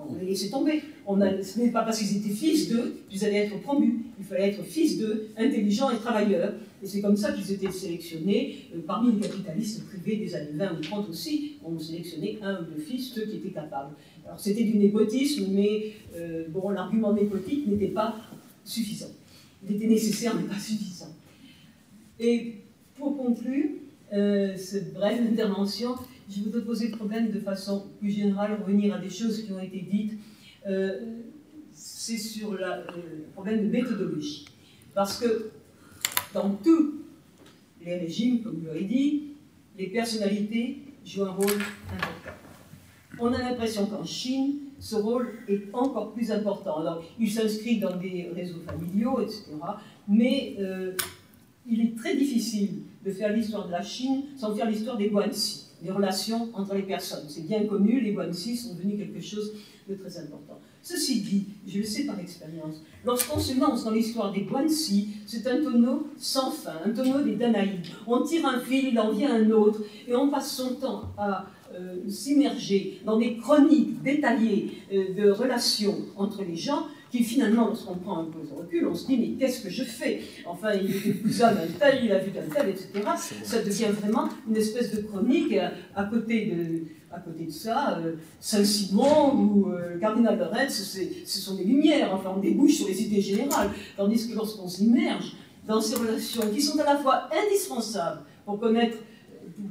on 0.09 0.15
les 0.15 0.25
laissait 0.25 0.49
tomber. 0.49 0.81
On 1.05 1.19
ce 1.19 1.59
n'est 1.59 1.71
pas 1.71 1.83
parce 1.83 1.99
qu'ils 1.99 2.17
étaient 2.17 2.33
fils 2.33 2.69
d'eux 2.69 3.01
qu'ils 3.09 3.23
allaient 3.25 3.45
être 3.45 3.59
promus. 3.61 3.99
Il 4.19 4.25
fallait 4.25 4.49
être 4.49 4.63
fils 4.63 4.97
d'eux, 4.97 5.29
intelligents 5.37 5.89
et 5.89 5.97
travailleurs. 5.97 6.53
Et 6.83 6.87
c'est 6.87 7.01
comme 7.01 7.17
ça 7.17 7.31
qu'ils 7.31 7.51
étaient 7.51 7.71
sélectionnés. 7.71 8.57
Euh, 8.75 8.79
parmi 8.85 9.13
les 9.13 9.19
capitalistes 9.19 9.85
privés 9.87 10.17
des 10.17 10.35
années 10.35 10.51
20 10.53 10.73
ou 10.73 10.81
30 10.81 11.09
aussi, 11.09 11.57
on 11.63 11.77
sélectionnait 11.79 12.39
un 12.41 12.61
ou 12.61 12.65
deux 12.65 12.81
fils, 12.81 13.13
ceux 13.13 13.25
qui 13.25 13.37
étaient 13.37 13.49
capables. 13.49 13.93
Alors 14.25 14.39
c'était 14.39 14.63
du 14.63 14.77
népotisme, 14.77 15.47
mais 15.51 15.93
euh, 16.15 16.45
l'argument 16.73 17.13
népotique 17.13 17.67
n'était 17.67 17.87
pas 17.87 18.15
suffisant. 18.63 19.11
Il 19.67 19.75
était 19.75 19.87
nécessaire, 19.87 20.35
mais 20.35 20.47
pas 20.47 20.59
suffisant. 20.59 21.13
Et 22.19 22.55
pour 22.97 23.17
conclure 23.17 23.65
euh, 24.13 24.55
cette 24.57 24.93
brève 24.93 25.21
intervention, 25.21 25.95
je 26.31 26.43
voudrais 26.43 26.61
poser 26.61 26.87
le 26.87 26.97
problème 26.97 27.31
de 27.31 27.39
façon 27.39 27.87
plus 27.99 28.11
générale, 28.11 28.57
revenir 28.61 28.95
à 28.95 28.99
des 28.99 29.09
choses 29.09 29.43
qui 29.43 29.51
ont 29.51 29.59
été 29.59 29.81
dites. 29.81 30.13
Euh, 30.67 31.17
c'est 31.73 32.17
sur 32.17 32.53
euh, 32.53 32.57
le 32.57 33.23
problème 33.33 33.65
de 33.65 33.71
méthodologie. 33.71 34.45
Parce 34.93 35.19
que 35.19 35.51
dans 36.33 36.51
tous 36.63 37.01
les 37.83 37.97
régimes, 37.97 38.41
comme 38.41 38.61
je 38.65 38.71
l'ai 38.77 38.85
dit, 38.85 39.23
les 39.77 39.87
personnalités 39.87 40.79
jouent 41.05 41.25
un 41.25 41.31
rôle 41.31 41.51
important. 41.51 42.37
On 43.19 43.33
a 43.33 43.39
l'impression 43.39 43.85
qu'en 43.87 44.05
Chine, 44.05 44.59
ce 44.79 44.95
rôle 44.95 45.29
est 45.47 45.63
encore 45.73 46.13
plus 46.13 46.31
important. 46.31 46.79
Alors, 46.79 47.03
il 47.19 47.29
s'inscrit 47.29 47.79
dans 47.79 47.95
des 47.97 48.29
réseaux 48.33 48.61
familiaux, 48.65 49.21
etc. 49.21 49.45
Mais 50.07 50.55
euh, 50.59 50.93
il 51.67 51.81
est 51.81 51.97
très 51.97 52.15
difficile 52.15 52.83
de 53.03 53.11
faire 53.11 53.33
l'histoire 53.33 53.67
de 53.67 53.71
la 53.71 53.81
Chine 53.81 54.23
sans 54.37 54.55
faire 54.55 54.69
l'histoire 54.69 54.97
des 54.97 55.09
Guanxi 55.09 55.70
les 55.83 55.91
relations 55.91 56.49
entre 56.53 56.75
les 56.75 56.83
personnes. 56.83 57.25
C'est 57.27 57.47
bien 57.47 57.65
connu, 57.65 58.01
les 58.01 58.13
Guanxi 58.13 58.55
sont 58.55 58.75
devenus 58.75 58.97
quelque 58.97 59.21
chose 59.21 59.53
de 59.87 59.95
très 59.95 60.17
important. 60.17 60.59
Ceci 60.83 61.21
dit, 61.21 61.47
je 61.67 61.79
le 61.79 61.83
sais 61.83 62.05
par 62.05 62.19
expérience, 62.19 62.81
lorsqu'on 63.05 63.39
se 63.39 63.59
lance 63.59 63.83
dans 63.83 63.91
l'histoire 63.91 64.31
des 64.31 64.41
Guanxi, 64.41 65.09
c'est 65.25 65.45
un 65.47 65.61
tonneau 65.61 66.07
sans 66.17 66.51
fin, 66.51 66.79
un 66.85 66.89
tonneau 66.91 67.21
des 67.21 67.35
Danaïdes. 67.35 67.85
On 68.07 68.21
tire 68.21 68.45
un 68.47 68.59
fil, 68.59 68.89
il 68.89 68.99
en 68.99 69.11
vient 69.11 69.35
un 69.35 69.51
autre, 69.51 69.81
et 70.07 70.15
on 70.15 70.29
passe 70.29 70.55
son 70.55 70.75
temps 70.75 71.03
à 71.17 71.47
euh, 71.73 71.97
s'immerger 72.09 72.99
dans 73.05 73.17
des 73.17 73.37
chroniques 73.37 74.01
détaillées 74.01 74.71
euh, 74.91 75.13
de 75.13 75.31
relations 75.31 75.97
entre 76.17 76.43
les 76.43 76.55
gens 76.55 76.87
qui 77.11 77.23
finalement, 77.23 77.67
lorsqu'on 77.67 77.95
prend 77.95 78.19
un 78.19 78.25
peu 78.25 78.39
de 78.39 78.53
recul, 78.57 78.87
on 78.87 78.95
se 78.95 79.05
dit, 79.05 79.17
mais 79.17 79.29
qu'est-ce 79.31 79.61
que 79.61 79.69
je 79.69 79.83
fais? 79.83 80.21
Enfin, 80.45 80.73
il 80.73 80.95
était 80.95 81.19
cousin 81.19 81.51
d'un 81.51 81.67
tel, 81.77 82.05
il 82.05 82.11
a 82.11 82.19
vu 82.19 82.31
d'un 82.31 82.43
tel, 82.43 82.69
etc. 82.69 82.89
Ça 83.43 83.61
devient 83.61 83.91
vraiment 83.91 84.29
une 84.47 84.55
espèce 84.55 84.95
de 84.95 85.01
chronique 85.01 85.53
à, 85.95 86.03
côté 86.05 86.45
de... 86.45 86.83
À 87.13 87.19
côté 87.19 87.43
de 87.43 87.51
ça, 87.51 87.99
euh, 87.99 88.13
Saint-Simon 88.39 89.35
ou 89.35 89.69
euh, 89.69 89.99
Cardinal 89.99 90.39
de 90.39 90.45
Retz, 90.45 90.97
ce 91.25 91.39
sont 91.39 91.55
des 91.55 91.65
lumières, 91.65 92.09
enfin 92.15 92.31
on 92.37 92.39
débouche 92.39 92.75
sur 92.75 92.87
les 92.87 93.03
idées 93.03 93.19
générales, 93.19 93.69
tandis 93.97 94.29
que 94.29 94.33
lorsqu'on 94.33 94.69
s'immerge 94.69 95.35
dans 95.67 95.81
ces 95.81 95.95
relations 95.95 96.43
qui 96.53 96.61
sont 96.61 96.79
à 96.79 96.85
la 96.85 96.95
fois 96.95 97.29
indispensables 97.45 98.21
pour 98.45 98.61
connaître 98.61 98.95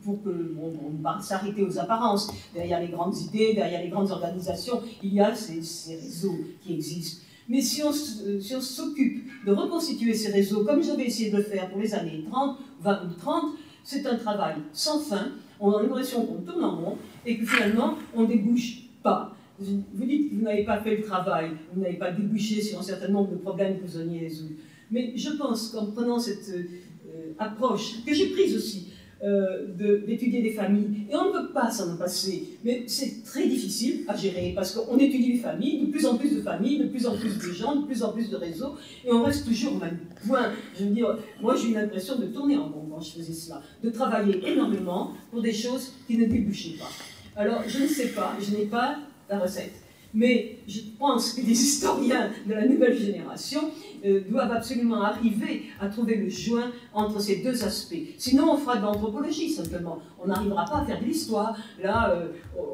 pour 0.04 0.22
que 0.22 0.54
on, 0.60 1.20
s'arrêter 1.22 1.62
aux 1.62 1.78
apparences. 1.78 2.30
Derrière 2.54 2.80
les 2.80 2.88
grandes 2.88 3.16
idées, 3.16 3.54
derrière 3.54 3.82
les 3.82 3.88
grandes 3.88 4.10
organisations, 4.10 4.82
il 5.02 5.14
y 5.14 5.20
a 5.20 5.34
ces, 5.34 5.62
ces 5.62 5.96
réseaux 5.96 6.38
qui 6.62 6.74
existent. 6.74 7.22
Mais 7.50 7.60
si 7.60 7.82
on, 7.82 7.92
s'occupe 8.60 9.44
de 9.44 9.50
reconstituer 9.50 10.14
ces 10.14 10.30
réseaux, 10.30 10.64
comme 10.64 10.80
j'avais 10.84 11.06
essayé 11.06 11.32
de 11.32 11.38
le 11.38 11.42
faire 11.42 11.68
pour 11.68 11.80
les 11.80 11.92
années 11.92 12.24
30, 12.30 12.58
20 12.80 13.02
ou 13.04 13.20
30, 13.20 13.44
c'est 13.82 14.06
un 14.06 14.14
travail 14.14 14.54
sans 14.72 15.00
fin. 15.00 15.32
On 15.58 15.72
a 15.72 15.82
l'impression 15.82 16.24
qu'on 16.24 16.42
tourne 16.42 16.62
en 16.62 16.76
rond 16.76 16.98
et 17.26 17.36
que 17.36 17.44
finalement, 17.44 17.96
on 18.14 18.22
ne 18.22 18.28
débouche 18.28 18.82
pas. 19.02 19.34
Vous 19.58 20.06
dites 20.06 20.30
que 20.30 20.36
vous 20.36 20.42
n'avez 20.42 20.64
pas 20.64 20.78
fait 20.78 20.98
le 20.98 21.02
travail, 21.02 21.50
vous 21.74 21.82
n'avez 21.82 21.96
pas 21.96 22.12
débouché 22.12 22.62
sur 22.62 22.78
un 22.78 22.82
certain 22.82 23.08
nombre 23.08 23.32
de 23.32 23.36
problèmes 23.38 23.80
que 23.80 23.84
vous 23.84 23.96
auriez 23.96 24.20
résoudre. 24.20 24.54
Mais 24.92 25.12
je 25.16 25.30
pense 25.30 25.70
qu'en 25.70 25.86
prenant 25.86 26.20
cette 26.20 26.48
euh, 26.54 27.32
approche, 27.36 28.04
que 28.06 28.14
j'ai 28.14 28.28
prise 28.28 28.54
aussi, 28.54 28.92
euh, 29.22 29.66
d'étudier 30.06 30.40
des 30.40 30.52
familles. 30.52 31.06
Et 31.10 31.14
on 31.14 31.26
ne 31.26 31.32
peut 31.32 31.52
pas 31.52 31.70
s'en 31.70 31.96
passer. 31.96 32.58
Mais 32.64 32.84
c'est 32.86 33.22
très 33.22 33.46
difficile 33.46 34.04
à 34.08 34.16
gérer 34.16 34.52
parce 34.54 34.72
qu'on 34.72 34.96
étudie 34.98 35.32
les 35.32 35.38
familles, 35.38 35.86
de 35.86 35.90
plus 35.90 36.06
en 36.06 36.16
plus 36.16 36.34
de 36.36 36.40
familles, 36.40 36.78
de 36.78 36.86
plus 36.86 37.06
en 37.06 37.16
plus 37.16 37.36
de 37.36 37.52
gens, 37.52 37.76
de 37.76 37.86
plus 37.86 38.02
en 38.02 38.12
plus 38.12 38.30
de 38.30 38.36
réseaux, 38.36 38.76
et 39.04 39.12
on 39.12 39.22
reste 39.22 39.46
toujours 39.46 39.74
au 39.74 39.78
même 39.78 39.98
point. 40.26 40.52
Je 40.78 40.84
veux 40.84 40.90
dire, 40.90 41.18
moi 41.40 41.54
j'ai 41.54 41.70
eu 41.70 41.74
l'impression 41.74 42.18
de 42.18 42.26
tourner 42.26 42.56
en 42.56 42.68
rond 42.68 42.86
quand 42.90 43.00
je 43.00 43.12
faisais 43.12 43.32
cela, 43.32 43.62
de 43.84 43.90
travailler 43.90 44.40
énormément 44.46 45.12
pour 45.30 45.42
des 45.42 45.52
choses 45.52 45.92
qui 46.06 46.16
ne 46.16 46.26
débouchaient 46.26 46.78
pas. 46.78 46.90
Alors 47.36 47.62
je 47.66 47.82
ne 47.82 47.86
sais 47.86 48.08
pas, 48.08 48.36
je 48.40 48.56
n'ai 48.56 48.66
pas 48.66 48.98
la 49.28 49.38
recette. 49.38 49.79
Mais 50.12 50.56
je 50.66 50.80
pense 50.98 51.32
que 51.32 51.40
les 51.40 51.52
historiens 51.52 52.30
de 52.46 52.54
la 52.54 52.66
nouvelle 52.66 52.96
génération 52.96 53.70
euh, 54.04 54.22
doivent 54.28 54.52
absolument 54.52 55.02
arriver 55.02 55.64
à 55.80 55.88
trouver 55.88 56.16
le 56.16 56.28
joint 56.28 56.72
entre 56.92 57.20
ces 57.20 57.42
deux 57.42 57.64
aspects. 57.64 57.94
Sinon, 58.18 58.52
on 58.52 58.56
fera 58.56 58.76
de 58.76 58.82
l'anthropologie 58.82 59.50
simplement. 59.50 59.98
On 60.22 60.26
n'arrivera 60.26 60.64
pas 60.64 60.78
à 60.78 60.84
faire 60.84 61.00
de 61.00 61.04
l'histoire. 61.04 61.56
Là, 61.82 62.10
euh, 62.10 62.28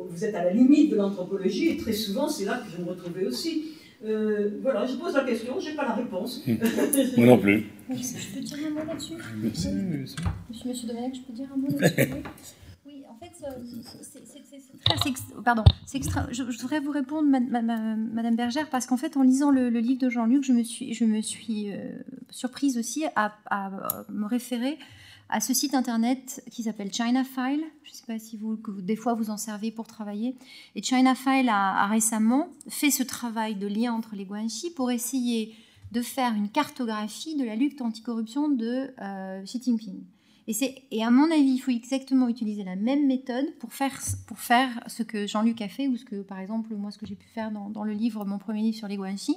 vous 0.09 0.25
êtes 0.25 0.35
à 0.35 0.45
la 0.45 0.53
limite 0.53 0.91
de 0.91 0.97
l'anthropologie 0.97 1.69
et 1.69 1.77
très 1.77 1.93
souvent, 1.93 2.29
c'est 2.29 2.45
là 2.45 2.63
que 2.65 2.71
je 2.75 2.83
me 2.83 2.89
retrouvais 2.89 3.27
aussi. 3.27 3.73
Euh, 4.05 4.51
voilà, 4.63 4.87
je 4.87 4.95
pose 4.97 5.15
la 5.15 5.25
question, 5.25 5.59
je 5.59 5.71
n'ai 5.71 5.75
pas 5.75 5.85
la 5.85 5.95
réponse. 5.95 6.43
Moi 7.17 7.27
non 7.27 7.39
plus. 7.39 7.67
Je 7.91 8.35
peux 8.35 8.41
dire 8.41 8.59
un 8.67 8.71
mot 8.71 8.85
là-dessus? 8.87 9.15
Monsieur, 9.43 9.71
Monsieur 10.67 10.89
Domenech, 10.89 11.15
je 11.15 11.21
peux 11.21 11.33
dire 11.33 11.49
un 11.53 11.57
mot 11.57 11.69
là-dessus? 11.79 12.13
je, 16.31 16.61
voudrais 16.61 16.81
vous 16.81 16.91
répondre, 16.91 17.29
Madame 17.29 18.37
Bergère, 18.37 18.69
parce 18.71 18.87
qu'en 18.87 18.97
fait, 18.97 19.17
en 19.17 19.23
lisant 19.23 19.51
le, 19.51 19.69
livre 19.69 20.01
de 20.01 20.11
Jean-Luc, 20.11 20.45
je 20.45 20.53
me 20.53 20.63
suis, 20.63 20.95
je 20.95 21.05
me 21.05 21.21
suis 21.21 21.73
euh, 21.73 21.93
surprise 22.31 22.79
aussi 22.79 23.05
à, 23.17 23.37
à, 23.47 23.71
me 24.09 24.27
référer 24.27 24.79
à 25.29 25.41
ce 25.41 25.53
site 25.55 25.75
internet 25.75 26.43
qui 26.51 26.63
s'appelle 26.63 26.93
ChinaFile. 26.93 27.63
Je 27.83 27.91
ne 27.91 27.95
sais 27.95 28.07
pas 28.07 28.19
si 28.19 28.37
vous, 28.37 28.59
des 28.79 28.97
fois 28.97 29.15
vous 29.15 29.31
en 29.31 29.37
servez 29.37 29.71
pour 29.73 29.87
travailler. 29.87 30.37
Et 30.75 30.83
ChinaFile 30.83 31.49
a, 31.49 31.85
a 31.85 31.87
récemment 31.89 32.49
fait 32.69 32.91
ce 32.91 33.03
travail 33.03 33.57
de 33.57 33.67
lien 33.67 33.93
entre 33.93 34.15
les 34.15 34.25
Guanxi 34.25 34.71
pour 34.71 34.91
essayer 34.91 35.55
de 35.93 36.03
faire 36.03 36.35
une 36.35 36.49
cartographie 36.49 37.37
de 37.37 37.45
la 37.45 37.57
lutte 37.57 37.81
anticorruption 37.81 38.49
de 38.49 38.91
euh, 39.01 39.43
Xi 39.45 39.63
Jinping. 39.63 40.03
Et, 40.49 41.03
à 41.03 41.11
mon 41.11 41.31
avis, 41.31 41.51
il 41.51 41.59
faut 41.59 41.73
exactement 41.73 42.29
utiliser 42.29 42.63
la 42.63 42.77
même 42.77 43.07
méthode 43.07 43.47
pour 43.59 43.73
faire, 43.73 44.01
pour 44.29 44.39
faire 44.39 44.81
ce 44.87 45.03
que 45.03 45.27
Jean-Luc 45.27 45.61
a 45.61 45.69
fait, 45.69 45.89
ou 45.89 45.97
ce 45.97 46.05
que, 46.05 46.23
par 46.23 46.39
exemple, 46.39 46.75
moi, 46.77 46.93
ce 46.93 46.99
que 46.99 47.07
j'ai 47.07 47.17
pu 47.17 47.27
faire 47.27 47.51
dans, 47.51 47.85
le 47.85 47.93
livre, 47.93 48.25
mon 48.25 48.39
premier 48.39 48.63
livre 48.63 48.77
sur 48.77 48.87
les 48.87 48.97
Guanxi, 48.97 49.37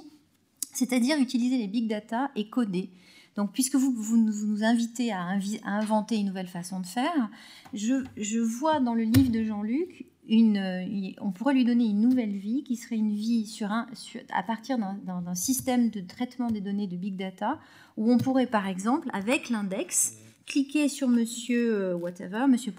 c'est-à-dire 0.72 1.18
utiliser 1.18 1.58
les 1.58 1.66
big 1.66 1.88
data 1.88 2.30
et 2.36 2.48
coder. 2.48 2.90
Donc, 3.34 3.52
puisque 3.52 3.74
vous, 3.74 4.16
nous 4.16 4.62
invitez 4.62 5.10
à, 5.10 5.36
inventer 5.64 6.16
une 6.16 6.26
nouvelle 6.26 6.46
façon 6.46 6.78
de 6.78 6.86
faire, 6.86 7.30
je, 7.74 8.38
vois 8.38 8.78
dans 8.78 8.94
le 8.94 9.02
livre 9.02 9.32
de 9.32 9.42
Jean-Luc 9.42 10.06
on 10.32 11.32
pourrait 11.32 11.54
lui 11.54 11.64
donner 11.64 11.86
une 11.86 12.00
nouvelle 12.00 12.36
vie 12.36 12.62
qui 12.62 12.76
serait 12.76 12.96
une 12.96 13.14
vie 13.14 13.52
à 14.32 14.42
partir 14.44 14.78
d'un 14.78 15.34
système 15.34 15.90
de 15.90 16.00
traitement 16.00 16.50
des 16.52 16.60
données 16.60 16.86
de 16.86 16.96
big 16.96 17.16
data 17.16 17.58
où 17.96 18.12
on 18.12 18.18
pourrait 18.18 18.46
par 18.46 18.68
exemple 18.68 19.08
avec 19.12 19.50
l'index 19.50 20.14
cliquer 20.50 20.88
sur 20.88 21.06
monsieur 21.06 21.74
euh, 21.74 21.94
whatever, 21.94 22.46
monsieur 22.48 22.72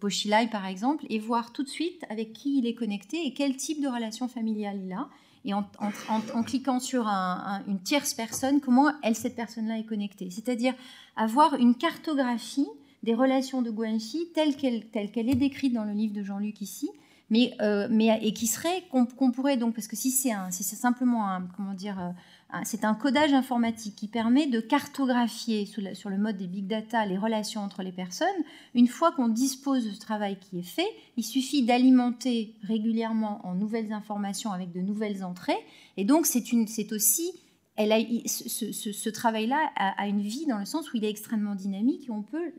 Pochilai 0.00 0.48
par 0.50 0.66
exemple 0.66 1.06
et 1.08 1.20
voir 1.20 1.52
tout 1.52 1.62
de 1.62 1.68
suite 1.68 2.04
avec 2.10 2.32
qui 2.32 2.58
il 2.58 2.66
est 2.66 2.74
connecté 2.74 3.24
et 3.24 3.32
quel 3.32 3.56
type 3.56 3.80
de 3.80 3.86
relation 3.86 4.26
familiale 4.26 4.80
il 4.84 4.92
a 4.92 5.08
et 5.44 5.54
en, 5.54 6.42
cliquant 6.42 6.80
sur 6.80 7.06
une 7.06 7.78
tierce 7.82 8.12
personne, 8.12 8.60
comment 8.60 8.90
elle, 9.02 9.14
cette 9.14 9.36
personne-là 9.36 9.78
est 9.78 9.84
connectée. 9.84 10.30
C'est-à-dire 10.30 10.74
avoir 11.16 11.54
une 11.54 11.76
cartographie 11.76 12.66
des 13.04 13.14
relations 13.14 13.62
de 13.62 13.70
Guanxi 13.70 14.28
telle 14.34 14.56
qu'elle 14.56 14.90
qu'elle 14.90 15.30
est 15.30 15.36
décrite 15.36 15.72
dans 15.72 15.84
le 15.84 15.92
livre 15.92 16.12
de 16.12 16.24
Jean-Luc 16.24 16.60
ici, 16.60 16.90
mais, 17.30 17.54
euh, 17.60 17.88
mais, 17.90 18.18
et 18.22 18.32
qui 18.32 18.46
serait 18.46 18.82
qu'on 18.90 19.30
pourrait 19.30 19.56
donc, 19.56 19.74
parce 19.74 19.86
que 19.86 19.96
si 19.96 20.10
c'est 20.10 20.32
si 20.50 20.64
simplement 20.64 21.28
un, 21.28 21.42
comment 21.56 21.74
dire, 21.74 21.98
euh, 22.00 22.10
c'est 22.64 22.84
un 22.84 22.94
codage 22.94 23.34
informatique 23.34 23.94
qui 23.94 24.08
permet 24.08 24.46
de 24.46 24.60
cartographier 24.60 25.66
sur 25.66 26.08
le 26.08 26.16
mode 26.16 26.38
des 26.38 26.46
big 26.46 26.66
data 26.66 27.04
les 27.04 27.18
relations 27.18 27.60
entre 27.60 27.82
les 27.82 27.92
personnes. 27.92 28.28
Une 28.74 28.88
fois 28.88 29.12
qu'on 29.12 29.28
dispose 29.28 29.84
de 29.84 29.90
ce 29.90 30.00
travail 30.00 30.38
qui 30.38 30.60
est 30.60 30.62
fait, 30.62 30.88
il 31.18 31.24
suffit 31.24 31.62
d'alimenter 31.62 32.54
régulièrement 32.62 33.46
en 33.46 33.54
nouvelles 33.54 33.92
informations 33.92 34.50
avec 34.52 34.72
de 34.72 34.80
nouvelles 34.80 35.24
entrées. 35.24 35.58
Et 35.98 36.04
donc, 36.04 36.24
c'est 36.24 36.92
aussi 36.92 37.32
a, 37.76 37.84
ce, 38.26 39.08
travail-là 39.10 39.70
a, 39.76 40.08
une 40.08 40.22
vie 40.22 40.46
dans 40.46 40.58
le 40.58 40.64
sens 40.64 40.92
où 40.92 40.96
il 40.96 41.04
est 41.04 41.10
extrêmement 41.10 41.54
dynamique 41.54 42.08
et 42.08 42.10
on 42.10 42.22
peut 42.22 42.52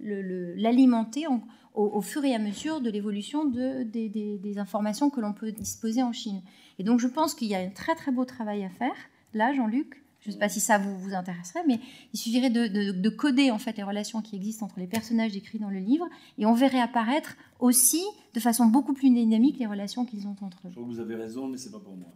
l'alimenter 0.56 1.26
au, 1.74 2.02
fur 2.02 2.24
et 2.26 2.36
à 2.36 2.40
mesure 2.40 2.80
de 2.80 2.92
l'évolution 2.92 3.44
de, 3.44 3.84
des, 3.84 4.08
des, 4.08 4.58
informations 4.60 5.10
que 5.10 5.20
l'on 5.20 5.34
peut 5.34 5.52
disposer 5.52 6.04
en 6.04 6.14
Chine. 6.14 6.42
Et 6.78 6.84
donc 6.84 7.00
je 7.00 7.08
pense 7.08 7.34
qu'il 7.34 7.48
y 7.48 7.56
a 7.56 7.60
un 7.60 7.70
très 7.70 7.96
très 7.96 8.12
beau 8.12 8.24
travail 8.24 8.64
à 8.64 8.70
faire 8.70 8.96
là, 9.34 9.54
Jean-Luc, 9.54 10.04
je 10.22 10.30
ne 10.30 10.34
sais 10.34 10.40
pas 10.40 10.50
si 10.50 10.60
ça 10.60 10.78
vous, 10.78 10.98
vous 10.98 11.14
intéresserait, 11.14 11.64
mais 11.68 11.80
il 12.14 12.20
suffirait 12.20 12.50
de, 12.50 13.10
coder 13.10 13.52
en 13.52 13.58
fait 13.58 13.78
les 13.78 13.84
relations 13.84 14.22
qui 14.22 14.36
existent 14.36 14.66
entre 14.66 14.80
les 14.80 14.88
personnages 14.88 15.32
décrits 15.32 15.60
dans 15.60 15.70
le 15.70 15.80
livre, 15.80 16.08
et 16.38 16.46
on 16.46 16.54
verrait 16.54 16.82
apparaître 16.82 17.36
aussi, 17.60 18.04
de 18.34 18.40
façon 18.40 18.66
beaucoup 18.66 18.94
plus 18.94 19.10
dynamique, 19.10 19.58
les 19.60 19.66
relations 19.66 20.06
qu'ils 20.06 20.28
ont 20.28 20.36
entre 20.42 20.58
eux. 20.66 20.70
Je 20.70 20.76
crois 20.76 20.84
que 20.84 20.90
vous 20.90 21.00
avez 21.00 21.16
raison, 21.16 21.48
mais 21.48 21.58
c'est 21.58 21.72
pas 21.72 21.80
pour 21.80 21.96
moi. 21.96 22.10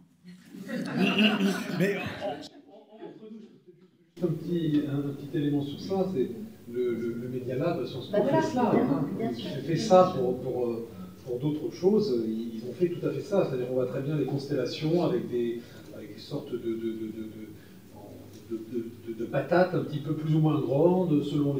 mais 1.78 1.96
un 4.22 4.26
petit, 4.28 4.82
un 4.88 5.00
petit 5.00 5.36
élément 5.36 5.62
sur 5.62 5.80
ça, 5.80 6.06
c'est 6.14 6.30
le, 6.70 6.94
le, 6.94 7.12
le 7.14 7.28
Media 7.28 7.56
Lab 7.56 7.84
Sciences 7.84 8.10
bah 8.10 8.22
fait 8.24 8.42
ça. 8.42 8.72
Hein. 8.74 9.06
Ils 9.20 9.62
fait 9.62 9.76
ça 9.76 10.14
pour, 10.16 10.40
pour, 10.40 10.78
pour 11.26 11.38
d'autres 11.38 11.70
choses. 11.74 12.24
Ils 12.26 12.62
ont 12.68 12.72
fait 12.72 12.88
tout 12.88 13.04
à 13.06 13.12
fait 13.12 13.20
ça. 13.20 13.46
C'est-à-dire 13.48 13.66
on 13.70 13.74
voit 13.74 13.86
très 13.86 14.02
bien 14.02 14.16
les 14.16 14.24
constellations 14.24 15.04
avec 15.04 15.28
des 15.28 15.60
des 16.14 16.20
sortes 16.20 16.52
de, 16.52 16.84
patates 19.26 19.74
un 19.74 19.84
petit 19.84 20.00
peu 20.00 20.14
plus 20.14 20.34
ou 20.34 20.40
moins 20.40 20.60
grandes 20.60 21.22
selon 21.24 21.58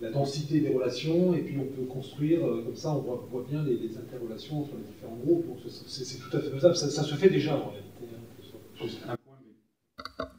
la 0.00 0.10
densité 0.10 0.60
des 0.60 0.70
relations, 0.70 1.34
et 1.34 1.42
puis 1.42 1.58
on 1.58 1.66
peut 1.66 1.86
construire, 1.86 2.46
euh, 2.46 2.62
comme 2.64 2.76
ça 2.76 2.90
on 2.90 3.00
voit, 3.00 3.46
bien 3.48 3.62
les, 3.62 3.96
interrelations 3.96 4.62
entre 4.62 4.76
les 4.76 4.84
différents 4.84 5.16
groupes, 5.16 5.46
donc 5.46 5.58
c'est 5.66 6.18
tout 6.18 6.36
à 6.36 6.40
fait 6.40 6.50
faisable, 6.50 6.76
ça, 6.76 7.02
se 7.02 7.14
fait 7.14 7.30
déjà 7.30 7.56
en 7.56 7.70
réalité. 7.70 7.90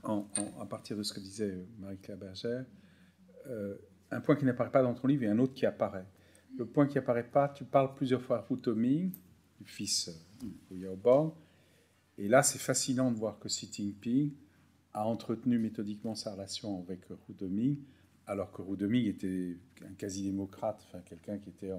Hein, 0.04 0.24
à 0.62 0.66
partir 0.66 0.98
de 0.98 1.04
ce 1.04 1.14
que 1.14 1.20
disait 1.20 1.66
Marie-Claire 1.80 2.18
Berger, 2.18 2.62
euh, 3.48 3.76
un 4.12 4.22
point 4.22 4.36
qui 4.36 4.46
n'apparaît 4.46 4.72
pas 4.72 4.84
dans 4.84 4.94
ton 4.94 5.08
livre 5.08 5.24
et 5.24 5.28
un 5.28 5.40
autre 5.40 5.54
qui 5.54 5.66
apparaît. 5.66 6.06
Le 6.58 6.66
point 6.66 6.88
qui 6.88 6.98
apparaît 6.98 7.28
pas, 7.28 7.50
tu 7.50 7.64
parles 7.64 7.94
plusieurs 7.96 8.22
fois 8.22 8.46
Hu 8.50 8.58
Toming, 8.58 9.12
du 9.60 9.66
fils 9.66 10.10
de 10.70 10.76
Yaobang, 10.78 11.36
et 12.18 12.28
là, 12.28 12.44
c'est 12.44 12.60
fascinant 12.60 13.12
de 13.12 13.18
voir 13.18 13.40
que 13.40 13.48
Xi 13.48 13.70
Jinping 13.72 14.32
a 14.94 15.06
entretenu 15.06 15.60
méthodiquement 15.60 16.16
sa 16.16 16.32
relation 16.32 16.80
avec 16.80 17.02
Hu 17.10 17.34
Deming, 17.38 17.78
alors 18.28 18.52
que 18.52 18.62
Hu 18.62 18.78
Deming 18.78 19.06
était 19.06 19.58
un 19.86 19.94
quasi-démocrate, 19.94 20.82
enfin 20.88 21.02
quelqu'un 21.02 21.38
qui 21.38 21.50
était 21.50 21.72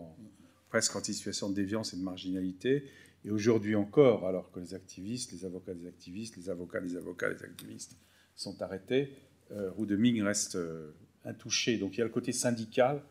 presque 0.69 0.95
en 0.95 1.03
situation 1.03 1.49
de 1.49 1.55
déviance 1.55 1.95
et 1.95 1.97
de 1.97 2.03
marginalité. 2.03 2.85
Et 3.25 3.31
aujourd'hui 3.31 3.75
encore, 3.75 4.27
alors 4.27 4.53
que 4.53 4.61
les 4.61 4.75
activistes, 4.75 5.33
les 5.33 5.45
avocats 5.45 5.75
des 5.75 5.87
activistes, 5.87 6.37
les 6.37 6.51
avocats 6.51 6.81
des 6.81 6.97
avocats 6.97 7.33
des 7.33 7.43
activistes 7.43 7.97
sont 8.35 8.61
arrêtés, 8.61 9.13
euh, 9.53 9.71
Hu 9.79 9.87
Deming 9.87 10.23
reste 10.23 10.57
euh, 10.57 10.93
intouché. 11.25 11.79
Donc 11.79 11.95
il 11.95 11.99
y 11.99 12.01
a 12.03 12.05
le 12.05 12.11
côté 12.11 12.33
syndical, 12.33 13.03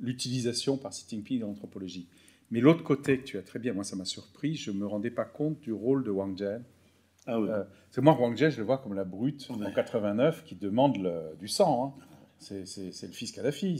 l'utilisation 0.00 0.78
par 0.78 0.92
Xi 0.92 1.04
Jinping 1.08 1.40
de 1.40 1.44
l'anthropologie. 1.44 2.08
Mais 2.50 2.60
l'autre 2.60 2.84
côté 2.84 3.18
que 3.18 3.24
tu 3.24 3.38
as 3.38 3.42
très 3.42 3.58
bien, 3.58 3.72
moi 3.72 3.84
ça 3.84 3.96
m'a 3.96 4.04
surpris, 4.04 4.54
je 4.54 4.70
ne 4.70 4.78
me 4.78 4.86
rendais 4.86 5.10
pas 5.10 5.24
compte 5.24 5.60
du 5.60 5.72
rôle 5.72 6.04
de 6.04 6.10
Wang 6.10 6.36
Jian. 6.36 6.62
Ah 7.26 7.40
oui. 7.40 7.48
Euh, 7.48 7.64
c'est 7.90 8.00
moi, 8.00 8.16
Wang 8.18 8.36
Jian, 8.36 8.50
je 8.50 8.58
le 8.58 8.64
vois 8.64 8.78
comme 8.78 8.94
la 8.94 9.04
brute 9.04 9.48
en 9.50 9.58
89 9.70 10.44
qui 10.44 10.54
demande 10.54 10.98
du 11.38 11.48
sang. 11.48 11.96
Hein. 11.98 12.04
C'est 12.38 13.06
le 13.06 13.12
fils 13.12 13.32
Kadhafi. 13.32 13.78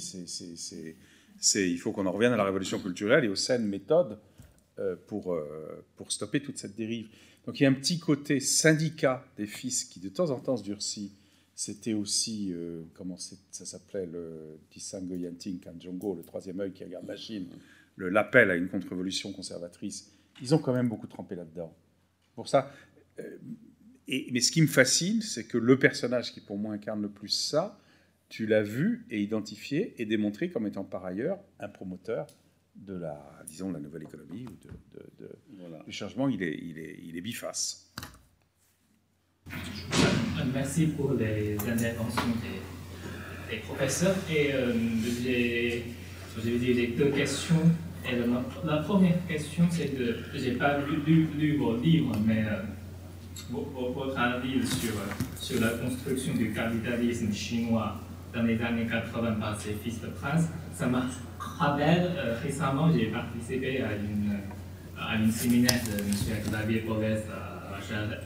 C'est, 1.39 1.71
il 1.71 1.79
faut 1.79 1.93
qu'on 1.93 2.07
en 2.07 2.13
revienne 2.13 2.33
à 2.33 2.37
la 2.37 2.45
révolution 2.45 2.79
culturelle 2.79 3.25
et 3.25 3.29
aux 3.29 3.35
saines 3.35 3.67
méthodes 3.67 4.19
euh, 4.79 4.97
pour, 5.09 5.35
euh, 5.35 5.85
pour 5.97 6.11
stopper 6.11 6.41
toute 6.41 6.59
cette 6.59 6.77
dérive. 6.77 7.09
Donc 7.47 7.61
il 7.61 7.65
y 7.65 7.67
a 7.67 7.69
un 7.69 7.75
petit 7.75 7.99
côté 7.99 8.41
syndicat 8.41 9.25
des 9.37 9.47
fils 9.47 9.85
qui 9.85 10.01
de 10.01 10.09
temps 10.09 10.31
en 10.31 10.39
temps 10.39 10.57
se 10.57 10.63
durcit. 10.63 11.13
C'était 11.57 11.93
aussi, 11.93 12.53
comment 12.95 13.17
ça 13.17 13.65
s'appelait, 13.65 14.07
le 14.07 14.59
Tisango 14.71 15.15
Yanting 15.15 15.61
Kanjongo, 15.61 16.17
le 16.17 16.25
troisième 16.25 16.59
œil 16.59 16.73
qui 16.73 16.83
regarde 16.83 17.07
la 17.07 17.15
Chine 17.15 17.47
l'appel 17.97 18.51
à 18.51 18.57
une 18.57 18.69
contre-révolution 18.69 19.33
conservatrice, 19.33 20.13
ils 20.43 20.55
ont 20.55 20.59
quand 20.59 20.73
même 20.73 20.89
beaucoup 20.89 21.07
trempé 21.07 21.35
là-dedans. 21.35 21.77
Pour 22.35 22.49
ça. 22.49 22.73
Euh, 23.21 23.37
et, 24.09 24.29
mais 24.33 24.41
ce 24.41 24.51
qui 24.51 24.61
me 24.61 24.67
fascine, 24.67 25.23
c'est 25.23 25.47
que 25.47 25.59
le 25.59 25.79
personnage 25.79 26.33
qui 26.33 26.41
pour 26.41 26.59
moi 26.59 26.75
incarne 26.75 27.01
le 27.01 27.11
plus 27.11 27.29
ça, 27.29 27.79
tu 28.29 28.47
l'as 28.47 28.63
vu 28.63 29.07
et 29.11 29.23
identifié 29.23 29.95
et 29.99 30.07
démontré 30.07 30.51
comme 30.51 30.67
étant 30.67 30.85
par 30.85 31.05
ailleurs 31.05 31.39
un 31.61 31.69
promoteur 31.69 32.27
de 32.75 32.95
la, 32.95 33.43
disons, 33.47 33.69
de 33.69 33.75
la 33.75 33.81
nouvelle 33.81 34.03
économie 34.03 34.47
ou 34.47 34.57
de, 35.23 35.85
du 35.87 35.93
changement. 35.93 36.29
Il 36.29 36.43
est, 36.43 36.59
il 36.61 36.79
est, 36.79 36.99
il 37.03 37.17
est 37.17 37.21
biface. 37.21 37.95
Merci 40.53 40.89
pour 40.89 41.13
les 41.15 41.57
interventions 41.61 42.23
des, 43.51 43.59
professeurs. 43.59 44.17
Et 44.31 44.53
euh, 44.53 44.73
je 46.37 46.51
vais 46.51 46.59
dire 46.59 46.89
deux 46.97 47.11
questions. 47.11 47.71
Et 48.11 48.17
la, 48.67 48.77
première 48.79 49.27
question, 49.27 49.65
c'est 49.71 49.89
que 49.97 50.17
je 50.35 50.45
n'ai 50.45 50.51
pas 50.53 50.79
lu, 51.07 51.27
lu, 51.39 51.57
vos 51.57 51.77
livres, 51.77 52.13
mais 52.27 52.45
euh, 52.45 52.61
votre 53.51 54.19
avis 54.19 54.67
sur, 54.67 54.93
sur 55.41 55.61
la 55.61 55.71
construction 55.71 56.35
du 56.35 56.53
capitalisme 56.53 57.33
chinois 57.33 57.99
dans 58.35 58.43
les 58.43 58.61
années 58.61 58.87
80 58.87 59.33
par 59.41 59.59
ses 59.59 59.73
fils 59.83 60.03
de 60.03 60.09
prince, 60.09 60.49
ça 60.75 60.87
m'a 60.87 61.07
rappelé, 61.39 61.85
euh, 61.87 62.35
récemment, 62.43 62.93
j'ai 62.93 63.07
participé 63.07 63.83
à 63.83 63.93
une 63.97 64.39
à 64.99 65.17
une 65.17 65.31
séminaire 65.31 65.81
de 65.85 66.01
M. 66.01 66.41
Xavier 66.47 66.85
Boves 66.87 67.23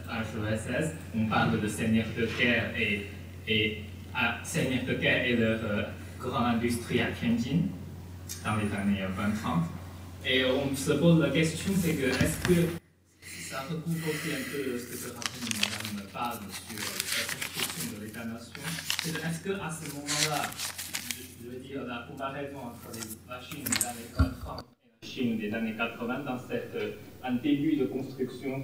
à 0.08 0.20
HESS, 0.20 0.92
on 1.16 1.26
parle 1.26 1.60
de 1.60 1.66
Seigneur 1.66 2.06
de 2.16 2.26
Caire 2.26 2.70
et, 2.78 3.06
et 3.48 3.82
à 4.14 4.38
Seigneur 4.42 4.84
de 4.84 4.92
et 4.92 5.36
leur 5.36 5.58
euh, 5.64 5.82
grande 6.20 6.56
industrie 6.56 7.00
à 7.00 7.06
Tianjin 7.06 7.62
dans 8.44 8.56
les 8.56 8.72
années 8.74 9.02
20-30. 9.02 9.62
Et 10.26 10.44
on 10.44 10.74
se 10.74 10.92
pose 10.92 11.20
la 11.20 11.30
question, 11.30 11.72
c'est 11.80 11.94
que 11.94 12.06
est-ce 12.06 12.48
que 12.48 12.68
ça 13.22 13.62
recoupe 13.62 14.02
aussi 14.08 14.32
un 14.32 14.44
peu 14.50 14.78
ce 14.78 14.86
que 14.86 14.96
se 14.96 15.08
rappelle 15.08 15.48
Madame 15.56 16.06
parle 16.12 16.38
sur 16.50 16.76
la 16.76 17.24
construction 17.32 17.98
de 17.98 18.04
l'État-nation? 18.04 18.62
Est-ce 19.06 19.44
qu'à 19.44 19.70
ce 19.70 19.94
moment-là, 19.94 20.42
je 21.40 21.50
veux 21.50 21.60
dire, 21.60 21.84
la 21.86 22.06
comparaison 22.10 22.58
entre 22.58 22.98
la 23.28 23.40
Chine 23.40 23.64
des 23.64 23.84
années 23.86 24.10
30 24.14 24.60
et 24.60 25.06
la 25.06 25.08
Chine 25.08 25.38
des 25.38 25.54
années 25.54 25.76
80 25.76 26.18
dans 26.24 26.38
cette, 26.38 26.74
euh, 26.74 26.92
un 27.24 27.36
début 27.36 27.76
de 27.76 27.86
construction 27.86 28.62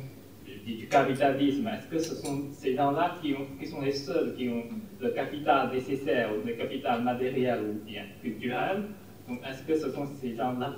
du 0.67 0.87
capitalisme, 0.89 1.69
est-ce 1.69 1.87
que 1.87 1.99
ce 1.99 2.15
sont 2.15 2.45
ces 2.53 2.75
gens-là 2.77 3.19
qui, 3.21 3.35
qui, 3.59 3.67
sont 3.67 3.81
les 3.81 3.93
seuls 3.93 4.35
qui 4.37 4.49
ont 4.49 4.65
le 5.01 5.11
capital 5.11 5.73
nécessaire, 5.73 6.31
ou 6.33 6.47
le 6.47 6.55
capital 6.55 7.03
matériel 7.03 7.61
ou 7.61 7.85
bien 7.85 8.05
culturel? 8.23 8.85
Donc 9.29 9.41
est-ce 9.49 9.63
que 9.63 9.77
ce 9.77 9.91
sont 9.91 10.07
ces 10.21 10.35
gens-là 10.35 10.75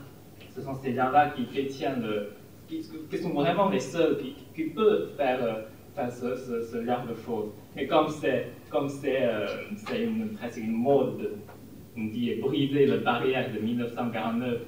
ce 0.57 0.63
sont 0.63 0.75
ces 0.75 0.95
gens-là 0.95 1.35
qui 1.37 1.45
détiennent, 1.45 2.07
qui, 2.67 2.83
sont 2.83 3.31
vraiment 3.31 3.69
les 3.69 3.81
seuls 3.81 4.19
qui, 4.55 4.65
peuvent 4.65 5.11
faire, 5.17 5.43
euh, 5.43 5.63
faire 5.95 6.11
ce, 6.11 6.85
genre 6.85 7.07
de 7.07 7.15
choses? 7.15 7.51
Et 7.77 7.87
comme 7.87 8.09
c'est 8.09 8.47
comme 8.71 8.89
c'est 8.89 9.23
euh, 9.23 9.47
une, 9.95 10.31
presque 10.31 10.57
une 10.59 10.73
mode, 10.73 11.35
on 11.97 12.05
dit 12.07 12.35
briser 12.37 12.87
la 12.87 12.97
barrière 12.99 13.53
de 13.53 13.59
1949 13.61 14.61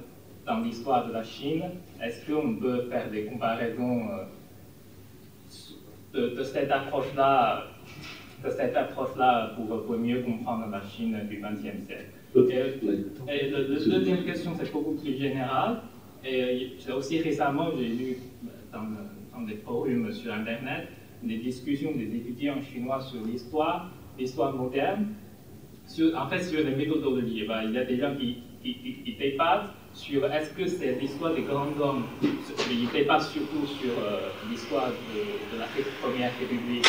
dans 0.45 0.59
l'histoire 0.59 1.07
de 1.07 1.13
la 1.13 1.23
Chine, 1.23 1.63
est-ce 2.01 2.31
qu'on 2.31 2.55
peut 2.55 2.83
faire 2.89 3.09
des 3.09 3.25
comparaisons 3.25 4.09
euh, 6.13 6.35
de, 6.35 6.43
cette 6.43 6.71
approche-là 6.71 7.65
de 8.43 8.49
cette 8.51 8.75
approche-là 8.75 9.51
pour, 9.55 9.85
pour, 9.85 9.97
mieux 9.97 10.21
comprendre 10.21 10.67
la 10.71 10.81
Chine 10.81 11.19
du 11.27 11.41
XXe 11.41 11.85
siècle? 11.87 12.18
Et, 12.35 13.49
la 13.49 13.63
deuxième 13.63 14.23
question, 14.23 14.53
c'est 14.57 14.71
beaucoup 14.71 14.93
plus 14.93 15.17
général. 15.17 15.81
Et 16.23 16.73
aussi 16.95 17.21
récemment, 17.21 17.69
j'ai 17.77 17.87
lu 17.87 18.17
dans, 18.71 18.83
dans, 19.33 19.45
des 19.45 19.55
forums 19.55 20.11
sur 20.11 20.33
Internet 20.33 20.89
des 21.23 21.37
discussions 21.37 21.91
des 21.91 22.15
étudiants 22.15 22.61
chinois 22.61 23.01
sur 23.01 23.21
l'histoire, 23.25 23.91
l'histoire 24.17 24.55
moderne, 24.55 25.07
en 26.15 26.27
fait 26.27 26.43
sur 26.43 26.63
les 26.63 26.75
méthodologies. 26.75 27.45
Ben, 27.47 27.63
il 27.65 27.73
y 27.73 27.77
a 27.77 27.85
des 27.85 27.97
gens 27.97 28.15
qui, 28.15 28.37
qui, 28.61 28.75
qui, 28.75 29.15
débattent 29.19 29.73
sur 29.93 30.25
est-ce 30.31 30.53
que 30.53 30.67
c'est 30.67 30.99
l'histoire 30.99 31.33
des 31.33 31.41
grands 31.41 31.67
hommes, 31.81 32.03
ils 32.71 32.89
débattent 32.91 33.23
surtout 33.23 33.65
sur 33.65 33.91
euh, 33.91 34.29
l'histoire 34.49 34.87
de, 34.89 35.55
de, 35.55 35.59
la 35.59 35.65
première 36.01 36.31
république 36.39 36.85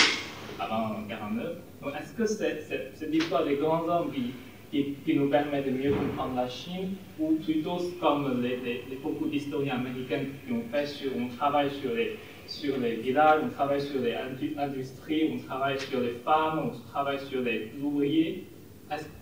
avant 0.58 0.98
1949. 0.98 1.56
Donc 1.82 1.92
est-ce 1.98 2.14
que 2.14 2.26
c'est 2.26 3.10
l'histoire 3.10 3.44
des 3.44 3.56
grands 3.56 3.88
hommes 3.88 4.12
qui 4.12 4.32
qui, 4.70 5.14
nous 5.14 5.28
permet 5.28 5.62
de 5.62 5.70
mieux 5.70 5.92
comprendre 5.92 6.36
la 6.36 6.48
Chine, 6.48 6.94
ou 7.18 7.34
plutôt 7.44 7.78
comme 8.00 8.42
les, 8.42 8.84
beaucoup 9.02 9.26
d'historiens 9.26 9.76
américains 9.76 10.22
qui 10.46 10.52
ont 10.52 10.62
fait, 10.70 10.86
on 11.18 11.28
travaille 11.36 11.70
sur 11.70 11.92
les, 11.94 12.16
sur 12.46 12.78
les 12.78 12.96
villages, 12.96 13.40
on 13.44 13.48
travaille 13.48 13.80
sur 13.80 14.00
les 14.00 14.14
industries, 14.56 15.30
on 15.34 15.38
travaille 15.46 15.78
sur 15.78 16.00
les 16.00 16.14
femmes, 16.24 16.70
on 16.72 16.90
travaille 16.90 17.20
sur 17.20 17.42
les 17.42 17.72
ouvriers, 17.82 18.44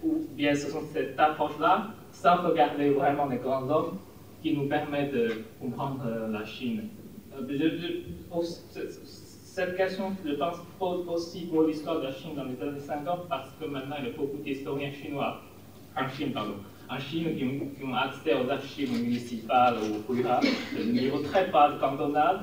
ou 0.02 0.26
bien 0.36 0.54
ce 0.54 0.70
sont 0.70 0.82
cette 0.92 1.18
approche-là, 1.18 1.94
sans 2.12 2.36
regarder 2.42 2.90
vraiment 2.90 3.26
les 3.26 3.36
grands 3.36 3.68
hommes, 3.70 3.98
qui 4.42 4.54
nous 4.54 4.68
permet 4.68 5.08
de 5.08 5.44
comprendre 5.60 6.04
euh, 6.06 6.28
la 6.30 6.44
Chine? 6.44 6.88
Euh, 7.36 7.42
cette 9.58 9.76
question, 9.76 10.16
je 10.24 10.34
pense, 10.34 10.58
pose 10.78 11.04
aussi 11.08 11.46
pour 11.46 11.64
l'histoire 11.64 11.98
de 11.98 12.04
la 12.04 12.12
Chine 12.12 12.36
dans 12.36 12.44
les 12.44 12.62
années 12.62 12.78
50 12.78 13.28
parce 13.28 13.48
que 13.58 13.64
maintenant 13.64 13.96
il 13.98 14.04
y 14.06 14.08
a 14.08 14.16
beaucoup 14.16 14.36
d'historiens 14.36 14.92
chinois, 14.92 15.42
en 15.96 16.08
Chine, 16.08 16.30
pardon, 16.32 16.58
en 16.88 16.98
Chine 17.00 17.36
qui 17.36 17.84
ont, 17.84 17.92
accès 17.92 18.34
aux 18.34 18.48
archives 18.48 18.92
municipales 18.92 19.78
ou 19.82 20.12
rurales, 20.12 20.44
de 20.78 20.84
niveau 20.84 21.18
très 21.22 21.48
bas 21.48 21.72
cantonal, 21.80 22.42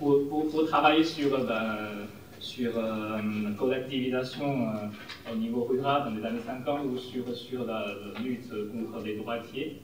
pour, 0.00 0.28
pour, 0.28 0.66
travailler 0.66 1.04
sur, 1.04 1.32
euh, 1.34 1.46
ben, 1.46 2.08
sur 2.40 2.76
euh, 2.76 3.20
la 3.44 3.50
collectivisation 3.56 4.68
euh, 4.68 5.32
au 5.32 5.36
niveau 5.36 5.66
rural 5.66 6.06
dans 6.06 6.16
les 6.18 6.26
années 6.26 6.42
50 6.44 6.80
ou 6.86 6.98
sur, 6.98 7.32
sur 7.32 7.64
la, 7.64 7.86
lutte 8.20 8.50
contre 8.50 9.04
les 9.04 9.14
droitiers. 9.18 9.80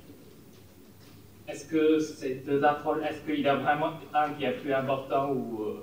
Est-ce 1.47 1.65
que 1.65 2.01
ces 2.01 2.43
deux 2.45 2.65
approches, 2.65 3.05
est-ce 3.09 3.21
qu'il 3.25 3.43
y 3.43 3.49
a 3.49 3.55
vraiment 3.55 3.93
un 4.13 4.31
qui 4.31 4.43
est 4.43 4.59
plus 4.61 4.73
important 4.73 5.31
ou 5.31 5.77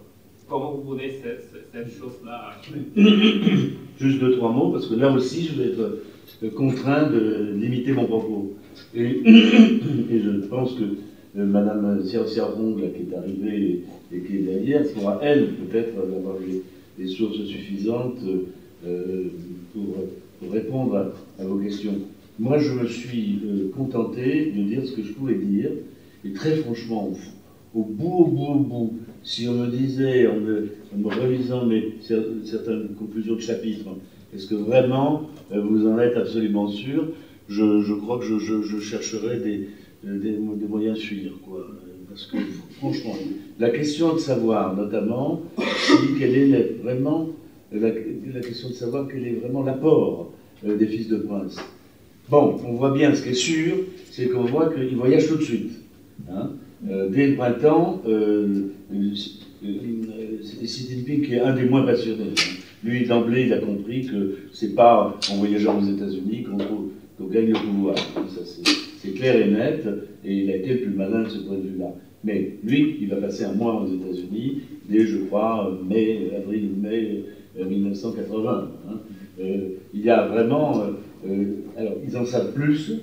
comment 0.50 0.72
vous 0.72 0.82
voulez 0.82 1.14
cette, 1.22 1.88
chose-là 1.98 2.52
Juste 4.00 4.20
deux, 4.20 4.38
trois 4.38 4.52
mots, 4.52 4.72
parce 4.72 4.88
que 4.88 4.96
là 4.96 5.12
aussi, 5.12 5.46
je 5.46 5.62
vais 5.62 5.70
être 5.72 6.00
euh, 6.44 6.50
contraint 6.52 7.10
de 7.10 7.54
limiter 7.56 7.92
mon 7.92 8.06
propos. 8.06 8.54
Et, 8.96 9.22
je 9.26 10.46
pense 10.48 10.74
que 10.74 10.84
euh, 11.38 11.46
Madame 11.46 12.04
Siarong, 12.04 12.78
qui 12.78 13.12
est 13.12 13.16
arrivée 13.16 13.84
et, 14.12 14.20
qui 14.22 14.38
est 14.38 14.40
derrière, 14.40 14.84
pourra, 14.94 15.20
elle, 15.22 15.54
peut-être 15.54 15.94
avoir 16.00 16.36
des, 16.40 17.08
sources 17.08 17.46
suffisantes 17.46 18.20
euh, 18.86 19.28
pour, 19.74 20.52
répondre 20.52 21.14
à, 21.38 21.44
vos 21.44 21.58
questions. 21.58 21.96
Moi, 22.40 22.58
je 22.58 22.72
me 22.72 22.88
suis 22.88 23.40
contenté 23.76 24.54
de 24.56 24.64
dire 24.64 24.86
ce 24.86 24.94
que 24.94 25.04
je 25.04 25.12
pouvais 25.12 25.36
dire, 25.36 25.70
et 26.26 26.32
très 26.32 26.56
franchement, 26.56 27.12
au 27.76 27.84
bout, 27.84 28.16
au 28.20 28.26
bout, 28.26 28.46
au 28.46 28.60
bout, 28.60 28.94
si 29.24 29.48
on 29.48 29.54
me 29.54 29.68
disait, 29.68 30.28
en 30.28 30.40
me, 30.40 30.70
relisant 31.08 31.66
mes, 31.66 31.96
certaines 32.02 32.90
conclusions 32.98 33.36
de 33.36 33.42
chapitre, 33.42 33.86
est-ce 34.34 34.48
que 34.48 34.56
vraiment 34.56 35.30
euh, 35.52 35.62
vous 35.62 35.88
en 35.88 36.00
êtes 36.00 36.16
absolument 36.16 36.68
sûr 36.68 37.08
je, 37.48 37.94
crois 37.94 38.20
que 38.20 38.26
je, 38.26 38.80
chercherai 38.80 39.38
des, 39.38 39.70
des, 40.04 40.68
moyens 40.68 40.98
de 41.00 41.04
fuir. 41.04 41.32
Quoi. 41.44 41.68
Parce 42.08 42.28
que, 42.28 42.38
franchement, 42.78 43.16
la 43.60 43.72
question 43.72 44.14
de 44.14 44.20
savoir, 44.20 44.76
notamment, 44.76 45.42
quelle 46.20 46.36
est 46.36 46.78
vraiment 46.84 47.30
la, 47.72 47.92
question 48.42 48.70
de 48.70 48.74
savoir 48.74 49.08
quel 49.08 49.26
est 49.26 49.34
vraiment 49.34 49.64
l'apport 49.64 50.32
euh, 50.66 50.78
des 50.78 50.88
fils 50.88 51.08
de 51.08 51.18
prince. 51.18 51.58
Bon, 52.30 52.60
on 52.66 52.74
voit 52.74 52.92
bien 52.92 53.14
ce 53.16 53.24
qui 53.24 53.30
est 53.30 53.34
sûr, 53.34 53.76
c'est 54.12 54.28
qu'on 54.28 54.44
voit 54.44 54.72
qu'ils 54.74 54.96
voyagent 54.96 55.28
tout 55.28 55.38
de 55.38 55.44
suite. 55.44 55.72
Hein. 56.32 56.52
Euh, 56.88 57.10
dès 57.10 57.28
le 57.28 57.36
printemps, 57.36 58.02
euh, 58.08 58.70
Xi 59.62 61.04
qui 61.06 61.34
est 61.34 61.40
un 61.42 61.54
des 61.54 61.66
moins 61.66 61.84
passionnés, 61.84 62.34
lui 62.84 63.06
d'emblée, 63.06 63.48
il 63.48 63.54
a 63.54 63.60
compris 63.60 64.06
que 64.06 64.38
c'est 64.54 64.76
pas 64.76 65.20
en 65.30 65.36
voyageant 65.36 65.82
aux 65.82 65.86
États-Unis 65.86 66.44
qu'on 66.44 67.26
gagne 67.26 67.48
le 67.48 67.54
pouvoir. 67.54 67.96
C'est 69.02 69.12
clair 69.12 69.36
et 69.36 69.50
net, 69.50 69.86
et 70.24 70.34
il 70.34 70.52
a 70.52 70.56
été 70.56 70.74
le 70.76 70.80
plus 70.82 70.96
malin 70.96 71.24
de 71.24 71.30
ce 71.30 71.40
point 71.40 71.58
de 71.58 71.68
vue-là. 71.68 71.94
Mais 72.24 72.58
lui, 72.64 72.98
il 73.02 73.10
va 73.10 73.18
passer 73.18 73.44
un 73.44 73.54
mois 73.54 73.82
aux 73.82 73.88
États-Unis 73.88 74.62
dès, 74.90 75.06
je 75.06 75.18
crois, 75.18 75.78
mai, 75.88 76.32
avril, 76.38 76.70
mai 76.82 77.24
1980. 77.58 78.72
Hein. 78.88 78.94
Euh, 79.42 79.70
il 79.94 80.02
y 80.02 80.10
a 80.10 80.28
vraiment. 80.28 80.82
alors, 81.78 81.94
ils 82.08 82.18
en 82.18 82.26
savent 82.26 82.54
plus, 82.54 82.94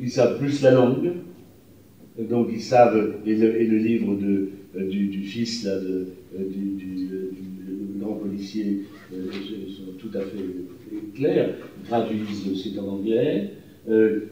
ils 0.00 0.10
savent 0.10 0.38
plus 0.38 0.62
la 0.62 0.70
langue, 0.72 1.12
donc 2.18 2.48
ils 2.52 2.62
savent, 2.62 3.16
et 3.26 3.34
le, 3.34 3.76
livre 3.76 4.14
de, 4.14 4.48
euh, 4.76 4.88
du, 4.88 5.22
fils 5.22 5.64
de, 5.64 6.08
euh, 6.38 6.44
du, 6.48 6.88
grand 7.98 8.14
policier 8.14 8.82
euh, 9.12 9.30
sont 9.68 9.92
tout 9.98 10.16
à 10.16 10.20
fait 10.20 11.14
clairs, 11.14 11.50
ils 11.82 11.88
traduisent 11.88 12.62
c'est 12.62 12.78
en 12.78 12.86
anglais, 12.88 13.50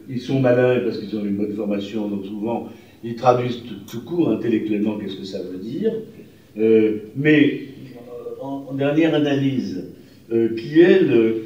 ils 0.09 0.19
sont 0.19 0.39
malins 0.39 0.81
parce 0.83 0.99
qu'ils 0.99 1.17
ont 1.17 1.25
une 1.25 1.35
bonne 1.35 1.53
formation, 1.53 2.07
donc 2.07 2.25
souvent 2.25 2.69
ils 3.03 3.15
traduisent 3.15 3.61
tout, 3.87 4.01
court 4.01 4.29
intellectuellement 4.29 4.97
qu'est-ce 4.97 5.17
que 5.17 5.25
ça 5.25 5.41
veut 5.41 5.57
dire, 5.57 5.93
mais 7.15 7.61
en, 8.41 8.73
dernière 8.73 9.15
analyse, 9.15 9.85
qui 10.29 10.79
est 10.79 11.01
le, 11.01 11.45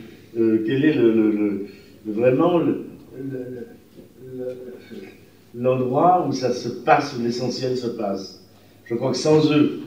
quel 0.65 0.85
est 0.85 0.95
le, 0.95 1.67
vraiment 2.05 2.59
le 2.59 2.85
l'endroit 5.55 6.25
où 6.27 6.31
ça 6.31 6.51
se 6.51 6.69
passe, 6.69 7.15
où 7.17 7.23
l'essentiel 7.23 7.77
se 7.77 7.87
passe. 7.87 8.43
Je 8.85 8.95
crois 8.95 9.11
que 9.11 9.17
sans 9.17 9.51
eux, 9.51 9.81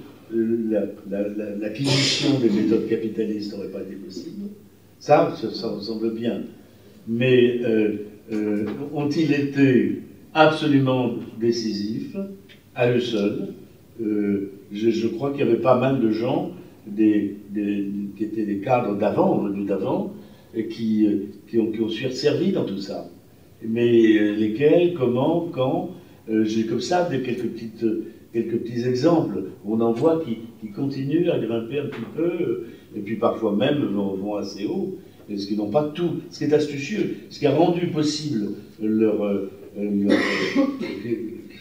l'acquisition 1.61 2.39
des 2.39 2.51
méthodes 2.51 2.89
capitalistes 2.89 3.53
n'aurait 3.53 3.69
pas 3.69 3.83
été 3.83 3.95
possible. 3.97 4.49
Ça, 4.99 5.35
ça, 5.37 5.75
me 5.75 5.81
semble 5.81 6.15
bien. 6.15 6.43
Mais 7.09 7.61
euh, 7.65 8.07
euh, 8.33 8.67
ont-ils 8.95 9.33
été 9.33 10.03
absolument 10.35 11.15
décisifs? 11.41 12.17
À 12.75 12.91
eux 12.91 13.01
seuls 13.01 13.49
euh, 14.01 14.53
je, 14.73 15.09
crois 15.09 15.33
qu'il 15.33 15.41
y 15.41 15.43
avait 15.43 15.61
pas 15.61 15.79
mal 15.79 16.01
de 16.01 16.11
gens 16.11 16.53
qui 16.97 17.39
étaient 18.21 18.47
des 18.47 18.61
cadres 18.61 18.97
d'avant, 18.97 19.39
venus 19.39 19.67
d'avant, 19.67 20.15
qui, 20.71 21.07
ont, 21.59 21.67
qui 21.67 21.81
ont 21.81 21.89
servis 22.11 22.53
dans 22.53 22.65
tout 22.65 22.79
ça 22.79 23.11
mais 23.67 24.17
euh, 24.17 24.35
lesquels, 24.35 24.95
comment, 24.95 25.49
quand. 25.53 25.91
Euh, 26.29 26.45
j'ai 26.45 26.67
comme 26.67 26.81
ça 26.81 27.09
des 27.09 27.23
quelques 27.23 27.49
petites, 27.49 27.85
quelques 28.33 28.59
petits 28.59 28.87
exemples. 28.87 29.45
On 29.67 29.81
en 29.81 29.93
voit 29.93 30.23
qui, 30.25 30.39
qui 30.61 30.71
continuent 30.73 31.31
à 31.31 31.39
grimper 31.39 31.81
un 31.81 31.87
petit 31.87 32.07
peu, 32.17 32.67
et 32.97 33.01
puis 33.01 33.17
parfois 33.17 33.55
même 33.55 33.83
vont, 33.85 34.37
assez 34.37 34.67
haut, 34.67 34.99
et 35.29 35.37
ce 35.37 35.47
qui 35.47 35.57
n'ont 35.57 35.71
pas 35.71 35.85
tout, 35.85 36.21
ce 36.31 36.39
qui 36.39 36.45
est 36.45 36.53
astucieux, 36.55 37.17
ce 37.31 37.39
qui 37.39 37.47
a 37.47 37.55
rendu 37.55 37.89
possible 37.89 38.53
euh, 38.83 38.89
leur 38.89 39.49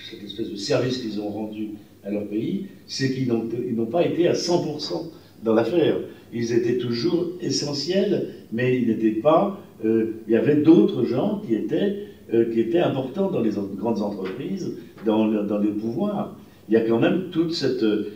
cette 0.10 0.24
espèce 0.24 0.50
de 0.50 0.56
service 0.56 0.98
qu'ils 0.98 1.20
ont 1.22 1.30
rendu 1.30 1.70
à 2.04 2.12
leur 2.12 2.28
pays, 2.28 2.66
c'est 2.88 3.14
qu'ils 3.14 3.28
n'ont 3.28 3.86
pas 3.86 4.06
été 4.06 4.28
à 4.28 4.34
100% 4.34 5.12
dans 5.44 5.54
l'affaire. 5.54 5.98
Ils 6.34 6.54
étaient 6.54 6.78
toujours 6.78 7.32
essentiels, 7.42 8.30
mais 8.52 8.78
ils 8.78 8.88
n'étaient 8.88 9.20
pas. 9.22 9.60
Euh, 9.86 10.14
il 10.28 10.34
y 10.34 10.36
avait 10.36 10.58
d'autres 10.58 11.06
gens 11.06 11.42
qui 11.46 11.56
étaient, 11.56 12.06
euh, 12.34 12.52
qui 12.52 12.60
étaient 12.60 12.80
importants 12.80 13.32
dans 13.32 13.42
les 13.42 13.52
grandes 13.78 14.02
entreprises, 14.02 14.78
dans, 15.06 15.28
les 15.28 15.72
pouvoirs. 15.72 16.38
Il 16.70 16.74
y 16.74 16.78
a 16.78 16.82
quand 16.82 17.00
même 17.00 17.30
toute 17.32 17.54
cette. 17.54 17.84
Euh, 17.84 18.12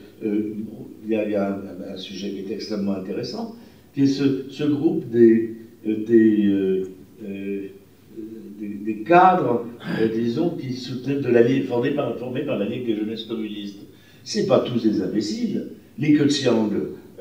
il, 1.05 1.11
y 1.11 1.35
a, 1.35 1.61
un, 1.93 1.97
sujet 1.97 2.29
qui 2.29 2.51
est 2.51 2.55
extrêmement 2.55 2.93
intéressant, 2.93 3.55
qui 3.93 4.03
est 4.03 4.07
ce, 4.07 4.63
groupe 4.63 5.09
des, 5.09 5.55
des 5.85 6.83
des, 8.57 9.03
cadres, 9.05 9.65
disons, 10.13 10.51
qui 10.51 10.73
soutenaient 10.73 11.21
de 11.21 11.29
la 11.29 11.43
formés 11.63 11.91
par, 11.91 12.17
formés 12.17 12.41
par 12.41 12.57
la 12.57 12.65
Ligue 12.65 12.85
des 12.85 12.95
jeunesses 12.95 13.25
communistes. 13.25 13.79
C'est 14.23 14.47
pas 14.47 14.59
tous 14.59 14.81
des 14.81 15.01
imbéciles. 15.01 15.71
Li 15.97 16.17
Keqiang, 16.17 16.71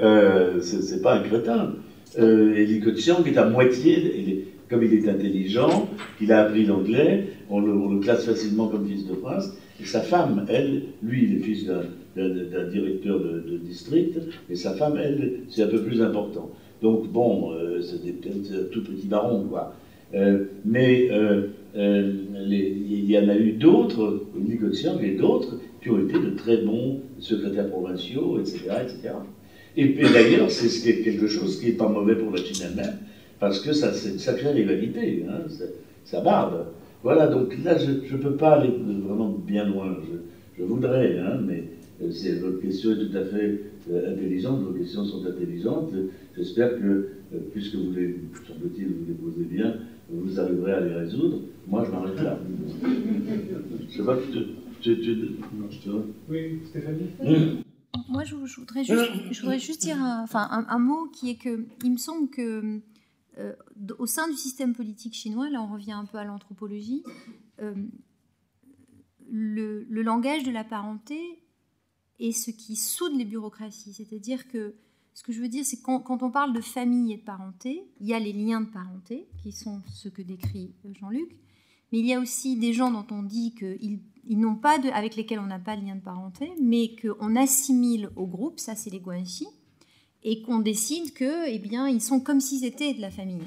euh, 0.00 0.60
c'est 0.60 1.02
pas 1.02 1.16
un 1.16 1.22
crétin. 1.22 1.74
Euh, 2.18 2.54
et 2.56 2.80
Keqiang 2.80 3.24
est 3.26 3.36
à 3.36 3.48
moitié, 3.48 4.46
comme 4.68 4.82
il 4.82 4.94
est 4.94 5.08
intelligent, 5.08 5.88
qu'il 6.18 6.32
a 6.32 6.42
appris 6.42 6.64
l'anglais, 6.64 7.28
on, 7.50 7.60
le, 7.60 8.00
classe 8.00 8.24
facilement 8.24 8.68
comme 8.68 8.86
fils 8.86 9.06
de 9.06 9.14
prince. 9.14 9.56
Et 9.80 9.86
sa 9.86 10.00
femme, 10.00 10.46
elle, 10.48 10.82
lui, 11.02 11.24
il 11.24 11.36
est 11.36 11.40
fils 11.40 11.66
d'un 11.66 12.68
directeur 12.70 13.18
de, 13.18 13.58
district, 13.58 14.18
et 14.48 14.54
sa 14.54 14.74
femme, 14.74 14.98
elle, 15.02 15.40
c'est 15.48 15.62
un 15.62 15.68
peu 15.68 15.82
plus 15.82 16.00
important. 16.02 16.50
Donc 16.82 17.10
bon, 17.10 17.52
euh, 17.52 17.80
c'est 17.82 18.06
un 18.28 18.64
tout 18.70 18.84
petit 18.84 19.06
baron, 19.06 19.44
quoi. 19.44 19.74
Euh, 20.14 20.44
mais 20.64 21.08
euh, 21.10 21.48
euh, 21.76 22.12
il 22.46 23.10
y 23.10 23.18
en 23.18 23.28
a 23.28 23.36
eu 23.36 23.52
d'autres, 23.52 24.22
Nicotian 24.36 24.98
et 25.00 25.12
d'autres, 25.12 25.58
qui 25.82 25.90
ont 25.90 25.98
été 25.98 26.18
de 26.18 26.30
très 26.30 26.58
bons 26.58 27.00
secrétaires 27.18 27.68
provinciaux, 27.68 28.38
etc. 28.38 28.58
etc. 28.82 29.14
Et 29.76 29.88
puis 29.88 30.06
d'ailleurs, 30.12 30.50
c'est 30.50 31.02
quelque 31.02 31.26
chose 31.26 31.60
qui 31.60 31.66
n'est 31.66 31.72
pas 31.72 31.88
mauvais 31.88 32.16
pour 32.16 32.30
la 32.30 32.38
Chine 32.38 32.66
elle-même, 32.70 32.98
parce 33.40 33.60
que 33.60 33.72
ça, 33.72 33.92
ça 33.92 34.34
crée 34.34 34.54
l'égalité, 34.54 35.24
hein, 35.28 35.42
ça 36.04 36.20
barbe. 36.20 36.66
Voilà, 37.02 37.26
donc 37.26 37.54
là, 37.62 37.76
je 37.78 38.14
ne 38.14 38.22
peux 38.22 38.36
pas 38.36 38.54
aller 38.60 38.72
vraiment 39.06 39.28
bien 39.28 39.66
loin. 39.66 39.96
Je, 40.02 40.62
je 40.62 40.64
voudrais, 40.64 41.18
hein, 41.18 41.40
mais 41.44 41.64
votre 42.00 42.60
question 42.60 42.92
est 42.92 43.06
tout 43.06 43.16
à 43.16 43.24
fait 43.24 43.60
intelligente, 44.06 44.62
vos 44.62 44.72
questions 44.72 45.04
sont 45.04 45.24
intelligentes. 45.26 45.92
J'espère 46.36 46.78
que, 46.78 47.08
puisque 47.52 47.74
vous 47.74 47.92
les, 47.92 48.16
semble-t-il, 48.46 48.86
vous 48.86 49.04
les 49.08 49.14
posez 49.14 49.44
bien, 49.44 49.76
vous 50.10 50.38
arriverez 50.40 50.72
à 50.72 50.80
les 50.80 50.94
résoudre. 50.94 51.40
Moi, 51.66 51.84
je 51.86 51.90
m'arrête 51.90 52.22
là. 52.22 52.38
je 53.90 53.96
sais 53.96 54.04
pas, 54.04 54.18
tu, 54.80 55.00
tu, 55.00 55.16
Oui, 56.28 56.60
Stéphanie? 56.64 57.06
Mmh. 57.22 57.63
Moi, 58.08 58.24
je, 58.24 58.34
voudrais 58.34 58.84
juste, 58.84 59.10
je 59.30 59.40
voudrais 59.40 59.58
juste 59.58 59.82
dire 59.82 60.00
un, 60.02 60.22
enfin, 60.22 60.48
un, 60.50 60.78
mot 60.78 61.06
qui 61.08 61.30
est 61.30 61.36
que, 61.36 61.66
il 61.82 61.92
me 61.92 61.96
semble 61.96 62.28
que 62.28 62.80
euh, 63.38 63.54
au 63.98 64.06
sein 64.06 64.28
du 64.28 64.36
système 64.36 64.74
politique 64.74 65.14
chinois, 65.14 65.48
là 65.50 65.62
on 65.62 65.72
revient 65.72 65.92
un 65.92 66.04
peu 66.04 66.18
à 66.18 66.24
l'anthropologie, 66.24 67.02
euh, 67.60 67.74
le, 69.30 69.84
le, 69.84 70.02
langage 70.02 70.42
de 70.42 70.50
la 70.50 70.64
parenté 70.64 71.18
est 72.20 72.32
ce 72.32 72.50
qui 72.50 72.76
soude 72.76 73.16
les 73.16 73.24
bureaucraties. 73.24 73.92
C'est-à-dire 73.92 74.48
que 74.48 74.74
ce 75.14 75.22
que 75.22 75.32
je 75.32 75.40
veux 75.40 75.48
dire, 75.48 75.64
c'est 75.64 75.80
quand, 75.80 76.00
quand 76.00 76.22
on 76.22 76.30
parle 76.30 76.52
de 76.52 76.60
famille 76.60 77.12
et 77.12 77.16
de 77.16 77.22
parenté, 77.22 77.88
il 78.00 78.06
y 78.06 78.14
a 78.14 78.18
les 78.18 78.32
liens 78.32 78.60
de 78.60 78.70
parenté, 78.70 79.28
qui 79.42 79.52
sont 79.52 79.80
ceux 79.92 80.10
que 80.10 80.22
décrit 80.22 80.74
euh, 80.84 80.92
Jean-Luc, 80.94 81.30
mais 81.92 82.00
il 82.00 82.06
y 82.06 82.12
a 82.12 82.20
aussi 82.20 82.56
des 82.56 82.72
gens 82.72 82.90
dont 82.90 83.06
on 83.10 83.22
dit 83.22 83.54
qu'ils 83.54 84.00
ils 84.26 84.38
n'ont 84.38 84.56
pas 84.56 84.78
avec 84.92 85.16
lesquels 85.16 85.38
on 85.38 85.46
n'a 85.46 85.58
pas 85.58 85.76
de 85.76 85.84
lien 85.84 85.96
de 85.96 86.00
parenté, 86.00 86.52
mais 86.60 86.94
qu'on 86.96 87.36
assimile 87.36 88.10
au 88.16 88.26
groupe, 88.26 88.58
ça 88.58 88.74
c'est 88.74 88.90
les 88.90 89.00
guanxi, 89.00 89.46
et 90.22 90.42
qu'on 90.42 90.58
décide 90.58 91.12
que, 91.12 91.48
eh 91.48 91.58
bien, 91.58 91.88
ils 91.88 92.00
sont 92.00 92.20
comme 92.20 92.40
s'ils 92.40 92.64
étaient 92.64 92.94
de 92.94 93.00
la 93.00 93.10
famille. 93.10 93.44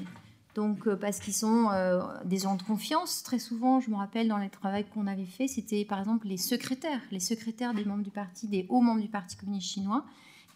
Donc, 0.54 0.86
euh, 0.86 0.96
parce 0.96 1.20
qu'ils 1.20 1.34
sont 1.34 1.68
euh, 1.70 2.00
des 2.24 2.38
gens 2.38 2.56
de 2.56 2.62
confiance. 2.62 3.22
Très 3.22 3.38
souvent, 3.38 3.80
je 3.80 3.90
me 3.90 3.96
rappelle 3.96 4.28
dans 4.28 4.38
les 4.38 4.48
travaux 4.48 4.82
qu'on 4.92 5.06
avait 5.06 5.24
fait, 5.24 5.46
c'était 5.46 5.84
par 5.84 5.98
exemple 5.98 6.26
les 6.26 6.36
secrétaires, 6.36 7.00
les 7.12 7.20
secrétaires 7.20 7.74
des 7.74 7.84
membres 7.84 8.02
du 8.02 8.10
parti, 8.10 8.48
des 8.48 8.66
hauts 8.68 8.80
membres 8.80 9.00
du 9.00 9.08
Parti 9.08 9.36
communiste 9.36 9.68
chinois, 9.68 10.04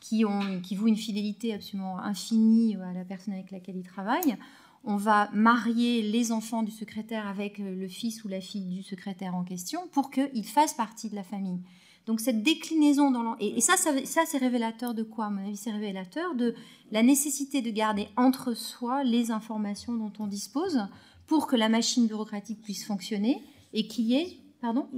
qui, 0.00 0.24
ont, 0.24 0.60
qui 0.60 0.74
vouent 0.74 0.88
une 0.88 0.96
fidélité 0.96 1.54
absolument 1.54 2.00
infinie 2.00 2.76
à 2.76 2.92
la 2.92 3.04
personne 3.04 3.34
avec 3.34 3.52
laquelle 3.52 3.76
ils 3.76 3.86
travaillent. 3.86 4.36
On 4.84 4.96
va 4.96 5.30
marier 5.32 6.02
les 6.02 6.32
enfants 6.32 6.62
du 6.62 6.72
secrétaire 6.72 7.26
avec 7.26 7.58
le 7.58 7.88
fils 7.88 8.24
ou 8.24 8.28
la 8.28 8.40
fille 8.40 8.64
du 8.64 8.82
secrétaire 8.82 9.34
en 9.34 9.44
question 9.44 9.88
pour 9.92 10.10
qu'ils 10.10 10.46
fassent 10.46 10.74
partie 10.74 11.08
de 11.08 11.14
la 11.14 11.22
famille. 11.22 11.60
Donc 12.06 12.20
cette 12.20 12.42
déclinaison 12.42 13.12
dans 13.12 13.36
et, 13.38 13.58
et 13.58 13.60
ça, 13.60 13.76
ça, 13.76 13.92
ça 14.04 14.22
c'est 14.26 14.38
révélateur 14.38 14.92
de 14.92 15.04
quoi? 15.04 15.26
À 15.26 15.30
mon 15.30 15.46
avis, 15.46 15.56
c'est 15.56 15.70
révélateur 15.70 16.34
de 16.34 16.54
la 16.90 17.02
nécessité 17.02 17.62
de 17.62 17.70
garder 17.70 18.08
entre 18.16 18.54
soi 18.54 19.04
les 19.04 19.30
informations 19.30 19.94
dont 19.94 20.12
on 20.18 20.26
dispose 20.26 20.80
pour 21.28 21.46
que 21.46 21.54
la 21.54 21.68
machine 21.68 22.08
bureaucratique 22.08 22.60
puisse 22.60 22.84
fonctionner 22.84 23.40
et 23.72 23.86
qu'il 23.86 24.06
y 24.06 24.14
ait, 24.16 24.38
pardon, 24.60 24.88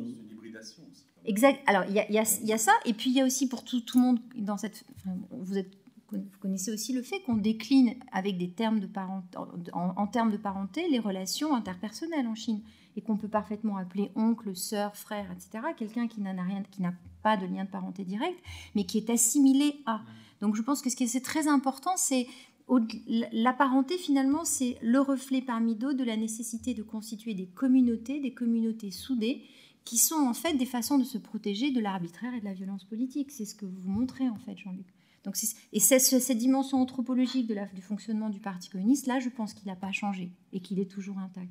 Exact. 1.26 1.60
Alors, 1.66 1.84
il 1.88 1.94
y, 1.94 1.98
y, 1.98 2.46
y 2.46 2.52
a, 2.52 2.58
ça, 2.58 2.72
et 2.84 2.92
puis 2.92 3.10
il 3.10 3.16
y 3.16 3.20
a 3.20 3.24
aussi 3.24 3.48
pour 3.48 3.64
tout, 3.64 3.80
tout 3.80 3.98
le 3.98 4.04
monde 4.04 4.20
dans 4.36 4.56
cette. 4.56 4.84
vous, 5.30 5.58
êtes, 5.58 5.70
vous, 6.16 6.38
connaissez 6.40 6.72
aussi 6.72 6.92
le 6.92 7.02
fait 7.02 7.20
qu'on 7.20 7.36
décline 7.36 7.94
avec 8.12 8.38
des 8.38 8.50
termes 8.50 8.80
de 8.80 8.86
parent, 8.86 9.24
en, 9.36 9.88
en, 9.96 10.06
termes 10.06 10.30
de 10.30 10.36
parenté 10.36 10.88
les 10.88 10.98
relations 10.98 11.54
interpersonnelles 11.54 12.26
en 12.26 12.34
Chine, 12.34 12.62
et 12.96 13.00
qu'on 13.00 13.16
peut 13.16 13.28
parfaitement 13.28 13.76
appeler 13.76 14.10
oncle, 14.14 14.54
sœur, 14.54 14.96
frère, 14.96 15.30
etc. 15.32 15.64
Quelqu'un 15.76 16.08
qui 16.08 16.20
n'a 16.20 16.30
rien, 16.42 16.62
qui 16.70 16.82
n'a 16.82 16.94
pas 17.22 17.36
de 17.36 17.46
lien 17.46 17.64
de 17.64 17.70
parenté 17.70 18.04
direct, 18.04 18.38
mais 18.74 18.84
qui 18.84 18.98
est 18.98 19.10
assimilé 19.10 19.76
à. 19.86 20.00
Donc, 20.40 20.56
je 20.56 20.62
pense 20.62 20.82
que 20.82 20.90
ce 20.90 20.96
qui 20.96 21.04
est 21.04 21.24
très 21.24 21.48
important, 21.48 21.96
c'est 21.96 22.26
la 22.68 23.52
parenté, 23.52 23.98
finalement, 23.98 24.44
c'est 24.44 24.78
le 24.82 25.00
reflet 25.00 25.42
parmi 25.42 25.74
d'autres 25.74 25.98
de 25.98 26.04
la 26.04 26.16
nécessité 26.16 26.74
de 26.74 26.82
constituer 26.82 27.34
des 27.34 27.46
communautés, 27.46 28.20
des 28.20 28.32
communautés 28.32 28.90
soudées, 28.90 29.42
qui 29.84 29.98
sont 29.98 30.16
en 30.16 30.32
fait 30.32 30.54
des 30.54 30.66
façons 30.66 30.98
de 30.98 31.04
se 31.04 31.18
protéger 31.18 31.70
de 31.70 31.80
l'arbitraire 31.80 32.32
et 32.34 32.40
de 32.40 32.44
la 32.44 32.54
violence 32.54 32.84
politique. 32.84 33.30
C'est 33.30 33.44
ce 33.44 33.54
que 33.54 33.66
vous 33.66 33.90
montrez 33.90 34.28
en 34.28 34.38
fait, 34.38 34.56
Jean-Luc. 34.56 34.93
Donc, 35.24 35.36
et 35.72 35.80
cette, 35.80 36.36
dimension 36.36 36.78
anthropologique 36.78 37.50
du 37.74 37.80
fonctionnement 37.80 38.28
du 38.28 38.40
Parti 38.40 38.68
communiste, 38.68 39.06
là, 39.06 39.20
je 39.20 39.30
pense 39.30 39.54
qu'il 39.54 39.66
n'a 39.68 39.76
pas 39.76 39.90
changé 39.90 40.30
et 40.52 40.60
qu'il 40.60 40.78
est 40.78 40.90
toujours 40.90 41.16
intact. 41.18 41.50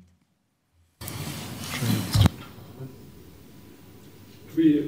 Oui, 4.56 4.80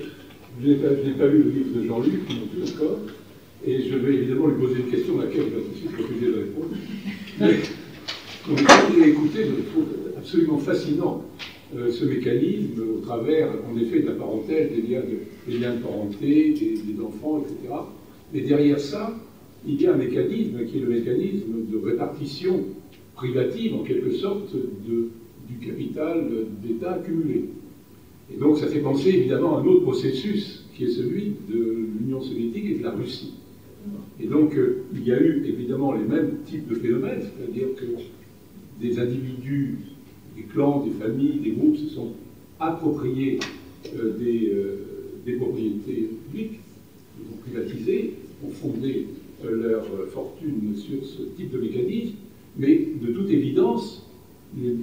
je 0.62 0.68
n'ai 0.68 0.76
pas, 1.14 1.26
lu 1.26 1.42
le 1.42 1.50
livre 1.50 1.80
de 1.80 1.86
Jean-Luc, 1.86 2.28
non 2.30 2.46
plus 2.46 2.74
encore, 2.74 2.98
et 3.64 3.88
je 3.88 3.96
vais 3.96 4.14
évidemment 4.14 4.46
lui 4.46 4.64
poser 4.64 4.80
une 4.80 4.90
question 4.90 5.18
à 5.18 5.24
laquelle 5.24 5.46
je 5.50 5.56
vais 5.56 5.62
tout 5.62 5.70
de 5.70 5.76
suite 5.76 5.90
refuser 5.98 6.26
de 6.26 6.38
répondre. 6.38 6.76
Mais, 7.40 7.58
donc, 8.46 8.64
quand 8.64 9.04
écouté, 9.04 9.46
je 9.46 9.62
trouve 9.70 9.88
absolument 10.16 10.58
fascinant 10.58 11.24
euh, 11.74 11.90
ce 11.90 12.04
mécanisme 12.04 12.80
au 12.96 13.00
travers, 13.00 13.48
en 13.68 13.76
effet, 13.76 14.00
de 14.00 14.06
la 14.06 14.14
parentèle, 14.14 14.70
des 14.72 14.82
liens 14.82 15.00
de, 15.00 15.50
des 15.50 15.58
liens 15.58 15.74
de 15.74 15.82
parenté, 15.82 16.54
des, 16.54 17.02
enfants, 17.02 17.42
etc. 17.42 17.74
Mais 18.32 18.40
derrière 18.40 18.80
ça, 18.80 19.14
il 19.66 19.80
y 19.80 19.86
a 19.86 19.94
un 19.94 19.96
mécanisme 19.96 20.64
qui 20.66 20.78
est 20.78 20.80
le 20.80 20.88
mécanisme 20.88 21.66
de 21.70 21.78
répartition 21.78 22.64
privative, 23.14 23.74
en 23.74 23.82
quelque 23.82 24.12
sorte, 24.12 24.54
du 25.48 25.66
capital 25.66 26.28
d'État 26.62 26.94
accumulé. 26.94 27.44
Et 28.32 28.36
donc 28.38 28.58
ça 28.58 28.66
fait 28.66 28.80
penser 28.80 29.10
évidemment 29.10 29.56
à 29.56 29.60
un 29.60 29.64
autre 29.64 29.82
processus 29.82 30.64
qui 30.74 30.84
est 30.84 30.90
celui 30.90 31.34
de 31.48 31.88
l'Union 31.98 32.20
soviétique 32.20 32.66
et 32.66 32.74
de 32.78 32.82
la 32.82 32.90
Russie. 32.90 33.34
Et 34.20 34.26
donc 34.26 34.54
euh, 34.56 34.84
il 34.94 35.06
y 35.06 35.12
a 35.12 35.20
eu 35.20 35.44
évidemment 35.46 35.92
les 35.92 36.04
mêmes 36.04 36.38
types 36.44 36.68
de 36.68 36.74
phénomènes, 36.74 37.20
c'est-à-dire 37.22 37.68
que 37.76 37.84
des 38.80 38.98
individus 38.98 39.76
des 40.36 40.42
clans, 40.42 40.84
des 40.84 40.92
familles, 41.02 41.40
des 41.42 41.52
groupes 41.52 41.76
se 41.76 41.88
sont 41.88 42.12
appropriés 42.60 43.38
euh, 43.96 44.18
euh, 44.20 44.76
des, 45.24 45.32
propriétés 45.34 46.10
publiques, 46.24 46.60
ils 47.18 47.32
ont 47.32 47.36
privatisé, 47.38 48.14
ont 48.44 48.50
fondé 48.50 49.06
euh, 49.44 49.70
leur 49.70 49.86
fortune 50.08 50.74
sur 50.76 51.04
ce 51.04 51.22
type 51.36 51.50
de 51.52 51.58
mécanisme, 51.58 52.14
mais 52.56 52.88
de 53.00 53.12
toute 53.12 53.30
évidence, 53.30 54.06
il 54.56 54.76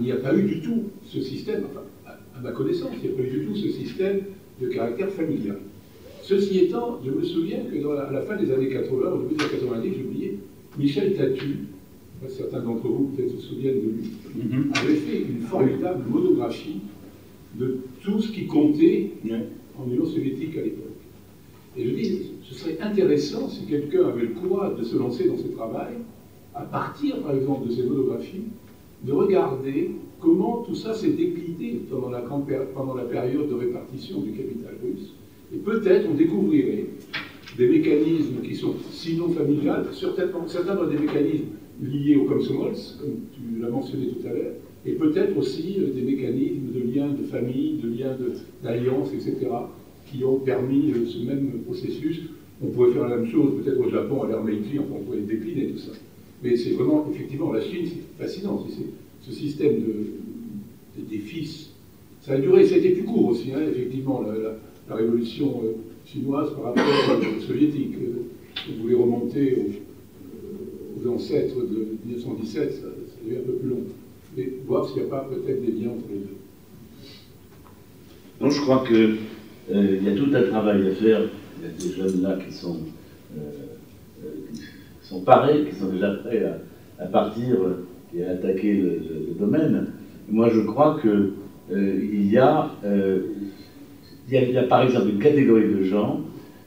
n'y 0.00 0.12
a 0.12 0.16
pas 0.16 0.36
eu 0.36 0.42
du 0.42 0.60
tout 0.60 0.84
ce 1.04 1.20
système, 1.20 1.64
enfin, 1.70 1.84
à 2.36 2.40
ma 2.40 2.52
connaissance, 2.52 2.90
il 3.02 3.08
n'y 3.08 3.14
a 3.14 3.16
pas 3.16 3.22
eu 3.22 3.30
du 3.30 3.46
tout 3.46 3.54
ce 3.54 3.68
système 3.68 4.20
de 4.60 4.68
caractère 4.68 5.10
familial. 5.10 5.58
Ceci 6.22 6.58
étant, 6.58 6.98
je 7.04 7.10
me 7.12 7.22
souviens 7.22 7.60
que 7.60 7.80
dans 7.80 7.92
à 7.92 8.10
la 8.10 8.22
fin 8.22 8.36
des 8.36 8.50
années 8.50 8.68
80, 8.68 9.12
au 9.12 9.22
début 9.22 9.36
des 9.36 9.44
années 9.44 9.52
90, 9.60 9.94
j'ai 9.96 10.04
oublié, 10.04 10.38
Michel 10.76 11.14
Tatu, 11.14 11.58
certains 12.28 12.60
d'entre 12.60 12.88
vous 12.88 13.12
peut-être 13.16 13.30
se 13.30 13.46
souviennent 13.46 13.80
de 13.80 13.88
lui, 13.88 14.10
mhm. 14.34 14.72
avait 14.74 14.94
fait 14.94 15.20
une 15.20 15.42
formidable 15.42 16.02
monographie 16.08 16.80
de 17.54 17.78
tout 18.02 18.20
ce 18.20 18.32
qui 18.32 18.46
comptait 18.46 19.12
en 19.78 19.88
Union 19.88 20.04
soviétique 20.04 20.56
à 20.58 20.62
l'époque. 20.62 20.85
Et 21.78 21.84
je 21.84 21.90
dis, 21.94 22.22
ce 22.42 22.54
serait 22.54 22.78
intéressant 22.80 23.48
si 23.48 23.66
quelqu'un 23.66 24.06
avait 24.08 24.22
le 24.22 24.34
courage 24.34 24.78
de 24.78 24.84
se 24.84 24.96
lancer 24.96 25.28
dans 25.28 25.36
ce 25.36 25.48
travail, 25.48 25.94
à 26.54 26.62
partir 26.62 27.18
par 27.18 27.34
exemple 27.34 27.68
de 27.68 27.72
ces 27.72 27.82
monographies, 27.82 28.44
de 29.04 29.12
regarder 29.12 29.90
comment 30.20 30.62
tout 30.66 30.74
ça 30.74 30.94
s'est 30.94 31.10
décliné 31.10 31.80
pendant 31.90 32.10
la, 32.10 33.02
période 33.02 33.48
de 33.48 33.54
répartition 33.54 34.20
du 34.20 34.30
capital 34.30 34.74
russe. 34.82 35.12
Et 35.54 35.58
peut-être 35.58 36.08
on 36.10 36.14
découvrirait 36.14 36.86
des 37.58 37.68
mécanismes 37.68 38.40
qui 38.42 38.54
sont 38.54 38.74
sinon 38.90 39.28
familiales, 39.30 39.86
certains, 39.92 40.28
certains 40.46 40.86
des 40.86 40.98
mécanismes 40.98 41.46
liés 41.82 42.16
au 42.16 42.24
Komsomols, 42.24 42.74
comme 43.00 43.16
tu 43.32 43.60
l'as 43.60 43.68
mentionné 43.68 44.08
tout 44.08 44.26
à 44.26 44.32
l'heure, 44.32 44.54
et 44.86 44.92
peut-être 44.92 45.36
aussi 45.36 45.76
euh, 45.78 45.92
des 45.92 46.02
mécanismes 46.02 46.72
de 46.72 46.80
liens 46.80 47.08
de 47.08 47.24
famille, 47.24 47.78
de 47.82 47.88
liens 47.88 48.16
d'alliance, 48.62 49.12
etc., 49.12 49.46
qui 50.10 50.24
ont 50.24 50.38
permis 50.38 50.92
euh, 50.92 51.06
ce 51.06 51.18
même 51.18 51.60
processus. 51.64 52.22
On 52.62 52.68
pourrait 52.68 52.92
faire 52.92 53.08
la 53.08 53.16
même 53.16 53.30
chose 53.30 53.62
peut-être 53.62 53.80
au 53.80 53.90
Japon, 53.90 54.22
à 54.22 54.28
l'ère 54.28 54.42
Meiji, 54.42 54.78
enfin, 54.78 54.94
on 55.00 55.04
pourrait 55.04 55.20
décliner 55.20 55.66
tout 55.68 55.78
ça. 55.78 55.92
Mais 56.42 56.56
c'est 56.56 56.70
vraiment, 56.70 57.06
effectivement, 57.10 57.52
la 57.52 57.60
Chine, 57.60 57.86
c'est 57.86 58.24
fascinant. 58.24 58.64
ce 59.22 59.32
système 59.32 59.74
de, 59.80 61.02
des 61.08 61.18
fils. 61.18 61.70
Ça 62.22 62.32
a 62.32 62.38
duré, 62.38 62.66
ça 62.66 62.74
a 62.74 62.78
été 62.78 62.90
plus 62.90 63.04
court 63.04 63.26
aussi, 63.26 63.52
hein, 63.52 63.60
effectivement, 63.70 64.22
la, 64.22 64.94
révolution 64.94 65.62
euh, 65.64 65.72
chinoise 66.06 66.50
par 66.54 66.64
rapport 66.64 66.84
aux 66.84 67.40
soviétique. 67.46 67.94
Vous 68.68 68.82
voulez 68.82 68.94
remonter 68.94 69.56
aux, 69.56 71.08
ancêtres 71.08 71.60
de 71.60 71.98
1917, 72.04 72.72
ça, 72.72 72.80
ça 72.80 72.86
devient 73.24 73.38
un 73.38 73.42
peu 73.42 73.52
plus 73.52 73.68
long 73.68 73.82
et 74.38 74.52
voir 74.66 74.86
s'il 74.86 75.02
n'y 75.02 75.08
a 75.08 75.10
pas 75.10 75.28
peut-être 75.30 75.64
des 75.64 75.72
liens 75.72 75.90
entre 75.90 76.04
les 76.10 76.18
deux. 76.18 76.36
Non, 78.40 78.50
je 78.50 78.60
crois 78.60 78.84
qu'il 78.86 79.16
euh, 79.72 79.98
y 80.02 80.08
a 80.08 80.14
tout 80.14 80.30
un 80.32 80.42
travail 80.42 80.88
à 80.88 80.94
faire. 80.94 81.20
Il 81.58 81.64
y 81.64 81.68
a 81.68 81.72
des 81.78 81.96
jeunes 81.96 82.22
là 82.22 82.38
qui 82.44 82.52
sont, 82.52 82.78
euh, 83.36 83.40
euh, 84.24 84.28
sont 85.02 85.20
parés, 85.22 85.64
qui 85.64 85.76
sont 85.76 85.88
déjà 85.88 86.10
prêts 86.14 86.44
à, 86.98 87.06
partir 87.06 87.56
et 88.14 88.24
à 88.24 88.32
attaquer 88.32 88.74
le, 88.74 89.34
domaine. 89.38 89.88
Moi, 90.28 90.50
je 90.50 90.60
crois 90.60 90.98
qu'il 91.00 91.32
il 91.70 92.30
y, 92.30 92.38
a, 92.38 92.70
il 94.30 94.50
y, 94.50 94.58
a, 94.58 94.62
par 94.64 94.82
exemple 94.82 95.10
une 95.10 95.18
catégorie 95.18 95.68
de 95.68 95.82
gens 95.82 96.20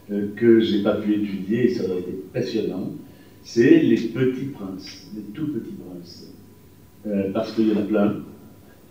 que 0.10 0.60
je 0.60 0.78
n'ai 0.78 0.84
pas 0.84 0.96
pu 0.96 1.14
étudier, 1.14 1.66
et 1.66 1.74
ça 1.74 1.86
aurait 1.86 2.00
été 2.00 2.12
passionnant, 2.34 2.92
c'est 3.44 3.80
les 3.80 3.96
petits 3.96 4.46
princes, 4.46 5.08
les 5.16 5.22
tout 5.34 5.48
petits 5.48 5.76
princes. 5.76 6.34
Parce 7.34 7.54
qu'il 7.54 7.70
y 7.70 7.74
en 7.74 7.80
a 7.80 7.84
plein, 7.84 8.16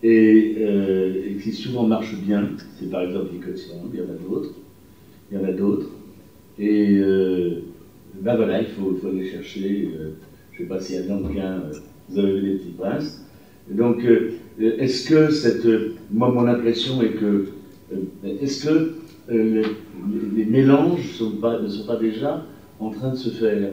et, 0.03 0.55
euh, 0.59 1.31
et, 1.31 1.37
qui 1.37 1.53
souvent 1.53 1.85
marchent 1.85 2.17
bien. 2.17 2.51
C'est 2.79 2.91
par 2.91 3.03
exemple 3.03 3.31
les 3.33 3.39
il 3.93 3.99
y 3.99 4.03
en 4.03 4.05
a 4.05 4.17
d'autres, 4.17 4.55
il 5.31 5.39
y 5.39 5.41
en 5.41 5.45
a 5.45 5.53
d'autres. 5.53 5.91
Et 6.59 6.97
euh, 6.99 7.63
ben 8.15 8.37
voilà, 8.37 8.61
il 8.61 8.69
faut, 8.69 8.97
aller 9.07 9.27
chercher, 9.27 9.91
je 10.53 10.63
ne 10.63 10.67
sais 10.67 10.69
pas 10.69 10.81
s'il 10.81 10.97
y 10.97 10.99
a 10.99 11.03
bien 11.03 11.63
vous 12.09 12.19
avez 12.19 12.41
vu 12.41 12.41
les 12.41 12.59
petits 12.59 12.75
princes. 12.77 13.25
Donc, 13.71 14.03
est-ce 14.59 15.09
que 15.09 15.31
cette. 15.31 15.67
Moi, 16.11 16.31
mon 16.31 16.47
impression 16.47 17.03
est 17.03 17.13
que. 17.13 17.49
est-ce 18.25 18.67
que 18.67 18.95
les, 19.29 20.45
mélanges 20.47 21.21
ne 21.21 21.59
sont 21.59 21.87
pas 21.87 21.97
déjà 21.97 22.45
en 22.81 22.91
train 22.91 23.11
de 23.11 23.17
se 23.17 23.29
faire 23.29 23.73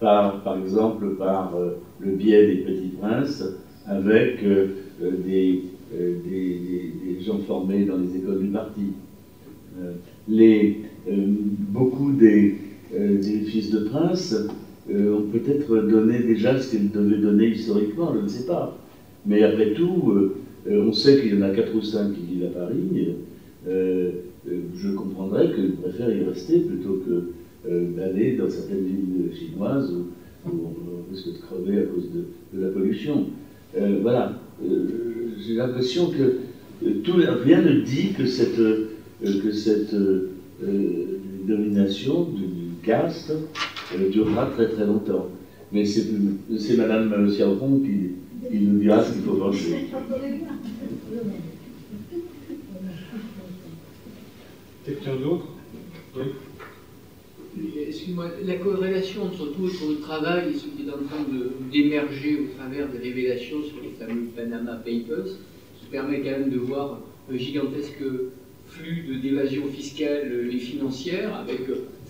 par, 0.00 0.42
par 0.42 0.58
exemple, 0.58 1.16
par 1.16 1.54
le 2.00 2.12
biais 2.12 2.46
des 2.46 2.56
petits 2.62 2.92
princes, 2.98 3.44
avec 3.86 4.42
euh, 5.02 5.12
euh, 5.94 6.14
des, 6.24 7.24
gens 7.24 7.38
formés 7.38 7.84
dans 7.84 7.96
les 7.96 8.16
écoles 8.16 8.40
du 8.40 8.48
parti. 8.48 8.80
Euh, 9.78 9.92
les, 10.28 10.78
beaucoup 11.70 12.12
des, 12.12 12.56
des, 12.92 13.40
fils 13.46 13.70
de 13.70 13.80
princes 13.80 14.34
ont 14.90 15.22
peut-être 15.32 15.76
donné 15.88 16.20
déjà 16.20 16.58
ce 16.58 16.70
qu'ils 16.70 16.90
devaient 16.90 17.18
donner 17.18 17.48
historiquement, 17.48 18.14
je 18.14 18.22
ne 18.22 18.28
sais 18.28 18.46
pas. 18.46 18.78
Mais 19.26 19.42
après 19.42 19.72
tout, 19.74 20.32
on 20.66 20.92
sait 20.92 21.20
qu'il 21.20 21.34
y 21.34 21.38
en 21.38 21.42
a 21.42 21.50
quatre 21.50 21.74
ou 21.74 21.82
cinq 21.82 22.14
qui 22.14 22.34
vivent 22.34 22.46
à 22.46 22.60
Paris. 22.60 23.14
je 23.66 24.90
comprendrais 24.94 25.52
qu'ils 25.54 25.72
préfèrent 25.72 26.14
y 26.14 26.22
rester 26.24 26.60
plutôt 26.60 27.02
que 27.06 27.68
d'aller 27.96 28.36
dans 28.36 28.48
certaines 28.48 28.84
villes 28.84 29.30
chinoises 29.34 29.92
où, 29.92 30.06
on 30.46 31.12
risque 31.12 31.28
de 31.28 31.38
crever 31.38 31.78
à 31.80 31.82
cause 31.82 32.08
de, 32.12 32.60
la 32.60 32.68
pollution. 32.68 33.26
Voilà, 34.02 34.38
euh, 34.64 35.34
j'ai 35.40 35.54
l'impression 35.54 36.10
que 36.10 36.38
euh, 36.84 37.00
tout, 37.02 37.14
rien 37.44 37.62
ne 37.62 37.80
dit 37.80 38.12
que 38.16 38.26
cette, 38.26 38.60
cette 39.52 39.94
domination 41.46 42.24
du 42.24 42.44
caste 42.82 43.32
durera 44.12 44.46
très 44.46 44.68
très 44.68 44.86
longtemps. 44.86 45.28
Mais 45.72 45.84
c'est 45.84 46.76
Madame 46.76 47.28
Xiaopong 47.28 47.82
qui, 47.82 48.48
qui, 48.50 48.60
nous 48.60 48.78
dira 48.78 49.04
ce 49.04 49.12
qu'il 49.12 49.22
faut 49.22 49.34
penser. 49.34 49.88
Quelqu'un 54.84 55.16
d'autre? 55.16 55.46
Oui. 56.16 56.22
Excuse-moi, 57.88 58.26
la 58.44 58.56
corrélation 58.56 59.24
entre 59.24 59.46
tout 59.52 59.94
travail 60.02 60.50
et 60.50 60.54
ce 60.54 60.64
qui 60.64 60.86
est 60.86 60.90
en 60.90 60.98
train 61.06 61.24
d'émerger 61.72 62.38
au 62.40 62.58
travers 62.58 62.88
des 62.88 62.98
révélations 62.98 63.62
sur 63.62 63.76
les 63.82 63.90
fameux 63.90 64.26
Panama 64.36 64.74
Papers 64.74 65.26
se 65.80 65.90
permet 65.90 66.20
quand 66.20 66.30
même 66.30 66.50
de 66.50 66.58
voir 66.58 67.00
un 67.30 67.36
gigantesque 67.36 68.02
flux 68.66 69.18
d'évasion 69.22 69.66
fiscale 69.66 70.48
et 70.50 70.58
financière, 70.58 71.34
avec, 71.34 71.60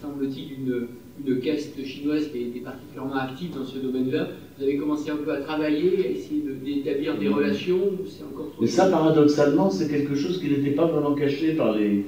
semble-t-il, 0.01 0.53
une, 0.55 0.89
une 1.25 1.41
caste 1.41 1.83
chinoise 1.85 2.29
qui 2.31 2.59
est 2.59 2.61
particulièrement 2.61 3.17
active 3.17 3.55
dans 3.55 3.65
ce 3.65 3.79
domaine-là. 3.79 4.29
Vous 4.59 4.65
avez 4.65 4.77
commencé 4.77 5.09
un 5.11 5.17
peu 5.17 5.31
à 5.31 5.37
travailler, 5.37 6.05
à 6.05 6.11
essayer 6.11 6.43
d'établir 6.65 7.17
des 7.17 7.29
relations 7.29 7.79
c'est 8.09 8.25
encore 8.25 8.51
trop... 8.51 8.65
Et 8.65 8.67
ça, 8.67 8.87
paradoxalement, 8.87 9.71
c'est 9.71 9.89
quelque 9.89 10.17
chose 10.17 10.41
qui 10.41 10.49
n'était 10.49 10.73
pas 10.73 10.87
vraiment 10.87 11.15
caché 11.15 11.53
par 11.53 11.77
les... 11.77 12.07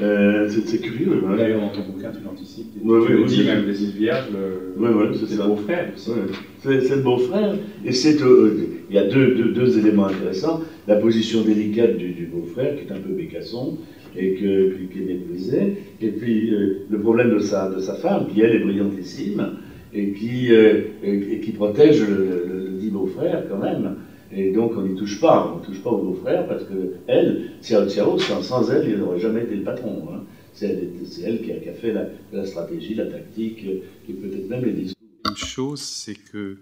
Euh, 0.00 0.48
c'est 0.48 0.80
curieux. 0.80 1.22
D'ailleurs, 1.36 1.60
dans 1.60 1.68
ton 1.68 1.92
bouquin, 1.92 2.10
tu 2.10 2.24
l'anticipes. 2.24 2.72
Oui, 2.82 2.98
oui, 3.08 3.22
tu 3.28 3.36
dis 3.36 3.44
même 3.44 3.66
des 3.66 3.84
îles 3.84 3.96
Vierges, 3.96 4.30
le, 4.32 4.82
ouais, 4.82 5.14
c'est 5.14 5.36
le 5.36 5.44
beau-frère. 5.44 5.92
C'est 5.96 6.96
le 6.96 7.02
beau-frère. 7.02 7.54
Et 7.84 7.92
c'est, 7.92 8.20
euh, 8.20 8.82
il 8.90 8.96
y 8.96 8.98
a 8.98 9.06
deux, 9.06 9.36
deux, 9.36 9.52
deux, 9.52 9.78
éléments 9.78 10.06
intéressants. 10.06 10.60
La 10.88 10.96
position 10.96 11.42
délicate 11.42 11.96
du, 11.98 12.14
du 12.14 12.26
beau-frère, 12.26 12.74
qui 12.74 12.88
est 12.88 12.92
un 12.92 12.98
peu 12.98 13.12
bécasson, 13.12 13.78
et 14.16 14.34
que, 14.34 14.72
qui 14.92 14.98
est 14.98 15.06
méprisé, 15.06 15.76
et 16.00 16.08
puis 16.08 16.52
euh, 16.52 16.84
le 16.90 16.98
problème 17.00 17.30
de 17.30 17.38
sa, 17.38 17.70
de 17.70 17.78
sa 17.78 17.94
femme, 17.94 18.26
qui 18.26 18.40
elle 18.40 18.56
est 18.56 18.64
brillantissime, 18.64 19.52
et 19.94 20.12
qui, 20.12 20.52
euh, 20.52 20.82
et, 21.02 21.40
qui 21.40 21.52
protège 21.52 22.06
le, 22.06 22.78
dit 22.80 22.90
beau-frère 22.90 23.44
quand 23.48 23.58
même. 23.58 23.96
Et 24.30 24.50
donc 24.52 24.72
on 24.76 24.82
n'y 24.82 24.96
touche 24.96 25.20
pas, 25.20 25.52
on 25.54 25.60
ne 25.60 25.64
touche 25.64 25.82
pas 25.82 25.90
au 25.90 26.02
beau-frère 26.02 26.46
parce 26.46 26.64
que 26.64 26.94
elle, 27.06 27.52
Xiao, 27.60 28.18
sans, 28.18 28.42
sans 28.42 28.70
elle, 28.70 28.88
il 28.88 28.98
n'aurait 28.98 29.20
jamais 29.20 29.42
été 29.42 29.56
le 29.56 29.62
patron. 29.62 30.08
Hein. 30.12 30.24
C'est 30.54 30.90
elle, 31.24 31.42
qui, 31.42 31.52
a, 31.52 31.56
qui 31.56 31.68
a, 31.68 31.74
fait 31.74 31.92
la, 31.92 32.06
la, 32.32 32.44
stratégie, 32.44 32.94
la 32.94 33.06
tactique, 33.06 33.64
et 33.64 34.12
peut-être 34.12 34.48
même 34.48 34.64
les 34.64 34.72
discours. 34.72 35.02
Une 35.28 35.36
chose, 35.36 35.80
c'est 35.80 36.14
que 36.14 36.58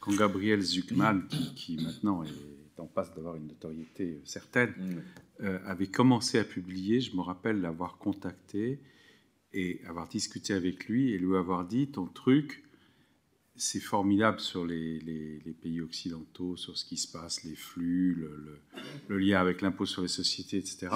quand 0.00 0.16
Gabriel 0.16 0.62
Zuckman, 0.62 1.20
qui, 1.28 1.54
qui 1.54 1.84
maintenant 1.84 2.22
est 2.22 2.80
en 2.80 2.86
passe 2.86 3.14
d'avoir 3.14 3.36
une 3.36 3.46
notoriété 3.48 4.20
certaine, 4.24 4.70
mm. 4.78 5.44
euh, 5.44 5.58
avait 5.66 5.88
commencé 5.88 6.38
à 6.38 6.44
publier, 6.44 7.00
je 7.00 7.14
me 7.16 7.20
rappelle 7.20 7.60
l'avoir 7.60 7.98
contacté 7.98 8.78
et 9.58 9.80
avoir 9.88 10.06
discuté 10.06 10.54
avec 10.54 10.86
lui 10.86 11.12
et 11.12 11.18
lui 11.18 11.36
avoir 11.36 11.64
dit 11.64 11.88
ton 11.88 12.06
truc, 12.06 12.62
c'est 13.56 13.80
formidable 13.80 14.38
sur 14.38 14.64
les, 14.64 15.42
pays 15.60 15.80
occidentaux, 15.80 16.56
sur 16.56 16.78
ce 16.78 16.84
qui 16.84 16.96
se 16.96 17.10
passe, 17.10 17.42
les 17.42 17.56
flux, 17.56 18.28
le, 19.08 19.18
lien 19.18 19.40
avec 19.40 19.60
l'impôt 19.60 19.84
sur 19.84 20.02
les 20.02 20.08
sociétés, 20.08 20.58
etc. 20.58 20.88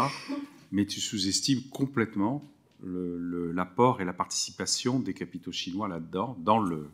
Mais 0.71 0.87
tu 0.87 1.01
sous-estimes 1.01 1.63
complètement 1.71 2.49
l'apport 2.85 4.01
et 4.01 4.05
la 4.05 4.13
participation 4.13 5.01
des 5.01 5.15
capitaux 5.15 5.53
chinois 5.53 5.89
là-dedans, 5.89 6.37
dans 6.41 6.61
le 6.61 6.89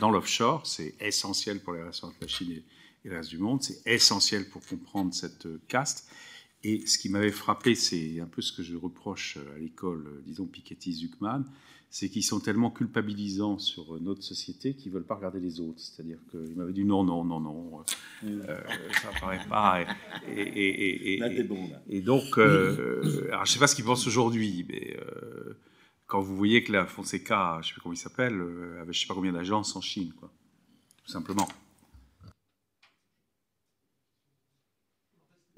dans 0.00 0.10
l'offshore. 0.10 0.66
C'est 0.66 0.94
essentiel 1.00 1.60
pour 1.60 1.72
les 1.72 1.80
relations 1.80 2.08
entre 2.08 2.18
la 2.20 2.28
Chine 2.28 2.52
et, 2.52 2.62
et 3.04 3.08
le 3.08 3.16
reste 3.16 3.30
du 3.30 3.38
monde. 3.38 3.62
C'est 3.62 3.80
essentiel 3.86 4.48
pour 4.48 4.64
comprendre 4.64 5.12
cette 5.14 5.48
caste. 5.66 6.08
Et 6.64 6.86
ce 6.86 6.98
qui 6.98 7.08
m'avait 7.08 7.30
frappé, 7.30 7.74
c'est 7.74 8.20
un 8.20 8.26
peu 8.26 8.42
ce 8.42 8.52
que 8.52 8.62
je 8.62 8.76
reproche 8.76 9.38
à 9.54 9.58
l'école, 9.58 10.22
disons 10.26 10.46
Piketty-Zuckman, 10.46 11.44
c'est 11.90 12.08
qu'ils 12.08 12.24
sont 12.24 12.40
tellement 12.40 12.70
culpabilisants 12.70 13.58
sur 13.58 13.98
notre 14.00 14.22
société 14.22 14.74
qu'ils 14.74 14.92
ne 14.92 14.96
veulent 14.96 15.06
pas 15.06 15.14
regarder 15.14 15.40
les 15.40 15.60
autres. 15.60 15.80
C'est-à-dire 15.80 16.18
qu'il 16.30 16.56
m'avait 16.56 16.72
dit 16.72 16.84
non, 16.84 17.04
non, 17.04 17.24
non, 17.24 17.40
non, 17.40 17.84
euh, 18.24 18.60
ça 19.00 19.12
ne 19.14 19.20
paraît 19.20 19.46
pas. 19.48 19.82
Et, 20.28 20.40
et, 20.40 21.14
et, 21.14 21.44
et 21.88 22.00
donc, 22.02 22.38
euh, 22.38 23.28
alors, 23.28 23.46
je 23.46 23.50
ne 23.50 23.54
sais 23.54 23.58
pas 23.58 23.68
ce 23.68 23.74
qu'ils 23.74 23.84
pensent 23.84 24.06
aujourd'hui, 24.06 24.66
mais 24.68 24.96
euh, 25.00 25.54
quand 26.06 26.20
vous 26.20 26.36
voyez 26.36 26.62
que 26.62 26.72
la 26.72 26.86
Fonseca, 26.86 27.60
je 27.62 27.68
ne 27.68 27.68
sais 27.68 27.74
pas 27.76 27.80
comment 27.82 27.94
il 27.94 27.98
s'appelle, 27.98 28.34
avait 28.34 28.84
je 28.84 28.88
ne 28.88 28.92
sais 28.92 29.06
pas 29.06 29.14
combien 29.14 29.32
d'agences 29.32 29.74
en 29.76 29.80
Chine, 29.80 30.12
quoi, 30.18 30.30
tout 31.04 31.12
simplement. 31.12 31.48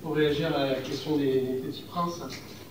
Pour 0.02 0.14
réagir 0.14 0.56
à 0.56 0.66
la 0.66 0.74
question 0.74 1.16
des, 1.16 1.60
petits 1.64 1.82
princes, 1.82 2.22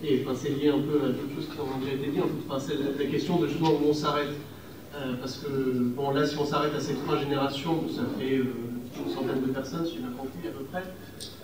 et 0.04 0.24
enfin, 0.26 0.38
c'est 0.42 0.50
lié 0.50 0.70
un 0.70 0.80
peu 0.80 1.06
à 1.06 1.10
d'autres 1.10 1.36
choses 1.36 1.50
qui 1.54 1.60
ont 1.60 1.80
déjà 1.80 1.94
été 1.94 2.12
dites, 2.12 2.24
enfin, 2.48 2.60
c'est 2.60 2.76
la, 2.98 3.06
question 3.06 3.38
de 3.38 3.48
justement 3.48 3.72
où 3.72 3.90
on 3.90 3.94
s'arrête. 3.94 4.34
Euh, 4.96 5.14
parce 5.20 5.38
que, 5.38 5.48
bon, 5.48 6.12
là, 6.12 6.26
si 6.26 6.38
on 6.38 6.46
s'arrête 6.46 6.74
à 6.76 6.80
ces 6.80 6.96
trois 6.96 7.18
générations, 7.18 7.84
ça 7.88 8.02
fait 8.18 8.38
euh, 8.38 8.46
une 9.06 9.14
centaine 9.14 9.42
de 9.42 9.52
personnes, 9.52 9.86
si 9.86 9.94
j'ai 9.94 10.00
bien 10.00 10.12
compris, 10.18 10.48
à 10.48 10.52
peu 10.52 10.64
près. 10.66 10.84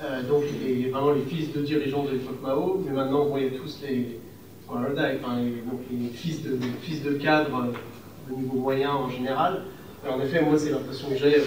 Euh, 0.04 0.24
donc, 0.24 0.44
les, 0.64 0.90
vraiment 0.90 1.12
les 1.12 1.22
fils 1.22 1.54
de 1.54 1.62
dirigeants 1.62 2.04
de 2.04 2.12
l'époque 2.12 2.42
Mao, 2.42 2.82
mais 2.84 2.92
maintenant, 2.92 3.22
on 3.22 3.30
voyait 3.30 3.52
tous 3.52 3.80
les, 3.84 4.20
donc 4.68 5.80
les 5.92 6.10
fils 6.10 6.42
de, 6.42 6.58
fils 6.82 7.04
de 7.04 7.14
cadres 7.14 7.68
au 8.32 8.36
niveau 8.36 8.58
moyen 8.58 8.92
en 8.92 9.10
général. 9.10 9.62
en 10.10 10.20
effet, 10.20 10.42
moi, 10.42 10.58
c'est 10.58 10.72
l'impression 10.72 11.10
que 11.10 11.18
j'ai, 11.18 11.44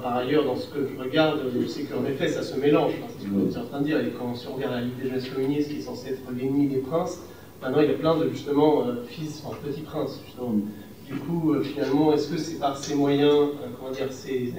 par 0.00 0.16
ailleurs, 0.16 0.44
dans 0.44 0.56
ce 0.56 0.68
que 0.68 0.86
je 0.86 1.02
regarde, 1.02 1.40
c'est 1.68 1.84
qu'en 1.84 2.04
effet, 2.04 2.28
ça 2.28 2.42
se 2.42 2.58
mélange. 2.58 2.92
c'est 3.18 3.24
ce 3.24 3.28
que 3.28 3.34
vous 3.34 3.50
êtes 3.50 3.56
en 3.56 3.66
train 3.66 3.80
de 3.80 3.86
dire. 3.86 4.00
Et 4.00 4.10
quand 4.10 4.32
on 4.50 4.54
regarde 4.54 4.74
la 4.74 4.80
Ligue 4.80 4.96
des 5.02 5.08
jeunesses 5.08 5.28
communistes, 5.28 5.70
qui 5.70 5.78
est 5.78 5.82
censée 5.82 6.10
être 6.10 6.20
l'ennemi 6.34 6.68
des 6.68 6.78
princes, 6.78 7.20
maintenant 7.60 7.80
il 7.80 7.88
y 7.88 7.94
a 7.94 7.98
plein 7.98 8.16
de 8.16 8.28
justement 8.28 8.86
euh, 8.86 9.04
fils, 9.08 9.42
enfin 9.44 9.56
petits 9.64 9.82
princes, 9.82 10.20
justement. 10.24 10.54
Du 11.06 11.14
coup, 11.14 11.52
euh, 11.52 11.62
finalement, 11.62 12.12
est-ce 12.12 12.28
que 12.28 12.38
c'est 12.38 12.58
par 12.58 12.76
ces 12.76 12.94
moyens, 12.94 13.32
euh, 13.32 13.68
comment 13.78 13.92
dire, 13.92 14.12
ces 14.12 14.52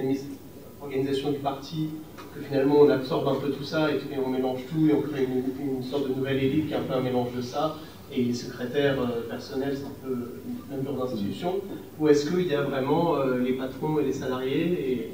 organisations 0.80 1.32
du 1.32 1.38
parti, 1.38 1.88
que 2.34 2.40
finalement 2.42 2.80
on 2.80 2.90
absorbe 2.90 3.26
un 3.28 3.36
peu 3.36 3.50
tout 3.50 3.64
ça 3.64 3.90
et, 3.90 3.98
on 4.24 4.28
mélange 4.28 4.60
tout 4.70 4.86
et 4.88 4.92
on 4.92 5.00
crée 5.00 5.24
une, 5.24 5.82
sorte 5.82 6.08
de 6.08 6.14
nouvelle 6.14 6.42
élite 6.42 6.66
qui 6.66 6.74
est 6.74 6.76
un 6.76 6.82
peu 6.82 6.94
un 6.94 7.00
mélange 7.00 7.32
de 7.34 7.40
ça 7.40 7.76
et 8.12 8.22
les 8.22 8.34
secrétaires 8.34 8.98
personnels, 9.30 9.76
c'est 9.76 9.86
un 9.86 10.06
peu 10.06 10.14
une 10.46 10.76
même 10.76 10.84
genre 10.84 11.06
d'institution 11.06 11.54
Ou 11.98 12.08
est-ce 12.08 12.30
qu'il 12.30 12.46
y 12.46 12.54
a 12.54 12.62
vraiment 12.62 13.16
les 13.24 13.54
patrons 13.54 13.98
et 13.98 14.04
les 14.04 14.12
salariés 14.12 15.10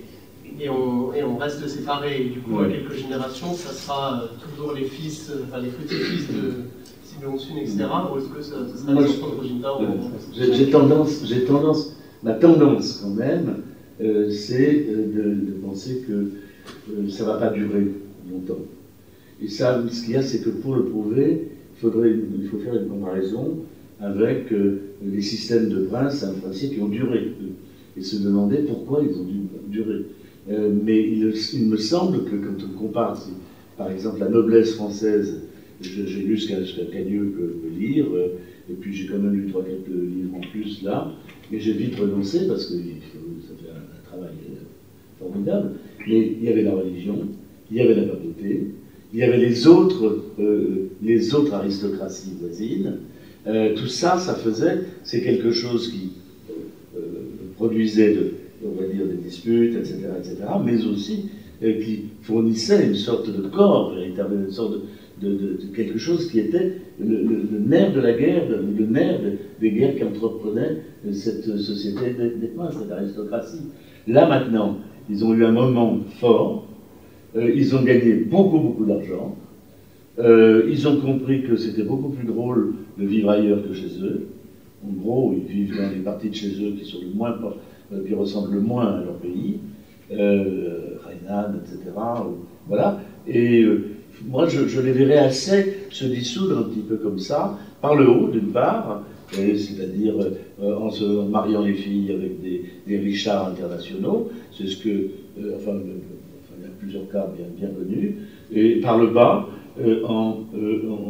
et 0.63 0.69
on, 0.69 1.37
reste 1.39 1.67
séparés. 1.69 2.23
Et 2.23 2.29
du 2.31 2.41
coup, 2.41 2.59
à 2.59 2.69
quelques 2.69 2.95
générations, 2.95 3.55
ça 3.55 3.73
sera 3.73 4.23
euh, 4.23 4.27
toujours 4.51 4.75
les 4.75 4.85
fils, 4.85 5.31
euh, 5.31 5.45
enfin 5.49 5.61
les 5.61 5.71
petits-fils 5.71 6.29
de 6.29 6.53
Simon 7.05 7.39
Sun, 7.39 7.57
etc. 7.59 7.85
Ou 8.13 8.19
est-ce 8.19 8.29
que 8.29 8.43
ça, 8.43 8.57
sera 8.77 8.93
enfants 8.93 9.37
Rojinda 9.39 9.71
J'ai 10.35 10.71
tendance, 10.71 11.23
j'ai 11.25 11.45
tendance, 11.45 11.97
ma 12.23 12.35
tendance 12.35 13.01
quand 13.03 13.15
même, 13.15 13.63
euh, 14.01 14.31
c'est 14.31 14.87
de, 14.89 15.55
penser 15.65 16.05
que 16.07 16.31
ça 17.09 17.25
ne 17.25 17.29
va 17.29 17.37
pas 17.37 17.51
durer 17.51 17.93
longtemps. 18.31 18.63
Et 19.43 19.49
ça, 19.49 19.83
ce 19.91 20.05
qu'il 20.05 20.13
y 20.13 20.17
a, 20.17 20.23
c'est 20.23 20.43
que 20.43 20.51
pour 20.51 20.75
le 20.75 20.85
prouver, 20.85 21.49
il, 21.75 21.81
faudrait, 21.81 22.11
il 22.11 22.49
faut 22.49 22.59
faire 22.59 22.75
une 22.75 22.89
comparaison 22.89 23.59
avec 24.01 24.51
les 24.51 25.23
systèmes 25.23 25.69
de 25.69 25.85
princes, 25.85 26.25
un 26.25 26.33
principe, 26.33 26.75
qui 26.75 26.81
ont 26.81 26.89
duré. 26.89 27.33
Et 27.97 28.03
se 28.03 28.17
demander 28.23 28.59
pourquoi 28.59 29.03
ils 29.03 29.19
ont 29.19 29.25
dû 29.25 29.41
durer. 29.69 30.05
Euh, 30.51 30.71
mais 30.85 31.01
il, 31.01 31.67
me 31.69 31.77
semble 31.77 32.25
que 32.25 32.37
quand 32.37 32.65
on 32.65 32.79
compare, 32.79 33.25
par 33.77 33.91
exemple, 33.91 34.21
la 34.21 34.29
noblesse 34.29 34.75
française, 34.75 35.43
j'ai 35.81 36.23
lu 36.23 36.37
ce 36.37 36.49
qu'a 36.49 36.85
Cagneux 36.93 37.33
peut 37.37 37.79
lire, 37.79 38.07
euh, 38.13 38.39
et 38.69 38.75
puis 38.75 38.95
j'ai 38.95 39.07
quand 39.07 39.19
même 39.19 39.35
lu 39.35 39.49
trois, 39.49 39.63
quatre 39.63 39.89
livres 39.89 40.35
en 40.37 40.41
plus 40.41 40.83
là, 40.83 41.13
mais 41.51 41.61
j'ai 41.61 41.73
vite 41.73 41.97
renoncé 41.97 42.47
parce 42.49 42.67
que 42.67 42.75
ça 42.75 43.55
fait 43.63 43.71
un, 43.71 44.09
travail 44.09 44.35
euh, 44.51 45.19
formidable. 45.19 45.73
Mais 46.07 46.33
il 46.41 46.45
y 46.45 46.49
avait 46.49 46.63
la 46.63 46.75
religion, 46.75 47.29
il 47.71 47.77
y 47.77 47.81
avait 47.81 47.95
la 47.95 48.03
papauté, 48.03 48.67
il 49.13 49.19
y 49.19 49.23
avait 49.23 49.39
les 49.39 49.67
autres, 49.67 50.25
les 51.03 51.35
autres 51.35 51.55
aristocraties 51.55 52.33
voisines. 52.41 52.99
tout 53.45 53.89
ça, 53.89 54.19
ça 54.19 54.35
faisait, 54.35 54.79
c'est 55.03 55.21
quelque 55.21 55.51
chose 55.51 55.93
qui 55.93 56.13
produisait 57.57 58.15
de, 58.15 58.33
on 58.65 58.81
va 58.81 58.87
dire, 58.87 59.07
des 59.07 59.23
disputes, 59.23 59.77
etc., 59.77 59.99
etc., 60.19 60.37
mais 60.65 60.85
aussi 60.87 61.31
euh, 61.63 61.81
qui 61.83 62.05
fournissait 62.23 62.87
une 62.87 62.95
sorte 62.95 63.29
de 63.31 63.49
corps, 63.49 63.95
véritablement, 63.95 64.47
une 64.47 64.51
sorte 64.51 64.75
de, 65.21 65.59
quelque 65.75 65.99
chose 65.99 66.31
qui 66.31 66.41
était 66.41 66.77
le, 66.99 67.59
nerf 67.67 67.93
de 67.93 68.01
la 68.01 68.13
guerre, 68.13 68.45
le, 68.49 68.87
nerf 68.87 69.21
des 69.61 69.71
guerres 69.71 69.99
qu'entreprenait 69.99 70.79
cette 71.13 71.45
société 71.59 72.15
des, 72.41 72.47
princes, 72.49 72.75
cette 72.81 72.91
aristocratie. 72.91 73.61
Là 74.09 74.27
maintenant, 74.27 74.79
ils 75.11 75.25
ont 75.25 75.35
eu 75.35 75.45
un 75.45 75.53
moment 75.53 75.99
fort, 76.19 76.67
euh, 77.37 77.53
ils 77.55 77.77
ont 77.77 77.83
gagné 77.83 78.15
beaucoup, 78.15 78.59
beaucoup 78.59 78.85
d'argent, 78.85 79.37
euh, 80.19 80.69
ils 80.71 80.89
ont 80.89 81.01
compris 81.01 81.43
que 81.43 81.57
c'était 81.57 81.83
beaucoup 81.83 82.11
plus 82.11 82.27
drôle 82.27 82.75
de 82.99 83.05
vivre 83.05 83.31
ailleurs 83.31 83.63
que 83.67 83.75
chez 83.75 84.03
eux. 84.03 84.29
En 84.87 84.93
gros, 84.93 85.35
ils 85.37 85.53
vivent 85.53 85.77
dans 85.77 85.91
les 85.91 86.03
parties 86.03 86.31
de 86.31 86.35
chez 86.35 86.53
eux 86.63 86.73
qui 86.79 86.85
sont 86.85 86.99
le 87.03 87.15
moins 87.15 87.33
euh, 87.33 87.51
qui 88.07 88.15
ressemblent 88.15 88.55
le 88.55 88.61
moins 88.61 88.87
à 88.87 89.05
leur 89.05 89.15
pays, 89.15 89.59
euh, 90.13 90.97
etc. 91.65 91.93
voilà. 92.67 93.01
Et 93.27 93.63
euh, 93.63 93.91
moi, 94.27 94.49
je, 94.49 94.81
les 94.81 94.93
verrais 94.93 95.19
assez 95.19 95.87
se 95.91 96.05
dissoudre 96.07 96.59
un 96.59 96.63
petit 96.65 96.81
peu 96.81 96.97
comme 96.97 97.19
ça, 97.19 97.59
par 97.81 97.95
le 97.95 98.09
haut, 98.09 98.29
d'une 98.29 98.53
part, 98.53 99.03
c'est-à-dire 99.33 100.15
euh, 100.61 100.77
en 100.77 100.91
se 100.91 101.05
mariant 101.05 101.63
les 101.63 101.75
filles 101.75 102.11
avec 102.11 102.43
des, 102.43 102.65
des 102.87 102.99
richards 102.99 103.49
internationaux, 103.49 104.31
c'est 104.57 104.67
ce 104.67 104.77
que, 104.77 105.11
enfin, 105.57 105.79
il 106.59 106.65
y 106.65 106.67
a 106.67 106.71
plusieurs 106.79 107.09
cas 107.11 107.29
bien, 107.59 107.69
connus, 107.69 108.17
et 108.53 108.81
par 108.81 108.99
le 108.99 109.09
bas, 109.09 109.49
en, 110.05 110.39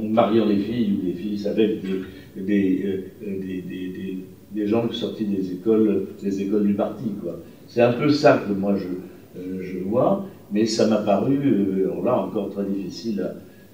mariant 0.02 0.44
les 0.44 0.58
filles 0.58 0.98
ou 1.00 1.06
les 1.06 1.14
filles 1.14 1.48
avec 1.48 1.80
des, 2.36 2.42
des 2.46 4.18
des 4.52 4.66
gens 4.66 4.90
sortis 4.92 5.24
des 5.24 5.52
écoles, 5.52 6.06
des 6.22 6.42
écoles 6.42 6.66
du 6.66 6.74
parti. 6.74 7.04
C'est 7.68 7.82
un 7.82 7.92
peu 7.92 8.10
ça 8.10 8.42
que 8.46 8.52
moi 8.52 8.74
je, 8.76 9.40
euh, 9.40 9.82
vois, 9.86 10.26
mais 10.52 10.66
ça 10.66 10.86
m'a 10.86 10.98
paru, 10.98 11.38
euh, 11.44 12.04
là 12.04 12.16
encore 12.18 12.50
très 12.50 12.64
difficile 12.64 13.20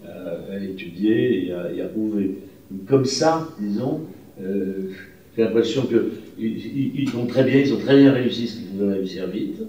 à, 0.05 0.62
étudier 0.62 1.47
et 1.47 1.53
à, 1.53 1.73
et 1.73 1.81
à, 1.81 1.86
prouver. 1.86 2.39
Comme 2.86 3.05
ça, 3.05 3.48
disons, 3.61 4.03
euh, 4.40 4.90
j'ai 5.36 5.44
l'impression 5.44 5.82
qu'ils 5.82 6.94
ils, 6.98 7.16
ont 7.16 7.27
très 7.27 7.44
bien, 7.44 7.61
ils 7.61 7.73
ont 7.73 7.78
très 7.78 7.97
bien 7.97 8.12
réussi 8.12 8.47
ce 8.47 8.59
qu'ils 8.59 8.78
voulaient 8.78 8.94
réussir 8.94 9.27
vite, 9.28 9.62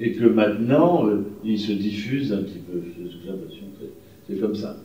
et 0.00 0.12
que 0.12 0.24
maintenant, 0.24 1.08
ils 1.44 1.58
se 1.58 1.72
diffusent 1.72 2.32
un 2.32 2.42
petit 2.42 2.60
peu. 2.70 2.80
J'ai 2.96 3.30
l'impression 3.30 3.64
que 3.78 3.86
c'est 4.26 4.40
comme 4.40 4.54
ça. 4.54 4.76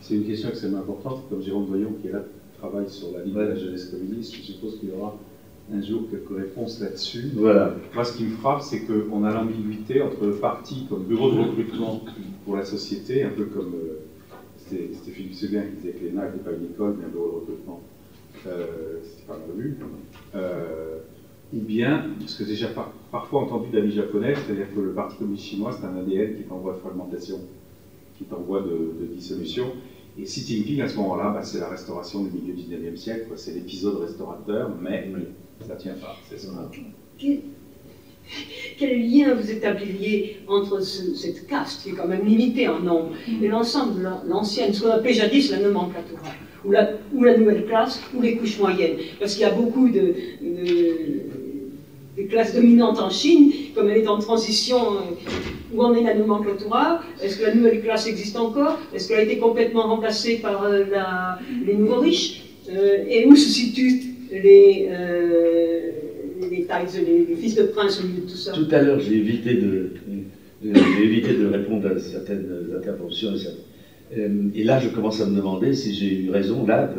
C'est 0.00 0.14
une 0.14 0.24
question 0.24 0.48
extrêmement 0.48 0.78
importante, 0.78 1.24
comme 1.28 1.42
Jérôme 1.42 1.66
Voyon 1.66 1.94
qui 2.00 2.08
est 2.08 2.12
là 2.12 2.24
travaille 2.60 2.88
sur 2.88 3.12
la 3.12 3.24
Ligue 3.24 3.34
de 3.34 3.40
la 3.40 3.56
jeunesse 3.56 3.86
communiste. 3.86 4.34
Je 4.34 4.42
suppose 4.42 4.78
qu'il 4.78 4.90
y 4.90 4.92
aura 4.92 5.16
un 5.72 5.82
jour 5.82 6.02
quelques 6.10 6.36
réponses 6.36 6.80
là-dessus. 6.80 7.30
Voilà. 7.34 7.74
Moi, 7.94 8.04
ce 8.04 8.16
qui 8.16 8.24
me 8.24 8.36
frappe, 8.36 8.62
c'est 8.62 8.80
qu'on 8.80 9.24
a 9.24 9.32
l'ambiguïté 9.32 10.02
entre 10.02 10.24
le 10.26 10.34
parti 10.34 10.86
comme 10.88 11.04
bureau 11.04 11.30
de 11.30 11.38
recrutement 11.38 12.02
pour 12.44 12.56
la 12.56 12.64
société, 12.64 13.22
un 13.22 13.30
peu 13.30 13.44
comme 13.44 13.74
euh, 13.74 14.00
c'était 14.56 15.10
Philippe 15.10 15.34
Seguin 15.34 15.62
qui 15.62 15.76
disait 15.76 15.92
que 15.92 16.04
l'ENA 16.04 16.26
n'était 16.26 16.44
pas 16.44 16.52
une 16.52 16.66
école, 16.66 16.96
mais 16.98 17.06
un 17.06 17.08
bureau 17.08 17.28
de 17.28 17.34
recrutement. 17.40 17.80
Euh, 18.46 18.98
c'était 19.02 19.26
pas 19.26 19.34
mal 19.38 19.56
vu. 19.56 19.76
Euh, 20.34 20.98
ou 21.52 21.60
bien, 21.60 22.04
ce 22.26 22.38
que 22.38 22.44
j'ai 22.44 22.52
déjà 22.52 22.68
parfois 23.10 23.42
entendu 23.42 23.70
d'amis 23.70 23.92
japonais, 23.92 24.34
c'est-à-dire 24.34 24.72
que 24.72 24.80
le 24.80 24.92
Parti 24.92 25.16
communiste 25.16 25.46
chinois, 25.46 25.72
c'est 25.72 25.84
un 25.84 25.96
ADN 25.96 26.36
qui 26.36 26.42
est 26.42 26.52
en 26.52 26.58
voie 26.58 26.74
de 26.74 26.78
fragmentation, 26.78 27.40
qui 28.16 28.24
est 28.24 28.34
en 28.34 28.40
voie 28.40 28.60
de, 28.60 29.00
de 29.00 29.06
dissolution, 29.12 29.72
et 30.18 30.24
Xi 30.24 30.44
Jinping, 30.46 30.80
à 30.80 30.88
ce 30.88 30.96
moment-là, 30.96 31.30
bah, 31.30 31.42
c'est 31.42 31.60
la 31.60 31.68
restauration 31.68 32.24
du 32.24 32.30
milieu 32.30 32.54
du 32.54 32.62
19e 32.62 32.96
siècle, 32.96 33.26
c'est 33.36 33.52
l'épisode 33.54 34.02
restaurateur, 34.02 34.70
mais 34.80 35.10
ça 35.66 35.74
ne 35.74 35.80
tient 35.80 35.94
pas, 35.94 36.16
c'est 36.28 36.38
ça. 36.38 36.48
Quel, 38.78 39.10
lien 39.10 39.34
vous 39.34 39.50
établiriez 39.50 40.38
entre 40.46 40.80
cette 40.80 41.46
caste, 41.46 41.82
qui 41.82 41.90
est 41.90 41.92
quand 41.92 42.06
même 42.06 42.24
limitée 42.24 42.68
en 42.68 42.80
nombre, 42.80 43.10
et 43.42 43.48
l'ensemble, 43.48 44.08
l'ancienne, 44.26 44.72
ce 44.72 44.82
qu'on 44.82 44.90
appelait 44.90 45.14
jadis 45.14 45.50
la 45.50 45.58
nomenclatura, 45.58 46.28
ou 46.64 46.70
la, 46.70 46.90
ou 47.12 47.24
la, 47.24 47.36
nouvelle 47.36 47.66
classe, 47.66 48.00
ou 48.14 48.22
les 48.22 48.36
couches 48.36 48.58
moyennes? 48.58 48.98
Parce 49.18 49.34
qu'il 49.34 49.42
y 49.42 49.46
a 49.46 49.50
beaucoup 49.50 49.88
de, 49.88 50.14
de 52.16 52.22
classes 52.28 52.54
dominantes 52.54 53.00
en 53.00 53.10
Chine, 53.10 53.52
comme 53.74 53.88
elle 53.88 53.98
est 53.98 54.08
en 54.08 54.18
transition 54.18 54.76
euh, 54.76 55.74
où 55.74 55.82
en 55.82 55.94
est 55.94 56.02
la 56.02 56.14
nomenclatura? 56.14 57.02
Est-ce 57.22 57.38
que 57.38 57.44
la 57.44 57.54
nouvelle 57.54 57.82
classe 57.82 58.06
existe 58.06 58.36
encore? 58.36 58.78
Est-ce 58.94 59.08
qu'elle 59.08 59.20
a 59.20 59.22
été 59.22 59.38
complètement 59.38 59.82
remplacée 59.82 60.38
par 60.38 60.64
euh, 60.64 60.84
les 61.66 61.74
nouveaux 61.74 62.00
riches? 62.00 62.44
Euh, 62.70 63.04
Et 63.08 63.26
où 63.26 63.34
se 63.34 63.48
situent 63.48 64.00
les, 64.30 64.88
euh, 64.90 65.90
les, 66.40 66.66
les, 67.28 67.36
fils 67.36 67.54
de 67.56 67.64
prince 67.64 68.00
au 68.00 68.06
milieu 68.06 68.22
de 68.22 68.30
tout 68.30 68.36
ça? 68.36 68.52
Tout 68.52 68.68
à 68.70 68.82
l'heure, 68.82 69.00
j'ai 69.00 69.16
évité 69.16 69.54
de, 69.54 69.90
évité 70.62 71.34
de 71.34 71.46
répondre 71.46 71.88
à 71.88 71.98
certaines 71.98 72.46
interventions. 72.76 73.32
Et 74.54 74.64
là, 74.64 74.80
je 74.80 74.88
commence 74.88 75.20
à 75.20 75.26
me 75.26 75.36
demander 75.36 75.72
si 75.72 75.94
j'ai 75.94 76.22
eu 76.22 76.30
raison, 76.30 76.66
là, 76.66 76.92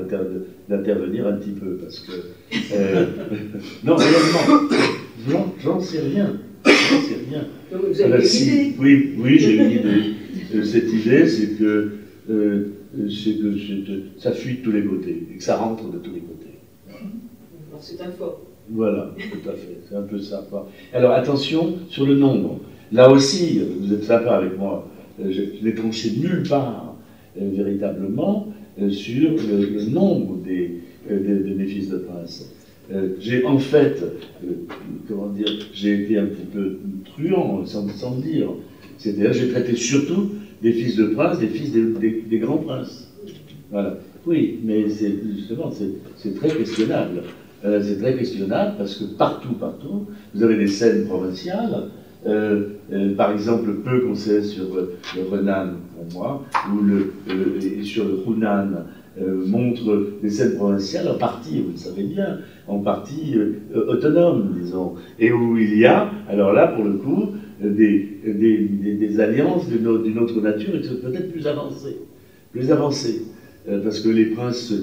d'intervenir 0.69 1.27
un 1.27 1.33
petit 1.33 1.51
peu, 1.51 1.77
parce 1.77 1.99
que... 1.99 2.11
non, 3.85 3.95
réellement, 3.95 5.53
j'en 5.61 5.79
sais 5.79 5.99
rien. 5.99 6.37
C'est 6.71 7.29
rien. 7.29 7.47
vous 7.71 8.01
avez 8.01 8.65
une 8.65 8.73
Oui, 8.79 9.13
oui 9.17 9.39
j'ai 9.39 9.55
une 9.55 9.71
idée. 9.71 10.63
cette 10.63 10.91
idée, 10.91 11.27
c'est 11.27 11.57
que, 11.57 11.91
euh, 12.29 12.73
que 12.95 14.19
ça 14.19 14.31
fuit 14.31 14.57
de 14.57 14.61
tous 14.61 14.71
les 14.71 14.83
côtés, 14.83 15.27
et 15.33 15.37
que 15.37 15.43
ça 15.43 15.57
rentre 15.57 15.89
de 15.89 15.97
tous 15.97 16.11
les 16.13 16.21
côtés. 16.21 16.57
C'est 17.79 18.01
un 18.01 18.11
fort. 18.11 18.41
Voilà, 18.69 19.13
tout 19.17 19.49
à 19.49 19.53
fait. 19.53 19.79
C'est 19.89 19.95
un 19.95 20.03
peu 20.03 20.19
ça. 20.19 20.47
Alors 20.93 21.11
attention 21.11 21.77
sur 21.89 22.05
le 22.05 22.15
nombre. 22.15 22.59
Là 22.91 23.09
aussi, 23.09 23.61
vous 23.79 23.93
êtes 23.93 24.03
sympa 24.03 24.31
avec 24.31 24.57
moi, 24.57 24.87
je 25.19 25.41
n'ai 25.63 25.73
tranché 25.73 26.11
nulle 26.17 26.43
part 26.47 26.95
véritablement 27.35 28.47
sur 28.89 29.31
le, 29.31 29.89
nombre 29.89 30.37
des, 30.37 30.81
de, 31.09 31.53
mes 31.53 31.65
fils 31.65 31.89
de 31.89 31.97
prince. 31.97 32.49
J'ai 33.19 33.45
en 33.45 33.57
fait, 33.57 34.03
comment 35.07 35.27
dire, 35.27 35.47
j'ai 35.73 36.03
été 36.03 36.17
un 36.17 36.25
petit 36.25 36.45
peu 36.51 36.77
truand, 37.05 37.65
sans, 37.65 37.87
sans 37.89 38.15
le 38.15 38.21
dire. 38.21 38.47
C'est-à-dire, 38.97 39.33
j'ai 39.33 39.49
traité 39.49 39.75
surtout 39.75 40.29
des 40.61 40.71
fils 40.73 40.95
de 40.95 41.05
princes, 41.07 41.39
des 41.39 41.47
fils 41.47 41.71
des, 41.71 42.37
grands 42.37 42.57
princes. 42.57 43.11
Voilà. 43.71 43.97
Oui, 44.25 44.59
mais 44.63 44.87
c'est 44.89 45.13
justement, 45.35 45.71
c'est 46.17 46.35
très 46.35 46.49
questionnable. 46.49 47.23
Euh, 47.63 47.81
c'est 47.83 47.99
très 47.99 48.15
questionnable 48.15 48.75
parce 48.77 48.95
que 48.95 49.05
partout, 49.05 49.53
partout, 49.53 50.07
vous 50.33 50.43
avez 50.43 50.57
des 50.57 50.67
scènes 50.67 51.05
provinciales. 51.05 51.89
Euh, 52.27 52.69
euh, 52.91 53.15
par 53.15 53.31
exemple, 53.31 53.73
peu 53.83 54.01
qu'on 54.01 54.15
sait 54.15 54.43
sur 54.43 54.65
le 54.75 55.23
Renan, 55.29 55.73
pour 55.95 56.21
moi, 56.21 56.43
ou 56.71 57.83
sur 57.83 58.05
le 58.05 58.23
Hunan, 58.27 58.85
montre 59.47 60.11
des 60.21 60.29
scènes 60.29 60.55
provinciales 60.55 61.07
en 61.07 61.15
partie, 61.15 61.61
vous 61.61 61.71
le 61.71 61.77
savez 61.77 62.03
bien, 62.03 62.39
en 62.71 62.79
partie 62.79 63.35
autonomes, 63.75 64.55
disons, 64.61 64.93
et 65.19 65.31
où 65.31 65.57
il 65.57 65.77
y 65.77 65.85
a, 65.85 66.09
alors 66.29 66.53
là, 66.53 66.67
pour 66.67 66.85
le 66.85 66.93
coup, 66.93 67.31
des, 67.59 68.07
des, 68.25 69.19
alliances 69.19 69.67
d'une 69.67 70.17
autre 70.17 70.41
nature 70.41 70.75
et 70.75 70.79
peut-être 70.79 71.31
plus 71.31 71.45
avancées. 71.47 71.97
Plus 72.51 72.71
avancées. 72.71 73.23
Euh, 73.69 73.83
parce 73.83 73.99
que 73.99 74.09
les 74.09 74.25
princes, 74.25 74.73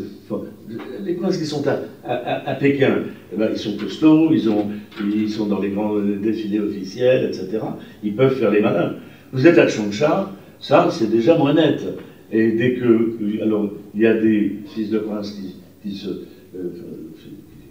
les 1.04 1.14
princes 1.14 1.38
qui 1.38 1.46
sont 1.46 1.64
à, 2.04 2.54
Pékin, 2.54 2.98
eh 3.32 3.36
ben, 3.36 3.48
ils 3.52 3.58
sont 3.58 3.76
costauds, 3.76 4.32
ils, 4.32 4.48
ont, 4.48 4.66
ils 5.04 5.28
sont 5.28 5.46
dans 5.46 5.60
les 5.60 5.70
grands 5.70 5.98
défilés 5.98 6.60
officiels, 6.60 7.24
etc. 7.24 7.58
Ils 8.04 8.14
peuvent 8.14 8.36
faire 8.36 8.52
les 8.52 8.60
malins. 8.60 8.94
Vous 9.32 9.46
êtes 9.48 9.58
à 9.58 9.66
Changsha, 9.66 10.30
ça 10.60 10.88
c'est 10.92 11.10
déjà 11.10 11.36
moins 11.36 11.54
net. 11.54 11.82
Et 12.30 12.52
dès 12.52 12.74
que, 12.74 13.42
alors, 13.42 13.72
il 13.94 14.02
y 14.02 14.06
a 14.06 14.14
des 14.14 14.60
fils 14.66 14.90
de 14.90 14.98
princes 14.98 15.36
qui, 15.82 15.96
se, 15.96 16.08
euh, 16.54 16.70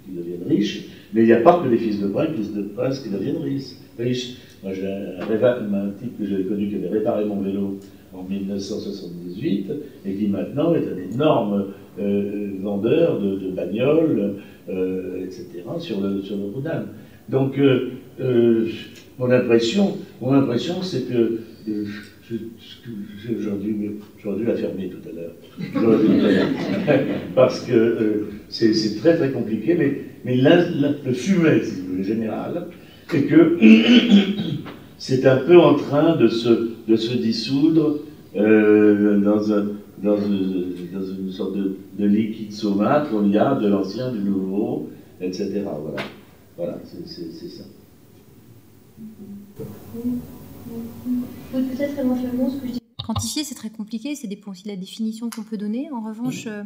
qui 0.08 0.18
deviennent 0.18 0.48
riches, 0.48 0.86
mais 1.14 1.22
il 1.22 1.26
n'y 1.26 1.34
a 1.34 1.42
pas 1.42 1.62
que 1.64 1.70
des 1.70 1.78
fils 1.78 2.00
de 2.00 2.08
princes, 2.08 2.30
fils 2.36 2.54
de 2.54 2.64
princes 2.64 3.00
qui 3.00 3.10
deviennent 3.10 3.42
riches. 4.00 4.38
Moi, 4.64 4.74
j'ai 4.74 4.88
un, 4.88 5.90
type 6.00 6.18
que 6.18 6.26
j'avais 6.26 6.44
connu 6.44 6.70
qui 6.70 6.76
avait 6.76 6.90
réparé 6.90 7.26
mon 7.26 7.42
vélo 7.42 7.80
en 8.14 8.24
1978 8.24 9.72
et 10.06 10.14
qui 10.14 10.28
maintenant 10.28 10.74
est 10.74 10.84
un 10.88 11.14
énorme 11.14 11.68
euh, 12.00 12.52
vendeur 12.62 13.20
de, 13.20 13.52
bagnoles, 13.52 14.36
euh, 14.70 15.26
etc., 15.26 15.46
sur 15.80 16.02
le, 16.02 16.22
sur 16.22 16.38
le 16.38 16.44
Donc, 17.30 17.58
euh, 17.60 18.68
mon 19.20 19.32
impression, 19.32 19.98
mon 20.22 20.34
impression 20.34 20.82
c'est 20.82 21.08
que 21.10 21.40
j'aurais 21.68 22.42
dû, 22.88 23.94
dû, 24.38 24.46
la 24.46 24.56
fermer 24.56 24.90
tout 24.90 25.10
à 25.10 25.12
l'heure. 25.14 25.34
Parce 27.36 27.62
que 27.62 28.28
c'est 28.50 29.00
très 29.00 29.18
très 29.18 29.32
compliqué, 29.32 29.76
mais, 29.76 30.36
le 30.36 31.14
fumet, 31.14 31.64
si 31.64 31.82
vous 31.82 31.88
voulez, 31.92 32.04
général, 32.04 32.68
c'est 33.10 33.24
que 33.24 33.58
c'est 34.98 35.26
un 35.26 35.38
peu 35.38 35.58
en 35.60 35.76
train 35.76 36.16
de 36.16 36.28
se, 36.28 37.18
dissoudre 37.18 38.00
euh, 38.36 39.20
dans, 39.20 39.54
un, 39.54 39.68
dans, 40.04 40.18
une, 40.18 41.32
sorte 41.32 41.56
de, 41.56 42.06
liquide 42.06 42.52
saumâtre 42.52 43.14
où 43.14 43.26
y 43.28 43.38
a 43.38 43.56
de 43.56 43.68
l'ancien, 43.68 44.12
du 44.12 44.20
nouveau, 44.20 44.90
etc. 45.22 45.64
Voilà, 45.64 46.04
voilà 46.58 46.78
c'est 46.86 47.50
ça. 47.50 47.64
Peut-être 51.52 52.00
éventuellement 52.00 52.50
ce 52.50 52.58
que 52.58 52.68
je 52.68 52.74
dis 52.74 52.82
quantifier, 53.08 53.46
c'est 53.46 53.56
très 53.56 53.70
compliqué, 53.70 54.16
ça 54.16 54.28
dépend 54.28 54.52
aussi 54.52 54.64
de 54.64 54.70
la 54.70 54.76
définition 54.76 55.30
qu'on 55.30 55.44
peut 55.44 55.58
donner. 55.58 55.90
En 55.94 56.02
revanche, 56.02 56.46
euh, 56.48 56.64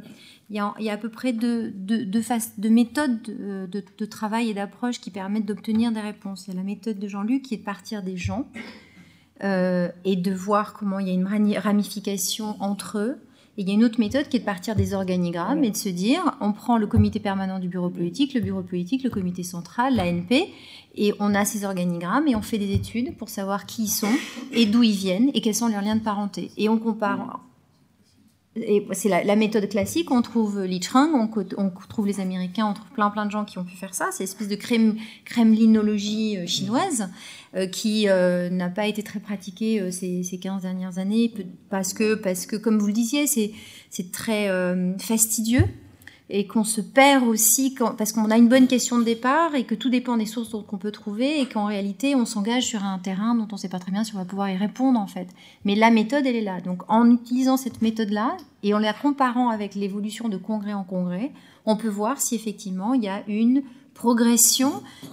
il 0.50 0.56
y, 0.56 0.60
a, 0.60 0.74
à 0.92 0.98
peu 0.98 1.10
près 1.10 1.34
deux, 1.34 1.72
de 1.72 2.70
méthodes 2.70 3.22
de, 3.22 4.06
travail 4.06 4.50
et 4.50 4.54
d'approche 4.56 5.00
qui 5.00 5.12
permettent 5.12 5.46
d'obtenir 5.46 5.92
des 5.92 6.00
réponses. 6.00 6.48
Il 6.48 6.54
y 6.54 6.58
a 6.58 6.58
la 6.58 6.66
méthode 6.66 6.98
de 6.98 7.08
Jean-Luc 7.08 7.44
qui 7.44 7.54
est 7.54 7.58
de 7.58 7.64
partir 7.64 8.02
des 8.02 8.18
gens 8.18 8.48
euh, 9.44 9.90
et 10.04 10.16
de 10.16 10.34
voir 10.34 10.74
comment 10.74 10.98
il 10.98 11.08
y 11.08 11.12
a 11.12 11.14
une 11.14 11.58
ramification 11.58 12.56
entre 12.60 12.98
eux 12.98 13.20
il 13.62 13.70
y 13.70 13.72
a 13.72 13.76
une 13.76 13.84
autre 13.84 14.00
méthode 14.00 14.28
qui 14.28 14.38
est 14.38 14.40
de 14.40 14.46
partir 14.46 14.76
des 14.76 14.96
organigrammes 14.96 15.64
et 15.64 15.70
de 15.70 15.78
se 15.78 15.90
dire, 15.90 16.36
on 16.42 16.52
prend 16.52 16.78
le 16.78 16.88
comité 16.88 17.20
permanent 17.20 17.60
du 17.60 17.68
bureau 17.68 17.90
politique, 17.90 18.34
le 18.34 18.42
bureau 18.42 18.64
politique, 18.64 19.04
le 19.04 19.12
comité 19.12 19.44
central, 19.44 19.96
l'ANP, 19.96 20.50
et 20.96 21.14
on 21.20 21.36
a 21.36 21.46
ces 21.46 21.64
organigrammes 21.64 22.28
et 22.28 22.36
on 22.36 22.42
fait 22.42 22.58
des 22.58 22.74
études 22.74 23.16
pour 23.18 23.30
savoir 23.30 23.68
qui 23.68 23.84
ils 23.84 23.88
sont 23.88 24.12
et 24.52 24.66
d'où 24.66 24.82
ils 24.82 24.96
viennent 24.96 25.30
et 25.36 25.42
quels 25.42 25.56
sont 25.56 25.68
leurs 25.68 25.84
liens 25.84 25.96
de 25.96 26.02
parenté. 26.02 26.50
Et 26.58 26.70
on 26.70 26.80
compare 26.80 27.40
et 28.58 28.86
c'est 28.92 29.08
la, 29.08 29.36
méthode 29.38 29.70
classique, 29.70 30.12
on 30.12 30.22
trouve 30.22 30.64
Lichang, 30.64 31.14
on, 31.14 31.70
trouve 31.88 32.06
les 32.06 32.20
Américains, 32.20 32.68
on 32.68 32.74
trouve 32.74 32.90
plein 32.90 33.10
plein 33.10 33.26
de 33.26 33.32
gens 33.32 33.46
qui 33.46 33.58
ont 33.58 33.64
pu 33.64 33.78
faire 33.78 33.96
ça, 33.96 34.10
c'est 34.12 34.26
espèce 34.26 34.50
de 34.50 34.56
crème, 34.56 34.98
kremlinologie 35.24 36.38
euh, 36.38 36.46
chinoise 36.46 37.10
euh, 37.56 37.66
qui 37.68 38.10
euh, 38.10 38.50
n'a 38.50 38.68
pas 38.68 38.88
été 38.88 39.04
très 39.04 39.22
pratiquée 39.22 39.90
ces, 39.92 40.24
ces, 40.24 40.38
15 40.38 40.64
dernières 40.64 40.98
années, 40.98 41.34
parce 41.70 41.94
que, 41.94 42.16
parce 42.16 42.46
que 42.46 42.58
comme 42.58 42.78
vous 42.78 42.88
le 42.88 42.94
disiez, 42.94 43.26
c'est 43.26 44.12
très 44.12 44.50
fastidieux 45.00 45.64
et 46.34 46.48
qu'on 46.48 46.64
se 46.64 46.80
perd 46.80 47.28
aussi 47.28 47.76
parce 47.98 48.14
qu'on 48.14 48.32
a 48.32 48.38
une 48.38 48.48
bonne 48.48 48.68
question 48.68 48.98
de 48.98 49.04
départ 49.04 49.54
et 49.54 49.66
que 49.66 49.76
tout 49.76 49.90
dépend 49.90 50.16
des 50.16 50.26
sources 50.26 50.56
qu'on 50.66 50.78
peut 50.78 50.92
trouver 50.92 51.42
et 51.42 51.46
qu'en 51.46 51.66
réalité 51.66 52.16
on 52.16 52.26
s'engage 52.26 52.64
sur 52.64 52.86
un 52.86 52.98
terrain 53.00 53.36
dont 53.36 53.48
on 53.52 53.56
ne 53.56 53.60
sait 53.60 53.68
pas 53.68 53.80
très 53.80 53.92
bien 53.92 54.06
si 54.06 54.16
on 54.16 54.18
va 54.18 54.24
pouvoir 54.24 54.50
y 54.50 54.56
répondre 54.56 54.98
en 54.98 55.08
fait. 55.08 55.28
Mais 55.66 55.76
la 55.76 55.92
méthode 55.92 56.26
elle 56.26 56.38
est 56.38 56.42
là. 56.42 56.62
Donc 56.62 56.84
en 56.88 57.12
utilisant 57.12 57.58
cette 57.58 57.82
méthode 57.82 58.12
là 58.12 58.38
et 58.64 58.74
en 58.74 58.80
la 58.80 58.94
comparant 58.94 59.50
avec 59.50 59.76
l'évolution 59.76 60.30
de 60.30 60.38
congrès 60.38 60.74
en 60.74 60.86
congrès, 60.86 61.32
on 61.66 61.76
peut 61.76 61.90
voir 61.90 62.22
si 62.22 62.36
effectivement 62.36 62.94
il 62.94 63.04
y 63.04 63.10
a 63.10 63.24
une 63.28 63.62
progression, 63.94 64.72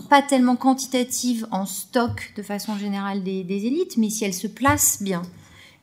pas 0.08 0.22
tellement 0.22 0.54
quantitative 0.54 1.48
en 1.50 1.66
stock 1.66 2.32
de 2.36 2.42
façon 2.42 2.78
générale 2.78 3.24
des 3.24 3.66
élites, 3.66 3.96
mais 3.96 4.08
si 4.08 4.24
elle 4.24 4.32
se 4.32 4.46
place 4.46 5.02
bien. 5.02 5.22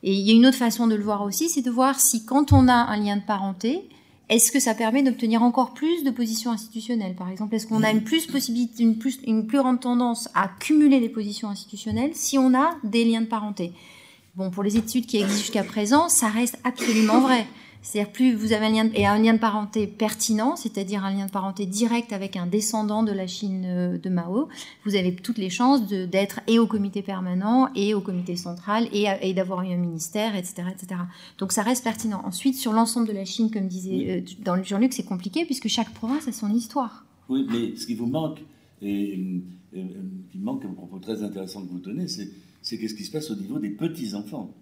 Et 0.02 0.14
il 0.14 0.26
y 0.26 0.30
a 0.30 0.34
une 0.34 0.46
autre 0.46 0.56
façon 0.56 0.86
de 0.86 0.94
le 0.94 1.04
voir 1.04 1.22
aussi, 1.22 1.50
c'est 1.50 1.62
de 1.62 1.70
voir 1.70 2.00
si 2.00 2.24
quand 2.24 2.52
on 2.52 2.68
a 2.68 2.74
un 2.74 2.96
lien 2.96 3.16
de 3.16 3.22
parenté, 3.22 3.88
est-ce 4.28 4.50
que 4.50 4.58
ça 4.58 4.74
permet 4.74 5.02
d'obtenir 5.02 5.42
encore 5.42 5.72
plus 5.72 6.02
de 6.02 6.10
positions 6.10 6.50
institutionnelles, 6.50 7.14
par 7.14 7.30
exemple? 7.30 7.54
Est-ce 7.54 7.66
qu'on 7.66 7.84
a 7.84 7.90
une 7.90 8.02
plus 8.02 8.26
possibilité, 8.26 8.82
une 8.82 8.98
plus, 8.98 9.20
une 9.26 9.46
plus 9.46 9.58
grande 9.58 9.80
tendance 9.80 10.28
à 10.34 10.50
cumuler 10.58 10.98
des 10.98 11.08
positions 11.08 11.48
institutionnelles 11.48 12.10
si 12.14 12.36
on 12.36 12.52
a 12.54 12.76
des 12.82 13.04
liens 13.04 13.20
de 13.20 13.26
parenté? 13.26 13.72
Bon, 14.34 14.50
pour 14.50 14.64
les 14.64 14.76
études 14.76 15.06
qui 15.06 15.18
existent 15.18 15.42
jusqu'à 15.42 15.64
présent, 15.64 16.08
ça 16.08 16.28
reste 16.28 16.58
absolument 16.64 17.20
vrai. 17.20 17.46
C'est-à-dire 17.82 18.12
plus 18.12 18.34
vous 18.34 18.52
avez 18.52 18.66
un 18.66 18.70
lien 18.70 18.84
de, 18.84 18.90
et 18.94 19.06
un 19.06 19.18
lien 19.18 19.34
de 19.34 19.38
parenté 19.38 19.86
pertinent, 19.86 20.56
c'est-à-dire 20.56 21.04
un 21.04 21.12
lien 21.12 21.26
de 21.26 21.30
parenté 21.30 21.66
direct 21.66 22.12
avec 22.12 22.36
un 22.36 22.46
descendant 22.46 23.02
de 23.02 23.12
la 23.12 23.26
Chine 23.26 23.64
euh, 23.66 23.98
de 23.98 24.08
Mao, 24.08 24.48
vous 24.84 24.94
avez 24.94 25.14
toutes 25.14 25.38
les 25.38 25.50
chances 25.50 25.86
d'être 25.86 26.40
et 26.46 26.58
au 26.58 26.66
comité 26.66 27.02
permanent 27.02 27.68
et 27.74 27.94
au 27.94 28.00
comité 28.00 28.36
central 28.36 28.88
et, 28.92 29.06
et 29.22 29.34
d'avoir 29.34 29.62
eu 29.62 29.72
un 29.72 29.76
ministère, 29.76 30.34
etc., 30.36 30.62
etc. 30.70 31.00
Donc 31.38 31.52
ça 31.52 31.62
reste 31.62 31.84
pertinent. 31.84 32.22
Ensuite, 32.24 32.56
sur 32.56 32.72
l'ensemble 32.72 33.08
de 33.08 33.12
la 33.12 33.24
Chine, 33.24 33.50
comme 33.50 33.68
disait 33.68 34.10
euh, 34.10 34.42
dans 34.44 34.56
le 34.56 34.62
Jean-Luc, 34.62 34.92
c'est 34.92 35.04
compliqué 35.04 35.44
puisque 35.44 35.68
chaque 35.68 35.92
province 35.94 36.28
a 36.28 36.32
son 36.32 36.52
histoire. 36.52 37.04
Oui, 37.28 37.46
mais 37.50 37.76
ce 37.76 37.86
qui 37.86 37.94
vous 37.94 38.06
manque, 38.06 38.40
et, 38.82 39.42
qui 40.30 40.38
manque 40.38 40.64
un 40.64 40.72
propos 40.72 40.98
très 40.98 41.22
intéressant 41.22 41.62
que 41.62 41.70
vous 41.70 41.80
tenez, 41.80 42.06
c'est 42.08 42.78
qu'est-ce 42.78 42.94
qui 42.94 43.04
se 43.04 43.10
passe 43.10 43.30
au 43.30 43.36
niveau 43.36 43.58
des 43.58 43.70
petits-enfants. 43.70 44.54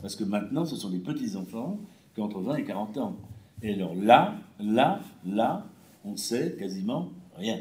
Parce 0.00 0.16
que 0.16 0.24
maintenant, 0.24 0.64
ce 0.64 0.76
sont 0.76 0.90
les 0.90 1.00
petits-enfants 1.00 1.80
entre 2.20 2.40
20 2.40 2.56
et 2.56 2.64
40 2.64 2.98
ans. 2.98 3.16
Et 3.62 3.74
alors 3.74 3.94
là, 3.94 4.34
là, 4.60 5.00
là, 5.26 5.66
on 6.04 6.16
sait 6.16 6.56
quasiment 6.58 7.10
rien. 7.36 7.58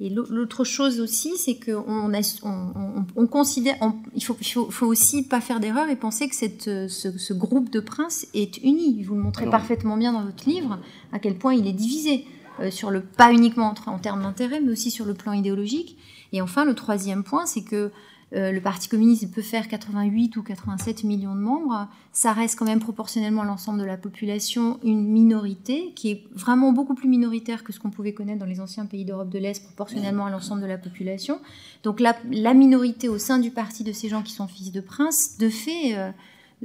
Et 0.00 0.10
l'autre 0.10 0.64
chose 0.64 0.98
aussi, 0.98 1.36
c'est 1.36 1.54
qu'on 1.54 2.10
on, 2.12 3.06
on, 3.14 3.26
considère, 3.28 3.76
il 4.16 4.24
faut, 4.24 4.36
faut, 4.68 4.86
aussi 4.86 5.22
pas 5.22 5.40
faire 5.40 5.60
d'erreur 5.60 5.88
et 5.88 5.94
penser 5.94 6.28
que 6.28 6.34
cette, 6.34 6.64
ce, 6.88 7.32
groupe 7.32 7.70
de 7.70 7.78
princes 7.78 8.26
est 8.34 8.58
uni. 8.64 9.04
Vous 9.04 9.14
le 9.14 9.20
montrez 9.20 9.48
parfaitement 9.48 9.96
bien 9.96 10.12
dans 10.12 10.24
votre 10.24 10.48
livre, 10.48 10.80
à 11.12 11.20
quel 11.20 11.38
point 11.38 11.54
il 11.54 11.68
est 11.68 11.72
divisé 11.72 12.26
euh, 12.58 12.72
sur 12.72 12.90
le 12.90 13.02
pas 13.02 13.32
uniquement 13.32 13.72
en, 13.86 13.92
en 13.92 13.98
termes 14.00 14.22
d'intérêt, 14.22 14.60
mais 14.60 14.72
aussi 14.72 14.90
sur 14.90 15.04
le 15.04 15.14
plan 15.14 15.32
idéologique. 15.32 15.96
Et 16.32 16.42
enfin, 16.42 16.64
le 16.64 16.74
troisième 16.74 17.22
point, 17.22 17.46
c'est 17.46 17.62
que 17.62 17.92
euh, 18.34 18.50
le 18.50 18.60
Parti 18.60 18.88
communiste 18.88 19.32
peut 19.32 19.42
faire 19.42 19.68
88 19.68 20.36
ou 20.36 20.42
87 20.42 21.04
millions 21.04 21.34
de 21.34 21.40
membres, 21.40 21.88
ça 22.12 22.32
reste 22.32 22.58
quand 22.58 22.64
même 22.64 22.80
proportionnellement 22.80 23.42
à 23.42 23.44
l'ensemble 23.44 23.80
de 23.80 23.84
la 23.84 23.96
population 23.96 24.80
une 24.82 25.06
minorité 25.06 25.92
qui 25.94 26.10
est 26.10 26.24
vraiment 26.32 26.72
beaucoup 26.72 26.94
plus 26.94 27.08
minoritaire 27.08 27.62
que 27.62 27.72
ce 27.72 27.78
qu'on 27.78 27.90
pouvait 27.90 28.12
connaître 28.12 28.40
dans 28.40 28.46
les 28.46 28.60
anciens 28.60 28.86
pays 28.86 29.04
d'Europe 29.04 29.30
de 29.30 29.38
l'Est 29.38 29.64
proportionnellement 29.64 30.26
à 30.26 30.30
l'ensemble 30.30 30.62
de 30.62 30.66
la 30.66 30.78
population. 30.78 31.38
Donc 31.84 32.00
la, 32.00 32.54
minorité 32.54 33.08
au 33.08 33.18
sein 33.18 33.38
du 33.38 33.50
parti 33.50 33.84
de 33.84 33.92
ces 33.92 34.08
gens 34.08 34.22
qui 34.22 34.32
sont 34.32 34.48
fils 34.48 34.72
de 34.72 34.80
princes, 34.80 35.38
de 35.38 35.48
fait, 35.48 35.96
euh, 35.96 36.10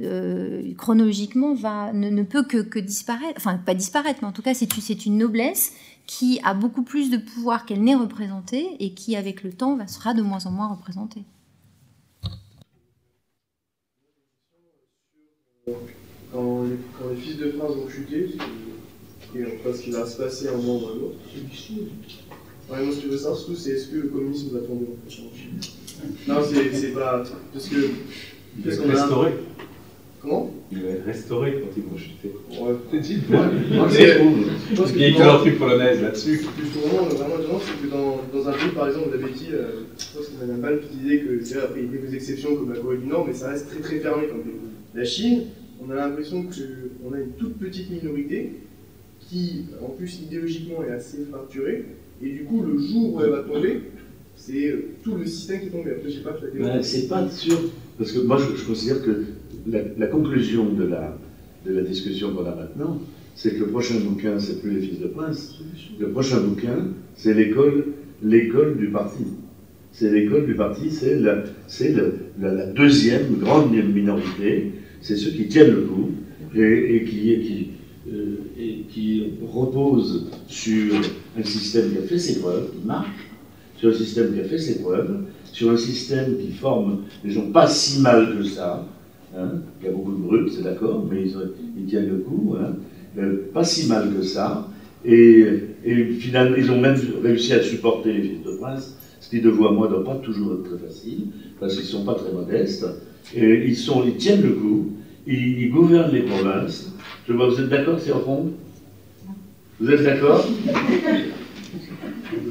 euh, 0.00 0.74
chronologiquement, 0.74 1.54
ne, 1.92 2.22
peut 2.22 2.42
que, 2.42 2.78
disparaître, 2.78 3.34
enfin 3.36 3.58
pas 3.58 3.74
disparaître, 3.74 4.20
mais 4.22 4.28
en 4.28 4.32
tout 4.32 4.42
cas 4.42 4.54
c'est 4.54 5.06
une 5.06 5.18
noblesse 5.18 5.72
qui 6.06 6.40
a 6.42 6.54
beaucoup 6.54 6.82
plus 6.82 7.10
de 7.10 7.16
pouvoir 7.16 7.64
qu'elle 7.64 7.82
n'est 7.84 7.94
représentée 7.94 8.66
et 8.80 8.94
qui 8.94 9.14
avec 9.14 9.44
le 9.44 9.52
temps 9.52 9.78
sera 9.86 10.14
de 10.14 10.22
moins 10.22 10.46
en 10.46 10.50
moins 10.50 10.68
représentée. 10.68 11.24
De 17.38 17.50
prince 17.50 17.74
vont 17.76 17.88
chuter, 17.88 18.30
et 19.34 19.38
on 19.44 19.62
voit 19.62 19.76
ce 19.76 19.82
qui 19.82 19.90
va 19.90 20.06
se 20.06 20.16
passer 20.16 20.48
à 20.48 20.52
un 20.52 20.56
moment 20.56 20.80
ou 20.80 20.86
à 20.86 20.90
un 20.90 20.96
autre. 21.06 21.16
Ouais, 22.70 22.84
moi, 22.84 22.94
ce 22.94 22.98
que 23.00 23.06
je 23.06 23.08
veux 23.08 23.16
savoir 23.18 23.36
surtout, 23.36 23.56
c'est 23.56 23.70
est-ce 23.70 23.88
que 23.88 23.96
le 23.96 24.08
communisme 24.08 24.50
va 24.52 24.60
tomber 24.60 24.86
en 24.86 25.10
fait 25.10 25.22
en 25.22 25.36
Chine 25.36 25.58
Non, 26.28 26.36
c'est 26.48 26.72
c'est 26.76 26.92
pas. 26.92 27.24
Parce 27.52 27.68
que. 27.68 27.76
Il 28.58 28.64
va 28.64 28.72
être 28.72 28.86
restauré. 28.88 29.32
Comment 30.22 30.52
Il 30.70 30.82
va 30.82 30.88
être 30.90 31.06
restauré 31.06 31.52
quand 31.62 31.68
ils 31.76 31.82
vont 31.82 31.96
chuter. 31.96 32.32
Ouais, 32.50 32.74
pense 34.76 34.92
que 34.92 34.96
Il 34.98 35.02
y 35.02 35.06
a 35.06 35.12
souvent- 35.12 35.34
une 35.36 35.40
truc 35.40 35.58
polonaise 35.58 36.02
là-dessus. 36.02 36.36
Ce 36.36 36.42
que 36.42 36.66
je 36.66 36.78
trouve 36.78 36.90
vraiment, 36.90 37.08
vraiment 37.08 37.38
étonnant, 37.42 37.60
c'est 37.64 37.88
que 37.88 37.90
dans, 37.90 38.20
dans 38.32 38.48
un 38.48 38.52
pays, 38.52 38.68
par 38.74 38.88
exemple, 38.88 39.08
la 39.12 39.26
Betty, 39.26 39.46
euh, 39.52 39.84
je 39.98 40.16
pense 40.18 40.26
que 40.26 40.32
c'est 40.38 40.46
Madame 40.46 40.60
Ball 40.60 40.80
qui 40.80 40.96
disait 40.98 41.20
que 41.20 41.44
c'est 41.44 41.54
vrai, 41.54 41.64
après, 41.64 41.80
il 41.80 41.86
y 41.86 41.88
a 41.88 41.98
quelques 42.00 42.14
exceptions 42.14 42.54
comme 42.54 42.72
la 42.72 42.78
Corée 42.80 42.98
du 42.98 43.06
Nord, 43.06 43.24
mais 43.26 43.32
ça 43.34 43.48
reste 43.48 43.68
très 43.70 43.80
très 43.80 43.98
fermé 44.00 44.26
comme 44.28 44.42
pays. 44.42 44.52
La 44.94 45.04
Chine, 45.04 45.44
on 45.82 45.90
a 45.90 45.94
l'impression 45.94 46.42
qu'on 46.44 47.14
a 47.14 47.20
une 47.20 47.32
toute 47.38 47.58
petite 47.58 47.90
minorité 47.90 48.52
qui, 49.20 49.66
en 49.82 49.90
plus, 49.90 50.20
idéologiquement 50.22 50.82
est 50.84 50.92
assez 50.92 51.18
fracturée, 51.30 51.84
et 52.22 52.28
du 52.30 52.44
coup, 52.44 52.62
le 52.62 52.78
jour 52.78 53.14
où 53.14 53.20
elle 53.22 53.30
va 53.30 53.42
tomber, 53.42 53.80
c'est 54.36 54.68
euh, 54.68 54.84
tout 55.02 55.16
le 55.16 55.26
système 55.26 55.60
qui 55.60 55.68
tombe. 55.68 55.86
Après, 55.86 56.10
pas, 56.58 56.66
la 56.76 56.82
c'est 56.82 57.08
pas 57.08 57.28
sûr, 57.28 57.58
parce 57.98 58.12
que 58.12 58.20
moi 58.20 58.38
je, 58.38 58.56
je 58.56 58.64
considère 58.64 59.02
que 59.02 59.24
la, 59.66 59.80
la 59.98 60.06
conclusion 60.06 60.72
de 60.72 60.84
la, 60.84 61.16
de 61.66 61.72
la 61.72 61.82
discussion 61.82 62.34
qu'on 62.34 62.46
a 62.46 62.54
maintenant, 62.54 63.00
c'est 63.34 63.54
que 63.54 63.60
le 63.60 63.66
prochain 63.66 63.96
bouquin, 64.00 64.38
c'est 64.38 64.60
plus 64.60 64.70
les 64.72 64.80
fils 64.80 65.00
de 65.00 65.06
prince, 65.08 65.58
le 65.98 66.08
prochain 66.10 66.40
bouquin, 66.40 66.88
c'est 67.16 67.34
l'école, 67.34 67.86
l'école 68.22 68.78
du 68.78 68.88
parti. 68.88 69.24
C'est 69.92 70.10
l'école 70.10 70.46
du 70.46 70.54
parti, 70.54 70.90
c'est 70.90 71.18
la 71.18 72.66
deuxième 72.66 73.34
grande 73.38 73.72
minorité, 73.72 74.72
c'est 75.00 75.16
ceux 75.16 75.30
qui 75.30 75.48
tiennent 75.48 75.70
le 75.74 75.82
coup 75.82 76.10
et, 76.54 77.04
qui, 77.04 77.30
et 77.30 77.70
euh, 78.10 78.36
sur 80.48 80.94
un 81.38 81.44
système 81.44 81.92
qui 81.92 81.98
a 81.98 82.02
fait 82.02 82.18
ses 82.18 82.40
preuves, 82.40 82.70
qui 82.72 82.86
marche, 82.86 83.08
sur 83.76 83.90
un 83.90 83.94
système 83.94 84.34
qui 84.34 84.40
a 84.40 84.44
fait 84.44 84.58
ses 84.58 84.80
preuves, 84.80 85.24
sur 85.52 85.70
un 85.70 85.76
système 85.76 86.36
qui 86.38 86.52
forme 86.52 87.02
les 87.24 87.30
gens 87.30 87.50
pas 87.50 87.66
si 87.68 88.00
mal 88.00 88.36
que 88.36 88.44
ça. 88.44 88.86
hein. 89.36 89.48
Il 89.80 89.86
y 89.86 89.88
a 89.88 89.92
beaucoup 89.92 90.12
de 90.12 90.18
brutes, 90.18 90.52
c'est 90.52 90.62
d'accord, 90.62 91.06
mais 91.10 91.22
ils, 91.22 91.84
tiennent 91.86 92.08
le 92.08 92.16
coup. 92.18 92.56
hein. 92.60 92.74
Pas 93.52 93.64
si 93.64 93.88
mal 93.88 94.12
que 94.14 94.22
ça. 94.22 94.68
Et, 95.04 95.44
et 95.84 96.04
finalement, 96.12 96.56
ils 96.56 96.70
ont 96.70 96.80
même 96.80 96.96
réussi 97.22 97.52
à 97.54 97.62
supporter 97.62 98.12
les 98.12 98.22
fils 98.22 98.44
de 98.44 98.52
prince, 98.56 98.96
ce 99.20 99.30
qui 99.30 99.40
de 99.40 99.48
vous 99.48 99.66
à 99.66 99.72
moi 99.72 99.88
ne 99.88 99.94
doit 99.94 100.04
pas 100.04 100.16
toujours 100.16 100.54
être 100.54 100.76
très 100.76 100.86
facile, 100.86 101.28
parce 101.58 101.74
qu'ils 101.74 101.84
ne 101.84 101.88
sont 101.88 102.04
pas 102.04 102.14
très 102.14 102.32
modestes. 102.32 102.86
Ils, 103.36 104.16
tiennent 104.18 104.42
le 104.42 104.50
coup, 104.50 104.92
ils, 105.26 105.70
gouvernent 105.70 106.12
les 106.12 106.22
provinces. 106.22 106.92
Je 107.28 107.32
vois, 107.32 107.48
vous 107.48 107.60
êtes 107.60 107.68
d'accord, 107.68 107.98
c'est 107.98 108.12
en 108.12 108.20
fond? 108.20 108.52
Vous 109.80 109.90
êtes 109.90 110.02
d'accord? 110.02 110.46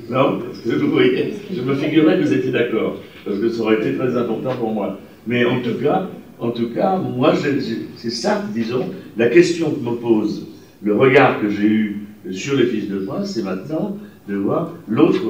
Non? 0.10 0.40
Voyez, 0.66 1.34
je 1.54 1.62
me 1.62 1.76
figurais 1.76 2.18
que 2.18 2.24
vous 2.24 2.34
étiez 2.34 2.52
d'accord, 2.52 2.98
parce 3.26 3.40
que 3.40 3.50
ça 3.50 3.62
aurait 3.62 3.76
été 3.76 3.96
très 3.96 4.16
important 4.18 4.56
pour 4.56 4.72
moi. 4.72 5.00
Mais 5.28 5.46
en 5.46 5.62
tout 5.62 5.76
cas, 5.82 6.10
en 6.40 6.52
tout 6.52 6.70
cas, 6.70 6.98
moi, 6.98 7.34
c'est 7.36 8.10
ça, 8.10 8.44
disons, 8.54 8.86
la 9.18 9.28
question 9.28 9.72
que 9.72 9.80
me 9.80 9.96
pose, 9.96 10.48
le 10.82 10.96
regard 10.96 11.42
que 11.42 11.50
j'ai 11.50 11.68
eu 11.68 11.98
sur 12.32 12.56
les 12.56 12.66
fils 12.66 12.90
de 12.90 13.00
prince, 13.00 13.32
c'est 13.32 13.44
maintenant 13.44 13.98
de 14.28 14.36
voir 14.36 14.74
l'autre, 14.88 15.22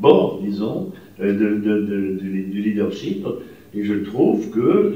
bord, 0.00 0.40
disons, 0.42 0.92
euh, 1.20 1.32
du 1.32 2.62
leadership. 2.62 3.26
Et 3.74 3.84
je 3.84 3.94
trouve 3.94 4.50
que 4.50 4.92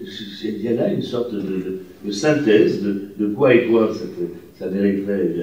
il 0.00 0.62
y 0.62 0.68
a 0.68 0.72
là 0.72 0.92
une 0.92 1.02
sorte 1.02 1.32
de, 1.34 2.10
synthèse 2.10 2.82
de, 2.82 3.26
quoi 3.28 3.54
et 3.54 3.68
quoi 3.68 3.92
cette- 3.94 4.58
ça 4.58 4.68
mériterait 4.68 5.34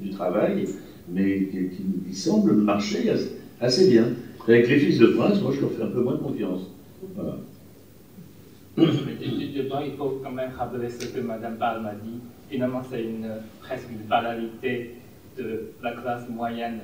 du 0.00 0.10
travail, 0.10 0.66
mais 1.08 1.48
qui, 2.06 2.14
semble 2.14 2.54
marcher 2.54 3.10
assez, 3.60 3.90
bien. 3.90 4.08
Avec 4.46 4.68
les 4.68 4.78
fils 4.78 4.98
de 4.98 5.06
prince, 5.06 5.40
moi 5.42 5.52
je 5.54 5.60
leur 5.60 5.72
fais 5.72 5.82
un 5.82 5.88
peu 5.88 6.02
moins 6.02 6.16
confiance. 6.16 6.70
Voilà. 7.14 7.38
Dedans, 8.76 9.80
il 9.84 9.92
faut 9.96 10.20
quand 10.22 10.32
même 10.32 10.50
rappeler 10.56 10.88
ce 10.88 11.06
que 11.06 11.20
Madame 11.20 11.56
Ball 11.56 11.82
m'a 11.82 11.92
dit. 11.92 12.18
Finalement, 12.48 12.82
c'est 12.88 13.02
une, 13.02 13.26
presque 13.60 13.88
une 13.90 14.06
banalité 14.06 14.92
de 15.38 15.72
la 15.82 15.92
classe 15.92 16.28
moyenne, 16.28 16.80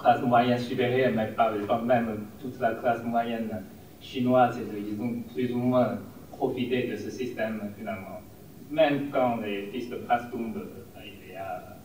classe 0.00 0.22
moyenne 0.22 0.58
supérieure, 0.58 1.12
mais 1.16 1.28
pas 1.36 1.52
pas 1.68 1.80
même 1.82 2.06
toute 2.40 2.60
la 2.60 2.72
classe 2.72 3.02
moyenne 3.04 3.50
chinoise. 4.00 4.56
Ils 4.58 5.00
ont 5.00 5.14
plus 5.34 5.52
ou 5.52 5.58
moins 5.58 5.98
profité 6.30 6.88
de 6.90 6.96
ce 6.96 7.10
système, 7.10 7.60
finalement. 7.78 8.20
Même 8.70 9.06
quand 9.12 9.38
les 9.44 9.68
fils 9.72 9.90
de 9.90 9.96
prince 9.96 10.22
tombent, 10.32 10.62
il 11.04 11.32
y 11.32 11.36
a 11.36 11.76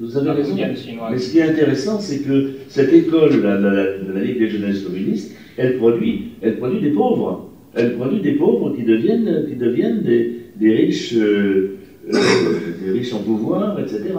Vous 0.00 0.16
avez 0.16 0.26
la 0.26 0.32
raison. 0.34 0.50
moyenne 0.54 0.76
chinoise. 0.76 1.10
Mais 1.12 1.18
ce 1.18 1.30
qui 1.32 1.38
est 1.38 1.42
intéressant, 1.50 1.98
c'est 2.00 2.20
que 2.20 2.52
cette 2.68 2.92
école 2.92 3.42
la- 3.42 3.58
la- 3.58 3.70
la- 3.70 3.98
de 3.98 4.12
la 4.12 4.20
Ligue 4.20 4.38
des 4.38 4.48
jeunesses 4.48 4.82
communistes, 4.84 5.36
elle 5.56 5.76
produit, 5.78 6.32
elle 6.42 6.58
produit 6.58 6.80
des 6.80 6.90
pauvres. 6.90 7.50
Elle 7.74 7.96
produit 7.96 8.20
des 8.20 8.32
pauvres 8.32 8.74
qui 8.74 8.82
deviennent, 8.84 9.46
qui 9.48 9.56
deviennent 9.56 10.02
des, 10.02 10.46
des 10.56 10.72
riches, 10.74 11.14
euh, 11.16 11.76
euh, 12.08 12.14
des 12.82 12.90
riches 12.92 13.12
en 13.12 13.22
pouvoir, 13.22 13.78
etc. 13.78 14.14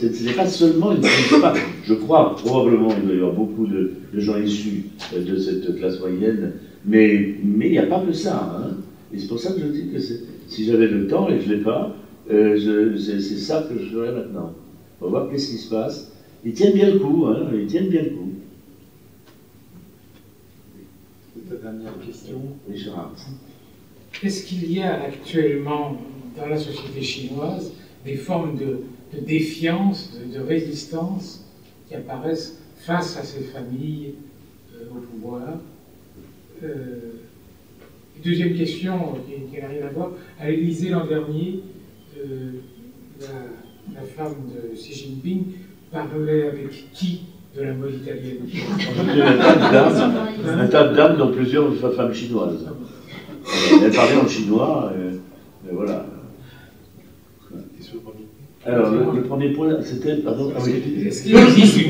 Ce 0.00 0.24
n'est 0.24 0.32
pas 0.32 0.46
seulement 0.46 0.92
une. 0.92 1.00
pas- 1.40 1.54
je 1.84 1.94
crois 1.94 2.36
probablement 2.36 2.88
il 2.96 3.02
doit 3.04 3.14
y 3.14 3.16
avoir 3.16 3.32
beaucoup 3.32 3.66
de, 3.66 3.92
de 4.12 4.20
gens 4.20 4.36
issus 4.38 4.84
euh, 5.12 5.24
de 5.24 5.36
cette 5.38 5.74
classe 5.76 5.98
moyenne, 5.98 6.52
mais 6.84 7.34
mais 7.42 7.66
il 7.66 7.72
n'y 7.72 7.78
a 7.78 7.86
pas 7.86 8.00
que 8.00 8.12
ça. 8.12 8.58
hein. 8.60 8.76
Et 9.12 9.18
c'est 9.18 9.26
pour 9.26 9.40
ça 9.40 9.52
que 9.52 9.60
je 9.60 9.66
dis 9.66 9.88
que 9.88 9.98
si 9.98 10.64
j'avais 10.64 10.86
le 10.86 11.06
temps 11.08 11.28
et 11.28 11.40
je 11.40 11.48
ne 11.50 11.54
l'ai 11.56 11.62
pas, 11.62 11.94
euh, 12.30 12.96
c'est 12.96 13.18
ça 13.20 13.66
que 13.68 13.76
je 13.82 13.88
ferais 13.88 14.12
maintenant. 14.12 14.52
On 15.00 15.06
va 15.06 15.10
voir 15.10 15.30
qu'est-ce 15.30 15.48
qui 15.50 15.56
se 15.56 15.70
passe. 15.70 16.12
Ils 16.44 16.52
tiennent 16.52 16.74
bien 16.74 16.90
le 16.90 16.98
coup, 17.00 17.26
hein, 17.26 17.48
ils 17.58 17.66
tiennent 17.66 17.88
bien 17.88 18.02
le 18.02 18.10
coup. 18.10 18.28
Ta 21.48 21.54
dernière 21.56 21.94
question. 22.06 22.40
Est-ce 24.22 24.42
qu'il 24.44 24.70
y 24.70 24.80
a 24.82 25.00
actuellement 25.02 25.96
dans 26.36 26.46
la 26.46 26.58
société 26.58 27.00
chinoise 27.00 27.72
des 28.04 28.14
formes 28.16 28.56
de, 28.56 28.80
de 29.14 29.20
défiance, 29.20 30.12
de, 30.18 30.38
de 30.38 30.44
résistance 30.44 31.44
qui 31.88 31.94
apparaissent 31.94 32.58
face 32.76 33.16
à 33.16 33.22
ces 33.22 33.42
familles 33.44 34.14
euh, 34.74 34.84
au 34.94 35.00
pouvoir 35.00 35.42
Euh, 36.62 37.12
Deuxième 38.24 38.54
question, 38.56 39.14
qui, 39.28 39.48
qui 39.54 39.62
n'a 39.62 39.68
rien 39.68 39.86
à 39.86 39.90
voir. 39.92 40.10
À 40.40 40.50
l'Élysée 40.50 40.88
l'an 40.90 41.06
dernier, 41.06 41.60
euh, 42.18 42.50
la, 43.20 44.00
la 44.00 44.02
femme 44.06 44.34
de 44.52 44.74
Xi 44.74 44.92
Jinping 44.92 45.44
parlait 45.92 46.48
avec 46.48 46.92
qui 46.92 47.20
de 47.56 47.62
la 47.62 47.74
mode 47.74 47.94
italienne? 47.94 48.38
Un 48.52 49.38
tas 49.38 49.54
de 49.54 49.72
dames, 49.72 50.58
un 50.58 50.66
tas 50.66 50.88
de 50.88 50.96
dames 50.96 51.16
dont 51.16 51.30
plusieurs 51.32 51.72
femmes 51.94 52.12
chinoises. 52.12 52.66
Elle 53.84 53.92
parlait 53.92 54.16
en 54.16 54.26
chinois, 54.26 54.92
et 55.00 55.72
voilà. 55.72 56.04
Alors, 58.68 58.90
le, 58.92 59.16
le 59.20 59.22
premier 59.22 59.48
point, 59.50 59.70
c'était, 59.82 60.16
pardon, 60.16 60.52
ah 60.54 60.60
oui. 60.64 60.72
Une 60.96 61.10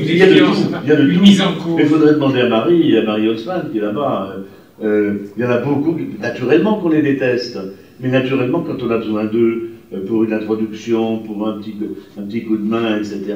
Il 0.05 0.17
y 0.17 0.21
a 0.23 0.27
de 0.27 0.39
tout, 0.39 0.51
il 0.83 0.89
y 0.89 0.91
a 0.91 0.95
de 0.95 1.07
une 1.09 1.15
tout. 1.17 1.21
mise 1.21 1.41
en 1.41 1.53
cause 1.53 1.73
Mais 1.75 1.83
il 1.83 1.89
faudrait 1.89 2.13
demander 2.13 2.39
à 2.41 2.49
Marie, 2.49 2.97
à 2.97 3.03
Marie 3.03 3.27
Haussmann, 3.27 3.67
qui 3.71 3.77
est 3.79 3.81
là-bas. 3.81 4.35
euh, 4.37 4.41
euh, 4.81 5.13
il 5.35 5.43
y 5.43 5.45
en 5.45 5.49
a 5.49 5.57
beaucoup, 5.57 5.97
naturellement 6.21 6.75
qu'on 6.79 6.89
les 6.89 7.01
déteste, 7.01 7.59
mais 7.99 8.09
naturellement, 8.09 8.61
quand 8.61 8.81
on 8.81 8.89
a 8.91 8.97
besoin 8.97 9.25
d'eux 9.25 9.71
euh, 9.93 10.05
pour 10.05 10.23
une 10.23 10.31
introduction, 10.31 11.19
pour 11.19 11.45
un 11.47 11.57
petit, 11.57 11.75
un 12.17 12.21
petit 12.21 12.45
coup 12.45 12.55
de 12.55 12.63
main, 12.63 12.97
etc., 12.97 13.35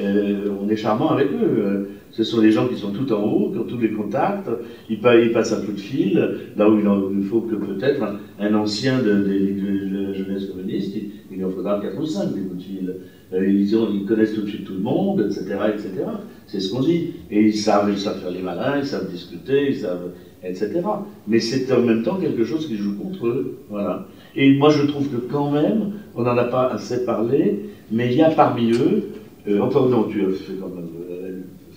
euh, 0.00 0.48
on 0.60 0.68
est 0.68 0.76
charmant 0.76 1.10
avec 1.12 1.28
eux. 1.28 1.88
Ce 2.12 2.22
sont 2.22 2.40
des 2.42 2.50
gens 2.50 2.68
qui 2.68 2.76
sont 2.76 2.92
tout 2.92 3.10
en 3.12 3.22
haut, 3.24 3.50
qui 3.50 3.58
ont 3.58 3.64
tous 3.64 3.78
les 3.78 3.90
contacts, 3.90 4.48
ils, 4.90 5.00
pa- 5.00 5.16
ils 5.16 5.32
passent 5.32 5.52
un 5.52 5.62
coup 5.62 5.72
de 5.72 5.80
fil, 5.80 6.30
là 6.56 6.68
où 6.68 6.78
il, 6.78 6.86
en- 6.86 7.10
il 7.10 7.24
faut 7.24 7.40
que 7.40 7.54
peut-être 7.54 8.02
un, 8.38 8.54
ancien 8.54 9.00
de, 9.02 9.10
la 9.10 10.12
jeunesse 10.12 10.44
communiste, 10.46 10.94
il, 11.30 11.44
en 11.44 11.50
faudra 11.50 11.80
4 11.80 11.98
ou 11.98 12.06
5 12.06 12.34
des 12.34 12.42
coups 12.42 12.58
de 12.58 12.62
fil. 12.62 12.94
Euh, 13.32 13.46
ils, 13.48 13.74
ont- 13.76 13.88
ils 13.90 14.04
connaissent 14.04 14.34
tout 14.34 14.42
de 14.42 14.48
suite 14.48 14.64
tout 14.64 14.74
le 14.74 14.80
monde, 14.80 15.20
etc. 15.20 15.42
etc. 15.74 16.04
C'est 16.46 16.60
ce 16.60 16.70
qu'on 16.70 16.80
dit. 16.82 17.08
Et 17.30 17.40
ils 17.46 17.56
savent, 17.56 17.88
ils 17.90 17.98
savent 17.98 18.20
faire 18.20 18.30
les 18.30 18.42
malins, 18.42 18.76
ils 18.78 18.84
savent 18.84 19.08
discuter, 19.10 19.68
ils 19.70 19.76
savent, 19.76 20.10
etc. 20.44 20.68
Mais 21.26 21.40
c'est 21.40 21.72
en 21.72 21.80
même 21.80 22.02
temps 22.02 22.16
quelque 22.16 22.44
chose 22.44 22.66
qui 22.66 22.76
joue 22.76 22.94
contre 22.96 23.26
eux. 23.26 23.54
Voilà. 23.70 24.04
Et 24.36 24.50
moi, 24.58 24.68
je 24.70 24.82
trouve 24.82 25.08
que 25.08 25.16
quand 25.16 25.50
même, 25.50 25.92
on 26.14 26.22
n'en 26.22 26.36
a 26.36 26.44
pas 26.44 26.66
assez 26.66 27.04
parlé, 27.04 27.58
mais 27.90 28.08
il 28.12 28.18
y 28.18 28.22
a 28.22 28.30
parmi 28.30 28.72
eux, 28.72 29.02
euh, 29.48 29.60
enfin 29.60 29.86
non, 29.88 30.04
tu 30.04 30.22
as 30.24 30.30
fait 30.30 30.54
quand 30.60 30.68
même 30.68 30.90
euh, 31.10 31.11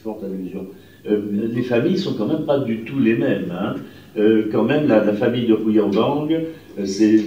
forte 0.05 0.23
allusion, 0.23 0.67
euh, 1.07 1.17
les 1.57 1.63
familles 1.63 1.97
sont 1.97 2.13
quand 2.13 2.27
même 2.27 2.45
pas 2.45 2.59
du 2.59 2.81
tout 2.81 2.99
les 2.99 3.15
mêmes. 3.15 3.51
hein. 3.51 3.75
Euh, 4.17 4.47
quand 4.51 4.63
même, 4.63 4.87
la, 4.87 5.13
famille 5.13 5.47
de 5.47 5.53
Rouillambang, 5.53 6.29
euh, 6.31 6.85
c'est 6.85 7.17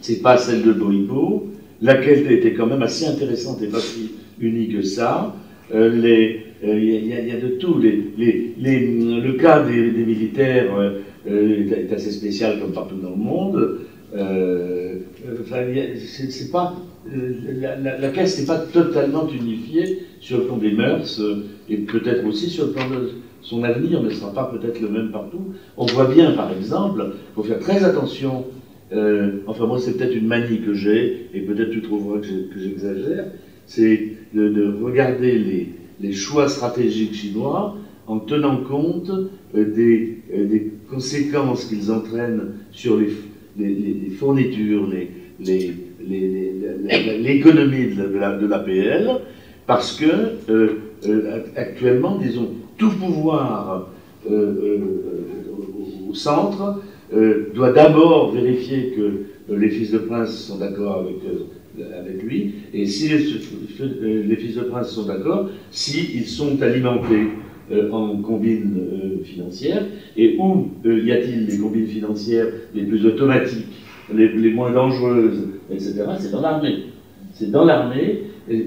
c'est 0.00 0.20
pas 0.20 0.36
celle 0.36 0.62
de 0.62 0.72
Boigo, 0.72 1.46
laquelle 1.80 2.26
était 2.30 2.52
quand 2.54 2.66
même 2.66 2.82
assez 2.82 3.06
intéressante 3.06 3.62
et 3.62 3.68
pas 3.68 3.78
si 3.78 4.10
unie 4.40 4.68
que 4.68 4.82
ça. 4.82 5.34
Euh, 5.72 5.88
euh, 6.64 6.78
Il 6.78 7.06
y, 7.06 7.32
a- 7.32 7.36
de 7.46 7.48
tout. 7.60 7.78
Le 7.78 9.32
cas 9.34 9.60
des, 9.62 9.90
militaires 10.12 10.74
euh, 10.76 10.90
euh, 11.26 11.66
est, 11.70 11.92
assez 11.92 12.10
spécial 12.10 12.58
comme 12.58 12.72
partout 12.72 12.96
dans 12.96 13.10
le 13.10 13.22
monde. 13.30 13.78
Euh, 14.14 14.96
enfin, 15.40 15.60
c'est 16.28 16.50
pas 16.50 16.74
euh, 16.74 16.89
la, 17.06 17.76
la- 17.76 17.98
la 17.98 18.08
caisse 18.10 18.38
n'est 18.40 18.46
pas 18.46 18.58
totalement 18.58 19.26
unifiée 19.28 20.00
sur 20.20 20.38
le 20.38 20.44
plan 20.44 20.56
des 20.58 20.72
mœurs 20.72 21.18
euh, 21.20 21.44
et 21.68 21.76
peut-être 21.78 22.26
aussi 22.26 22.48
sur 22.50 22.66
le 22.66 22.72
plan 22.72 22.88
de 22.90 23.12
son 23.42 23.64
avenir, 23.64 24.02
mais 24.02 24.10
ce 24.10 24.14
ne 24.16 24.20
sera 24.20 24.34
pas 24.34 24.44
peut-être 24.44 24.80
le 24.80 24.88
même 24.88 25.10
partout. 25.10 25.40
On 25.76 25.86
voit 25.86 26.06
bien, 26.06 26.32
par 26.32 26.52
exemple, 26.52 27.02
il 27.12 27.34
faut 27.34 27.42
faire 27.42 27.58
très 27.58 27.84
attention. 27.84 28.44
euh, 28.92 29.38
enfin, 29.46 29.66
moi, 29.66 29.78
c'est 29.78 29.96
peut-être 29.96 30.14
une 30.14 30.26
manie 30.26 30.60
que 30.60 30.74
j'ai, 30.74 31.28
et 31.32 31.40
peut-être 31.40 31.70
tu 31.70 31.80
trouveras 31.80 32.18
que 32.18 32.26
j'exagère, 32.58 33.24
c'est 33.66 34.08
de, 34.34 34.48
de 34.48 34.66
regarder 34.82 35.38
les, 36.00 36.12
choix 36.12 36.48
stratégiques 36.48 37.14
chinois 37.14 37.76
en 38.06 38.18
tenant 38.18 38.56
compte 38.58 39.10
euh, 39.54 39.64
des, 39.64 40.18
euh, 40.34 40.58
conséquences 40.88 41.64
qu'ils 41.66 41.90
entraînent 41.92 42.52
sur 42.72 42.98
les 42.98 44.10
fournitures, 44.10 44.86
les- 44.88 45.10
l'économie 46.08 47.94
de, 47.94 48.02
la- 48.02 48.08
de 48.08 48.18
la- 48.18 48.36
de 48.38 48.46
l'APL, 48.46 49.10
parce 49.66 49.92
que 49.92 50.04
euh, 50.50 50.68
euh, 51.06 51.42
actuellement, 51.56 52.16
disons, 52.18 52.48
tout 52.78 52.90
pouvoir 52.90 53.88
euh, 54.30 54.78
au- 56.08 56.14
centre 56.14 56.80
doit 57.54 57.72
d'abord 57.72 58.32
vérifier 58.32 58.92
que 58.96 59.54
les 59.54 59.70
fils 59.70 59.92
de 59.92 59.98
prince 59.98 60.32
sont 60.46 60.58
d'accord 60.58 61.04
avec, 61.96 62.22
lui, 62.24 62.54
et 62.74 62.84
si 62.86 63.08
les, 63.08 63.18
fils 63.18 64.56
de 64.56 64.62
prince 64.62 64.90
sont 64.90 65.06
d'accord, 65.06 65.48
s'ils 65.70 66.26
sont 66.26 66.60
alimentés 66.62 67.28
en 67.92 68.16
combines 68.16 69.20
financières, 69.24 69.84
et 70.16 70.36
où 70.38 70.66
y 70.84 71.12
a-t-il 71.12 71.46
les 71.46 71.58
combines 71.58 71.86
financières 71.86 72.48
les 72.74 72.82
plus 72.82 73.06
automatiques, 73.06 73.66
les, 74.14 74.50
moins 74.52 74.72
dangereuses, 74.72 75.48
etc. 75.70 76.04
C'est 76.18 76.32
dans 76.32 76.40
l'armée. 76.42 76.76
C'est 77.34 77.50
dans 77.50 77.64
l'armée, 77.64 78.22
et, 78.50 78.66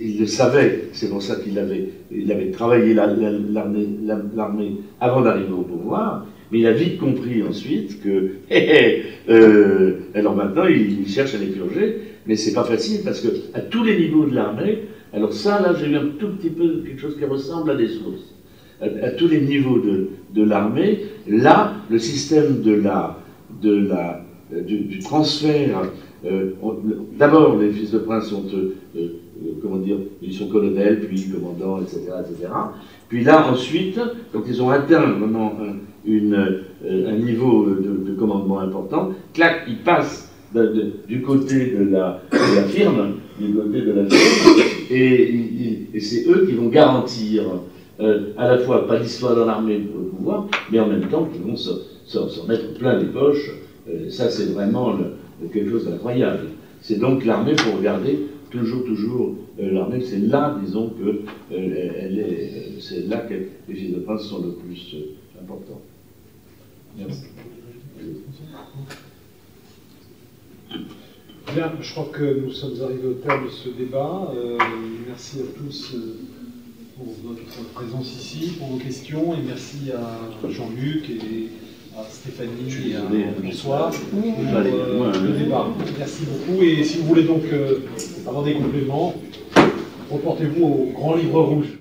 il 0.00 0.18
le 0.20 0.26
savait, 0.26 0.84
c'est 0.92 1.08
pour 1.08 1.22
ça 1.22 1.36
qu'il 1.36 1.58
avait, 1.58 1.88
il 2.10 2.30
avait 2.32 2.50
travaillé 2.50 2.94
la- 2.94 3.06
la- 3.06 3.30
l'armée 3.30 3.88
la- 4.04 4.20
l'armée 4.34 4.72
avant 5.00 5.22
d'arriver 5.22 5.52
au 5.52 5.62
pouvoir, 5.62 6.26
mais 6.50 6.58
il 6.60 6.66
a 6.66 6.72
vite 6.72 6.98
compris 6.98 7.42
ensuite 7.42 8.02
que, 8.02 8.30
euh, 9.28 9.92
alors 10.14 10.34
maintenant 10.34 10.64
il, 10.66 11.06
cherche 11.06 11.34
à 11.34 11.38
les 11.38 11.46
purger, 11.46 11.98
mais 12.26 12.34
c'est 12.34 12.52
pas 12.52 12.64
facile 12.64 13.00
parce 13.04 13.20
que 13.20 13.28
à 13.54 13.60
tous 13.60 13.84
les 13.84 13.98
niveaux 13.98 14.26
de 14.26 14.34
l'armée, 14.34 14.78
alors 15.12 15.32
ça 15.32 15.60
là 15.60 15.74
j'ai 15.78 15.90
eu 15.90 15.96
un 15.96 16.08
tout 16.18 16.28
petit 16.38 16.50
peu 16.50 16.82
quelque 16.84 17.00
chose 17.00 17.16
qui 17.16 17.24
ressemble 17.24 17.70
à 17.70 17.76
des 17.76 17.88
sources. 17.88 18.34
À, 18.80 18.86
à 19.06 19.10
tous 19.10 19.28
les 19.28 19.40
niveaux 19.42 19.78
de, 19.78 20.08
de 20.34 20.42
l'armée, 20.42 21.00
là 21.28 21.74
le 21.90 21.98
système 21.98 22.62
de 22.62 22.72
la, 22.72 23.18
de 23.62 23.88
la, 23.88 24.24
du, 24.66 24.78
du 24.80 24.98
transfert, 24.98 25.82
euh, 26.26 26.50
d'abord 27.18 27.56
les 27.58 27.70
fils 27.70 27.90
de 27.92 27.98
prince 27.98 28.28
sont 28.28 28.44
euh, 28.54 28.74
euh, 28.96 29.00
comment 29.62 29.76
dire, 29.78 29.96
ils 30.22 30.34
sont 30.34 30.48
colonels, 30.48 31.00
puis 31.06 31.30
commandants, 31.30 31.80
etc., 31.80 32.00
etc. 32.20 32.48
Puis 33.08 33.24
là, 33.24 33.50
ensuite, 33.50 33.98
donc 34.32 34.44
ils 34.48 34.62
ont 34.62 34.70
atteint 34.70 35.00
vraiment 35.12 35.52
un, 35.60 36.08
euh, 36.08 37.18
niveau 37.18 37.66
de, 37.66 38.10
de 38.10 38.14
commandement 38.18 38.60
important, 38.60 39.12
clac, 39.34 39.62
ils 39.68 39.78
passent 39.78 40.26
du 41.08 41.22
côté 41.22 41.70
de 41.78 41.90
la, 41.90 42.20
firme, 42.68 43.14
du 43.38 43.54
côté 43.54 43.82
de 43.82 43.92
la 43.92 44.04
firme, 44.08 44.62
et, 44.90 46.00
c'est 46.00 46.26
eux 46.28 46.46
qui 46.46 46.52
vont 46.54 46.68
garantir 46.68 47.42
euh, 48.00 48.32
à 48.38 48.48
la 48.48 48.58
fois 48.58 48.86
pas 48.88 48.98
d'histoire 48.98 49.36
dans 49.36 49.44
l'armée 49.44 49.82
au 49.94 50.16
pouvoir, 50.16 50.46
mais 50.72 50.80
en 50.80 50.86
même 50.88 51.06
temps 51.08 51.28
qui 51.32 51.38
vont 51.40 51.56
se, 51.56 51.70
se- 52.06 52.28
se 52.28 52.46
mettre 52.48 52.74
plein 52.78 52.98
les 52.98 53.04
poches. 53.06 53.50
Euh, 53.90 54.10
ça, 54.10 54.30
c'est 54.30 54.46
vraiment 54.46 54.96
quelque 55.52 55.70
chose 55.70 55.86
d'incroyable. 55.86 56.48
C'est 56.80 56.98
donc 56.98 57.24
l'armée, 57.24 57.54
pour 57.54 57.76
regarder 57.76 58.18
toujours, 58.50 58.84
toujours 58.84 59.34
euh, 59.58 59.70
l'armée, 59.72 60.00
c'est 60.02 60.18
là, 60.18 60.58
disons, 60.62 60.90
que 60.90 61.22
euh, 61.52 62.80
c'est 62.80 63.06
là 63.06 63.18
que 63.18 63.34
les 63.68 63.74
fils 63.74 63.94
de 63.94 64.16
sont 64.18 64.42
le 64.42 64.52
plus 64.52 64.94
euh, 64.94 65.42
importants. 65.42 65.80
Merci. 66.98 67.22
Bien, 71.54 71.72
je 71.80 71.92
crois 71.92 72.08
que 72.12 72.40
nous 72.44 72.52
sommes 72.52 72.80
arrivés 72.82 73.08
au 73.08 73.14
terme 73.14 73.46
de 73.46 73.50
ce 73.50 73.68
débat. 73.70 74.32
Merci 75.06 75.38
à 75.40 75.58
tous 75.58 75.96
pour 76.96 77.06
votre 77.24 77.72
présence 77.74 78.12
ici, 78.12 78.52
pour 78.58 78.68
vos 78.68 78.78
questions, 78.78 79.34
et 79.34 79.42
merci 79.44 79.90
à 79.92 80.48
Jean-Luc 80.48 81.10
et 81.10 81.48
Stéphanie 82.10 82.90
et 82.90 82.96
à 82.96 83.00
hein. 83.00 83.32
François 83.42 83.90
pour 84.10 84.20
euh, 84.20 85.12
le 85.12 85.30
euh, 85.30 85.38
débat. 85.38 85.66
Merci 85.98 86.22
beaucoup. 86.24 86.62
Et 86.62 86.84
si 86.84 86.98
vous 86.98 87.06
voulez 87.06 87.24
donc 87.24 87.42
euh, 87.52 87.80
avoir 88.26 88.44
des 88.44 88.54
compléments, 88.54 89.14
reportez-vous 90.10 90.64
au 90.64 90.92
Grand 90.94 91.14
Livre 91.16 91.42
Rouge. 91.42 91.79